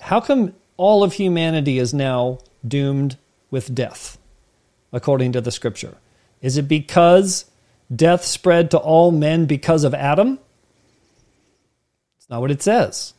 how 0.00 0.18
come 0.18 0.52
all 0.76 1.04
of 1.04 1.12
humanity 1.12 1.78
is 1.78 1.94
now 1.94 2.40
doomed 2.66 3.16
with 3.52 3.72
death 3.72 4.18
according 4.92 5.30
to 5.30 5.40
the 5.40 5.52
scripture? 5.52 5.96
Is 6.42 6.56
it 6.56 6.66
because 6.66 7.44
death 7.94 8.24
spread 8.24 8.72
to 8.72 8.78
all 8.78 9.12
men 9.12 9.46
because 9.46 9.84
of 9.84 9.94
Adam? 9.94 10.40
It's 12.18 12.28
not 12.28 12.40
what 12.40 12.50
it 12.50 12.62
says. 12.64 13.14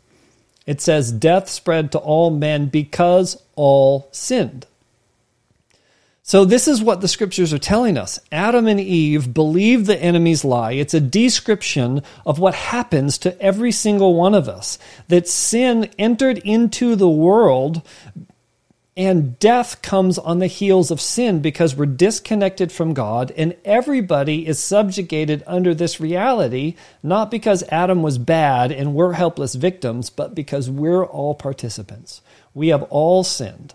It 0.65 0.81
says, 0.81 1.11
Death 1.11 1.49
spread 1.49 1.91
to 1.91 1.99
all 1.99 2.31
men 2.31 2.67
because 2.67 3.41
all 3.55 4.09
sinned. 4.11 4.65
So, 6.27 6.43
this 6.43 6.67
is 6.67 6.81
what 6.81 7.01
the 7.01 7.07
scriptures 7.07 7.53
are 7.53 7.59
telling 7.59 7.99
us. 7.99 8.19
Adam 8.31 8.65
and 8.65 8.79
Eve 8.79 9.31
believed 9.31 9.85
the 9.85 10.01
enemy's 10.01 10.43
lie. 10.43 10.71
It's 10.71 10.95
a 10.95 10.99
description 10.99 12.01
of 12.25 12.39
what 12.39 12.55
happens 12.55 13.19
to 13.19 13.39
every 13.39 13.71
single 13.71 14.15
one 14.15 14.33
of 14.33 14.49
us. 14.49 14.79
That 15.07 15.27
sin 15.27 15.91
entered 15.99 16.39
into 16.39 16.95
the 16.95 17.09
world 17.09 17.83
and 18.97 19.37
death 19.39 19.81
comes 19.81 20.17
on 20.17 20.39
the 20.39 20.47
heels 20.47 20.89
of 20.89 21.01
sin 21.01 21.41
because 21.41 21.75
we're 21.75 21.85
disconnected 21.85 22.71
from 22.71 22.93
God, 22.93 23.33
and 23.35 23.55
everybody 23.65 24.47
is 24.47 24.57
subjugated 24.57 25.43
under 25.45 25.73
this 25.73 25.99
reality, 25.99 26.75
not 27.03 27.29
because 27.29 27.63
Adam 27.63 28.01
was 28.01 28.17
bad 28.17 28.71
and 28.71 28.93
we're 28.93 29.13
helpless 29.13 29.55
victims, 29.55 30.09
but 30.09 30.33
because 30.33 30.69
we're 30.69 31.05
all 31.05 31.35
participants. 31.35 32.21
We 32.53 32.69
have 32.69 32.83
all 32.83 33.25
sinned. 33.25 33.73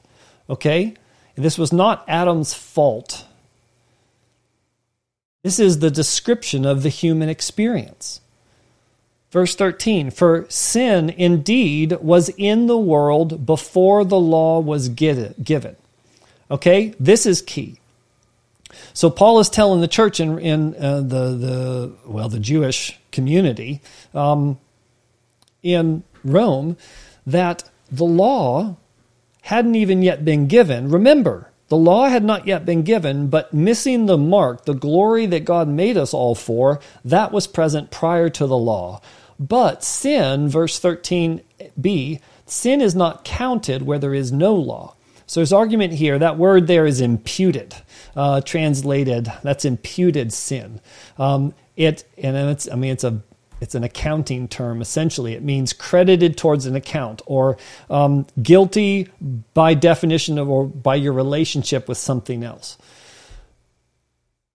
Okay? 0.48 0.94
This 1.36 1.58
was 1.58 1.72
not 1.72 2.02
Adam's 2.08 2.54
fault. 2.54 3.26
This 5.42 5.58
is 5.58 5.78
the 5.78 5.90
description 5.90 6.64
of 6.64 6.82
the 6.82 6.88
human 6.88 7.28
experience. 7.28 8.20
Verse 9.30 9.54
13 9.54 10.10
For 10.10 10.46
sin 10.48 11.10
indeed 11.10 11.98
was 12.00 12.30
in 12.30 12.66
the 12.66 12.78
world 12.78 13.46
before 13.46 14.04
the 14.04 14.18
law 14.18 14.60
was 14.60 14.88
given. 14.88 15.76
Okay, 16.50 16.94
this 16.98 17.26
is 17.26 17.42
key. 17.42 17.78
So 18.92 19.10
Paul 19.10 19.38
is 19.38 19.48
telling 19.48 19.80
the 19.80 19.88
church 19.88 20.20
in, 20.20 20.38
in 20.38 20.74
uh, 20.74 21.00
the, 21.00 21.36
the, 21.36 21.92
well, 22.06 22.28
the 22.28 22.40
Jewish 22.40 22.98
community 23.12 23.80
um, 24.14 24.58
in 25.62 26.02
Rome 26.24 26.76
that 27.26 27.68
the 27.90 28.04
law 28.04 28.76
hadn't 29.42 29.74
even 29.74 30.02
yet 30.02 30.24
been 30.24 30.46
given. 30.46 30.90
Remember, 30.90 31.50
the 31.68 31.76
law 31.76 32.08
had 32.08 32.24
not 32.24 32.46
yet 32.46 32.66
been 32.66 32.82
given, 32.82 33.28
but 33.28 33.54
missing 33.54 34.06
the 34.06 34.18
mark, 34.18 34.64
the 34.64 34.74
glory 34.74 35.26
that 35.26 35.44
God 35.44 35.68
made 35.68 35.96
us 35.96 36.12
all 36.12 36.34
for, 36.34 36.80
that 37.04 37.32
was 37.32 37.46
present 37.46 37.90
prior 37.90 38.28
to 38.30 38.46
the 38.46 38.56
law. 38.56 39.00
But 39.40 39.82
sin, 39.82 40.48
verse 40.50 40.78
13b, 40.78 42.20
sin 42.44 42.80
is 42.82 42.94
not 42.94 43.24
counted 43.24 43.82
where 43.82 43.98
there 43.98 44.12
is 44.12 44.30
no 44.30 44.54
law. 44.54 44.94
So 45.26 45.40
his 45.40 45.52
argument 45.52 45.94
here. 45.94 46.18
That 46.18 46.36
word 46.36 46.66
there 46.66 46.86
is 46.86 47.00
imputed, 47.00 47.74
uh, 48.14 48.42
translated. 48.42 49.32
That's 49.42 49.64
imputed 49.64 50.32
sin. 50.32 50.80
Um, 51.18 51.54
it 51.76 52.04
and 52.18 52.36
then 52.36 52.48
it's 52.48 52.68
I 52.68 52.74
mean 52.74 52.90
it's 52.90 53.04
a 53.04 53.22
it's 53.60 53.74
an 53.74 53.84
accounting 53.84 54.48
term 54.48 54.80
essentially. 54.80 55.34
It 55.34 55.42
means 55.42 55.72
credited 55.72 56.36
towards 56.36 56.66
an 56.66 56.74
account 56.74 57.22
or 57.26 57.58
um, 57.88 58.26
guilty 58.42 59.08
by 59.54 59.74
definition 59.74 60.38
of, 60.38 60.50
or 60.50 60.66
by 60.66 60.96
your 60.96 61.12
relationship 61.12 61.88
with 61.88 61.98
something 61.98 62.42
else. 62.42 62.76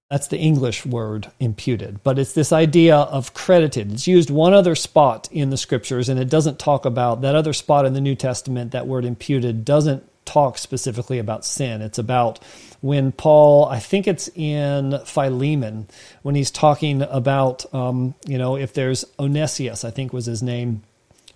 That's 0.09 0.27
the 0.27 0.37
English 0.37 0.85
word 0.85 1.31
imputed, 1.39 2.03
but 2.03 2.19
it's 2.19 2.33
this 2.33 2.51
idea 2.51 2.95
of 2.95 3.33
credited. 3.33 3.91
It's 3.91 4.07
used 4.07 4.29
one 4.29 4.53
other 4.53 4.75
spot 4.75 5.27
in 5.31 5.49
the 5.49 5.57
scriptures, 5.57 6.09
and 6.09 6.19
it 6.19 6.29
doesn't 6.29 6.59
talk 6.59 6.85
about 6.85 7.21
that 7.21 7.33
other 7.33 7.53
spot 7.53 7.85
in 7.87 7.93
the 7.93 8.01
New 8.01 8.13
Testament. 8.13 8.71
That 8.71 8.85
word 8.85 9.03
imputed 9.03 9.65
doesn't 9.65 10.07
talk 10.25 10.59
specifically 10.59 11.17
about 11.17 11.43
sin. 11.43 11.81
It's 11.81 11.97
about 11.97 12.39
when 12.81 13.13
Paul, 13.13 13.65
I 13.65 13.79
think 13.79 14.07
it's 14.07 14.29
in 14.35 14.99
Philemon, 15.05 15.87
when 16.21 16.35
he's 16.35 16.51
talking 16.51 17.01
about, 17.01 17.65
um, 17.73 18.13
you 18.27 18.37
know, 18.37 18.57
if 18.57 18.73
there's 18.73 19.05
Onesius, 19.17 19.83
I 19.83 19.89
think 19.89 20.13
was 20.13 20.27
his 20.27 20.43
name, 20.43 20.83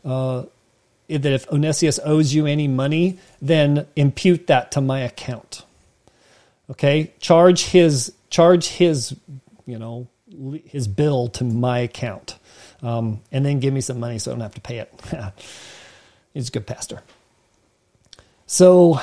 uh, 0.05 0.43
that 1.07 1.25
if 1.25 1.47
Onesius 1.49 1.99
owes 2.05 2.35
you 2.35 2.45
any 2.45 2.67
money, 2.67 3.17
then 3.41 3.87
impute 3.95 4.45
that 4.45 4.71
to 4.73 4.81
my 4.81 4.99
account. 4.99 5.65
Okay, 6.69 7.13
charge 7.19 7.63
his 7.63 8.13
charge 8.29 8.67
his, 8.67 9.15
you 9.65 9.79
know, 9.79 10.07
his 10.65 10.87
bill 10.87 11.27
to 11.29 11.43
my 11.43 11.79
account, 11.79 12.37
um, 12.81 13.21
and 13.31 13.45
then 13.45 13.59
give 13.59 13.73
me 13.73 13.81
some 13.81 13.99
money 13.99 14.19
so 14.19 14.31
I 14.31 14.33
don't 14.33 14.41
have 14.41 14.55
to 14.55 14.61
pay 14.61 14.79
it. 14.79 14.93
He's 16.33 16.49
a 16.49 16.51
good 16.51 16.67
pastor. 16.67 17.01
So 18.45 19.01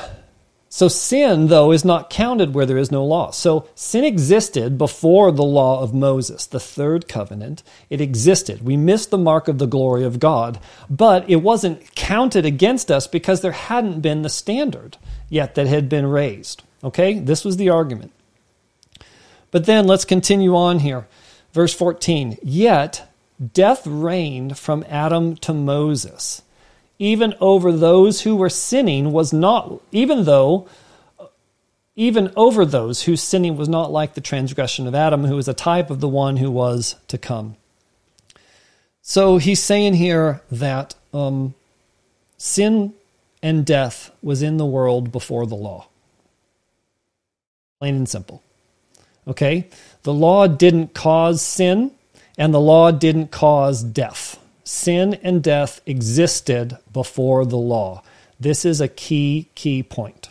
so 0.77 0.89
sin, 0.89 1.47
though, 1.47 1.73
is 1.73 1.87
not 1.87 2.11
counted 2.11 2.53
where 2.53 2.67
there 2.67 2.77
is 2.77 2.91
no 2.91 3.03
law. 3.03 3.31
So 3.31 3.67
sin 3.75 4.05
existed 4.05 4.77
before 4.77 5.33
the 5.33 5.43
law 5.43 5.81
of 5.81 5.95
Moses, 5.95 6.45
the 6.45 6.61
third 6.61 7.09
covenant. 7.09 7.63
It 7.89 8.03
existed. 8.03 8.63
We 8.63 8.77
missed 8.77 9.11
the 9.11 9.17
mark 9.17 9.49
of 9.49 9.57
the 9.57 9.67
glory 9.67 10.05
of 10.05 10.21
God, 10.21 10.61
but 10.91 11.31
it 11.31 11.37
wasn't 11.37 11.95
counted 11.95 12.45
against 12.45 12.91
us 12.91 13.07
because 13.07 13.41
there 13.41 13.53
hadn't 13.53 14.03
been 14.03 14.21
the 14.21 14.29
standard 14.29 14.99
yet 15.31 15.55
that 15.55 15.67
had 15.67 15.89
been 15.89 16.07
raised. 16.07 16.63
Okay? 16.85 17.21
This 17.21 17.43
was 17.43 17.57
the 17.57 17.71
argument. 17.71 18.13
But 19.57 19.65
then 19.65 19.87
let's 19.87 20.05
continue 20.05 20.55
on 20.55 20.81
here. 20.81 21.07
Verse 21.55 21.73
14. 21.73 22.37
Yet 22.43 23.11
death 23.55 23.87
reigned 23.87 24.59
from 24.59 24.85
Adam 24.87 25.35
to 25.37 25.55
Moses 25.55 26.43
even 26.99 27.33
over 27.41 27.73
those 27.73 28.21
who 28.21 28.37
were 28.37 28.51
sinning 28.51 29.13
was 29.13 29.33
not, 29.33 29.81
even 29.93 30.25
though, 30.25 30.69
even 31.95 32.31
over 32.37 32.67
those 32.67 33.05
whose 33.05 33.23
sinning 33.23 33.57
was 33.57 33.67
not 33.67 33.91
like 33.91 34.13
the 34.13 34.21
transgression 34.21 34.87
of 34.87 34.95
Adam, 34.95 35.25
who 35.25 35.37
was 35.37 35.49
a 35.49 35.55
type 35.55 35.89
of 35.89 36.01
the 36.01 36.07
one 36.07 36.37
who 36.37 36.51
was 36.51 36.97
to 37.09 37.17
come. 37.17 37.57
So 39.01 39.39
he's 39.39 39.63
saying 39.63 39.95
here 39.95 40.43
that 40.51 40.95
um, 41.15 41.55
sin 42.37 42.93
and 43.43 43.65
death 43.65 44.11
was 44.21 44.43
in 44.43 44.59
the 44.59 44.67
world 44.67 45.11
before 45.11 45.47
the 45.47 45.55
law. 45.55 45.89
Plain 47.79 47.97
and 47.97 48.07
simple. 48.07 48.43
Okay? 49.27 49.69
The 50.03 50.15
law 50.15 50.47
didn't 50.47 50.95
cause 50.95 51.43
sin, 51.43 51.93
and 52.39 52.55
the 52.55 52.61
law 52.61 52.91
didn't 52.91 53.31
cause 53.31 53.83
death 53.83 54.39
sin 54.67 55.15
and 55.23 55.43
death 55.43 55.81
existed 55.87 56.77
before 56.93 57.47
the 57.47 57.57
law. 57.57 58.03
This 58.39 58.65
is 58.65 58.81
a 58.81 58.89
key, 58.89 59.49
key 59.55 59.83
point. 59.83 60.29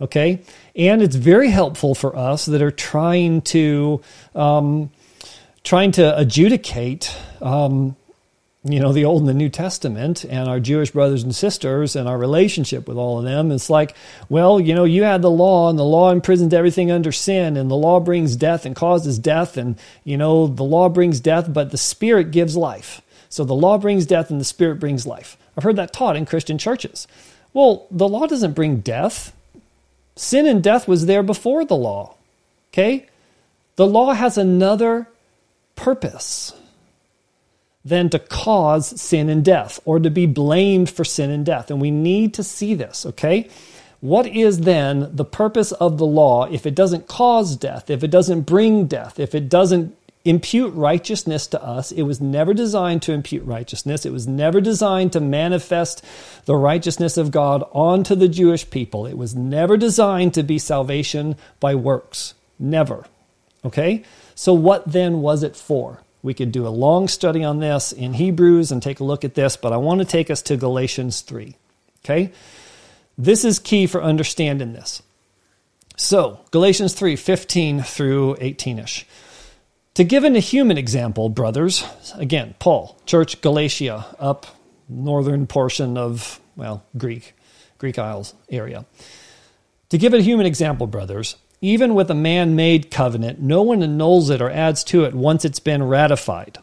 Okay? 0.00 0.42
And 0.76 1.02
it's 1.02 1.16
very 1.16 1.48
helpful 1.48 1.94
for 1.94 2.14
us 2.16 2.46
that 2.46 2.62
are 2.62 2.70
trying 2.70 3.42
to. 3.42 4.00
Um, 4.34 4.90
trying 5.64 5.92
to 5.92 6.18
adjudicate 6.18 7.16
um, 7.40 7.94
you 8.64 8.78
know 8.78 8.92
the 8.92 9.04
old 9.04 9.22
and 9.22 9.28
the 9.28 9.34
new 9.34 9.48
testament 9.48 10.24
and 10.24 10.48
our 10.48 10.60
jewish 10.60 10.92
brothers 10.92 11.24
and 11.24 11.34
sisters 11.34 11.96
and 11.96 12.08
our 12.08 12.16
relationship 12.16 12.86
with 12.86 12.96
all 12.96 13.18
of 13.18 13.24
them 13.24 13.50
it's 13.50 13.68
like 13.68 13.94
well 14.28 14.60
you 14.60 14.74
know 14.74 14.84
you 14.84 15.02
had 15.02 15.20
the 15.20 15.30
law 15.30 15.68
and 15.68 15.78
the 15.78 15.84
law 15.84 16.10
imprisoned 16.10 16.54
everything 16.54 16.90
under 16.90 17.10
sin 17.10 17.56
and 17.56 17.70
the 17.70 17.76
law 17.76 17.98
brings 17.98 18.36
death 18.36 18.64
and 18.64 18.76
causes 18.76 19.18
death 19.18 19.56
and 19.56 19.76
you 20.04 20.16
know 20.16 20.46
the 20.46 20.62
law 20.62 20.88
brings 20.88 21.18
death 21.18 21.52
but 21.52 21.72
the 21.72 21.78
spirit 21.78 22.30
gives 22.30 22.56
life 22.56 23.02
so 23.32 23.44
the 23.44 23.54
law 23.54 23.78
brings 23.78 24.04
death 24.04 24.30
and 24.30 24.38
the 24.38 24.44
spirit 24.44 24.78
brings 24.78 25.06
life. 25.06 25.38
I've 25.56 25.64
heard 25.64 25.76
that 25.76 25.94
taught 25.94 26.16
in 26.16 26.26
Christian 26.26 26.58
churches. 26.58 27.08
Well, 27.54 27.86
the 27.90 28.06
law 28.06 28.26
doesn't 28.26 28.52
bring 28.52 28.80
death. 28.80 29.34
Sin 30.16 30.46
and 30.46 30.62
death 30.62 30.86
was 30.86 31.06
there 31.06 31.22
before 31.22 31.64
the 31.64 31.74
law. 31.74 32.14
Okay? 32.70 33.06
The 33.76 33.86
law 33.86 34.12
has 34.12 34.36
another 34.36 35.08
purpose 35.76 36.52
than 37.84 38.08
to 38.10 38.18
cause 38.18 39.00
sin 39.00 39.28
and 39.28 39.44
death 39.44 39.80
or 39.84 39.98
to 39.98 40.10
be 40.10 40.26
blamed 40.26 40.88
for 40.88 41.04
sin 41.04 41.30
and 41.30 41.44
death. 41.44 41.70
And 41.70 41.80
we 41.80 41.90
need 41.90 42.34
to 42.34 42.44
see 42.44 42.74
this, 42.74 43.04
okay? 43.04 43.48
What 44.00 44.26
is 44.26 44.60
then 44.60 45.14
the 45.14 45.24
purpose 45.24 45.72
of 45.72 45.98
the 45.98 46.06
law 46.06 46.44
if 46.44 46.66
it 46.66 46.74
doesn't 46.74 47.06
cause 47.06 47.56
death, 47.56 47.90
if 47.90 48.02
it 48.02 48.10
doesn't 48.10 48.42
bring 48.42 48.86
death, 48.86 49.18
if 49.18 49.34
it 49.34 49.48
doesn't 49.48 49.96
impute 50.24 50.72
righteousness 50.74 51.46
to 51.48 51.62
us. 51.62 51.92
It 51.92 52.02
was 52.02 52.20
never 52.20 52.54
designed 52.54 53.02
to 53.02 53.12
impute 53.12 53.44
righteousness. 53.44 54.06
It 54.06 54.12
was 54.12 54.28
never 54.28 54.60
designed 54.60 55.12
to 55.12 55.20
manifest 55.20 56.04
the 56.44 56.56
righteousness 56.56 57.16
of 57.16 57.30
God 57.30 57.64
onto 57.72 58.14
the 58.14 58.28
Jewish 58.28 58.68
people. 58.70 59.06
It 59.06 59.18
was 59.18 59.34
never 59.34 59.76
designed 59.76 60.34
to 60.34 60.42
be 60.42 60.58
salvation 60.58 61.36
by 61.60 61.74
works. 61.74 62.34
Never. 62.58 63.04
Okay? 63.64 64.04
So, 64.34 64.52
what 64.52 64.90
then 64.90 65.20
was 65.22 65.42
it 65.42 65.56
for? 65.56 66.00
We 66.22 66.34
could 66.34 66.52
do 66.52 66.66
a 66.66 66.70
long 66.70 67.08
study 67.08 67.42
on 67.42 67.58
this 67.58 67.92
in 67.92 68.14
Hebrews 68.14 68.70
and 68.70 68.82
take 68.82 69.00
a 69.00 69.04
look 69.04 69.24
at 69.24 69.34
this, 69.34 69.56
but 69.56 69.72
I 69.72 69.76
want 69.76 70.00
to 70.00 70.04
take 70.04 70.30
us 70.30 70.42
to 70.42 70.56
Galatians 70.56 71.20
3. 71.22 71.56
Okay? 72.04 72.32
This 73.18 73.44
is 73.44 73.58
key 73.58 73.86
for 73.86 74.02
understanding 74.02 74.72
this. 74.72 75.02
So, 75.96 76.40
Galatians 76.50 76.94
3 76.94 77.16
15 77.16 77.82
through 77.82 78.36
18 78.40 78.78
ish. 78.78 79.06
To 79.94 80.04
give 80.04 80.24
an 80.24 80.34
human 80.36 80.78
example, 80.78 81.28
brothers, 81.28 81.84
again, 82.16 82.54
Paul, 82.58 82.98
Church 83.04 83.40
Galatia, 83.42 84.06
up 84.18 84.46
northern 84.88 85.46
portion 85.46 85.98
of, 85.98 86.40
well, 86.56 86.82
Greek, 86.96 87.34
Greek 87.78 87.98
Isles 87.98 88.34
area. 88.48 88.86
To 89.90 89.98
give 89.98 90.14
a 90.14 90.22
human 90.22 90.46
example, 90.46 90.86
brothers, 90.86 91.36
even 91.62 91.94
with 91.94 92.10
a 92.10 92.14
man 92.14 92.54
made 92.54 92.90
covenant, 92.90 93.40
no 93.40 93.62
one 93.62 93.82
annuls 93.82 94.28
it 94.28 94.42
or 94.42 94.50
adds 94.50 94.84
to 94.84 95.04
it 95.04 95.14
once 95.14 95.44
it's 95.44 95.60
been 95.60 95.82
ratified. 95.82 96.58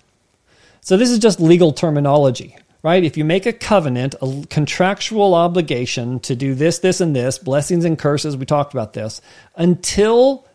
So 0.82 0.98
this 0.98 1.10
is 1.10 1.20
just 1.20 1.40
legal 1.40 1.72
terminology, 1.72 2.58
right? 2.84 3.04
If 3.04 3.16
you 3.18 3.24
make 3.24 3.46
a 3.46 3.54
covenant, 3.54 4.14
a 4.22 4.46
contractual 4.50 5.34
obligation 5.34 6.20
to 6.22 6.36
do 6.36 6.54
this, 6.54 6.80
this, 6.80 7.00
and 7.00 7.16
this, 7.16 7.40
blessings 7.40 7.86
and 7.86 7.98
curses, 7.98 8.36
we 8.36 8.46
talked 8.46 8.74
about 8.74 8.94
this, 8.94 9.22
until 9.56 10.46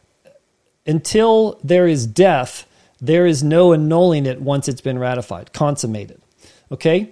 until 0.86 1.58
there 1.64 1.86
is 1.86 2.06
death, 2.06 2.66
there 3.00 3.26
is 3.26 3.42
no 3.42 3.72
annulling 3.72 4.26
it 4.26 4.42
once 4.42 4.68
it's 4.68 4.82
been 4.82 4.98
ratified, 4.98 5.52
consummated. 5.54 6.20
Okay? 6.70 7.10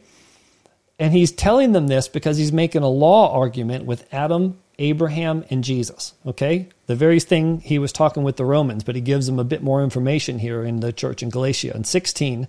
And 0.98 1.12
he's 1.12 1.32
telling 1.32 1.72
them 1.72 1.86
this 1.86 2.06
because 2.06 2.36
he's 2.36 2.52
making 2.52 2.82
a 2.82 2.88
law 2.88 3.34
argument 3.34 3.86
with 3.86 4.06
Adam, 4.12 4.59
Abraham, 4.78 5.44
and 5.48 5.64
Jesus. 5.64 6.12
Okay? 6.26 6.68
The 6.93 6.97
very 6.97 7.20
thing 7.20 7.62
he 7.62 7.78
was 7.78 7.90
talking 7.90 8.23
with 8.23 8.36
the 8.36 8.44
Romans, 8.44 8.85
but 8.85 8.94
he 8.97 9.01
gives 9.01 9.24
them 9.24 9.39
a 9.39 9.44
bit 9.44 9.62
more 9.62 9.82
information 9.82 10.39
here 10.39 10.62
in 10.62 10.81
the 10.81 10.93
church 10.93 11.23
in 11.23 11.31
Galatia. 11.31 11.74
In 11.74 11.85
16, 11.85 12.47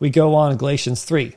we 0.00 0.08
go 0.08 0.34
on 0.34 0.56
Galatians 0.56 1.04
3. 1.04 1.36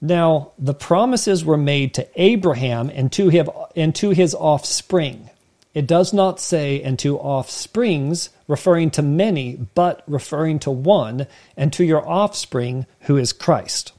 Now, 0.00 0.50
the 0.58 0.74
promises 0.74 1.44
were 1.44 1.56
made 1.56 1.94
to 1.94 2.08
Abraham 2.20 2.90
and 2.90 3.12
to, 3.12 3.28
him, 3.28 3.48
and 3.76 3.94
to 3.94 4.10
his 4.10 4.34
offspring. 4.34 5.30
It 5.72 5.86
does 5.86 6.12
not 6.12 6.40
say, 6.40 6.82
and 6.82 6.98
to 6.98 7.16
offsprings, 7.16 8.30
referring 8.48 8.90
to 8.90 9.02
many, 9.02 9.54
but 9.54 10.02
referring 10.08 10.58
to 10.60 10.72
one, 10.72 11.28
and 11.56 11.72
to 11.74 11.84
your 11.84 12.04
offspring, 12.04 12.86
who 13.02 13.16
is 13.16 13.32
Christ. 13.32 13.92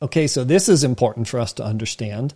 Okay, 0.00 0.28
so 0.28 0.44
this 0.44 0.68
is 0.68 0.84
important 0.84 1.26
for 1.26 1.40
us 1.40 1.52
to 1.54 1.64
understand 1.64 2.34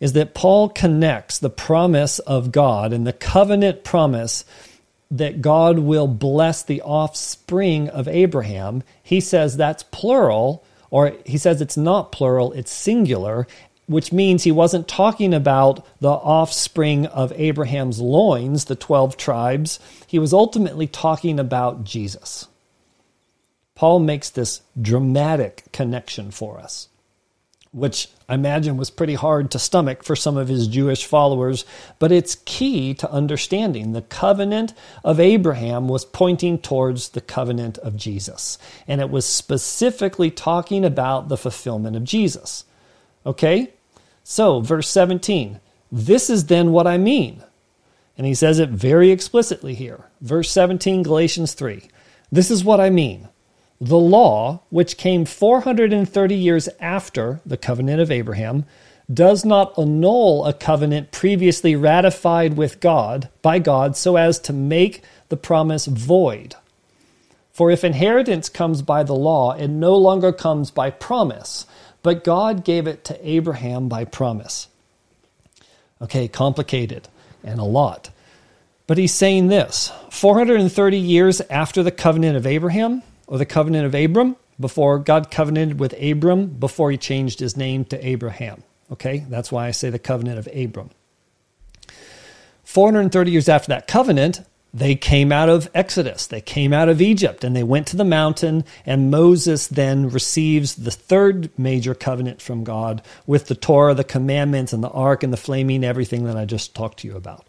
is 0.00 0.12
that 0.12 0.34
Paul 0.34 0.68
connects 0.68 1.38
the 1.38 1.50
promise 1.50 2.18
of 2.20 2.52
God 2.52 2.92
and 2.92 3.06
the 3.06 3.12
covenant 3.12 3.84
promise 3.84 4.44
that 5.10 5.40
God 5.40 5.78
will 5.78 6.08
bless 6.08 6.62
the 6.62 6.82
offspring 6.82 7.88
of 7.88 8.08
Abraham. 8.08 8.82
He 9.02 9.20
says 9.20 9.56
that's 9.56 9.84
plural, 9.84 10.64
or 10.90 11.12
he 11.24 11.38
says 11.38 11.60
it's 11.60 11.76
not 11.76 12.12
plural, 12.12 12.52
it's 12.52 12.72
singular, 12.72 13.46
which 13.86 14.12
means 14.12 14.42
he 14.42 14.52
wasn't 14.52 14.88
talking 14.88 15.32
about 15.32 15.86
the 16.00 16.10
offspring 16.10 17.06
of 17.06 17.32
Abraham's 17.36 18.00
loins, 18.00 18.64
the 18.64 18.74
12 18.74 19.16
tribes. 19.16 19.78
He 20.06 20.18
was 20.18 20.32
ultimately 20.32 20.88
talking 20.88 21.38
about 21.38 21.84
Jesus. 21.84 22.48
Paul 23.76 24.00
makes 24.00 24.30
this 24.30 24.62
dramatic 24.80 25.64
connection 25.72 26.30
for 26.30 26.58
us 26.58 26.88
which 27.76 28.08
I 28.26 28.34
imagine 28.34 28.78
was 28.78 28.88
pretty 28.88 29.14
hard 29.14 29.50
to 29.50 29.58
stomach 29.58 30.02
for 30.02 30.16
some 30.16 30.38
of 30.38 30.48
his 30.48 30.66
Jewish 30.66 31.04
followers, 31.04 31.66
but 31.98 32.10
it's 32.10 32.38
key 32.46 32.94
to 32.94 33.10
understanding. 33.10 33.92
The 33.92 34.00
covenant 34.00 34.72
of 35.04 35.20
Abraham 35.20 35.86
was 35.86 36.06
pointing 36.06 36.58
towards 36.58 37.10
the 37.10 37.20
covenant 37.20 37.76
of 37.78 37.96
Jesus, 37.96 38.58
and 38.88 39.02
it 39.02 39.10
was 39.10 39.26
specifically 39.26 40.30
talking 40.30 40.86
about 40.86 41.28
the 41.28 41.36
fulfillment 41.36 41.96
of 41.96 42.04
Jesus. 42.04 42.64
Okay? 43.26 43.74
So, 44.24 44.60
verse 44.60 44.88
17 44.88 45.60
this 45.92 46.30
is 46.30 46.46
then 46.46 46.72
what 46.72 46.86
I 46.86 46.98
mean. 46.98 47.42
And 48.18 48.26
he 48.26 48.34
says 48.34 48.58
it 48.58 48.70
very 48.70 49.10
explicitly 49.10 49.74
here. 49.74 50.06
Verse 50.20 50.50
17, 50.50 51.02
Galatians 51.02 51.54
3. 51.54 51.88
This 52.32 52.50
is 52.50 52.64
what 52.64 52.80
I 52.80 52.90
mean. 52.90 53.28
The 53.80 53.98
law, 53.98 54.60
which 54.70 54.96
came 54.96 55.24
430 55.24 56.34
years 56.34 56.68
after 56.80 57.40
the 57.44 57.56
covenant 57.56 58.00
of 58.00 58.10
Abraham, 58.10 58.64
does 59.12 59.44
not 59.44 59.78
annul 59.78 60.46
a 60.46 60.52
covenant 60.52 61.12
previously 61.12 61.76
ratified 61.76 62.56
with 62.56 62.80
God 62.80 63.28
by 63.42 63.58
God 63.58 63.96
so 63.96 64.16
as 64.16 64.38
to 64.40 64.52
make 64.52 65.02
the 65.28 65.36
promise 65.36 65.86
void. 65.86 66.56
For 67.52 67.70
if 67.70 67.84
inheritance 67.84 68.48
comes 68.48 68.82
by 68.82 69.02
the 69.02 69.14
law, 69.14 69.52
it 69.52 69.68
no 69.68 69.94
longer 69.94 70.32
comes 70.32 70.70
by 70.70 70.90
promise, 70.90 71.66
but 72.02 72.24
God 72.24 72.64
gave 72.64 72.86
it 72.86 73.04
to 73.04 73.28
Abraham 73.28 73.88
by 73.88 74.04
promise. 74.04 74.68
Okay, 76.02 76.28
complicated 76.28 77.08
and 77.44 77.60
a 77.60 77.64
lot. 77.64 78.10
But 78.86 78.98
he's 78.98 79.14
saying 79.14 79.48
this 79.48 79.92
430 80.10 80.98
years 80.98 81.40
after 81.42 81.82
the 81.82 81.90
covenant 81.90 82.36
of 82.36 82.46
Abraham, 82.46 83.02
or 83.26 83.38
the 83.38 83.46
covenant 83.46 83.86
of 83.86 83.94
Abram 83.94 84.36
before 84.58 84.98
God 84.98 85.30
covenanted 85.30 85.78
with 85.78 85.94
Abram 86.00 86.46
before 86.46 86.90
he 86.90 86.96
changed 86.96 87.40
his 87.40 87.56
name 87.56 87.84
to 87.86 88.06
Abraham. 88.06 88.62
Okay, 88.92 89.24
that's 89.28 89.50
why 89.50 89.66
I 89.66 89.72
say 89.72 89.90
the 89.90 89.98
covenant 89.98 90.38
of 90.38 90.48
Abram. 90.54 90.90
430 92.64 93.30
years 93.30 93.48
after 93.48 93.68
that 93.68 93.86
covenant, 93.86 94.40
they 94.72 94.94
came 94.94 95.32
out 95.32 95.48
of 95.48 95.70
Exodus. 95.74 96.26
They 96.26 96.40
came 96.40 96.72
out 96.72 96.88
of 96.88 97.00
Egypt 97.00 97.44
and 97.44 97.56
they 97.56 97.62
went 97.62 97.86
to 97.88 97.96
the 97.96 98.04
mountain, 98.04 98.64
and 98.84 99.10
Moses 99.10 99.68
then 99.68 100.10
receives 100.10 100.74
the 100.74 100.90
third 100.90 101.50
major 101.58 101.94
covenant 101.94 102.42
from 102.42 102.64
God 102.64 103.02
with 103.26 103.46
the 103.46 103.54
Torah, 103.54 103.94
the 103.94 104.04
commandments, 104.04 104.72
and 104.72 104.84
the 104.84 104.90
ark 104.90 105.22
and 105.22 105.32
the 105.32 105.38
flaming 105.38 105.82
everything 105.82 106.24
that 106.24 106.36
I 106.36 106.44
just 106.44 106.74
talked 106.74 106.98
to 107.00 107.08
you 107.08 107.16
about. 107.16 107.46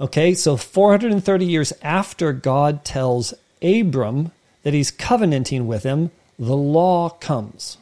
Okay, 0.00 0.34
so 0.34 0.56
430 0.56 1.44
years 1.44 1.72
after 1.82 2.32
God 2.32 2.84
tells 2.84 3.34
Abram 3.62 4.30
that 4.64 4.74
he's 4.74 4.90
covenanting 4.90 5.66
with 5.66 5.84
him, 5.84 6.10
the 6.38 6.56
law 6.56 7.08
comes. 7.08 7.78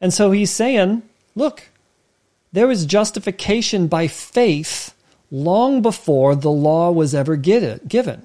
And 0.00 0.12
so 0.12 0.32
he's 0.32 0.50
saying, 0.50 1.02
look, 1.36 1.68
there 2.52 2.66
was 2.66 2.84
justification 2.84 3.86
by 3.86 4.08
faith 4.08 4.94
long 5.30 5.82
before 5.82 6.34
the 6.34 6.50
law 6.50 6.90
was 6.90 7.14
ever 7.14 7.36
given. 7.36 8.22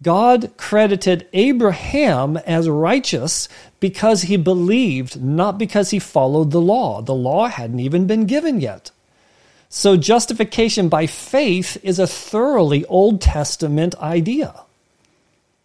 God 0.00 0.52
credited 0.56 1.26
Abraham 1.32 2.36
as 2.36 2.68
righteous 2.68 3.48
because 3.80 4.22
he 4.22 4.36
believed, 4.36 5.20
not 5.20 5.58
because 5.58 5.90
he 5.90 5.98
followed 5.98 6.52
the 6.52 6.60
law. 6.60 7.02
The 7.02 7.14
law 7.14 7.48
hadn't 7.48 7.80
even 7.80 8.06
been 8.06 8.26
given 8.26 8.60
yet. 8.60 8.92
So, 9.68 9.96
justification 9.96 10.88
by 10.88 11.06
faith 11.06 11.76
is 11.82 11.98
a 11.98 12.06
thoroughly 12.06 12.84
Old 12.86 13.20
Testament 13.20 13.94
idea. 13.96 14.54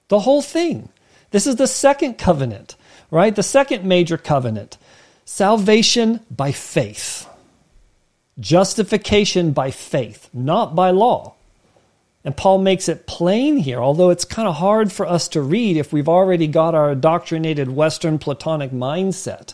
The 0.08 0.20
whole 0.20 0.42
thing. 0.42 0.90
This 1.32 1.48
is 1.48 1.56
the 1.56 1.68
second 1.68 2.18
covenant, 2.18 2.76
right? 3.10 3.36
The 3.36 3.44
second 3.44 3.86
major 3.86 4.18
covenant. 4.18 4.78
Salvation 5.26 6.20
by 6.30 6.52
faith. 6.52 7.28
Justification 8.40 9.52
by 9.52 9.72
faith, 9.72 10.30
not 10.34 10.76
by 10.76 10.92
law. 10.92 11.36
And 12.26 12.36
Paul 12.38 12.60
makes 12.60 12.88
it 12.88 13.06
plain 13.06 13.58
here, 13.58 13.80
although 13.80 14.10
it's 14.10 14.26
kind 14.26 14.48
of 14.48 14.56
hard 14.56 14.92
for 14.92 15.06
us 15.06 15.28
to 15.30 15.42
read 15.42 15.76
if 15.76 15.92
we've 15.92 16.08
already 16.08 16.48
got 16.48 16.74
our 16.74 16.92
indoctrinated 16.92 17.70
Western 17.70 18.18
Platonic 18.18 18.72
mindset, 18.72 19.54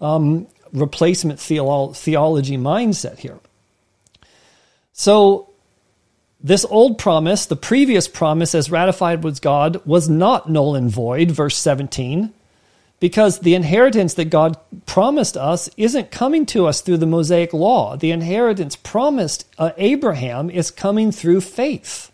um, 0.00 0.46
replacement 0.72 1.38
theolo- 1.38 1.96
theology 1.96 2.58
mindset 2.58 3.18
here. 3.18 3.38
So 4.92 5.49
this 6.42 6.64
old 6.70 6.98
promise, 6.98 7.46
the 7.46 7.56
previous 7.56 8.08
promise 8.08 8.54
as 8.54 8.70
ratified 8.70 9.22
with 9.22 9.42
God, 9.42 9.84
was 9.84 10.08
not 10.08 10.48
null 10.48 10.74
and 10.74 10.90
void, 10.90 11.30
verse 11.30 11.56
17, 11.56 12.32
because 12.98 13.40
the 13.40 13.54
inheritance 13.54 14.14
that 14.14 14.30
God 14.30 14.56
promised 14.86 15.36
us 15.36 15.68
isn't 15.76 16.10
coming 16.10 16.46
to 16.46 16.66
us 16.66 16.80
through 16.80 16.98
the 16.98 17.06
Mosaic 17.06 17.52
law. 17.52 17.96
The 17.96 18.10
inheritance 18.10 18.76
promised 18.76 19.46
uh, 19.58 19.72
Abraham 19.76 20.50
is 20.50 20.70
coming 20.70 21.12
through 21.12 21.42
faith. 21.42 22.10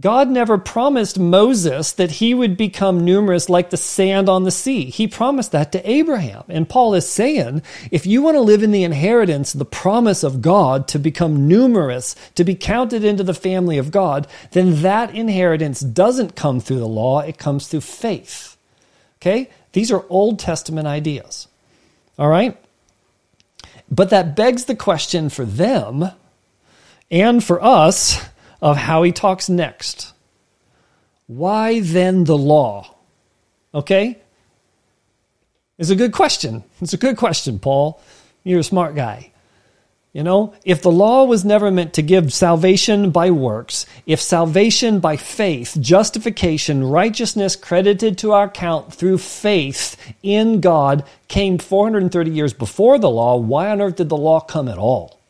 God 0.00 0.28
never 0.28 0.58
promised 0.58 1.20
Moses 1.20 1.92
that 1.92 2.12
he 2.12 2.34
would 2.34 2.56
become 2.56 3.04
numerous 3.04 3.48
like 3.48 3.70
the 3.70 3.76
sand 3.76 4.28
on 4.28 4.42
the 4.42 4.50
sea. 4.50 4.86
He 4.86 5.06
promised 5.06 5.52
that 5.52 5.70
to 5.70 5.88
Abraham. 5.88 6.42
And 6.48 6.68
Paul 6.68 6.94
is 6.94 7.08
saying, 7.08 7.62
if 7.92 8.04
you 8.04 8.20
want 8.20 8.34
to 8.34 8.40
live 8.40 8.64
in 8.64 8.72
the 8.72 8.82
inheritance, 8.82 9.52
the 9.52 9.64
promise 9.64 10.24
of 10.24 10.42
God 10.42 10.88
to 10.88 10.98
become 10.98 11.46
numerous, 11.46 12.16
to 12.34 12.42
be 12.42 12.56
counted 12.56 13.04
into 13.04 13.22
the 13.22 13.34
family 13.34 13.78
of 13.78 13.92
God, 13.92 14.26
then 14.50 14.82
that 14.82 15.14
inheritance 15.14 15.78
doesn't 15.78 16.34
come 16.34 16.58
through 16.58 16.80
the 16.80 16.88
law, 16.88 17.20
it 17.20 17.38
comes 17.38 17.68
through 17.68 17.82
faith. 17.82 18.56
Okay? 19.20 19.48
These 19.74 19.92
are 19.92 20.04
Old 20.08 20.40
Testament 20.40 20.88
ideas. 20.88 21.46
All 22.18 22.28
right? 22.28 22.56
But 23.88 24.10
that 24.10 24.34
begs 24.34 24.64
the 24.64 24.74
question 24.74 25.28
for 25.28 25.44
them 25.44 26.10
and 27.12 27.44
for 27.44 27.62
us 27.62 28.20
of 28.64 28.78
how 28.78 29.02
he 29.02 29.12
talks 29.12 29.50
next. 29.50 30.14
Why 31.26 31.80
then 31.80 32.24
the 32.24 32.36
law? 32.36 32.96
Okay? 33.74 34.18
It's 35.76 35.90
a 35.90 35.96
good 35.96 36.12
question. 36.12 36.64
It's 36.80 36.94
a 36.94 36.96
good 36.96 37.18
question, 37.18 37.58
Paul. 37.58 38.00
You're 38.42 38.60
a 38.60 38.64
smart 38.64 38.94
guy. 38.94 39.32
You 40.14 40.22
know, 40.22 40.54
if 40.64 40.80
the 40.80 40.90
law 40.90 41.24
was 41.24 41.44
never 41.44 41.70
meant 41.70 41.92
to 41.94 42.02
give 42.02 42.32
salvation 42.32 43.10
by 43.10 43.32
works, 43.32 43.84
if 44.06 44.20
salvation 44.20 44.98
by 44.98 45.18
faith, 45.18 45.76
justification, 45.78 46.84
righteousness 46.84 47.56
credited 47.56 48.16
to 48.18 48.32
our 48.32 48.44
account 48.44 48.94
through 48.94 49.18
faith 49.18 49.96
in 50.22 50.62
God 50.62 51.04
came 51.28 51.58
430 51.58 52.30
years 52.30 52.54
before 52.54 52.98
the 52.98 53.10
law, 53.10 53.36
why 53.36 53.68
on 53.68 53.82
earth 53.82 53.96
did 53.96 54.08
the 54.08 54.16
law 54.16 54.40
come 54.40 54.68
at 54.68 54.78
all? 54.78 55.20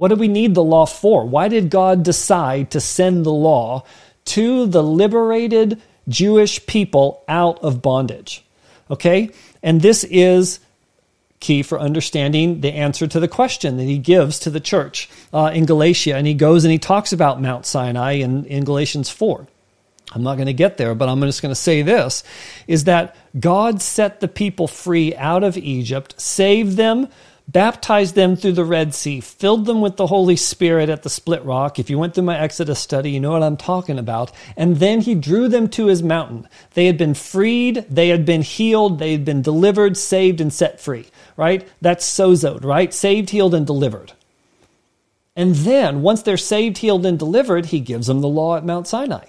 What 0.00 0.08
do 0.08 0.14
we 0.14 0.28
need 0.28 0.54
the 0.54 0.64
law 0.64 0.86
for? 0.86 1.26
Why 1.26 1.48
did 1.48 1.68
God 1.68 2.04
decide 2.04 2.70
to 2.70 2.80
send 2.80 3.26
the 3.26 3.32
law 3.32 3.84
to 4.24 4.64
the 4.64 4.82
liberated 4.82 5.78
Jewish 6.08 6.64
people 6.64 7.22
out 7.28 7.58
of 7.58 7.82
bondage? 7.82 8.42
Okay? 8.90 9.28
And 9.62 9.82
this 9.82 10.04
is 10.04 10.60
key 11.38 11.62
for 11.62 11.78
understanding 11.78 12.62
the 12.62 12.72
answer 12.72 13.06
to 13.08 13.20
the 13.20 13.28
question 13.28 13.76
that 13.76 13.84
he 13.84 13.98
gives 13.98 14.38
to 14.38 14.48
the 14.48 14.58
church 14.58 15.10
uh, 15.34 15.50
in 15.52 15.66
Galatia. 15.66 16.16
And 16.16 16.26
he 16.26 16.32
goes 16.32 16.64
and 16.64 16.72
he 16.72 16.78
talks 16.78 17.12
about 17.12 17.42
Mount 17.42 17.66
Sinai 17.66 18.12
in, 18.12 18.46
in 18.46 18.64
Galatians 18.64 19.10
4. 19.10 19.46
I'm 20.12 20.22
not 20.22 20.36
going 20.36 20.46
to 20.46 20.54
get 20.54 20.78
there, 20.78 20.94
but 20.94 21.10
I'm 21.10 21.20
just 21.20 21.42
going 21.42 21.52
to 21.52 21.60
say 21.60 21.82
this 21.82 22.24
is 22.66 22.84
that 22.84 23.16
God 23.38 23.82
set 23.82 24.20
the 24.20 24.28
people 24.28 24.66
free 24.66 25.14
out 25.14 25.44
of 25.44 25.58
Egypt, 25.58 26.18
saved 26.18 26.78
them 26.78 27.08
baptized 27.52 28.14
them 28.14 28.36
through 28.36 28.52
the 28.52 28.64
Red 28.64 28.94
Sea, 28.94 29.20
filled 29.20 29.66
them 29.66 29.80
with 29.80 29.96
the 29.96 30.06
Holy 30.06 30.36
Spirit 30.36 30.88
at 30.88 31.02
the 31.02 31.10
split 31.10 31.44
rock. 31.44 31.78
If 31.78 31.90
you 31.90 31.98
went 31.98 32.14
through 32.14 32.24
my 32.24 32.38
Exodus 32.38 32.78
study, 32.78 33.10
you 33.10 33.20
know 33.20 33.32
what 33.32 33.42
I'm 33.42 33.56
talking 33.56 33.98
about. 33.98 34.30
And 34.56 34.76
then 34.76 35.00
he 35.00 35.14
drew 35.14 35.48
them 35.48 35.68
to 35.70 35.86
his 35.86 36.02
mountain. 36.02 36.48
They 36.74 36.86
had 36.86 36.98
been 36.98 37.14
freed, 37.14 37.86
they 37.88 38.08
had 38.08 38.24
been 38.24 38.42
healed, 38.42 38.98
they 38.98 39.12
had 39.12 39.24
been 39.24 39.42
delivered, 39.42 39.96
saved, 39.96 40.40
and 40.40 40.52
set 40.52 40.80
free, 40.80 41.06
right? 41.36 41.66
That's 41.80 42.06
sozoed, 42.06 42.64
right? 42.64 42.92
Saved, 42.92 43.30
healed, 43.30 43.54
and 43.54 43.66
delivered. 43.66 44.12
And 45.34 45.54
then, 45.54 46.02
once 46.02 46.22
they're 46.22 46.36
saved, 46.36 46.78
healed, 46.78 47.06
and 47.06 47.18
delivered, 47.18 47.66
he 47.66 47.80
gives 47.80 48.06
them 48.06 48.20
the 48.20 48.28
law 48.28 48.56
at 48.56 48.64
Mount 48.64 48.86
Sinai. 48.86 49.24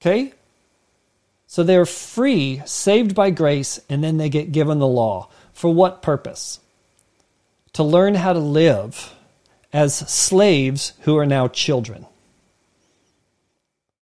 Okay? 0.00 0.32
So 1.46 1.62
they're 1.62 1.86
free, 1.86 2.62
saved 2.64 3.14
by 3.14 3.30
grace, 3.30 3.78
and 3.88 4.02
then 4.02 4.16
they 4.16 4.30
get 4.30 4.52
given 4.52 4.78
the 4.78 4.86
law. 4.86 5.28
For 5.52 5.72
what 5.72 6.02
purpose? 6.02 6.60
To 7.74 7.82
learn 7.82 8.14
how 8.14 8.32
to 8.32 8.38
live 8.38 9.14
as 9.72 9.94
slaves 9.94 10.92
who 11.00 11.16
are 11.16 11.26
now 11.26 11.48
children. 11.48 12.06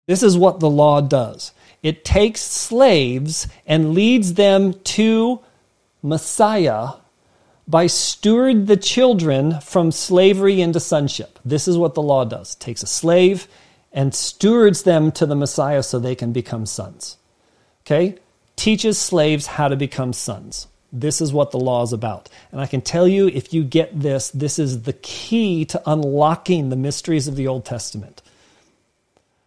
This 0.07 0.23
is 0.23 0.37
what 0.37 0.59
the 0.59 0.69
law 0.69 1.01
does 1.01 1.53
it 1.83 2.05
takes 2.05 2.41
slaves 2.41 3.47
and 3.65 3.93
leads 3.93 4.35
them 4.35 4.73
to 4.73 5.39
Messiah 6.03 6.89
by 7.67 7.87
steward 7.87 8.67
the 8.67 8.77
children 8.77 9.59
from 9.61 9.91
slavery 9.91 10.61
into 10.61 10.79
sonship. 10.79 11.39
This 11.43 11.67
is 11.67 11.77
what 11.77 11.93
the 11.93 12.01
law 12.01 12.25
does. 12.25 12.53
It 12.53 12.59
takes 12.59 12.83
a 12.83 12.87
slave 12.87 13.47
and 13.91 14.13
stewards 14.13 14.83
them 14.83 15.11
to 15.13 15.25
the 15.25 15.35
Messiah 15.35 15.81
so 15.81 15.97
they 15.97 16.15
can 16.15 16.31
become 16.31 16.65
sons. 16.65 17.17
Okay? 17.83 18.17
Teaches 18.55 18.99
slaves 18.99 19.47
how 19.47 19.67
to 19.67 19.75
become 19.75 20.13
sons. 20.13 20.67
This 20.91 21.21
is 21.21 21.31
what 21.31 21.51
the 21.51 21.59
law 21.59 21.83
is 21.83 21.93
about. 21.93 22.29
And 22.51 22.59
I 22.59 22.65
can 22.65 22.81
tell 22.81 23.07
you, 23.07 23.27
if 23.27 23.53
you 23.53 23.63
get 23.63 23.97
this, 23.97 24.29
this 24.31 24.59
is 24.59 24.83
the 24.83 24.93
key 24.93 25.63
to 25.65 25.81
unlocking 25.85 26.69
the 26.69 26.75
mysteries 26.75 27.27
of 27.27 27.35
the 27.35 27.47
Old 27.47 27.63
Testament. 27.65 28.21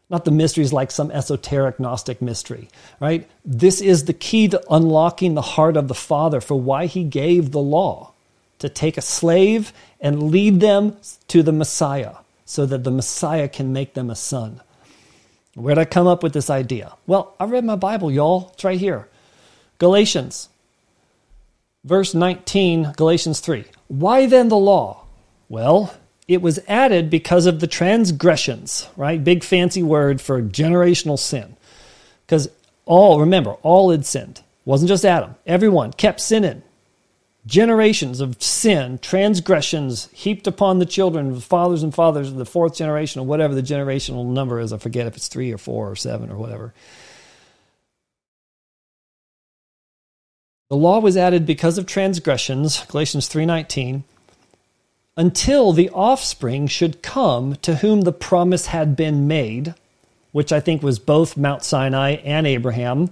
Not 0.09 0.25
the 0.25 0.31
mysteries 0.31 0.73
like 0.73 0.91
some 0.91 1.11
esoteric 1.11 1.81
Gnostic 1.81 2.23
mystery, 2.23 2.69
right? 3.01 3.29
This 3.45 3.81
is 3.81 4.05
the 4.05 4.13
key 4.13 4.49
to 4.49 4.63
unlocking 4.71 5.35
the 5.35 5.43
heart 5.43 5.77
of 5.77 5.89
the 5.89 5.95
Father 5.95 6.41
for 6.41 6.59
why 6.59 6.87
he 6.87 7.05
gave 7.05 7.51
the 7.51 7.61
law 7.61 8.13
to 8.59 8.69
take 8.69 8.97
a 8.97 9.03
slave 9.03 9.73
and 10.01 10.31
lead 10.31 10.61
them 10.61 10.97
to 11.29 11.43
the 11.43 11.53
Messiah 11.53 12.17
so 12.45 12.65
that 12.67 12.85
the 12.85 12.91
Messiah 12.91 13.49
can 13.49 13.73
make 13.73 13.95
them 13.95 14.11
a 14.11 14.15
son. 14.15 14.61
Where'd 15.55 15.79
I 15.79 15.85
come 15.85 16.07
up 16.07 16.23
with 16.23 16.33
this 16.33 16.51
idea? 16.51 16.95
Well, 17.07 17.35
I 17.39 17.45
read 17.45 17.65
my 17.65 17.77
Bible, 17.77 18.11
y'all. 18.11 18.51
It's 18.55 18.65
right 18.65 18.79
here. 18.79 19.09
Galatians, 19.79 20.49
verse 21.85 22.15
19, 22.15 22.95
Galatians 22.97 23.41
3. 23.41 23.65
Why 23.89 24.27
then 24.27 24.49
the 24.49 24.57
law? 24.57 25.05
Well, 25.49 25.95
it 26.27 26.41
was 26.41 26.59
added 26.67 27.11
because 27.11 27.47
of 27.47 27.61
the 27.61 27.67
transgressions, 27.67 28.89
right? 28.97 29.23
Big 29.23 29.45
fancy 29.45 29.83
word 29.83 30.21
for 30.21 30.43
generational 30.43 31.19
sin. 31.19 31.57
Because 32.27 32.49
all, 32.87 33.21
remember, 33.21 33.53
all 33.63 33.91
had 33.91 34.07
sinned. 34.07 34.43
Wasn't 34.65 34.89
just 34.89 35.05
Adam. 35.05 35.37
Everyone 35.47 35.93
kept 35.93 36.21
sinning. 36.21 36.63
Generations 37.47 38.21
of 38.21 38.43
sin, 38.43 38.99
transgressions 39.01 40.09
heaped 40.13 40.47
upon 40.47 40.79
the 40.79 40.87
children 40.87 41.31
of 41.31 41.45
fathers 41.45 41.83
and 41.83 41.95
fathers 41.95 42.29
of 42.29 42.37
the 42.37 42.47
fourth 42.47 42.75
generation, 42.75 43.21
or 43.21 43.27
whatever 43.27 43.55
the 43.55 43.63
generational 43.63 44.25
number 44.25 44.59
is. 44.61 44.73
I 44.73 44.79
forget 44.79 45.07
if 45.07 45.17
it's 45.17 45.29
three 45.29 45.53
or 45.53 45.59
four 45.59 45.91
or 45.91 45.97
seven 45.97 46.31
or 46.31 46.39
whatever. 46.39 46.73
The 50.69 50.77
law 50.77 50.99
was 50.99 51.17
added 51.17 51.47
because 51.47 51.79
of 51.79 51.87
transgressions, 51.87 52.85
Galatians 52.87 53.29
3:19 53.29 54.03
until 55.17 55.73
the 55.73 55.91
offspring 55.91 56.67
should 56.67 57.03
come 57.03 57.57
to 57.57 57.77
whom 57.77 58.03
the 58.03 58.13
promise 58.13 58.67
had 58.67 58.97
been 58.97 59.29
made, 59.29 59.75
which 60.33 60.53
I 60.53 60.61
think 60.61 60.83
was 60.83 60.99
both 60.99 61.37
Mount 61.37 61.63
Sinai 61.63 62.17
and 62.25 62.47
Abraham. 62.47 63.11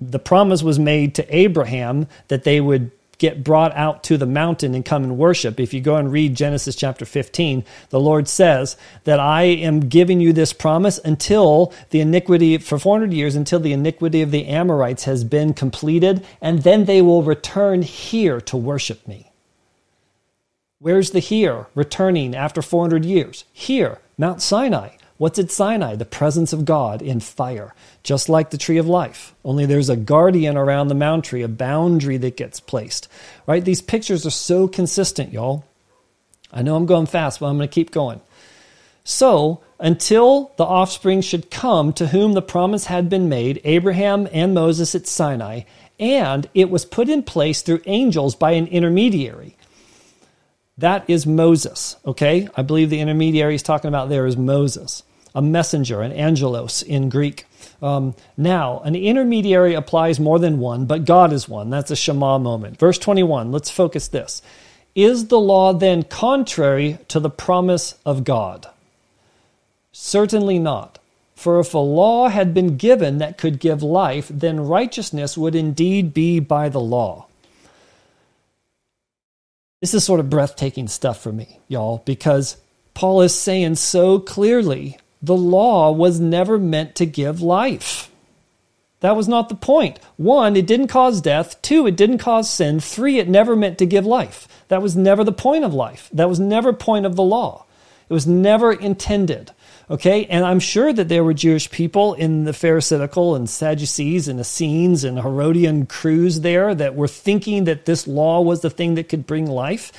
The 0.00 0.18
promise 0.18 0.62
was 0.62 0.78
made 0.78 1.14
to 1.14 1.36
Abraham 1.36 2.06
that 2.28 2.44
they 2.44 2.60
would 2.60 2.90
get 3.18 3.42
brought 3.44 3.74
out 3.74 4.02
to 4.04 4.16
the 4.16 4.26
mountain 4.26 4.74
and 4.74 4.84
come 4.84 5.02
and 5.02 5.18
worship. 5.18 5.58
If 5.58 5.72
you 5.72 5.80
go 5.80 5.96
and 5.96 6.12
read 6.12 6.36
Genesis 6.36 6.76
chapter 6.76 7.04
15, 7.04 7.64
the 7.90 8.00
Lord 8.00 8.28
says 8.28 8.76
that 9.04 9.20
I 9.20 9.44
am 9.44 9.80
giving 9.80 10.20
you 10.20 10.32
this 10.32 10.52
promise 10.52 10.98
until 10.98 11.72
the 11.90 12.00
iniquity, 12.00 12.58
for 12.58 12.78
400 12.78 13.12
years, 13.12 13.34
until 13.34 13.60
the 13.60 13.72
iniquity 13.72 14.22
of 14.22 14.30
the 14.30 14.46
Amorites 14.46 15.04
has 15.04 15.24
been 15.24 15.54
completed, 15.54 16.24
and 16.40 16.62
then 16.62 16.84
they 16.84 17.00
will 17.00 17.22
return 17.22 17.82
here 17.82 18.40
to 18.42 18.56
worship 18.56 19.06
me. 19.08 19.32
Where's 20.78 21.10
the 21.10 21.20
here 21.20 21.66
returning 21.74 22.34
after 22.34 22.60
400 22.60 23.04
years? 23.04 23.44
Here, 23.52 23.98
Mount 24.18 24.42
Sinai. 24.42 24.90
What's 25.18 25.38
at 25.38 25.50
Sinai? 25.50 25.96
The 25.96 26.04
presence 26.04 26.52
of 26.52 26.64
God 26.64 27.00
in 27.00 27.20
fire, 27.20 27.74
just 28.02 28.28
like 28.28 28.50
the 28.50 28.58
tree 28.58 28.76
of 28.76 28.86
life. 28.86 29.34
Only 29.44 29.64
there's 29.64 29.88
a 29.88 29.96
guardian 29.96 30.56
around 30.56 30.88
the 30.88 30.94
mount 30.94 31.24
tree, 31.24 31.42
a 31.42 31.48
boundary 31.48 32.18
that 32.18 32.36
gets 32.36 32.60
placed. 32.60 33.08
Right? 33.46 33.64
These 33.64 33.80
pictures 33.80 34.26
are 34.26 34.30
so 34.30 34.68
consistent, 34.68 35.32
y'all. 35.32 35.64
I 36.52 36.62
know 36.62 36.76
I'm 36.76 36.86
going 36.86 37.06
fast, 37.06 37.40
but 37.40 37.46
I'm 37.46 37.56
going 37.56 37.68
to 37.68 37.74
keep 37.74 37.90
going. 37.90 38.20
So, 39.04 39.62
until 39.78 40.52
the 40.56 40.64
offspring 40.64 41.20
should 41.20 41.50
come 41.50 41.92
to 41.94 42.08
whom 42.08 42.32
the 42.32 42.42
promise 42.42 42.86
had 42.86 43.08
been 43.08 43.28
made, 43.28 43.60
Abraham 43.64 44.28
and 44.32 44.54
Moses 44.54 44.94
at 44.94 45.06
Sinai, 45.06 45.62
and 45.98 46.48
it 46.54 46.70
was 46.70 46.84
put 46.84 47.08
in 47.08 47.22
place 47.22 47.62
through 47.62 47.82
angels 47.86 48.34
by 48.34 48.52
an 48.52 48.66
intermediary. 48.66 49.55
That 50.78 51.08
is 51.08 51.26
Moses, 51.26 51.96
okay? 52.04 52.48
I 52.54 52.60
believe 52.60 52.90
the 52.90 53.00
intermediary 53.00 53.54
he's 53.54 53.62
talking 53.62 53.88
about 53.88 54.10
there 54.10 54.26
is 54.26 54.36
Moses, 54.36 55.02
a 55.34 55.40
messenger, 55.40 56.02
an 56.02 56.12
angelos 56.12 56.82
in 56.82 57.08
Greek. 57.08 57.46
Um, 57.80 58.14
now, 58.36 58.80
an 58.80 58.94
intermediary 58.94 59.72
applies 59.72 60.20
more 60.20 60.38
than 60.38 60.58
one, 60.58 60.84
but 60.84 61.06
God 61.06 61.32
is 61.32 61.48
one. 61.48 61.70
That's 61.70 61.90
a 61.90 61.96
Shema 61.96 62.38
moment. 62.38 62.78
Verse 62.78 62.98
21, 62.98 63.52
let's 63.52 63.70
focus 63.70 64.08
this. 64.08 64.42
Is 64.94 65.28
the 65.28 65.40
law 65.40 65.72
then 65.72 66.02
contrary 66.02 66.98
to 67.08 67.20
the 67.20 67.30
promise 67.30 67.94
of 68.04 68.24
God? 68.24 68.66
Certainly 69.92 70.58
not. 70.58 70.98
For 71.34 71.58
if 71.58 71.72
a 71.72 71.78
law 71.78 72.28
had 72.28 72.52
been 72.52 72.76
given 72.76 73.16
that 73.18 73.38
could 73.38 73.60
give 73.60 73.82
life, 73.82 74.28
then 74.28 74.60
righteousness 74.60 75.38
would 75.38 75.54
indeed 75.54 76.12
be 76.12 76.38
by 76.38 76.68
the 76.68 76.80
law. 76.80 77.25
This 79.80 79.92
is 79.92 80.04
sort 80.04 80.20
of 80.20 80.30
breathtaking 80.30 80.88
stuff 80.88 81.20
for 81.20 81.32
me, 81.32 81.60
y'all, 81.68 82.02
because 82.06 82.56
Paul 82.94 83.20
is 83.20 83.34
saying 83.34 83.74
so 83.74 84.18
clearly 84.18 84.98
the 85.20 85.36
law 85.36 85.92
was 85.92 86.18
never 86.18 86.58
meant 86.58 86.94
to 86.96 87.04
give 87.04 87.42
life. 87.42 88.10
That 89.00 89.16
was 89.16 89.28
not 89.28 89.50
the 89.50 89.54
point. 89.54 89.98
One, 90.16 90.56
it 90.56 90.66
didn't 90.66 90.88
cause 90.88 91.20
death. 91.20 91.60
Two, 91.60 91.86
it 91.86 91.94
didn't 91.94 92.18
cause 92.18 92.48
sin. 92.48 92.80
Three, 92.80 93.18
it 93.18 93.28
never 93.28 93.54
meant 93.54 93.76
to 93.78 93.86
give 93.86 94.06
life. 94.06 94.48
That 94.68 94.80
was 94.80 94.96
never 94.96 95.22
the 95.22 95.32
point 95.32 95.64
of 95.64 95.74
life. 95.74 96.08
That 96.10 96.30
was 96.30 96.40
never 96.40 96.72
point 96.72 97.04
of 97.04 97.14
the 97.14 97.22
law. 97.22 97.66
It 98.08 98.14
was 98.14 98.26
never 98.26 98.72
intended. 98.72 99.52
Okay, 99.88 100.26
and 100.26 100.44
I'm 100.44 100.58
sure 100.58 100.92
that 100.92 101.08
there 101.08 101.22
were 101.22 101.32
Jewish 101.32 101.70
people 101.70 102.14
in 102.14 102.42
the 102.42 102.52
Pharisaical 102.52 103.36
and 103.36 103.48
Sadducees 103.48 104.26
and 104.26 104.40
Essenes 104.40 105.04
and 105.04 105.20
Herodian 105.20 105.86
crews 105.86 106.40
there 106.40 106.74
that 106.74 106.96
were 106.96 107.06
thinking 107.06 107.64
that 107.64 107.84
this 107.84 108.08
law 108.08 108.40
was 108.40 108.62
the 108.62 108.70
thing 108.70 108.96
that 108.96 109.08
could 109.08 109.28
bring 109.28 109.46
life. 109.46 109.92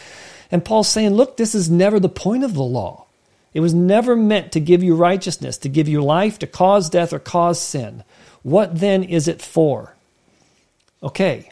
And 0.51 0.65
Paul's 0.65 0.89
saying, 0.89 1.13
look, 1.13 1.37
this 1.37 1.55
is 1.55 1.69
never 1.69 2.01
the 2.01 2.09
point 2.09 2.43
of 2.43 2.53
the 2.53 2.63
law. 2.63 3.05
It 3.53 3.61
was 3.61 3.73
never 3.73 4.17
meant 4.17 4.51
to 4.51 4.59
give 4.59 4.83
you 4.83 4.93
righteousness, 4.93 5.57
to 5.59 5.69
give 5.69 5.87
you 5.87 6.01
life, 6.01 6.37
to 6.39 6.47
cause 6.47 6.89
death, 6.89 7.13
or 7.13 7.19
cause 7.19 7.59
sin. 7.59 8.03
What 8.43 8.79
then 8.79 9.03
is 9.03 9.29
it 9.29 9.41
for? 9.41 9.95
Okay, 11.01 11.49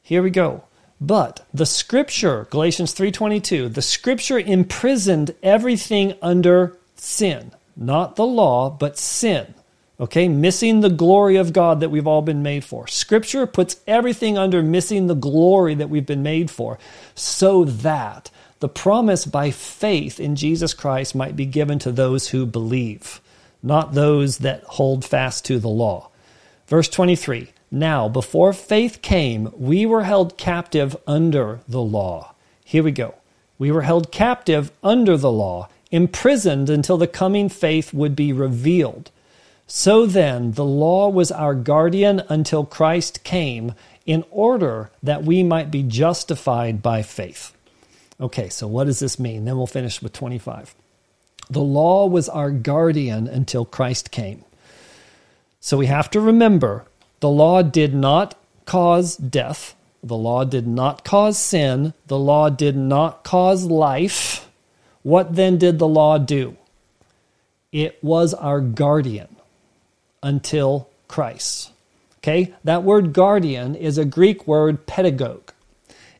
here 0.00 0.22
we 0.22 0.30
go. 0.30 0.62
But 1.00 1.44
the 1.52 1.66
scripture, 1.66 2.46
Galatians 2.50 2.94
3:22, 2.94 3.68
the 3.68 3.82
scripture 3.82 4.38
imprisoned 4.38 5.34
everything 5.42 6.14
under 6.22 6.77
sin. 7.00 7.52
Not 7.76 8.16
the 8.16 8.26
law, 8.26 8.70
but 8.70 8.98
sin. 8.98 9.54
Okay, 10.00 10.28
missing 10.28 10.80
the 10.80 10.90
glory 10.90 11.36
of 11.36 11.52
God 11.52 11.80
that 11.80 11.90
we've 11.90 12.06
all 12.06 12.22
been 12.22 12.42
made 12.42 12.64
for. 12.64 12.86
Scripture 12.86 13.46
puts 13.46 13.80
everything 13.86 14.38
under 14.38 14.62
missing 14.62 15.06
the 15.06 15.14
glory 15.14 15.74
that 15.74 15.90
we've 15.90 16.06
been 16.06 16.22
made 16.22 16.50
for, 16.50 16.78
so 17.16 17.64
that 17.64 18.30
the 18.60 18.68
promise 18.68 19.26
by 19.26 19.50
faith 19.50 20.20
in 20.20 20.36
Jesus 20.36 20.72
Christ 20.72 21.16
might 21.16 21.34
be 21.34 21.46
given 21.46 21.80
to 21.80 21.90
those 21.90 22.28
who 22.28 22.46
believe, 22.46 23.20
not 23.60 23.94
those 23.94 24.38
that 24.38 24.62
hold 24.64 25.04
fast 25.04 25.44
to 25.46 25.58
the 25.58 25.68
law. 25.68 26.10
Verse 26.68 26.88
23 26.88 27.48
Now, 27.72 28.08
before 28.08 28.52
faith 28.52 29.02
came, 29.02 29.52
we 29.56 29.84
were 29.84 30.04
held 30.04 30.36
captive 30.36 30.96
under 31.08 31.58
the 31.66 31.82
law. 31.82 32.34
Here 32.64 32.84
we 32.84 32.92
go. 32.92 33.14
We 33.58 33.72
were 33.72 33.82
held 33.82 34.12
captive 34.12 34.70
under 34.84 35.16
the 35.16 35.32
law 35.32 35.68
imprisoned 35.90 36.70
until 36.70 36.96
the 36.96 37.06
coming 37.06 37.48
faith 37.48 37.92
would 37.94 38.14
be 38.14 38.32
revealed. 38.32 39.10
So 39.66 40.06
then, 40.06 40.52
the 40.52 40.64
law 40.64 41.08
was 41.08 41.30
our 41.30 41.54
guardian 41.54 42.22
until 42.28 42.64
Christ 42.64 43.22
came, 43.24 43.74
in 44.08 44.24
order 44.30 44.90
that 45.02 45.22
we 45.22 45.42
might 45.42 45.70
be 45.70 45.82
justified 45.82 46.80
by 46.82 47.02
faith. 47.02 47.54
Okay, 48.18 48.48
so 48.48 48.66
what 48.66 48.84
does 48.84 49.00
this 49.00 49.18
mean? 49.18 49.44
Then 49.44 49.58
we'll 49.58 49.66
finish 49.66 50.00
with 50.00 50.14
25. 50.14 50.74
The 51.50 51.60
law 51.60 52.06
was 52.06 52.28
our 52.28 52.50
guardian 52.50 53.28
until 53.28 53.66
Christ 53.66 54.10
came. 54.10 54.44
So 55.60 55.76
we 55.76 55.86
have 55.86 56.10
to 56.12 56.20
remember 56.20 56.86
the 57.20 57.28
law 57.28 57.60
did 57.60 57.94
not 57.94 58.34
cause 58.64 59.16
death, 59.16 59.74
the 60.02 60.16
law 60.16 60.44
did 60.44 60.66
not 60.66 61.04
cause 61.04 61.36
sin, 61.36 61.92
the 62.06 62.18
law 62.18 62.48
did 62.48 62.76
not 62.76 63.24
cause 63.24 63.64
life. 63.64 64.47
What 65.08 65.36
then 65.36 65.56
did 65.56 65.78
the 65.78 65.88
law 65.88 66.18
do? 66.18 66.58
It 67.72 67.98
was 68.04 68.34
our 68.34 68.60
guardian 68.60 69.36
until 70.22 70.90
Christ. 71.08 71.70
Okay? 72.18 72.52
That 72.62 72.82
word 72.82 73.14
guardian 73.14 73.74
is 73.74 73.96
a 73.96 74.04
Greek 74.04 74.46
word 74.46 74.86
pedagogue. 74.86 75.52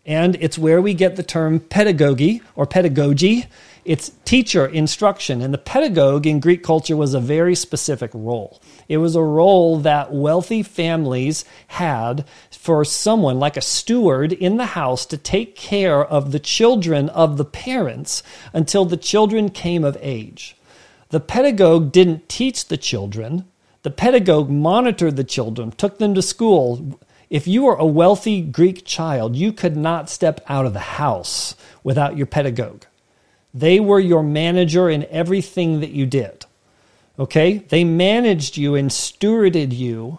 And 0.06 0.36
it's 0.36 0.56
where 0.56 0.81
we 0.81 0.94
get 0.94 1.16
the 1.16 1.23
term 1.23 1.60
pedagogy 1.60 2.40
or 2.56 2.65
pedagogy. 2.65 3.44
It's 3.89 4.12
teacher 4.27 4.66
instruction. 4.66 5.40
And 5.40 5.55
the 5.55 5.56
pedagogue 5.56 6.27
in 6.27 6.40
Greek 6.40 6.62
culture 6.62 6.94
was 6.94 7.15
a 7.15 7.20
very 7.20 7.55
specific 7.55 8.10
role. 8.12 8.60
It 8.86 8.98
was 8.98 9.16
a 9.16 9.23
role 9.23 9.78
that 9.78 10.12
wealthy 10.12 10.62
families 10.62 11.47
had 11.69 12.27
for 12.51 12.85
someone 12.85 13.40
like 13.40 13.56
a 13.56 13.62
steward 13.62 14.35
in 14.35 14.59
the 14.59 14.66
house 14.66 15.06
to 15.06 15.16
take 15.16 15.56
care 15.56 16.05
of 16.05 16.32
the 16.32 16.39
children 16.39 17.09
of 17.09 17.39
the 17.39 17.47
parents 17.47 18.23
until 18.52 18.85
the 18.85 18.98
children 18.98 19.48
came 19.48 19.85
of 19.85 19.97
age. 20.02 20.55
The 21.09 21.20
pedagogue 21.20 21.90
didn't 21.90 22.28
teach 22.28 22.69
the 22.69 22.77
children, 22.77 23.47
the 23.85 23.90
pedagogue 23.90 24.51
monitored 24.51 25.16
the 25.16 25.24
children, 25.24 25.70
took 25.70 25.97
them 25.97 26.15
to 26.15 26.20
school. 26.20 27.01
If 27.31 27.48
you 27.48 27.62
were 27.62 27.77
a 27.77 27.86
wealthy 27.86 28.43
Greek 28.43 28.85
child, 28.85 29.35
you 29.35 29.51
could 29.51 29.78
not 29.78 30.10
step 30.10 30.44
out 30.47 30.66
of 30.66 30.74
the 30.74 31.01
house 31.01 31.55
without 31.82 32.19
your 32.19 32.27
pedagogue. 32.27 32.85
They 33.59 33.80
were 33.80 34.01
your 34.01 34.22
manager 34.22 34.89
in 34.89 35.06
everything 35.10 35.80
that 35.80 35.90
you 35.90 36.06
did. 36.06 36.47
Okay? 37.18 37.59
They 37.59 37.85
managed 37.85 38.56
you 38.56 38.74
and 38.74 38.90
stewarded 38.90 39.76
you 39.76 40.18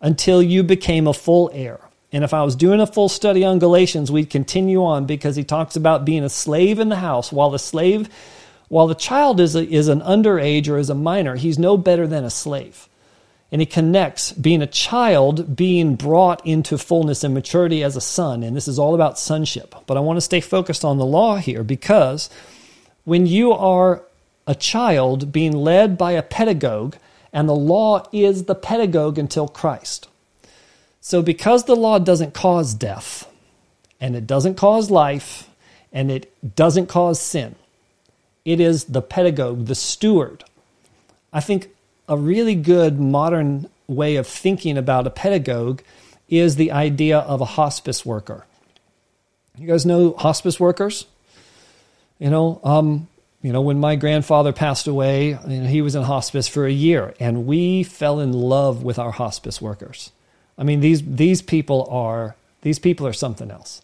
until 0.00 0.42
you 0.42 0.62
became 0.62 1.06
a 1.06 1.14
full 1.14 1.50
heir. 1.52 1.80
And 2.12 2.22
if 2.22 2.32
I 2.32 2.42
was 2.42 2.54
doing 2.54 2.80
a 2.80 2.86
full 2.86 3.08
study 3.08 3.44
on 3.44 3.58
Galatians, 3.58 4.12
we'd 4.12 4.30
continue 4.30 4.84
on 4.84 5.06
because 5.06 5.36
he 5.36 5.44
talks 5.44 5.76
about 5.76 6.04
being 6.04 6.24
a 6.24 6.28
slave 6.28 6.78
in 6.78 6.88
the 6.88 6.96
house 6.96 7.32
while 7.32 7.50
the 7.50 7.58
slave 7.58 8.08
while 8.68 8.86
the 8.86 8.94
child 8.94 9.40
is, 9.40 9.54
a, 9.54 9.66
is 9.66 9.88
an 9.88 10.00
underage 10.00 10.68
or 10.68 10.78
is 10.78 10.90
a 10.90 10.94
minor, 10.94 11.36
he's 11.36 11.58
no 11.58 11.76
better 11.76 12.06
than 12.06 12.24
a 12.24 12.30
slave. 12.30 12.88
And 13.52 13.60
he 13.62 13.66
connects 13.66 14.32
being 14.32 14.60
a 14.60 14.66
child, 14.66 15.54
being 15.54 15.94
brought 15.94 16.44
into 16.44 16.76
fullness 16.76 17.22
and 17.22 17.32
maturity 17.32 17.84
as 17.84 17.94
a 17.94 18.00
son. 18.00 18.42
And 18.42 18.56
this 18.56 18.66
is 18.66 18.78
all 18.78 18.94
about 18.94 19.20
sonship. 19.20 19.74
But 19.86 19.96
I 19.96 20.00
want 20.00 20.16
to 20.16 20.20
stay 20.20 20.40
focused 20.40 20.84
on 20.84 20.98
the 20.98 21.06
law 21.06 21.36
here 21.36 21.62
because 21.62 22.28
when 23.06 23.24
you 23.24 23.52
are 23.52 24.02
a 24.48 24.54
child 24.54 25.30
being 25.30 25.52
led 25.52 25.96
by 25.96 26.12
a 26.12 26.22
pedagogue, 26.22 26.96
and 27.32 27.48
the 27.48 27.54
law 27.54 28.04
is 28.12 28.44
the 28.44 28.54
pedagogue 28.54 29.16
until 29.16 29.46
Christ. 29.46 30.08
So, 31.00 31.22
because 31.22 31.64
the 31.64 31.76
law 31.76 32.00
doesn't 32.00 32.34
cause 32.34 32.74
death, 32.74 33.30
and 34.00 34.16
it 34.16 34.26
doesn't 34.26 34.56
cause 34.56 34.90
life, 34.90 35.48
and 35.92 36.10
it 36.10 36.56
doesn't 36.56 36.88
cause 36.88 37.20
sin, 37.20 37.54
it 38.44 38.58
is 38.58 38.84
the 38.84 39.02
pedagogue, 39.02 39.66
the 39.66 39.76
steward. 39.76 40.42
I 41.32 41.40
think 41.40 41.68
a 42.08 42.16
really 42.16 42.56
good 42.56 42.98
modern 42.98 43.70
way 43.86 44.16
of 44.16 44.26
thinking 44.26 44.76
about 44.76 45.06
a 45.06 45.10
pedagogue 45.10 45.80
is 46.28 46.56
the 46.56 46.72
idea 46.72 47.18
of 47.18 47.40
a 47.40 47.44
hospice 47.44 48.04
worker. 48.04 48.46
You 49.56 49.68
guys 49.68 49.86
know 49.86 50.12
hospice 50.14 50.58
workers? 50.58 51.06
You 52.18 52.30
know, 52.30 52.60
um, 52.64 53.08
you 53.42 53.52
know, 53.52 53.60
when 53.60 53.78
my 53.78 53.96
grandfather 53.96 54.52
passed 54.52 54.86
away, 54.86 55.28
you 55.28 55.60
know, 55.60 55.66
he 55.66 55.82
was 55.82 55.94
in 55.94 56.02
hospice 56.02 56.48
for 56.48 56.66
a 56.66 56.72
year, 56.72 57.14
and 57.20 57.46
we 57.46 57.82
fell 57.82 58.20
in 58.20 58.32
love 58.32 58.82
with 58.82 58.98
our 58.98 59.12
hospice 59.12 59.60
workers. 59.60 60.10
I 60.58 60.64
mean, 60.64 60.80
these 60.80 61.02
these 61.02 61.42
people 61.42 61.86
are 61.90 62.34
these 62.62 62.78
people 62.78 63.06
are 63.06 63.12
something 63.12 63.50
else. 63.50 63.82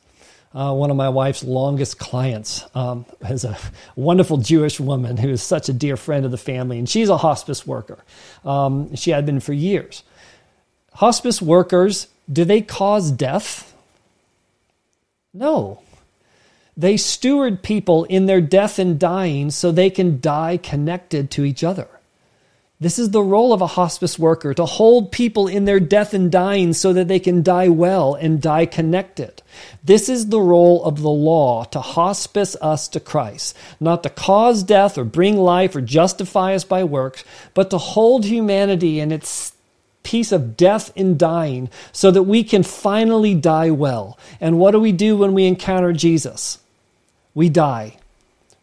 Uh, 0.55 0.75
one 0.75 0.91
of 0.91 0.97
my 0.97 1.09
wife's 1.09 1.43
longest 1.43 1.99
clients 1.99 2.65
um, 2.75 3.07
is 3.23 3.45
a 3.45 3.57
wonderful 3.97 4.37
Jewish 4.37 4.79
woman 4.79 5.17
who 5.17 5.31
is 5.31 5.43
such 5.43 5.69
a 5.69 5.73
dear 5.73 5.97
friend 5.97 6.25
of 6.25 6.31
the 6.31 6.39
family, 6.39 6.79
and 6.79 6.89
she's 6.89 7.09
a 7.09 7.17
hospice 7.17 7.67
worker. 7.67 7.99
Um, 8.45 8.95
she 8.97 9.11
had 9.11 9.25
been 9.25 9.41
for 9.41 9.53
years. 9.53 10.03
Hospice 10.95 11.41
workers, 11.41 12.09
do 12.31 12.45
they 12.45 12.61
cause 12.61 13.11
death? 13.11 13.75
No. 15.33 15.81
They 16.77 16.97
steward 16.97 17.62
people 17.62 18.05
in 18.05 18.27
their 18.27 18.40
death 18.40 18.78
and 18.78 18.99
dying 18.99 19.51
so 19.51 19.70
they 19.70 19.90
can 19.90 20.20
die 20.20 20.57
connected 20.57 21.31
to 21.32 21.44
each 21.44 21.62
other. 21.62 21.89
This 22.82 22.99
is 22.99 23.11
the 23.11 23.23
role 23.23 23.53
of 23.53 23.61
a 23.61 23.66
hospice 23.69 24.19
worker 24.19 24.55
to 24.55 24.66
hold 24.66 25.12
people 25.12 25.47
in 25.47 25.66
their 25.66 25.78
death 25.78 26.15
and 26.15 26.32
dying 26.32 26.73
so 26.73 26.93
that 26.94 27.07
they 27.07 27.20
can 27.20 27.44
die 27.44 27.69
well 27.69 28.15
and 28.15 28.43
die 28.43 28.66
connected. 28.66 29.40
This 29.85 30.09
is 30.09 30.31
the 30.31 30.40
role 30.40 30.82
of 30.82 31.01
the 31.01 31.09
law 31.09 31.62
to 31.66 31.81
hospice 31.81 32.57
us 32.61 32.89
to 32.89 32.99
Christ, 32.99 33.57
not 33.78 34.03
to 34.03 34.11
cause 34.11 34.65
death 34.65 34.99
or 34.99 35.05
bring 35.05 35.36
life 35.36 35.77
or 35.77 35.81
justify 35.81 36.55
us 36.55 36.65
by 36.65 36.82
works, 36.82 37.23
but 37.55 37.70
to 37.70 37.78
hold 37.78 38.24
humanity 38.24 38.99
in 38.99 39.12
its 39.12 39.53
piece 40.03 40.32
of 40.32 40.57
death 40.57 40.93
and 40.97 41.16
dying 41.16 41.70
so 41.93 42.11
that 42.11 42.24
we 42.24 42.43
can 42.43 42.65
finally 42.65 43.35
die 43.35 43.70
well. 43.70 44.19
And 44.40 44.59
what 44.59 44.73
do 44.73 44.81
we 44.81 44.90
do 44.90 45.16
when 45.16 45.35
we 45.35 45.47
encounter 45.47 45.93
Jesus? 45.93 46.59
We 47.35 47.49
die. 47.49 47.97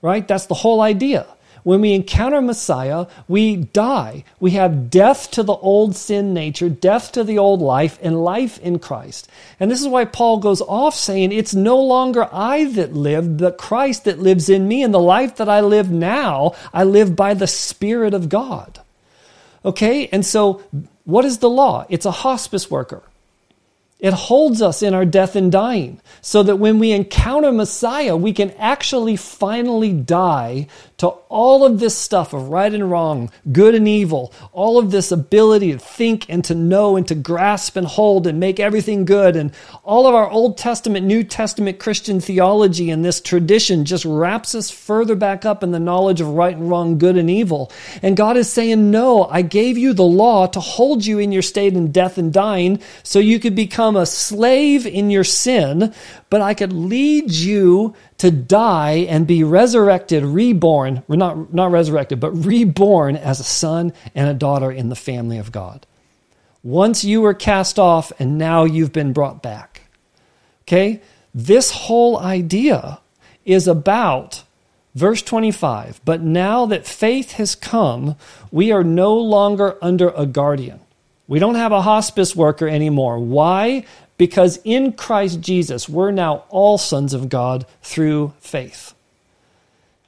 Right? 0.02 0.28
That's 0.28 0.46
the 0.46 0.56
whole 0.56 0.82
idea. 0.82 1.26
When 1.64 1.82
we 1.82 1.94
encounter 1.94 2.42
Messiah, 2.42 3.08
we 3.28 3.58
die. 3.58 4.24
We 4.40 4.52
have 4.52 4.90
death 4.90 5.30
to 5.32 5.44
the 5.44 5.54
old 5.54 5.96
sin 5.96 6.34
nature, 6.34 6.70
death 6.70 7.12
to 7.14 7.24
the 7.24 7.38
old 7.38 7.62
life, 7.62 8.00
and 8.02 8.24
life 8.24 8.60
in 8.60 8.80
Christ. 8.80 9.30
And 9.60 9.70
this 9.70 9.82
is 9.82 9.88
why 9.88 10.06
Paul 10.06 10.38
goes 10.38 10.62
off 10.62 10.96
saying, 10.96 11.32
It's 11.32 11.54
no 11.54 11.80
longer 11.80 12.28
I 12.32 12.66
that 12.74 12.94
live, 12.94 13.38
but 13.38 13.58
Christ 13.58 14.06
that 14.06 14.20
lives 14.20 14.50
in 14.50 14.68
me. 14.68 14.84
And 14.84 14.94
the 14.94 15.00
life 15.00 15.36
that 15.36 15.50
I 15.50 15.60
live 15.60 15.92
now, 15.92 16.56
I 16.74 16.84
live 16.84 17.16
by 17.16 17.34
the 17.34 17.48
Spirit 17.48 18.14
of 18.14 18.30
God. 18.30 18.80
Okay? 19.66 20.08
And 20.08 20.26
so, 20.26 20.64
what 21.04 21.26
is 21.26 21.40
the 21.40 21.50
law? 21.50 21.86
It's 21.90 22.06
a 22.06 22.12
hospice 22.12 22.72
worker. 22.72 23.04
It 24.00 24.14
holds 24.14 24.62
us 24.62 24.82
in 24.82 24.94
our 24.94 25.04
death 25.04 25.36
and 25.36 25.52
dying 25.52 26.00
so 26.22 26.42
that 26.44 26.56
when 26.56 26.80
we 26.80 26.92
encounter 26.92 27.52
Messiah, 27.52 28.16
we 28.16 28.32
can 28.32 28.52
actually 28.52 29.18
finally 29.18 29.92
die 29.92 30.68
to 31.00 31.08
all 31.30 31.66
of 31.66 31.80
this 31.80 31.98
stuff 31.98 32.34
of 32.34 32.50
right 32.50 32.74
and 32.74 32.90
wrong, 32.90 33.32
good 33.52 33.76
and 33.76 33.88
evil, 33.88 34.34
all 34.52 34.78
of 34.78 34.92
this 34.92 35.12
ability 35.12 35.72
to 35.72 35.80
think 35.80 36.26
and 36.30 36.44
to 36.46 36.56
know 36.56 36.98
and 36.98 37.08
to 37.08 37.16
grasp 37.16 37.78
and 37.78 37.88
hold 37.88 38.28
and 38.28 38.40
make 38.40 38.60
everything 38.60 39.06
good. 39.06 39.36
And 39.36 39.54
all 39.84 40.08
of 40.08 40.16
our 40.16 40.30
Old 40.30 40.58
Testament, 40.58 41.06
New 41.06 41.24
Testament 41.24 41.80
Christian 41.80 42.20
theology 42.20 42.90
and 42.92 43.04
this 43.04 43.22
tradition 43.22 43.86
just 43.86 44.04
wraps 44.04 44.56
us 44.56 44.70
further 44.70 45.16
back 45.16 45.46
up 45.46 45.64
in 45.64 45.72
the 45.72 45.80
knowledge 45.80 46.20
of 46.20 46.28
right 46.28 46.56
and 46.56 46.70
wrong, 46.70 46.98
good 46.98 47.18
and 47.18 47.30
evil. 47.30 47.72
And 48.02 48.18
God 48.18 48.36
is 48.36 48.52
saying, 48.52 48.92
No, 48.92 49.26
I 49.26 49.42
gave 49.42 49.78
you 49.78 49.94
the 49.94 50.04
law 50.04 50.48
to 50.48 50.60
hold 50.60 51.06
you 51.06 51.20
in 51.20 51.32
your 51.32 51.42
state 51.42 51.74
in 51.74 51.92
death 51.92 52.18
and 52.18 52.34
dying 52.34 52.82
so 53.04 53.20
you 53.20 53.40
could 53.40 53.56
become 53.56 53.89
a 53.96 54.06
slave 54.06 54.86
in 54.86 55.10
your 55.10 55.24
sin, 55.24 55.94
but 56.30 56.42
I 56.42 56.54
could 56.54 56.74
lead 56.74 57.32
you 57.32 57.96
to 58.20 58.32
die 58.32 59.06
and 59.10 59.28
be 59.28 59.44
resurrected, 59.44 60.24
reborn, 60.24 61.04
not, 61.08 61.54
not 61.54 61.72
resurrected, 61.72 62.20
but 62.20 62.32
reborn 62.32 63.16
as 63.16 63.40
a 63.40 63.44
son 63.44 63.94
and 64.16 64.30
a 64.30 64.34
daughter 64.34 64.72
in 64.72 64.90
the 64.90 64.96
family 64.96 65.38
of 65.38 65.52
God. 65.52 65.86
Once 66.64 67.04
you 67.04 67.22
were 67.22 67.34
cast 67.34 67.80
off 67.80 68.12
and 68.20 68.38
now 68.38 68.66
you've 68.66 68.94
been 68.94 69.14
brought 69.14 69.42
back. 69.42 69.82
Okay? 70.64 71.02
This 71.34 71.72
whole 71.72 72.20
idea 72.20 73.00
is 73.46 73.68
about 73.68 74.44
verse 74.96 75.22
25. 75.22 76.02
But 76.04 76.22
now 76.22 76.66
that 76.66 76.86
faith 76.86 77.34
has 77.34 77.56
come, 77.56 78.16
we 78.52 78.72
are 78.72 78.84
no 78.84 79.16
longer 79.16 79.78
under 79.82 80.10
a 80.10 80.26
guardian. 80.26 80.82
We 81.30 81.40
don't 81.40 81.56
have 81.56 81.72
a 81.72 81.82
hospice 81.82 82.36
worker 82.36 82.68
anymore. 82.68 83.20
Why? 83.20 83.86
because 84.20 84.60
in 84.66 84.92
Christ 84.92 85.40
Jesus, 85.40 85.90
we're 85.90 86.12
now 86.12 86.44
all 86.50 86.78
sons 86.78 87.16
of 87.16 87.30
God 87.30 87.66
through 87.82 88.34
faith. 88.42 88.94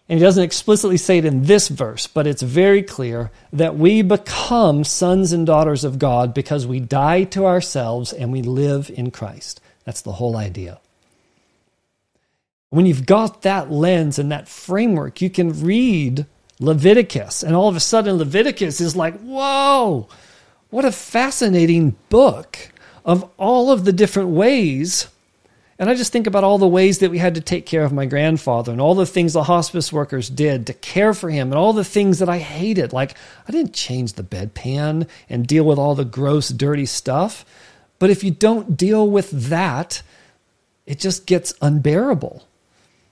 And 0.09 0.19
he 0.19 0.25
doesn't 0.25 0.43
explicitly 0.43 0.97
say 0.97 1.19
it 1.19 1.25
in 1.25 1.45
this 1.45 1.69
verse, 1.69 2.05
but 2.07 2.27
it's 2.27 2.41
very 2.41 2.83
clear 2.83 3.31
that 3.53 3.77
we 3.77 4.01
become 4.01 4.83
sons 4.83 5.31
and 5.31 5.47
daughters 5.47 5.85
of 5.85 5.97
God 5.97 6.33
because 6.33 6.67
we 6.67 6.81
die 6.81 7.23
to 7.23 7.45
ourselves 7.45 8.11
and 8.11 8.33
we 8.33 8.41
live 8.41 8.91
in 8.93 9.11
Christ. 9.11 9.61
That's 9.85 10.01
the 10.01 10.11
whole 10.11 10.35
idea. 10.35 10.81
When 12.69 12.85
you've 12.85 13.05
got 13.05 13.43
that 13.43 13.71
lens 13.71 14.19
and 14.19 14.29
that 14.33 14.49
framework, 14.49 15.21
you 15.21 15.29
can 15.29 15.63
read 15.63 16.25
Leviticus, 16.59 17.43
and 17.43 17.55
all 17.55 17.69
of 17.69 17.75
a 17.75 17.79
sudden, 17.79 18.17
Leviticus 18.17 18.81
is 18.81 18.95
like, 18.95 19.17
whoa, 19.21 20.07
what 20.71 20.85
a 20.85 20.91
fascinating 20.91 21.95
book 22.09 22.57
of 23.05 23.29
all 23.37 23.71
of 23.71 23.85
the 23.85 23.93
different 23.93 24.29
ways. 24.29 25.07
And 25.77 25.89
I 25.89 25.95
just 25.95 26.11
think 26.11 26.27
about 26.27 26.43
all 26.43 26.57
the 26.57 26.67
ways 26.67 26.99
that 26.99 27.11
we 27.11 27.17
had 27.17 27.35
to 27.35 27.41
take 27.41 27.65
care 27.65 27.83
of 27.83 27.91
my 27.91 28.05
grandfather 28.05 28.71
and 28.71 28.79
all 28.79 28.95
the 28.95 29.05
things 29.05 29.33
the 29.33 29.43
hospice 29.43 29.91
workers 29.91 30.29
did 30.29 30.67
to 30.67 30.73
care 30.73 31.13
for 31.13 31.29
him 31.29 31.49
and 31.49 31.57
all 31.57 31.73
the 31.73 31.83
things 31.83 32.19
that 32.19 32.29
I 32.29 32.37
hated. 32.37 32.93
Like, 32.93 33.15
I 33.47 33.51
didn't 33.51 33.73
change 33.73 34.13
the 34.13 34.23
bedpan 34.23 35.07
and 35.29 35.47
deal 35.47 35.63
with 35.63 35.77
all 35.77 35.95
the 35.95 36.05
gross, 36.05 36.49
dirty 36.49 36.85
stuff. 36.85 37.43
But 37.99 38.09
if 38.09 38.23
you 38.23 38.31
don't 38.31 38.77
deal 38.77 39.09
with 39.09 39.31
that, 39.49 40.03
it 40.85 40.99
just 40.99 41.25
gets 41.25 41.53
unbearable. 41.61 42.45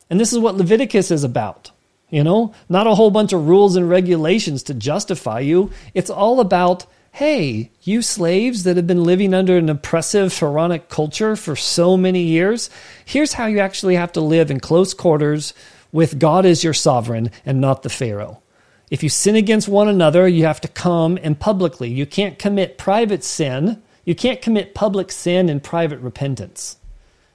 And 0.10 0.20
this 0.20 0.32
is 0.32 0.40
what 0.40 0.56
Leviticus 0.56 1.12
is 1.12 1.24
about. 1.24 1.72
You 2.10 2.24
know, 2.24 2.56
not 2.70 2.88
a 2.88 2.96
whole 2.96 3.12
bunch 3.12 3.34
of 3.34 3.48
rules 3.48 3.76
and 3.76 3.90
regulations 3.90 4.64
to 4.64 4.74
justify 4.74 5.42
you. 5.42 5.72
It's 5.94 6.10
all 6.10 6.40
about 6.40 6.86
hey, 7.20 7.70
you 7.82 8.02
slaves 8.02 8.64
that 8.64 8.78
have 8.78 8.88
been 8.88 9.04
living 9.04 9.34
under 9.34 9.58
an 9.58 9.68
oppressive 9.68 10.32
Pharaonic 10.32 10.88
culture 10.88 11.36
for 11.36 11.54
so 11.54 11.98
many 11.98 12.22
years, 12.22 12.70
here's 13.04 13.34
how 13.34 13.46
you 13.46 13.60
actually 13.60 13.96
have 13.96 14.14
to 14.14 14.22
live 14.22 14.50
in 14.50 14.58
close 14.58 14.94
quarters 14.94 15.54
with 15.92 16.18
God 16.18 16.46
as 16.46 16.64
your 16.64 16.74
sovereign 16.74 17.30
and 17.46 17.60
not 17.60 17.84
the 17.84 17.90
Pharaoh. 17.90 18.42
If 18.90 19.04
you 19.04 19.10
sin 19.10 19.36
against 19.36 19.68
one 19.68 19.90
another, 19.90 20.30
you 20.30 20.46
have 20.46 20.62
to 20.62 20.70
come 20.70 21.20
and 21.22 21.38
publicly. 21.38 21.90
You 21.90 22.06
can't 22.06 22.40
commit 22.40 22.78
private 22.78 23.26
sin. 23.26 23.84
You 24.06 24.16
can't 24.16 24.42
commit 24.42 24.74
public 24.74 25.12
sin 25.12 25.50
and 25.50 25.62
private 25.62 26.00
repentance. 26.00 26.78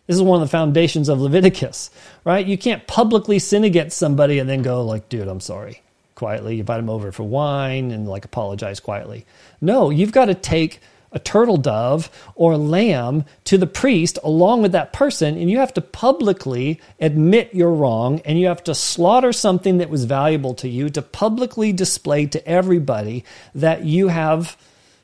This 0.06 0.16
is 0.16 0.22
one 0.22 0.40
of 0.40 0.48
the 0.48 0.50
foundations 0.50 1.10
of 1.10 1.20
Leviticus, 1.20 1.90
right? 2.24 2.46
You 2.46 2.56
can't 2.56 2.86
publicly 2.86 3.38
sin 3.38 3.64
against 3.64 3.98
somebody 3.98 4.38
and 4.38 4.48
then 4.48 4.62
go 4.62 4.82
like, 4.82 5.10
dude, 5.10 5.28
I'm 5.28 5.40
sorry. 5.40 5.82
Quietly, 6.14 6.60
invite 6.60 6.78
them 6.78 6.90
over 6.90 7.10
for 7.10 7.24
wine 7.24 7.90
and 7.90 8.08
like 8.08 8.24
apologize 8.24 8.80
quietly. 8.80 9.26
No, 9.60 9.90
you've 9.90 10.12
got 10.12 10.26
to 10.26 10.34
take 10.34 10.80
a 11.10 11.18
turtle 11.18 11.56
dove 11.56 12.10
or 12.34 12.52
a 12.52 12.58
lamb 12.58 13.24
to 13.44 13.56
the 13.56 13.66
priest 13.66 14.18
along 14.22 14.62
with 14.62 14.72
that 14.72 14.92
person, 14.92 15.36
and 15.36 15.50
you 15.50 15.58
have 15.58 15.72
to 15.74 15.80
publicly 15.80 16.80
admit 17.00 17.54
you're 17.54 17.70
wrong, 17.70 18.20
and 18.24 18.38
you 18.38 18.48
have 18.48 18.64
to 18.64 18.74
slaughter 18.74 19.32
something 19.32 19.78
that 19.78 19.90
was 19.90 20.04
valuable 20.04 20.54
to 20.54 20.68
you 20.68 20.90
to 20.90 21.00
publicly 21.00 21.72
display 21.72 22.26
to 22.26 22.46
everybody 22.46 23.24
that 23.54 23.84
you 23.84 24.08
have 24.08 24.56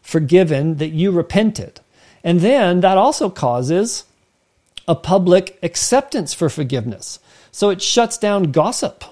forgiven, 0.02 0.76
that 0.76 0.90
you 0.90 1.12
repented. 1.12 1.80
And 2.24 2.40
then 2.40 2.80
that 2.80 2.98
also 2.98 3.30
causes 3.30 4.04
a 4.88 4.94
public 4.94 5.58
acceptance 5.62 6.34
for 6.34 6.48
forgiveness. 6.48 7.20
So 7.52 7.70
it 7.70 7.80
shuts 7.80 8.18
down 8.18 8.50
gossip. 8.50 9.04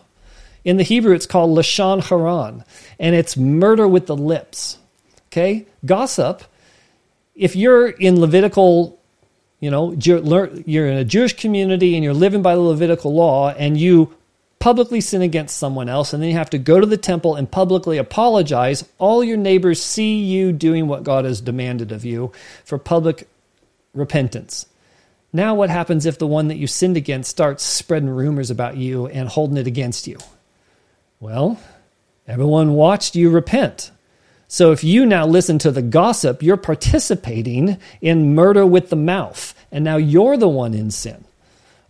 In 0.69 0.77
the 0.77 0.83
Hebrew, 0.83 1.15
it's 1.15 1.27
called 1.27 1.57
Lashon 1.57 2.03
Hara, 2.03 2.65
and 2.99 3.15
it's 3.15 3.37
murder 3.37 3.89
with 3.89 4.07
the 4.07 4.17
lips. 4.17 4.79
Okay? 5.29 5.67
Gossip 5.87 6.43
if 7.39 7.55
you're 7.55 7.89
in 7.89 8.21
Levitical, 8.21 8.99
you 9.61 9.71
know, 9.71 9.93
you're 9.93 10.89
in 10.89 10.99
a 10.99 11.05
Jewish 11.05 11.35
community 11.35 11.95
and 11.95 12.03
you're 12.03 12.13
living 12.13 12.43
by 12.43 12.55
the 12.57 12.61
Levitical 12.61 13.15
law 13.15 13.51
and 13.51 13.79
you 13.79 14.13
publicly 14.59 15.01
sin 15.01 15.23
against 15.23 15.57
someone 15.57 15.89
else 15.89 16.13
and 16.13 16.21
then 16.21 16.31
you 16.31 16.37
have 16.37 16.51
to 16.51 16.59
go 16.59 16.81
to 16.81 16.87
the 16.87 16.97
temple 16.97 17.37
and 17.37 17.49
publicly 17.49 17.97
apologize, 17.97 18.85
all 18.99 19.23
your 19.23 19.37
neighbors 19.37 19.81
see 19.81 20.19
you 20.19 20.53
doing 20.53 20.89
what 20.89 21.05
God 21.05 21.25
has 21.25 21.41
demanded 21.41 21.93
of 21.93 22.05
you 22.05 22.33
for 22.65 22.77
public 22.77 23.29
repentance. 23.95 24.67
Now, 25.33 25.55
what 25.55 25.71
happens 25.71 26.07
if 26.07 26.19
the 26.19 26.27
one 26.27 26.49
that 26.49 26.57
you 26.57 26.67
sinned 26.67 26.97
against 26.97 27.31
starts 27.31 27.63
spreading 27.63 28.09
rumors 28.09 28.51
about 28.51 28.77
you 28.77 29.07
and 29.07 29.29
holding 29.29 29.59
it 29.59 29.69
against 29.69 30.09
you? 30.09 30.19
Well, 31.21 31.59
everyone 32.29 32.75
watched 32.75 33.17
you 33.17 33.31
repent. 33.31 33.91
So 34.47 34.71
if 34.71 34.85
you 34.85 35.05
now 35.05 35.27
listen 35.27 35.59
to 35.59 35.73
the 35.73 35.83
gossip, 35.83 36.43
you're 36.45 36.57
participating 36.57 37.79
in 38.01 38.37
murder 38.37 38.65
with 38.65 38.89
the 38.89 38.97
mouth, 38.97 39.53
and 39.73 39.85
now 39.85 39.97
you're 39.97 40.37
the 40.37 40.49
one 40.49 40.75
in 40.75 40.93
sin. 40.93 41.25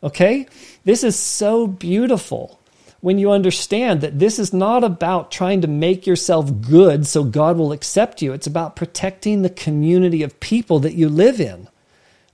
Okay? 0.02 0.46
This 0.84 1.05
is 1.05 1.18
so 1.18 1.66
beautiful 1.66 2.59
when 3.00 3.18
you 3.18 3.30
understand 3.30 4.00
that 4.00 4.18
this 4.18 4.38
is 4.38 4.52
not 4.55 4.82
about 4.82 5.30
trying 5.30 5.60
to 5.60 5.68
make 5.68 6.06
yourself 6.06 6.50
good 6.62 7.06
so 7.06 7.22
God 7.22 7.59
will 7.59 7.72
accept 7.72 8.22
you. 8.22 8.32
It's 8.32 8.46
about 8.46 8.76
protecting 8.76 9.42
the 9.42 9.50
community 9.50 10.22
of 10.22 10.40
people 10.40 10.78
that 10.80 10.94
you 10.94 11.10
live 11.10 11.38
in. 11.38 11.68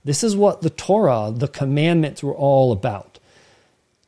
This 0.05 0.23
is 0.23 0.35
what 0.35 0.61
the 0.61 0.69
Torah, 0.69 1.33
the 1.35 1.47
commandments 1.49 2.23
were 2.23 2.33
all 2.33 2.71
about. 2.71 3.19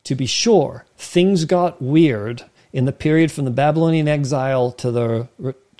To 0.05 0.15
be 0.15 0.25
sure, 0.25 0.85
things 0.95 1.43
got 1.43 1.81
weird 1.81 2.45
in 2.77 2.85
the 2.85 2.91
period 2.91 3.31
from 3.31 3.45
the 3.45 3.49
Babylonian 3.49 4.07
exile 4.07 4.71
to 4.71 4.91
the 4.91 5.27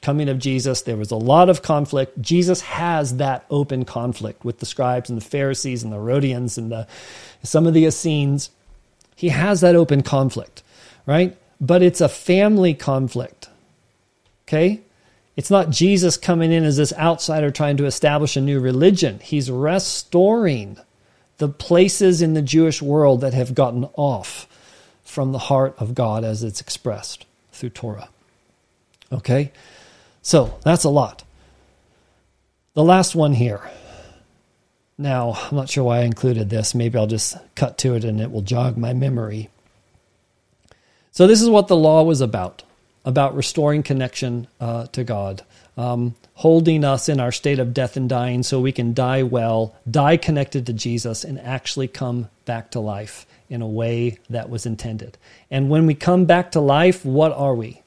coming 0.01 0.29
of 0.29 0.39
Jesus, 0.39 0.81
there 0.81 0.97
was 0.97 1.11
a 1.11 1.15
lot 1.15 1.47
of 1.47 1.61
conflict. 1.61 2.19
Jesus 2.19 2.61
has 2.61 3.17
that 3.17 3.45
open 3.51 3.85
conflict 3.85 4.43
with 4.43 4.57
the 4.57 4.65
scribes 4.65 5.07
and 5.07 5.21
the 5.21 5.23
Pharisees 5.23 5.83
and 5.83 5.93
the 5.93 5.97
Herodians 5.97 6.57
and 6.57 6.71
the, 6.71 6.87
some 7.43 7.67
of 7.67 7.75
the 7.75 7.85
Essenes. 7.85 8.49
He 9.15 9.29
has 9.29 9.61
that 9.61 9.75
open 9.75 10.01
conflict, 10.01 10.63
right? 11.05 11.37
But 11.61 11.83
it's 11.83 12.01
a 12.01 12.09
family 12.09 12.73
conflict. 12.73 13.47
Okay? 14.47 14.81
It's 15.35 15.51
not 15.51 15.69
Jesus 15.69 16.17
coming 16.17 16.51
in 16.51 16.63
as 16.63 16.77
this 16.77 16.93
outsider 16.93 17.51
trying 17.51 17.77
to 17.77 17.85
establish 17.85 18.35
a 18.35 18.41
new 18.41 18.59
religion. 18.59 19.19
He's 19.19 19.51
restoring 19.51 20.79
the 21.37 21.49
places 21.49 22.23
in 22.23 22.33
the 22.33 22.41
Jewish 22.41 22.81
world 22.81 23.21
that 23.21 23.35
have 23.35 23.53
gotten 23.53 23.87
off 23.93 24.47
from 25.07 25.31
the 25.31 25.39
heart 25.39 25.73
of 25.77 25.95
God 25.95 26.23
as 26.23 26.43
it's 26.43 26.61
expressed 26.61 27.25
through 27.51 27.69
Torah. 27.69 28.09
Okay? 29.11 29.51
So 30.21 30.59
that's 30.63 30.83
a 30.83 30.89
lot. 30.89 31.23
The 32.73 32.83
last 32.83 33.15
one 33.15 33.33
here. 33.33 33.61
Now, 34.97 35.31
I'm 35.49 35.55
not 35.55 35.69
sure 35.69 35.85
why 35.85 35.99
I 35.99 36.03
included 36.03 36.49
this. 36.49 36.75
Maybe 36.75 36.97
I'll 36.97 37.07
just 37.07 37.37
cut 37.55 37.77
to 37.79 37.95
it 37.95 38.03
and 38.03 38.19
it 38.19 38.31
will 38.31 38.41
jog 38.41 38.77
my 38.77 38.93
memory. 38.93 39.49
So, 41.11 41.25
this 41.25 41.41
is 41.41 41.49
what 41.49 41.67
the 41.67 41.75
law 41.75 42.03
was 42.03 42.21
about 42.21 42.63
about 43.05 43.35
restoring 43.35 43.83
connection 43.83 44.47
uh, 44.59 44.85
to 44.87 45.01
God, 45.01 45.41
um, 45.77 46.13
holding 46.33 46.83
us 46.83 47.07
in 47.07 47.21
our 47.21 47.31
state 47.31 47.57
of 47.57 47.73
death 47.73 47.95
and 47.95 48.09
dying 48.09 48.43
so 48.43 48.59
we 48.59 48.73
can 48.73 48.93
die 48.93 49.23
well, 49.23 49.73
die 49.89 50.17
connected 50.17 50.65
to 50.65 50.73
Jesus, 50.73 51.23
and 51.23 51.39
actually 51.39 51.87
come 51.87 52.27
back 52.43 52.71
to 52.71 52.81
life 52.81 53.25
in 53.49 53.61
a 53.61 53.67
way 53.67 54.19
that 54.29 54.49
was 54.49 54.65
intended. 54.65 55.17
And 55.49 55.69
when 55.69 55.85
we 55.85 55.93
come 55.93 56.25
back 56.25 56.51
to 56.51 56.59
life, 56.59 57.05
what 57.05 57.31
are 57.31 57.55
we? 57.55 57.81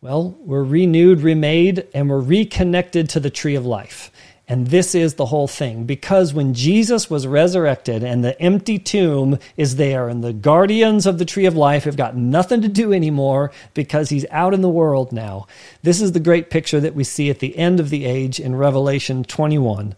Well, 0.00 0.36
we're 0.40 0.62
renewed, 0.62 1.22
remade, 1.22 1.86
and 1.92 2.08
we're 2.08 2.20
reconnected 2.20 3.08
to 3.10 3.20
the 3.20 3.30
tree 3.30 3.56
of 3.56 3.66
life. 3.66 4.12
And 4.50 4.68
this 4.68 4.94
is 4.94 5.14
the 5.14 5.26
whole 5.26 5.46
thing. 5.46 5.84
Because 5.84 6.32
when 6.32 6.54
Jesus 6.54 7.10
was 7.10 7.26
resurrected 7.26 8.02
and 8.02 8.24
the 8.24 8.40
empty 8.40 8.78
tomb 8.78 9.38
is 9.58 9.76
there, 9.76 10.08
and 10.08 10.24
the 10.24 10.32
guardians 10.32 11.04
of 11.04 11.18
the 11.18 11.26
tree 11.26 11.44
of 11.44 11.54
life 11.56 11.84
have 11.84 11.96
got 11.96 12.16
nothing 12.16 12.62
to 12.62 12.68
do 12.68 12.92
anymore 12.92 13.52
because 13.74 14.08
he's 14.08 14.24
out 14.30 14.54
in 14.54 14.62
the 14.62 14.68
world 14.68 15.12
now, 15.12 15.46
this 15.82 16.00
is 16.00 16.12
the 16.12 16.20
great 16.20 16.48
picture 16.48 16.80
that 16.80 16.94
we 16.94 17.04
see 17.04 17.28
at 17.28 17.40
the 17.40 17.58
end 17.58 17.78
of 17.78 17.90
the 17.90 18.06
age 18.06 18.40
in 18.40 18.56
Revelation 18.56 19.22
21. 19.22 19.94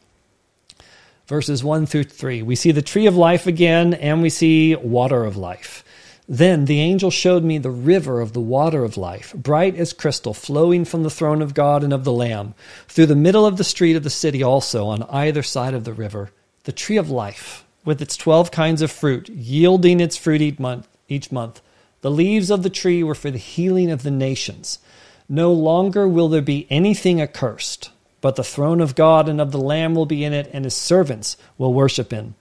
Verses 1.31 1.63
1 1.63 1.87
through 1.87 2.03
3. 2.03 2.43
We 2.43 2.57
see 2.57 2.73
the 2.73 2.83
tree 2.83 3.07
of 3.07 3.17
life 3.17 3.47
again, 3.47 3.95
and 3.95 4.21
we 4.21 4.31
see 4.31 4.75
water 4.75 5.25
of 5.25 5.37
life. 5.37 5.85
Then 6.29 6.65
the 6.65 6.81
angel 6.81 7.13
showed 7.13 7.45
me 7.45 7.57
the 7.57 7.71
river 7.71 8.21
of 8.21 8.33
the 8.33 8.41
water 8.41 8.83
of 8.83 8.97
life, 8.97 9.33
bright 9.33 9.77
as 9.77 9.93
crystal, 9.93 10.35
flowing 10.35 10.85
from 10.85 11.05
the 11.05 11.09
throne 11.09 11.41
of 11.41 11.55
God 11.55 11.85
and 11.85 11.93
of 11.93 12.03
the 12.03 12.11
Lamb, 12.11 12.57
through 12.89 13.07
the 13.07 13.15
middle 13.15 13.47
of 13.47 13.59
the 13.59 13.63
street 13.63 13.95
of 13.95 14.03
the 14.03 14.11
city 14.11 14.43
also, 14.43 14.87
on 14.87 15.05
either 15.05 15.45
side 15.45 15.73
of 15.73 15.85
the 15.85 15.93
river. 15.93 16.33
The 16.65 16.73
tree 16.73 16.97
of 16.97 17.11
life, 17.11 17.65
with 17.85 18.03
its 18.03 18.17
twelve 18.17 18.51
kinds 18.51 18.83
of 18.83 18.91
fruit, 18.91 19.29
yielding 19.29 20.01
its 20.01 20.17
fruit 20.17 20.43
each 20.43 20.59
month. 20.59 20.89
Each 21.09 21.31
month. 21.31 21.63
The 22.01 22.11
leaves 22.11 22.51
of 22.51 22.65
the 22.65 22.71
tree 22.71 23.05
were 23.05 23.15
for 23.15 23.31
the 23.31 23.39
healing 23.39 23.93
of 23.93 24.03
the 24.03 24.11
nations. 24.11 24.81
No 25.29 25.53
longer 25.53 26.09
will 26.09 26.29
there 26.29 26.43
be 26.43 26.67
anything 26.71 27.21
accursed, 27.21 27.91
but 28.21 28.37
the 28.37 28.45
throne 28.45 28.81
of 28.81 28.95
God 28.95 29.29
and 29.29 29.41
of 29.41 29.53
the 29.53 29.61
Lamb 29.61 29.95
will 29.95 30.07
be 30.07 30.25
in 30.25 30.33
it, 30.33 30.51
and 30.53 30.65
his 30.65 30.75
servants 30.75 31.37
will 31.59 31.73
worship 31.73 32.13
in. 32.13 32.35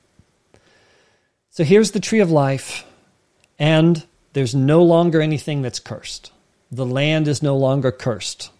So 1.51 1.63
here's 1.63 1.91
the 1.91 1.99
tree 1.99 2.19
of 2.19 2.31
life 2.31 2.85
and 3.59 4.05
there's 4.33 4.55
no 4.55 4.81
longer 4.83 5.21
anything 5.21 5.61
that's 5.61 5.79
cursed. 5.79 6.31
The 6.71 6.85
land 6.85 7.27
is 7.27 7.43
no 7.43 7.57
longer 7.57 7.91
cursed. 7.91 8.51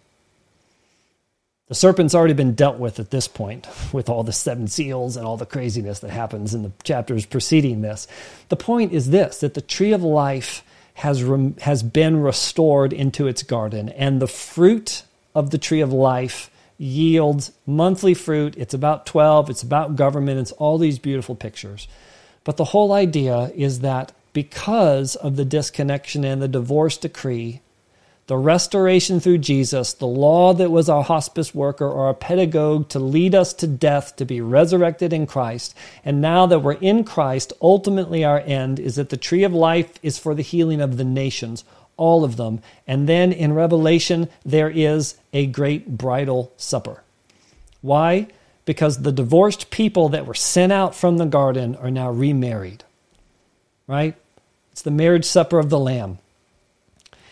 The 1.67 1.75
serpent's 1.75 2.15
already 2.15 2.33
been 2.33 2.55
dealt 2.55 2.79
with 2.79 2.99
at 2.99 3.11
this 3.11 3.27
point, 3.27 3.67
with 3.93 4.09
all 4.09 4.23
the 4.23 4.33
seven 4.33 4.67
seals 4.67 5.15
and 5.15 5.25
all 5.25 5.37
the 5.37 5.45
craziness 5.45 5.99
that 5.99 6.09
happens 6.09 6.55
in 6.55 6.63
the 6.63 6.71
chapters 6.83 7.27
preceding 7.27 7.81
this. 7.81 8.07
The 8.49 8.55
point 8.55 8.91
is 8.91 9.11
this 9.11 9.39
that 9.41 9.53
the 9.53 9.61
tree 9.61 9.93
of 9.93 10.01
life 10.01 10.63
has, 10.95 11.23
has 11.61 11.83
been 11.83 12.21
restored 12.21 12.91
into 12.91 13.27
its 13.27 13.43
garden, 13.43 13.89
and 13.89 14.19
the 14.19 14.27
fruit 14.27 15.03
of 15.35 15.51
the 15.51 15.59
tree 15.59 15.81
of 15.81 15.93
life 15.93 16.49
yields 16.79 17.51
monthly 17.67 18.15
fruit. 18.15 18.55
It's 18.57 18.73
about 18.73 19.05
12, 19.05 19.51
it's 19.51 19.61
about 19.61 19.95
government, 19.95 20.39
it's 20.39 20.53
all 20.53 20.79
these 20.79 20.97
beautiful 20.97 21.35
pictures. 21.35 21.87
But 22.43 22.57
the 22.57 22.65
whole 22.65 22.93
idea 22.93 23.51
is 23.53 23.81
that 23.81 24.13
because 24.33 25.15
of 25.15 25.35
the 25.35 25.45
disconnection 25.45 26.23
and 26.23 26.41
the 26.41 26.47
divorce 26.47 26.97
decree, 26.97 27.61
the 28.27 28.37
restoration 28.37 29.19
through 29.19 29.39
Jesus, 29.39 29.93
the 29.93 30.05
law 30.05 30.53
that 30.53 30.69
was 30.69 30.87
our 30.87 31.03
hospice 31.03 31.53
worker 31.53 31.89
or 31.89 32.05
our 32.05 32.13
pedagogue 32.13 32.87
to 32.89 32.99
lead 32.99 33.33
us 33.33 33.53
to 33.55 33.67
death, 33.67 34.15
to 34.17 34.25
be 34.25 34.39
resurrected 34.39 35.11
in 35.11 35.25
Christ. 35.25 35.75
And 36.05 36.21
now 36.21 36.45
that 36.45 36.59
we're 36.59 36.73
in 36.73 37.03
Christ, 37.03 37.53
ultimately 37.59 38.23
our 38.23 38.39
end 38.39 38.79
is 38.79 38.97
that 38.97 39.09
the 39.09 39.17
tree 39.17 39.43
of 39.43 39.53
life 39.53 39.93
is 40.03 40.19
for 40.19 40.35
the 40.35 40.43
healing 40.43 40.79
of 40.79 40.97
the 40.97 41.03
nations, 41.03 41.65
all 41.99 42.23
of 42.23 42.37
them. 42.37 42.61
And 42.87 43.07
then 43.07 43.31
in 43.31 43.53
Revelation, 43.53 44.29
there 44.43 44.69
is 44.69 45.15
a 45.33 45.45
great 45.45 45.97
bridal 45.97 46.51
supper. 46.57 47.03
Why? 47.81 48.27
Because 48.65 49.03
the 49.03 49.11
divorced 49.11 49.69
people 49.69 50.09
that 50.09 50.25
were 50.25 50.33
sent 50.33 50.71
out 50.71 50.95
from 50.95 51.17
the 51.17 51.25
garden 51.25 51.75
are 51.75 51.91
now 51.91 52.09
remarried 52.09 52.83
right? 53.89 54.15
It's 54.71 54.83
the 54.83 54.91
marriage 54.91 55.25
supper 55.25 55.57
of 55.57 55.69
the 55.69 55.79
Lamb. 55.79 56.19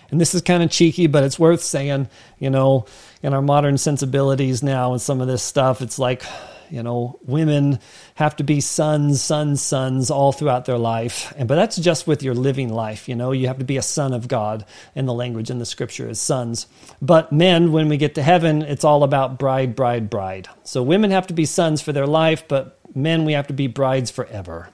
And 0.10 0.20
this 0.20 0.34
is 0.34 0.42
kind 0.42 0.64
of 0.64 0.72
cheeky, 0.72 1.06
but 1.06 1.24
it's 1.24 1.38
worth 1.38 1.62
saying, 1.62 2.10
you 2.40 2.50
know, 2.50 2.86
in 3.22 3.34
our 3.34 3.44
modern 3.44 3.78
sensibilities 3.78 4.64
now 4.64 4.92
and 4.92 5.02
some 5.02 5.22
of 5.22 5.28
this 5.28 5.44
stuff, 5.44 5.82
it's 5.82 6.00
like, 6.00 6.24
you 6.70 6.84
know, 6.84 7.20
women 7.24 7.80
have 8.16 8.36
to 8.38 8.44
be 8.44 8.62
sons, 8.62 9.22
sons, 9.22 9.62
sons 9.62 10.12
all 10.12 10.32
throughout 10.32 10.66
their 10.66 10.78
life. 10.78 11.34
And 11.38 11.48
but 11.48 11.56
that's 11.56 11.78
just 11.78 12.08
with 12.08 12.24
your 12.24 12.34
living 12.34 12.70
life, 12.70 13.08
you 13.08 13.16
know, 13.16 13.32
you 13.32 13.48
have 13.48 13.60
to 13.60 13.66
be 13.66 13.78
a 13.78 13.82
son 13.82 14.14
of 14.14 14.28
God 14.28 14.66
in 14.96 15.06
the 15.06 15.14
language 15.14 15.50
in 15.50 15.60
the 15.60 15.66
scripture 15.66 16.10
is 16.10 16.20
sons. 16.20 16.68
But 17.02 17.32
men, 17.32 17.72
when 17.72 17.90
we 17.90 17.98
get 17.98 18.16
to 18.16 18.24
heaven, 18.24 18.62
it's 18.62 18.84
all 18.84 19.04
about 19.04 19.40
bride, 19.40 19.76
bride, 19.76 20.10
bride. 20.10 20.48
So 20.64 20.84
women 20.84 21.12
have 21.12 21.28
to 21.28 21.34
be 21.34 21.46
sons 21.46 21.82
for 21.82 21.94
their 21.94 22.08
life, 22.08 22.48
but 22.48 22.80
men 22.96 23.26
we 23.26 23.34
have 23.34 23.48
to 23.48 23.54
be 23.54 23.68
brides 23.68 24.12
forever. 24.12 24.70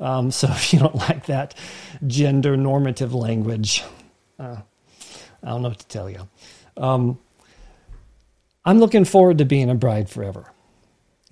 Um, 0.00 0.30
so 0.30 0.48
if 0.50 0.72
you 0.72 0.78
don't 0.78 0.96
like 0.96 1.26
that 1.26 1.54
gender 2.06 2.56
normative 2.56 3.14
language, 3.14 3.82
uh, 4.38 4.56
I 5.42 5.48
don't 5.48 5.62
know 5.62 5.68
what 5.68 5.78
to 5.78 5.86
tell 5.88 6.08
you. 6.08 6.28
Um, 6.76 7.18
I'm 8.64 8.78
looking 8.78 9.04
forward 9.04 9.38
to 9.38 9.44
being 9.44 9.70
a 9.70 9.74
bride 9.74 10.08
forever 10.08 10.46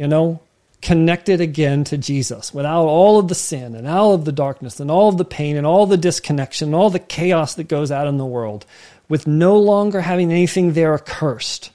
you 0.01 0.09
know, 0.09 0.41
connected 0.81 1.43
again 1.43 1.85
to 1.85 1.99
Jesus 1.99 2.55
without 2.55 2.87
all 2.87 3.19
of 3.19 3.29
the 3.29 3.35
sin 3.35 3.75
and 3.75 3.87
all 3.87 4.15
of 4.15 4.25
the 4.25 4.33
darkness 4.33 4.81
and 4.81 4.91
all 4.91 5.11
of 5.11 5.19
the 5.19 5.27
pain 5.27 5.59
and 5.59 5.67
all 5.67 5.85
the 5.85 5.99
disconnection 5.99 6.69
and 6.69 6.75
all 6.75 6.89
the 6.89 6.99
chaos 6.99 7.57
that 7.57 7.69
goes 7.69 7.93
out 7.93 8.07
in 8.07 8.17
the 8.17 8.25
world, 8.25 8.65
with 9.11 9.27
no 9.27 9.59
longer 9.59 10.01
having 10.01 10.33
anything 10.33 10.73
there 10.73 10.95
accursed 10.95 11.71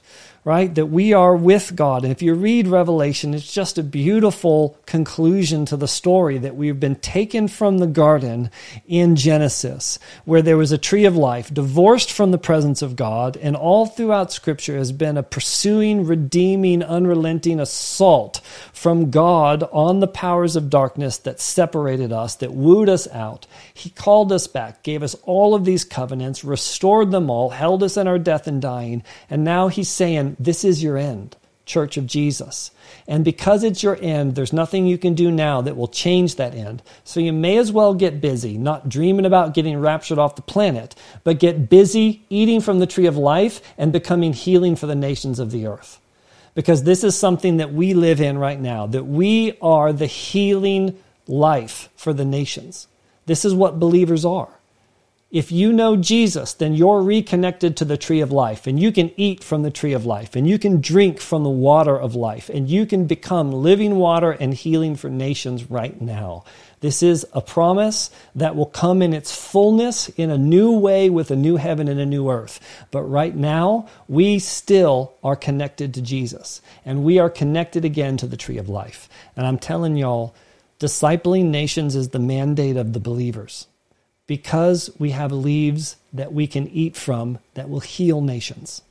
right? 0.46 0.76
That 0.76 0.86
we 0.86 1.12
are 1.12 1.34
with 1.34 1.74
God. 1.74 2.04
And 2.04 2.12
if 2.12 2.22
you 2.22 2.32
read 2.32 2.68
Revelation, 2.68 3.34
it's 3.34 3.52
just 3.52 3.78
a 3.78 3.82
beautiful 3.82 4.78
conclusion 4.86 5.66
to 5.66 5.76
the 5.76 5.88
story 5.88 6.38
that 6.38 6.54
we've 6.54 6.78
been 6.78 6.94
taken 6.94 7.48
from 7.48 7.78
the 7.78 7.86
garden 7.88 8.52
in 8.86 9.16
Genesis, 9.16 9.98
where 10.24 10.42
there 10.42 10.56
was 10.56 10.70
a 10.70 10.78
tree 10.78 11.04
of 11.04 11.16
life, 11.16 11.52
divorced 11.52 12.12
from 12.12 12.30
the 12.30 12.38
presence 12.38 12.80
of 12.80 12.94
God, 12.94 13.36
and 13.36 13.56
all 13.56 13.86
throughout 13.86 14.30
Scripture 14.30 14.78
has 14.78 14.92
been 14.92 15.16
a 15.16 15.24
pursuing, 15.24 16.06
redeeming, 16.06 16.80
unrelenting 16.80 17.58
assault 17.58 18.40
from 18.72 19.10
God 19.10 19.64
on 19.72 19.98
the 19.98 20.06
powers 20.06 20.54
of 20.54 20.70
darkness 20.70 21.18
that 21.18 21.40
separated 21.40 22.12
us, 22.12 22.36
that 22.36 22.52
wooed 22.52 22.88
us 22.88 23.08
out. 23.08 23.48
He 23.74 23.90
called 23.90 24.30
us 24.30 24.46
back, 24.46 24.84
gave 24.84 25.02
us 25.02 25.16
all 25.24 25.56
of 25.56 25.64
these 25.64 25.84
covenants, 25.84 26.44
restored 26.44 27.10
them 27.10 27.30
all, 27.30 27.50
held 27.50 27.82
us 27.82 27.96
in 27.96 28.06
our 28.06 28.20
death 28.20 28.46
and 28.46 28.62
dying, 28.62 29.02
and 29.28 29.42
now 29.42 29.66
He's 29.66 29.88
saying, 29.88 30.35
this 30.38 30.64
is 30.64 30.82
your 30.82 30.96
end, 30.96 31.36
Church 31.64 31.96
of 31.96 32.06
Jesus. 32.06 32.70
And 33.08 33.24
because 33.24 33.64
it's 33.64 33.82
your 33.82 33.98
end, 34.00 34.34
there's 34.34 34.52
nothing 34.52 34.86
you 34.86 34.98
can 34.98 35.14
do 35.14 35.30
now 35.30 35.60
that 35.60 35.76
will 35.76 35.88
change 35.88 36.36
that 36.36 36.54
end. 36.54 36.82
So 37.04 37.20
you 37.20 37.32
may 37.32 37.56
as 37.56 37.72
well 37.72 37.94
get 37.94 38.20
busy, 38.20 38.56
not 38.56 38.88
dreaming 38.88 39.26
about 39.26 39.54
getting 39.54 39.78
raptured 39.80 40.18
off 40.18 40.36
the 40.36 40.42
planet, 40.42 40.94
but 41.24 41.38
get 41.38 41.68
busy 41.68 42.22
eating 42.30 42.60
from 42.60 42.78
the 42.78 42.86
tree 42.86 43.06
of 43.06 43.16
life 43.16 43.60
and 43.76 43.92
becoming 43.92 44.32
healing 44.32 44.76
for 44.76 44.86
the 44.86 44.94
nations 44.94 45.38
of 45.38 45.50
the 45.50 45.66
earth. 45.66 46.00
Because 46.54 46.84
this 46.84 47.04
is 47.04 47.16
something 47.16 47.58
that 47.58 47.72
we 47.72 47.94
live 47.94 48.20
in 48.20 48.38
right 48.38 48.60
now, 48.60 48.86
that 48.86 49.04
we 49.04 49.58
are 49.60 49.92
the 49.92 50.06
healing 50.06 50.96
life 51.26 51.88
for 51.96 52.12
the 52.12 52.24
nations. 52.24 52.88
This 53.26 53.44
is 53.44 53.54
what 53.54 53.78
believers 53.78 54.24
are. 54.24 54.55
If 55.36 55.52
you 55.52 55.70
know 55.70 55.98
Jesus, 55.98 56.54
then 56.54 56.72
you're 56.72 57.02
reconnected 57.02 57.76
to 57.76 57.84
the 57.84 57.98
tree 57.98 58.22
of 58.22 58.32
life, 58.32 58.66
and 58.66 58.80
you 58.80 58.90
can 58.90 59.12
eat 59.18 59.44
from 59.44 59.62
the 59.62 59.70
tree 59.70 59.92
of 59.92 60.06
life, 60.06 60.34
and 60.34 60.48
you 60.48 60.58
can 60.58 60.80
drink 60.80 61.20
from 61.20 61.44
the 61.44 61.50
water 61.50 61.94
of 61.94 62.14
life, 62.14 62.48
and 62.48 62.70
you 62.70 62.86
can 62.86 63.04
become 63.04 63.52
living 63.52 63.96
water 63.96 64.30
and 64.32 64.54
healing 64.54 64.96
for 64.96 65.10
nations 65.10 65.70
right 65.70 66.00
now. 66.00 66.42
This 66.80 67.02
is 67.02 67.26
a 67.34 67.42
promise 67.42 68.08
that 68.34 68.56
will 68.56 68.64
come 68.64 69.02
in 69.02 69.12
its 69.12 69.30
fullness 69.30 70.08
in 70.08 70.30
a 70.30 70.38
new 70.38 70.72
way 70.72 71.10
with 71.10 71.30
a 71.30 71.36
new 71.36 71.56
heaven 71.56 71.86
and 71.86 72.00
a 72.00 72.06
new 72.06 72.30
earth. 72.30 72.58
But 72.90 73.02
right 73.02 73.36
now, 73.36 73.88
we 74.08 74.38
still 74.38 75.18
are 75.22 75.36
connected 75.36 75.92
to 75.92 76.00
Jesus, 76.00 76.62
and 76.82 77.04
we 77.04 77.18
are 77.18 77.28
connected 77.28 77.84
again 77.84 78.16
to 78.16 78.26
the 78.26 78.38
tree 78.38 78.56
of 78.56 78.70
life. 78.70 79.06
And 79.36 79.46
I'm 79.46 79.58
telling 79.58 79.98
y'all, 79.98 80.34
discipling 80.80 81.50
nations 81.50 81.94
is 81.94 82.08
the 82.08 82.18
mandate 82.18 82.78
of 82.78 82.94
the 82.94 83.00
believers 83.00 83.66
because 84.26 84.90
we 84.98 85.10
have 85.10 85.32
leaves 85.32 85.96
that 86.12 86.32
we 86.32 86.46
can 86.46 86.66
eat 86.68 86.96
from 86.96 87.38
that 87.54 87.68
will 87.68 87.80
heal 87.80 88.20
nations. 88.20 88.82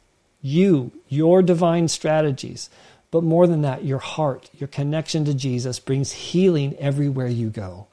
You, 0.41 0.91
your 1.10 1.41
divine 1.41 1.88
strategies, 1.88 2.70
but 3.12 3.24
more 3.24 3.48
than 3.48 3.62
that, 3.62 3.84
your 3.84 3.99
heart, 3.99 4.49
your 4.57 4.68
connection 4.68 5.26
to 5.26 5.34
Jesus 5.34 5.80
brings 5.80 6.12
healing 6.12 6.76
everywhere 6.78 7.28
you 7.28 7.49
go. 7.49 7.88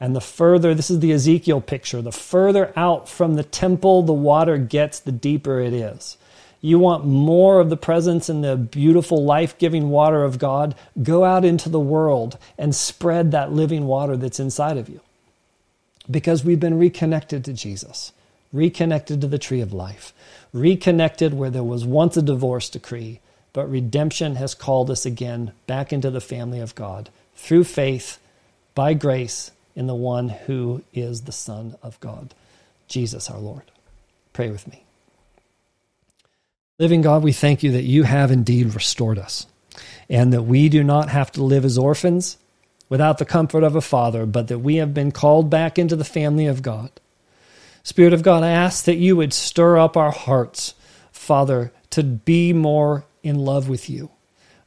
And 0.00 0.16
the 0.16 0.20
further, 0.20 0.74
this 0.74 0.90
is 0.90 1.00
the 1.00 1.12
Ezekiel 1.12 1.60
picture, 1.60 2.00
the 2.00 2.12
further 2.12 2.72
out 2.74 3.08
from 3.08 3.34
the 3.34 3.44
temple 3.44 4.02
the 4.02 4.14
water 4.14 4.56
gets, 4.56 4.98
the 4.98 5.12
deeper 5.12 5.60
it 5.60 5.74
is. 5.74 6.16
You 6.62 6.78
want 6.78 7.06
more 7.06 7.60
of 7.60 7.70
the 7.70 7.76
presence 7.76 8.28
and 8.28 8.42
the 8.42 8.56
beautiful 8.56 9.24
life 9.24 9.56
giving 9.58 9.90
water 9.90 10.24
of 10.24 10.38
God? 10.38 10.74
Go 11.02 11.24
out 11.24 11.44
into 11.44 11.68
the 11.68 11.80
world 11.80 12.38
and 12.58 12.74
spread 12.74 13.30
that 13.30 13.52
living 13.52 13.86
water 13.86 14.16
that's 14.16 14.40
inside 14.40 14.76
of 14.76 14.88
you 14.88 15.00
because 16.10 16.44
we've 16.44 16.60
been 16.60 16.78
reconnected 16.78 17.44
to 17.44 17.52
Jesus, 17.52 18.12
reconnected 18.52 19.20
to 19.20 19.26
the 19.26 19.38
tree 19.38 19.60
of 19.60 19.72
life, 19.72 20.12
reconnected 20.52 21.34
where 21.34 21.50
there 21.50 21.62
was 21.62 21.84
once 21.84 22.16
a 22.16 22.22
divorce 22.22 22.68
decree, 22.68 23.20
but 23.52 23.70
redemption 23.70 24.36
has 24.36 24.54
called 24.54 24.90
us 24.90 25.06
again 25.06 25.52
back 25.66 25.92
into 25.92 26.10
the 26.10 26.20
family 26.20 26.60
of 26.60 26.74
God 26.74 27.10
through 27.36 27.64
faith, 27.64 28.18
by 28.74 28.94
grace, 28.94 29.50
in 29.74 29.86
the 29.86 29.94
one 29.94 30.28
who 30.28 30.82
is 30.92 31.22
the 31.22 31.32
Son 31.32 31.76
of 31.82 31.98
God, 32.00 32.34
Jesus 32.88 33.30
our 33.30 33.38
Lord. 33.38 33.62
Pray 34.32 34.50
with 34.50 34.66
me. 34.68 34.84
Living 36.78 37.02
God, 37.02 37.22
we 37.22 37.32
thank 37.32 37.62
you 37.62 37.72
that 37.72 37.82
you 37.82 38.04
have 38.04 38.30
indeed 38.30 38.74
restored 38.74 39.18
us 39.18 39.46
and 40.08 40.32
that 40.32 40.42
we 40.42 40.68
do 40.68 40.82
not 40.82 41.08
have 41.08 41.30
to 41.32 41.44
live 41.44 41.64
as 41.64 41.78
orphans 41.78 42.36
without 42.90 43.16
the 43.16 43.24
comfort 43.24 43.64
of 43.64 43.74
a 43.74 43.80
father, 43.80 44.26
but 44.26 44.48
that 44.48 44.58
we 44.58 44.76
have 44.76 44.92
been 44.92 45.10
called 45.10 45.48
back 45.48 45.78
into 45.78 45.96
the 45.96 46.04
family 46.04 46.46
of 46.46 46.60
God. 46.60 46.90
Spirit 47.82 48.12
of 48.12 48.22
God, 48.22 48.42
I 48.42 48.50
ask 48.50 48.84
that 48.84 48.96
you 48.96 49.16
would 49.16 49.32
stir 49.32 49.78
up 49.78 49.96
our 49.96 50.10
hearts, 50.10 50.74
Father, 51.10 51.72
to 51.88 52.02
be 52.02 52.52
more 52.52 53.06
in 53.22 53.36
love 53.38 53.68
with 53.68 53.88
you. 53.88 54.10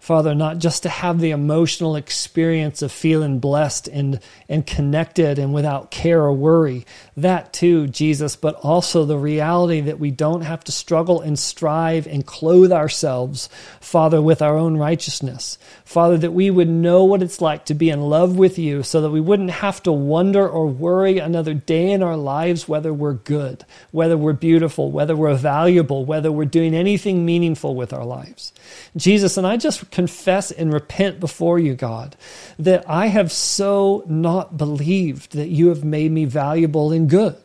Father, 0.04 0.36
not 0.36 0.58
just 0.58 0.84
to 0.84 0.90
have 0.90 1.22
the 1.22 1.32
emotional 1.32 1.96
experience 1.96 2.82
of 2.82 2.92
feeling 2.92 3.40
blessed 3.40 3.88
and, 3.88 4.20
and 4.50 4.68
connected 4.68 5.40
and 5.40 5.54
without 5.54 5.92
care 5.92 6.24
or 6.24 6.34
worry. 6.34 6.86
That 7.16 7.54
too, 7.54 7.88
Jesus, 7.88 8.36
but 8.36 8.56
also 8.56 9.06
the 9.06 9.18
reality 9.18 9.80
that 9.80 10.02
we 10.02 10.12
don't 10.12 10.42
have 10.42 10.62
to 10.66 10.74
struggle 10.74 11.22
and 11.22 11.40
strive 11.40 12.06
and 12.06 12.26
clothe 12.26 12.74
ourselves, 12.74 13.48
Father, 13.80 14.22
with 14.22 14.42
our 14.42 14.58
own 14.58 14.76
righteousness. 14.76 15.58
Father, 15.86 16.18
that 16.18 16.32
we 16.32 16.50
would 16.50 16.68
know 16.68 17.06
what 17.06 17.24
it's 17.24 17.40
like 17.40 17.64
to 17.68 17.74
be 17.74 17.90
in 17.90 18.02
love 18.02 18.36
with 18.36 18.60
you 18.60 18.84
so 18.84 19.00
that 19.00 19.12
we 19.12 19.22
wouldn't 19.22 19.52
have 19.52 19.82
to 19.84 19.94
wonder 19.94 20.46
or 20.46 20.68
worry 20.68 21.18
another 21.20 21.54
day 21.54 21.94
in 21.94 22.04
our 22.04 22.18
lives 22.18 22.68
whether 22.68 22.94
we're 22.94 23.14
good, 23.14 23.64
whether 23.92 24.18
we're 24.18 24.34
beautiful, 24.34 24.92
whether 24.92 25.16
we're 25.16 25.34
valuable, 25.34 26.04
whether 26.04 26.30
we're 26.30 26.44
doing 26.44 26.76
anything 26.76 27.26
meaningful 27.26 27.74
with 27.74 27.94
our 27.94 28.04
lives. 28.04 28.52
Jesus, 28.96 29.38
and 29.38 29.46
I 29.46 29.58
just 29.58 29.92
confess 29.92 30.52
and 30.52 30.74
repent 30.74 31.20
before 31.20 31.60
you, 31.60 31.76
God, 31.76 32.16
that 32.60 32.88
I 32.90 33.08
have 33.08 33.32
so 33.32 34.04
not 34.08 34.58
believed 34.58 35.34
that 35.34 35.50
you 35.50 35.70
have 35.70 35.84
made 35.84 36.12
me 36.12 36.26
valuable 36.26 36.92
and 36.92 37.10
good. 37.10 37.38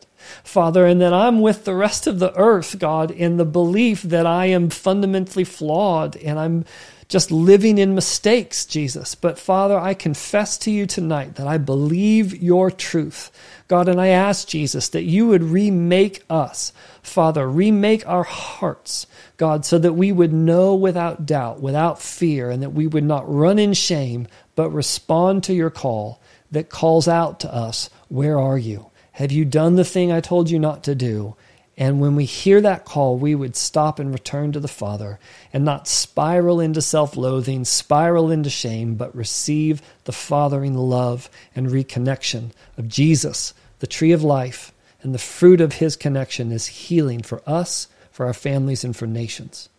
Father, 0.43 0.85
and 0.85 1.01
that 1.01 1.13
I'm 1.13 1.39
with 1.41 1.65
the 1.65 1.73
rest 1.73 2.05
of 2.05 2.19
the 2.19 2.35
earth, 2.35 2.77
God, 2.77 3.09
in 3.09 3.37
the 3.37 3.45
belief 3.45 4.03
that 4.03 4.25
I 4.25 4.47
am 4.47 4.69
fundamentally 4.69 5.43
flawed 5.45 6.17
and 6.17 6.37
I'm 6.37 6.65
just 7.09 7.31
living 7.31 7.79
in 7.79 7.95
mistakes, 7.95 8.65
Jesus. 8.65 9.15
But 9.15 9.39
Father, 9.39 9.77
I 9.77 9.95
confess 9.95 10.59
to 10.59 10.71
you 10.71 10.85
tonight 10.85 11.35
that 11.35 11.47
I 11.47 11.57
believe 11.57 12.41
your 12.41 12.69
truth. 12.69 13.31
God, 13.67 13.89
and 13.89 13.99
I 13.99 14.09
ask 14.09 14.47
Jesus 14.47 14.89
that 14.89 15.03
you 15.03 15.27
would 15.27 15.41
remake 15.41 16.23
us, 16.29 16.71
Father, 17.01 17.49
remake 17.49 18.07
our 18.07 18.23
hearts, 18.23 19.07
God, 19.37 19.65
so 19.65 19.79
that 19.79 19.93
we 19.93 20.11
would 20.11 20.31
know 20.31 20.75
without 20.75 21.25
doubt, 21.25 21.59
without 21.59 21.99
fear, 21.99 22.51
and 22.51 22.61
that 22.61 22.73
we 22.73 22.85
would 22.85 23.03
not 23.03 23.27
run 23.27 23.57
in 23.57 23.73
shame, 23.73 24.27
but 24.55 24.69
respond 24.69 25.43
to 25.45 25.53
your 25.53 25.71
call 25.71 26.21
that 26.51 26.69
calls 26.69 27.07
out 27.07 27.39
to 27.39 27.53
us, 27.53 27.89
Where 28.09 28.39
are 28.39 28.57
you? 28.57 28.91
Have 29.13 29.31
you 29.31 29.45
done 29.45 29.75
the 29.75 29.83
thing 29.83 30.11
I 30.11 30.21
told 30.21 30.51
you 30.51 30.59
not 30.59 30.83
to 30.83 30.93
do? 30.93 31.35
And 31.79 32.01
when 32.01 32.17
we 32.17 32.25
hear 32.25 32.59
that 32.59 32.83
call, 32.83 33.15
we 33.15 33.33
would 33.33 33.55
stop 33.55 33.99
and 33.99 34.11
return 34.11 34.51
to 34.51 34.59
the 34.59 34.67
Father 34.67 35.17
and 35.53 35.63
not 35.63 35.87
spiral 35.87 36.59
into 36.59 36.81
self 36.81 37.15
loathing, 37.15 37.63
spiral 37.63 38.29
into 38.29 38.49
shame, 38.49 38.95
but 38.95 39.15
receive 39.15 39.81
the 40.03 40.11
fathering 40.11 40.75
love 40.75 41.29
and 41.55 41.67
reconnection 41.67 42.51
of 42.77 42.89
Jesus, 42.89 43.53
the 43.79 43.87
tree 43.87 44.11
of 44.11 44.21
life. 44.21 44.73
And 45.01 45.15
the 45.15 45.19
fruit 45.19 45.61
of 45.61 45.75
his 45.75 45.95
connection 45.95 46.51
is 46.51 46.67
healing 46.67 47.21
for 47.21 47.41
us 47.47 47.87
for 48.11 48.25
our 48.25 48.33
families 48.33 48.83
and 48.83 48.93
for 48.93 49.07
nations. 49.07 49.69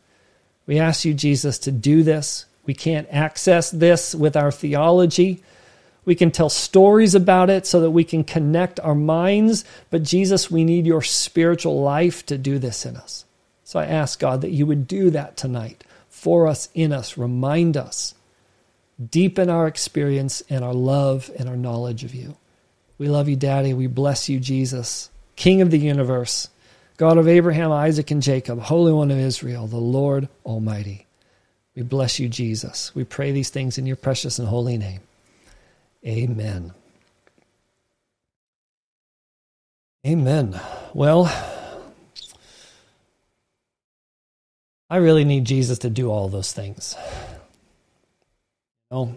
We 0.67 0.79
ask 0.79 1.05
you, 1.05 1.13
Jesus, 1.13 1.59
to 1.59 1.71
do 1.71 2.03
this. 2.03 2.47
We 2.65 2.73
can't 2.73 3.09
access 3.11 3.71
this 3.71 4.15
with 4.15 4.37
our 4.37 4.51
theology. 4.51 5.43
We 6.05 6.15
can 6.15 6.31
tell 6.31 6.49
stories 6.49 7.15
about 7.15 7.51
it 7.51 7.67
so 7.67 7.81
that 7.81 7.91
we 7.91 8.05
can 8.05 8.25
connect 8.25 8.81
our 8.81 8.95
minds. 8.95 9.65
But 9.91 10.03
Jesus, 10.03 10.51
we 10.51 10.65
need 10.65 10.87
your 10.87 11.03
spiritual 11.03 11.81
life 11.83 12.25
to 12.27 12.39
do 12.39 12.59
this 12.59 12.87
in 12.87 12.97
us. 12.97 13.25
So 13.65 13.79
I 13.79 13.87
ask 13.87 14.19
God 14.19 14.41
that 14.41 14.51
you 14.51 14.67
would 14.67 14.89
do 14.89 15.11
that 15.11 15.37
tonight 15.37 15.85
for 16.09 16.47
us, 16.47 16.69
in 16.75 16.93
us, 16.93 17.17
remind 17.17 17.77
us, 17.77 18.15
deepen 19.11 19.49
our 19.49 19.67
experience 19.67 20.43
and 20.51 20.65
our 20.65 20.75
love 20.75 21.31
and 21.39 21.49
our 21.49 21.57
knowledge 21.57 22.05
of 22.05 22.15
you. 22.15 22.37
We 22.99 23.09
love 23.09 23.29
you, 23.29 23.37
Daddy. 23.37 23.73
We 23.73 23.87
bless 23.87 24.29
you, 24.29 24.41
Jesus, 24.41 25.11
King 25.37 25.63
of 25.63 25.71
the 25.71 25.79
universe, 25.79 26.49
God 26.99 27.17
of 27.17 27.29
Abraham, 27.29 27.73
Isaac, 27.73 28.11
and 28.11 28.21
Jacob, 28.21 28.61
Holy 28.61 28.93
One 28.93 29.11
of 29.11 29.19
Israel, 29.19 29.67
the 29.67 29.79
Lord 29.79 30.29
Almighty. 30.45 31.07
We 31.75 31.83
bless 31.83 32.19
you, 32.19 32.29
Jesus. 32.29 32.95
We 32.95 33.05
pray 33.05 33.33
these 33.33 33.49
things 33.49 33.79
in 33.79 33.87
your 33.87 33.97
precious 33.97 34.39
and 34.39 34.49
holy 34.49 34.77
name. 34.77 35.01
Amen. 36.07 36.73
Amen. 40.07 40.59
Well, 40.95 41.31
I 44.89 44.97
really 44.97 45.25
need 45.25 45.45
Jesus 45.45 45.79
to 45.81 45.91
do 45.91 46.11
all 46.11 46.29
those 46.29 46.53
things. 46.53 46.97
Oh. 48.91 49.15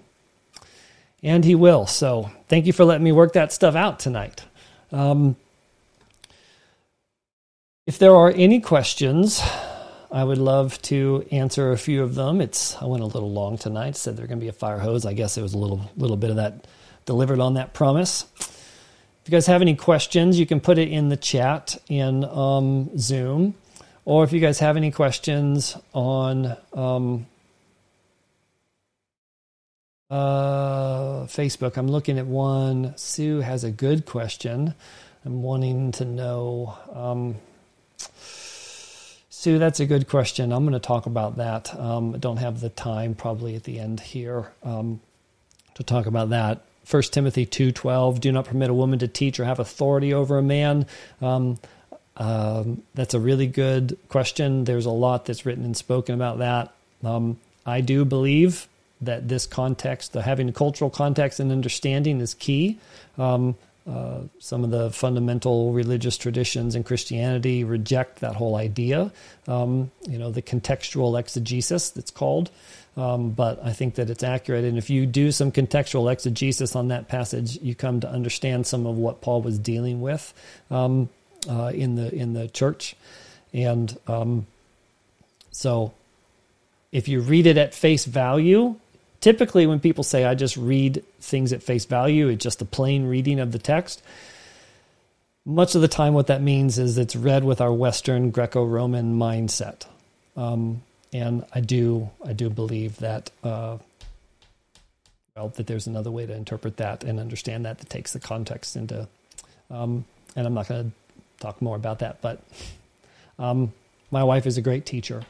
And 1.24 1.46
he 1.46 1.56
will. 1.56 1.88
So 1.88 2.30
thank 2.50 2.66
you 2.66 2.74
for 2.74 2.84
letting 2.84 3.04
me 3.04 3.14
work 3.14 3.34
that 3.34 3.54
stuff 3.54 3.76
out 3.76 4.00
tonight. 4.00 4.44
Um, 4.92 5.38
if 7.88 7.98
there 7.98 8.16
are 8.16 8.32
any 8.36 8.60
questions, 8.60 9.42
I 10.14 10.24
would 10.24 10.38
love 10.38 10.80
to 10.84 11.26
answer 11.32 11.72
a 11.72 11.78
few 11.78 12.04
of 12.04 12.14
them. 12.14 12.40
It's 12.40 12.80
I 12.80 12.86
went 12.86 13.02
a 13.02 13.08
little 13.08 13.32
long 13.32 13.58
tonight. 13.58 13.96
Said 13.96 14.16
there's 14.16 14.28
going 14.28 14.40
to 14.40 14.44
be 14.44 14.48
a 14.48 14.54
fire 14.54 14.78
hose. 14.78 15.08
I 15.08 15.14
guess 15.14 15.40
it 15.40 15.42
was 15.42 15.56
a 15.56 15.58
little 15.58 15.90
little 15.98 16.18
bit 16.18 16.30
of 16.30 16.36
that 16.36 16.68
delivered 17.06 17.40
on 17.40 17.56
that 17.56 17.74
promise. 17.74 18.26
If 18.38 19.22
you 19.26 19.32
guys 19.32 19.48
have 19.48 19.64
any 19.64 19.76
questions, 19.76 20.40
you 20.40 20.46
can 20.46 20.60
put 20.60 20.78
it 20.78 20.90
in 20.90 21.10
the 21.10 21.18
chat 21.18 21.82
in 21.88 22.26
um, 22.26 22.96
Zoom, 22.96 23.56
or 24.06 24.24
if 24.24 24.32
you 24.32 24.40
guys 24.40 24.60
have 24.60 24.78
any 24.78 24.92
questions 24.92 25.76
on 25.94 26.58
um, 26.74 27.26
uh, 30.12 31.24
Facebook, 31.24 31.76
I'm 31.76 31.88
looking 31.88 32.20
at 32.20 32.28
one. 32.28 32.96
Sue 32.98 33.40
has 33.40 33.64
a 33.64 33.72
good 33.72 34.06
question. 34.06 34.76
I'm 35.26 35.42
wanting 35.42 35.92
to 35.94 36.06
know. 36.06 36.78
Um, 36.94 37.38
Sue, 39.44 39.60
that's 39.60 39.82
a 39.82 39.86
good 39.86 40.08
question. 40.08 40.54
I'm 40.54 40.64
going 40.64 40.72
to 40.72 40.80
talk 40.80 41.06
about 41.06 41.36
that. 41.36 41.78
Um, 41.78 42.16
I 42.16 42.18
don't 42.18 42.38
have 42.38 42.62
the 42.62 42.70
time 42.70 43.14
probably 43.14 43.58
at 43.58 43.66
the 43.66 43.78
end 43.78 44.00
here 44.00 44.54
um, 44.64 45.02
to 45.74 45.84
talk 45.84 46.06
about 46.06 46.30
that. 46.30 46.62
1 46.90 47.04
Timothy 47.12 47.46
2:12 47.46 48.22
Do 48.22 48.32
not 48.32 48.46
permit 48.46 48.70
a 48.70 48.74
woman 48.74 49.00
to 49.00 49.08
teach 49.10 49.42
or 49.42 49.44
have 49.44 49.60
authority 49.60 50.14
over 50.14 50.38
a 50.38 50.42
man. 50.42 50.86
Um, 51.22 51.60
um, 52.16 52.84
that's 52.94 53.14
a 53.14 53.20
really 53.20 53.48
good 53.48 53.98
question. 54.08 54.64
There's 54.64 54.86
a 54.86 54.92
lot 54.92 55.26
that's 55.26 55.46
written 55.46 55.66
and 55.66 55.76
spoken 55.76 56.16
about 56.16 56.38
that. 56.38 56.74
Um, 57.04 57.38
I 57.66 57.82
do 57.82 58.06
believe 58.06 58.70
that 59.02 59.28
this 59.28 59.46
context, 59.46 60.14
the 60.14 60.22
having 60.22 60.48
a 60.48 60.54
cultural 60.54 60.90
context 60.90 61.42
and 61.42 61.52
understanding, 61.52 62.22
is 62.22 62.34
key. 62.34 62.80
Um, 63.18 63.56
uh, 63.90 64.22
some 64.40 64.64
of 64.64 64.72
the 64.72 64.92
fundamental 64.92 65.74
religious 65.74 66.18
traditions 66.18 66.76
in 66.76 66.84
Christianity 66.84 67.64
reject 67.64 68.22
that 68.22 68.36
whole 68.36 68.56
idea. 68.56 69.12
Um, 69.48 69.92
you 70.08 70.18
know, 70.18 70.32
the 70.32 70.42
contextual 70.42 71.20
exegesis 71.20 71.90
that's 71.90 72.12
called. 72.12 72.50
Um, 72.96 73.32
but 73.32 73.60
I 73.64 73.74
think 73.74 73.96
that 73.96 74.10
it's 74.10 74.24
accurate. 74.24 74.66
And 74.66 74.78
if 74.78 74.90
you 74.90 75.06
do 75.06 75.32
some 75.32 75.52
contextual 75.52 76.12
exegesis 76.12 76.76
on 76.76 76.90
that 76.90 77.08
passage, 77.08 77.58
you 77.62 77.76
come 77.76 78.00
to 78.02 78.10
understand 78.10 78.68
some 78.68 78.86
of 78.86 78.98
what 78.98 79.22
Paul 79.22 79.42
was 79.42 79.58
dealing 79.58 80.00
with 80.00 80.34
um, 80.70 81.10
uh, 81.50 81.72
in 81.74 81.96
the 81.96 82.14
in 82.14 82.34
the 82.34 82.48
church. 82.48 82.96
And 83.52 83.98
um, 84.08 84.46
so, 85.52 85.94
if 86.92 87.08
you 87.08 87.22
read 87.22 87.48
it 87.48 87.58
at 87.58 87.74
face 87.74 88.06
value, 88.06 88.76
typically 89.24 89.66
when 89.66 89.80
people 89.80 90.04
say 90.04 90.26
I 90.26 90.36
just 90.36 90.58
read 90.58 91.02
things 91.22 91.54
at 91.54 91.64
face 91.64 91.86
value, 91.86 92.28
it's 92.28 92.44
just 92.44 92.62
a 92.62 92.66
plain 92.66 93.06
reading 93.06 93.40
of 93.40 93.54
the 93.54 93.58
text. 93.58 94.04
Much 95.46 95.76
of 95.76 95.82
the 95.82 95.88
time, 95.88 96.14
what 96.14 96.28
that 96.28 96.42
means 96.42 96.78
is 96.78 96.98
it's 96.98 97.16
read 97.16 97.46
with 97.46 97.62
our 97.62 97.72
Western 97.72 98.32
Greco-Roman 98.32 99.18
mindset, 99.18 99.86
um, 100.36 100.82
and 101.14 101.46
I 101.54 101.62
do 101.62 102.10
I 102.26 102.34
do 102.34 102.50
believe 102.50 102.98
that 102.98 103.32
uh, 103.46 103.78
well 105.38 105.50
that 105.56 105.68
there's 105.68 105.88
another 105.88 106.12
way 106.12 106.26
to 106.26 106.34
interpret 106.34 106.76
that 106.78 107.06
and 107.06 107.18
understand 107.18 107.66
that 107.66 107.78
that 107.78 107.90
takes 107.90 108.12
the 108.12 108.20
context 108.20 108.76
into. 108.76 109.08
Um, 109.72 110.04
and 110.36 110.46
I'm 110.46 110.54
not 110.54 110.68
going 110.68 110.92
to 110.92 110.92
talk 111.40 111.62
more 111.62 111.78
about 111.78 112.00
that, 112.00 112.22
but 112.22 112.44
um, 113.40 113.72
my 114.12 114.24
wife 114.26 114.46
is 114.46 114.58
a 114.58 114.62
great 114.62 114.86
teacher, 114.86 115.24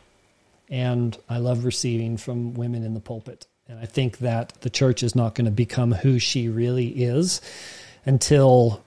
and 0.67 1.15
I 1.29 1.37
love 1.37 1.63
receiving 1.63 2.17
from 2.17 2.55
women 2.55 2.83
in 2.83 2.95
the 2.95 2.99
pulpit. 2.99 3.45
And 3.67 3.79
I 3.79 3.85
think 3.85 4.19
that 4.19 4.53
the 4.61 4.69
church 4.69 5.03
is 5.03 5.15
not 5.15 5.35
going 5.35 5.45
to 5.45 5.51
become 5.51 5.91
who 5.93 6.19
she 6.19 6.49
really 6.49 6.87
is 6.87 7.41
until 8.05 8.83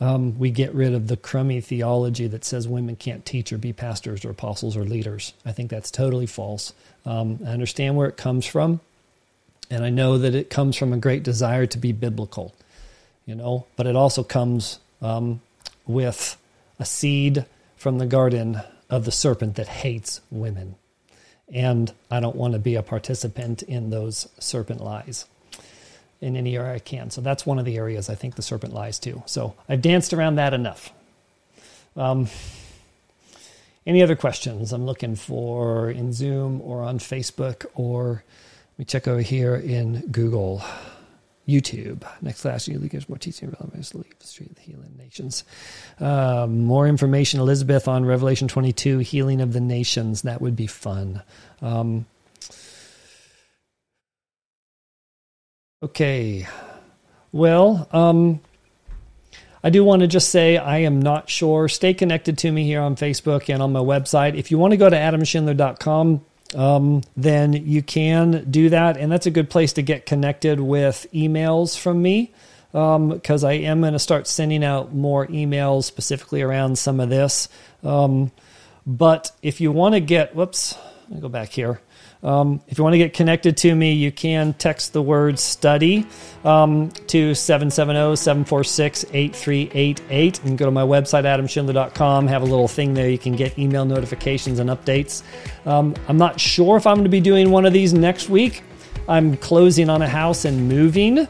um, 0.00 0.38
we 0.38 0.50
get 0.50 0.74
rid 0.74 0.94
of 0.94 1.08
the 1.08 1.16
crummy 1.16 1.60
theology 1.60 2.26
that 2.28 2.44
says 2.44 2.68
women 2.68 2.96
can't 2.96 3.24
teach 3.24 3.52
or 3.52 3.58
be 3.58 3.72
pastors 3.72 4.24
or 4.24 4.30
apostles 4.30 4.76
or 4.76 4.84
leaders. 4.84 5.32
I 5.44 5.52
think 5.52 5.70
that's 5.70 5.90
totally 5.90 6.26
false. 6.26 6.72
Um, 7.04 7.40
I 7.44 7.50
understand 7.50 7.96
where 7.96 8.08
it 8.08 8.16
comes 8.16 8.46
from, 8.46 8.80
and 9.70 9.84
I 9.84 9.90
know 9.90 10.18
that 10.18 10.34
it 10.34 10.50
comes 10.50 10.76
from 10.76 10.92
a 10.92 10.98
great 10.98 11.22
desire 11.22 11.66
to 11.66 11.78
be 11.78 11.92
biblical, 11.92 12.54
you 13.26 13.34
know, 13.34 13.66
but 13.76 13.86
it 13.86 13.96
also 13.96 14.22
comes 14.22 14.78
um, 15.00 15.40
with 15.86 16.36
a 16.78 16.84
seed 16.84 17.44
from 17.76 17.98
the 17.98 18.06
garden 18.06 18.60
of 18.90 19.04
the 19.04 19.12
serpent 19.12 19.56
that 19.56 19.68
hates 19.68 20.20
women 20.30 20.76
and 21.52 21.92
I 22.10 22.20
don't 22.20 22.36
want 22.36 22.52
to 22.52 22.58
be 22.58 22.74
a 22.74 22.82
participant 22.82 23.62
in 23.62 23.90
those 23.90 24.28
serpent 24.38 24.82
lies 24.82 25.26
in 26.20 26.36
any 26.36 26.56
area 26.56 26.74
I 26.74 26.78
can. 26.78 27.10
So 27.10 27.20
that's 27.20 27.46
one 27.46 27.58
of 27.58 27.64
the 27.64 27.76
areas 27.76 28.10
I 28.10 28.14
think 28.14 28.34
the 28.34 28.42
serpent 28.42 28.74
lies 28.74 28.98
to. 29.00 29.22
So 29.26 29.54
I've 29.68 29.82
danced 29.82 30.12
around 30.12 30.36
that 30.36 30.52
enough. 30.52 30.92
Um, 31.96 32.28
any 33.86 34.02
other 34.02 34.16
questions? 34.16 34.72
I'm 34.72 34.84
looking 34.84 35.16
for 35.16 35.90
in 35.90 36.12
Zoom 36.12 36.60
or 36.60 36.82
on 36.82 36.98
Facebook 36.98 37.66
or 37.74 38.24
let 38.72 38.78
me 38.78 38.84
check 38.84 39.08
over 39.08 39.22
here 39.22 39.54
in 39.54 40.00
Google. 40.10 40.62
YouTube. 41.48 42.06
Next 42.20 42.42
class, 42.42 42.68
you 42.68 42.78
gives 42.78 43.08
more 43.08 43.18
teaching 43.18 43.50
relevance 43.58 43.90
to 43.90 43.98
leave 43.98 44.18
the 44.18 44.26
street 44.26 44.50
of 44.50 44.56
the 44.56 44.62
healing 44.62 44.94
nations. 44.98 45.44
Um, 45.98 46.64
more 46.64 46.86
information, 46.86 47.40
Elizabeth, 47.40 47.88
on 47.88 48.04
Revelation 48.04 48.48
22, 48.48 48.98
healing 48.98 49.40
of 49.40 49.54
the 49.54 49.60
nations. 49.60 50.22
That 50.22 50.42
would 50.42 50.56
be 50.56 50.66
fun. 50.66 51.22
Um, 51.62 52.06
okay. 55.82 56.46
Well, 57.32 57.88
um, 57.92 58.40
I 59.64 59.70
do 59.70 59.82
want 59.84 60.00
to 60.00 60.06
just 60.06 60.28
say 60.28 60.58
I 60.58 60.78
am 60.78 61.00
not 61.00 61.30
sure. 61.30 61.68
Stay 61.68 61.94
connected 61.94 62.36
to 62.38 62.52
me 62.52 62.64
here 62.64 62.82
on 62.82 62.94
Facebook 62.94 63.52
and 63.52 63.62
on 63.62 63.72
my 63.72 63.80
website. 63.80 64.36
If 64.36 64.50
you 64.50 64.58
want 64.58 64.72
to 64.72 64.76
go 64.76 64.90
to 64.90 64.96
adamschindler.com, 64.96 66.24
um, 66.54 67.02
then 67.16 67.52
you 67.52 67.82
can 67.82 68.50
do 68.50 68.70
that. 68.70 68.96
And 68.96 69.10
that's 69.10 69.26
a 69.26 69.30
good 69.30 69.50
place 69.50 69.74
to 69.74 69.82
get 69.82 70.06
connected 70.06 70.60
with 70.60 71.06
emails 71.12 71.78
from 71.78 72.00
me 72.02 72.32
because 72.72 73.44
um, 73.44 73.50
I 73.50 73.54
am 73.54 73.80
going 73.80 73.94
to 73.94 73.98
start 73.98 74.26
sending 74.26 74.62
out 74.62 74.94
more 74.94 75.26
emails 75.26 75.84
specifically 75.84 76.42
around 76.42 76.78
some 76.78 77.00
of 77.00 77.08
this. 77.08 77.48
Um, 77.82 78.30
but 78.86 79.32
if 79.42 79.60
you 79.60 79.72
want 79.72 79.94
to 79.94 80.00
get, 80.00 80.34
whoops, 80.34 80.74
let 81.08 81.16
me 81.16 81.20
go 81.20 81.28
back 81.28 81.50
here. 81.50 81.80
Um, 82.22 82.60
if 82.66 82.78
you 82.78 82.84
want 82.84 82.94
to 82.94 82.98
get 82.98 83.14
connected 83.14 83.56
to 83.58 83.74
me, 83.74 83.92
you 83.92 84.10
can 84.10 84.52
text 84.54 84.92
the 84.92 85.02
word 85.02 85.38
study 85.38 86.06
um, 86.44 86.90
to 87.08 87.34
770 87.34 88.16
746 88.16 89.04
8388 89.12 90.44
and 90.44 90.58
go 90.58 90.64
to 90.64 90.70
my 90.70 90.82
website, 90.82 91.24
adamschindler.com. 91.24 92.26
Have 92.26 92.42
a 92.42 92.46
little 92.46 92.68
thing 92.68 92.94
there. 92.94 93.08
You 93.08 93.18
can 93.18 93.36
get 93.36 93.58
email 93.58 93.84
notifications 93.84 94.58
and 94.58 94.68
updates. 94.68 95.22
Um, 95.64 95.94
I'm 96.08 96.18
not 96.18 96.40
sure 96.40 96.76
if 96.76 96.86
I'm 96.86 96.96
going 96.96 97.04
to 97.04 97.10
be 97.10 97.20
doing 97.20 97.50
one 97.50 97.66
of 97.66 97.72
these 97.72 97.94
next 97.94 98.28
week. 98.28 98.62
I'm 99.08 99.36
closing 99.36 99.88
on 99.88 100.02
a 100.02 100.08
house 100.08 100.44
and 100.44 100.68
moving 100.68 101.28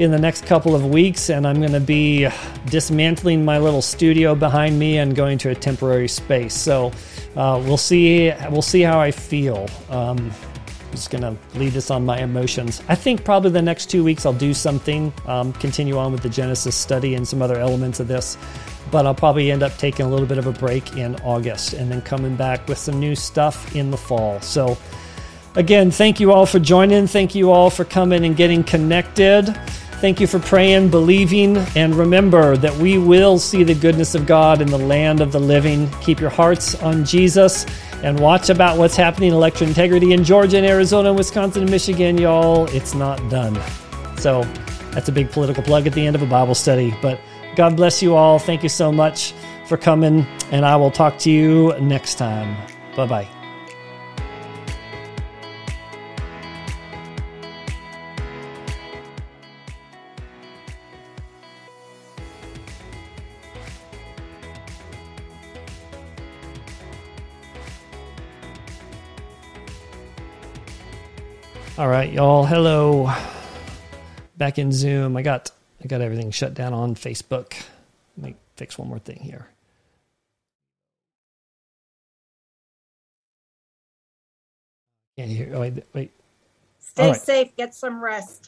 in 0.00 0.10
the 0.10 0.18
next 0.18 0.46
couple 0.46 0.74
of 0.74 0.86
weeks, 0.86 1.28
and 1.28 1.46
I'm 1.46 1.60
going 1.60 1.72
to 1.72 1.80
be 1.80 2.26
dismantling 2.66 3.44
my 3.44 3.58
little 3.58 3.82
studio 3.82 4.34
behind 4.34 4.78
me 4.78 4.98
and 4.98 5.14
going 5.14 5.38
to 5.38 5.50
a 5.50 5.54
temporary 5.54 6.08
space. 6.08 6.54
So 6.54 6.90
uh, 7.36 7.62
we'll 7.64 7.76
see. 7.76 8.32
We'll 8.50 8.62
see 8.62 8.82
how 8.82 9.00
I 9.00 9.10
feel. 9.10 9.68
Um, 9.88 10.32
just 10.90 11.10
to 11.10 11.36
leave 11.54 11.74
this 11.74 11.90
on 11.90 12.04
my 12.04 12.18
emotions. 12.18 12.82
I 12.88 12.94
think 12.94 13.24
probably 13.24 13.50
the 13.50 13.62
next 13.62 13.86
two 13.86 14.02
weeks 14.02 14.26
I'll 14.26 14.32
do 14.32 14.52
something, 14.52 15.12
um, 15.26 15.52
continue 15.54 15.96
on 15.98 16.12
with 16.12 16.22
the 16.22 16.28
Genesis 16.28 16.74
study 16.74 17.14
and 17.14 17.26
some 17.26 17.42
other 17.42 17.58
elements 17.58 18.00
of 18.00 18.08
this. 18.08 18.36
But 18.90 19.06
I'll 19.06 19.14
probably 19.14 19.52
end 19.52 19.62
up 19.62 19.76
taking 19.76 20.06
a 20.06 20.08
little 20.08 20.26
bit 20.26 20.38
of 20.38 20.46
a 20.46 20.52
break 20.52 20.96
in 20.96 21.14
August 21.20 21.74
and 21.74 21.90
then 21.90 22.02
coming 22.02 22.34
back 22.34 22.66
with 22.66 22.78
some 22.78 22.98
new 22.98 23.14
stuff 23.14 23.74
in 23.76 23.90
the 23.90 23.96
fall. 23.96 24.40
So, 24.40 24.76
again, 25.54 25.92
thank 25.92 26.18
you 26.18 26.32
all 26.32 26.46
for 26.46 26.58
joining. 26.58 27.06
Thank 27.06 27.34
you 27.34 27.52
all 27.52 27.70
for 27.70 27.84
coming 27.84 28.24
and 28.24 28.36
getting 28.36 28.64
connected. 28.64 29.56
Thank 30.00 30.18
you 30.18 30.26
for 30.26 30.38
praying, 30.38 30.88
believing, 30.88 31.58
and 31.76 31.94
remember 31.94 32.56
that 32.56 32.74
we 32.76 32.96
will 32.96 33.38
see 33.38 33.64
the 33.64 33.74
goodness 33.74 34.14
of 34.14 34.26
God 34.26 34.62
in 34.62 34.68
the 34.68 34.78
land 34.78 35.20
of 35.20 35.30
the 35.30 35.38
living. 35.38 35.90
Keep 36.00 36.20
your 36.20 36.30
hearts 36.30 36.74
on 36.76 37.04
Jesus 37.04 37.66
and 38.02 38.18
watch 38.18 38.48
about 38.48 38.78
what's 38.78 38.96
happening 38.96 39.28
in 39.28 39.34
electric 39.34 39.68
integrity 39.68 40.14
in 40.14 40.24
Georgia 40.24 40.56
and 40.56 40.64
Arizona, 40.64 41.12
Wisconsin, 41.12 41.62
and 41.64 41.70
Michigan, 41.70 42.16
y'all. 42.16 42.64
It's 42.74 42.94
not 42.94 43.18
done. 43.28 43.60
So 44.16 44.42
that's 44.92 45.10
a 45.10 45.12
big 45.12 45.30
political 45.30 45.62
plug 45.62 45.86
at 45.86 45.92
the 45.92 46.06
end 46.06 46.16
of 46.16 46.22
a 46.22 46.26
Bible 46.26 46.54
study. 46.54 46.96
But 47.02 47.20
God 47.54 47.76
bless 47.76 48.02
you 48.02 48.16
all. 48.16 48.38
Thank 48.38 48.62
you 48.62 48.70
so 48.70 48.90
much 48.90 49.34
for 49.66 49.76
coming, 49.76 50.26
and 50.50 50.64
I 50.64 50.76
will 50.76 50.90
talk 50.90 51.18
to 51.18 51.30
you 51.30 51.78
next 51.78 52.14
time. 52.14 52.56
Bye 52.96 53.06
bye. 53.06 53.39
All 71.80 71.88
right, 71.88 72.12
y'all. 72.12 72.44
Hello. 72.44 73.10
Back 74.36 74.58
in 74.58 74.70
Zoom. 74.70 75.16
I 75.16 75.22
got 75.22 75.50
I 75.82 75.86
got 75.86 76.02
everything 76.02 76.30
shut 76.30 76.52
down 76.52 76.74
on 76.74 76.94
Facebook. 76.94 77.54
Let 78.18 78.32
me 78.32 78.36
fix 78.54 78.76
one 78.76 78.86
more 78.86 78.98
thing 78.98 79.18
here. 79.18 79.48
Can't 85.16 85.30
hear. 85.30 85.52
Oh, 85.54 85.60
wait, 85.60 85.82
wait. 85.94 86.10
Stay 86.80 87.12
right. 87.12 87.18
safe. 87.18 87.56
Get 87.56 87.74
some 87.74 88.04
rest. 88.04 88.38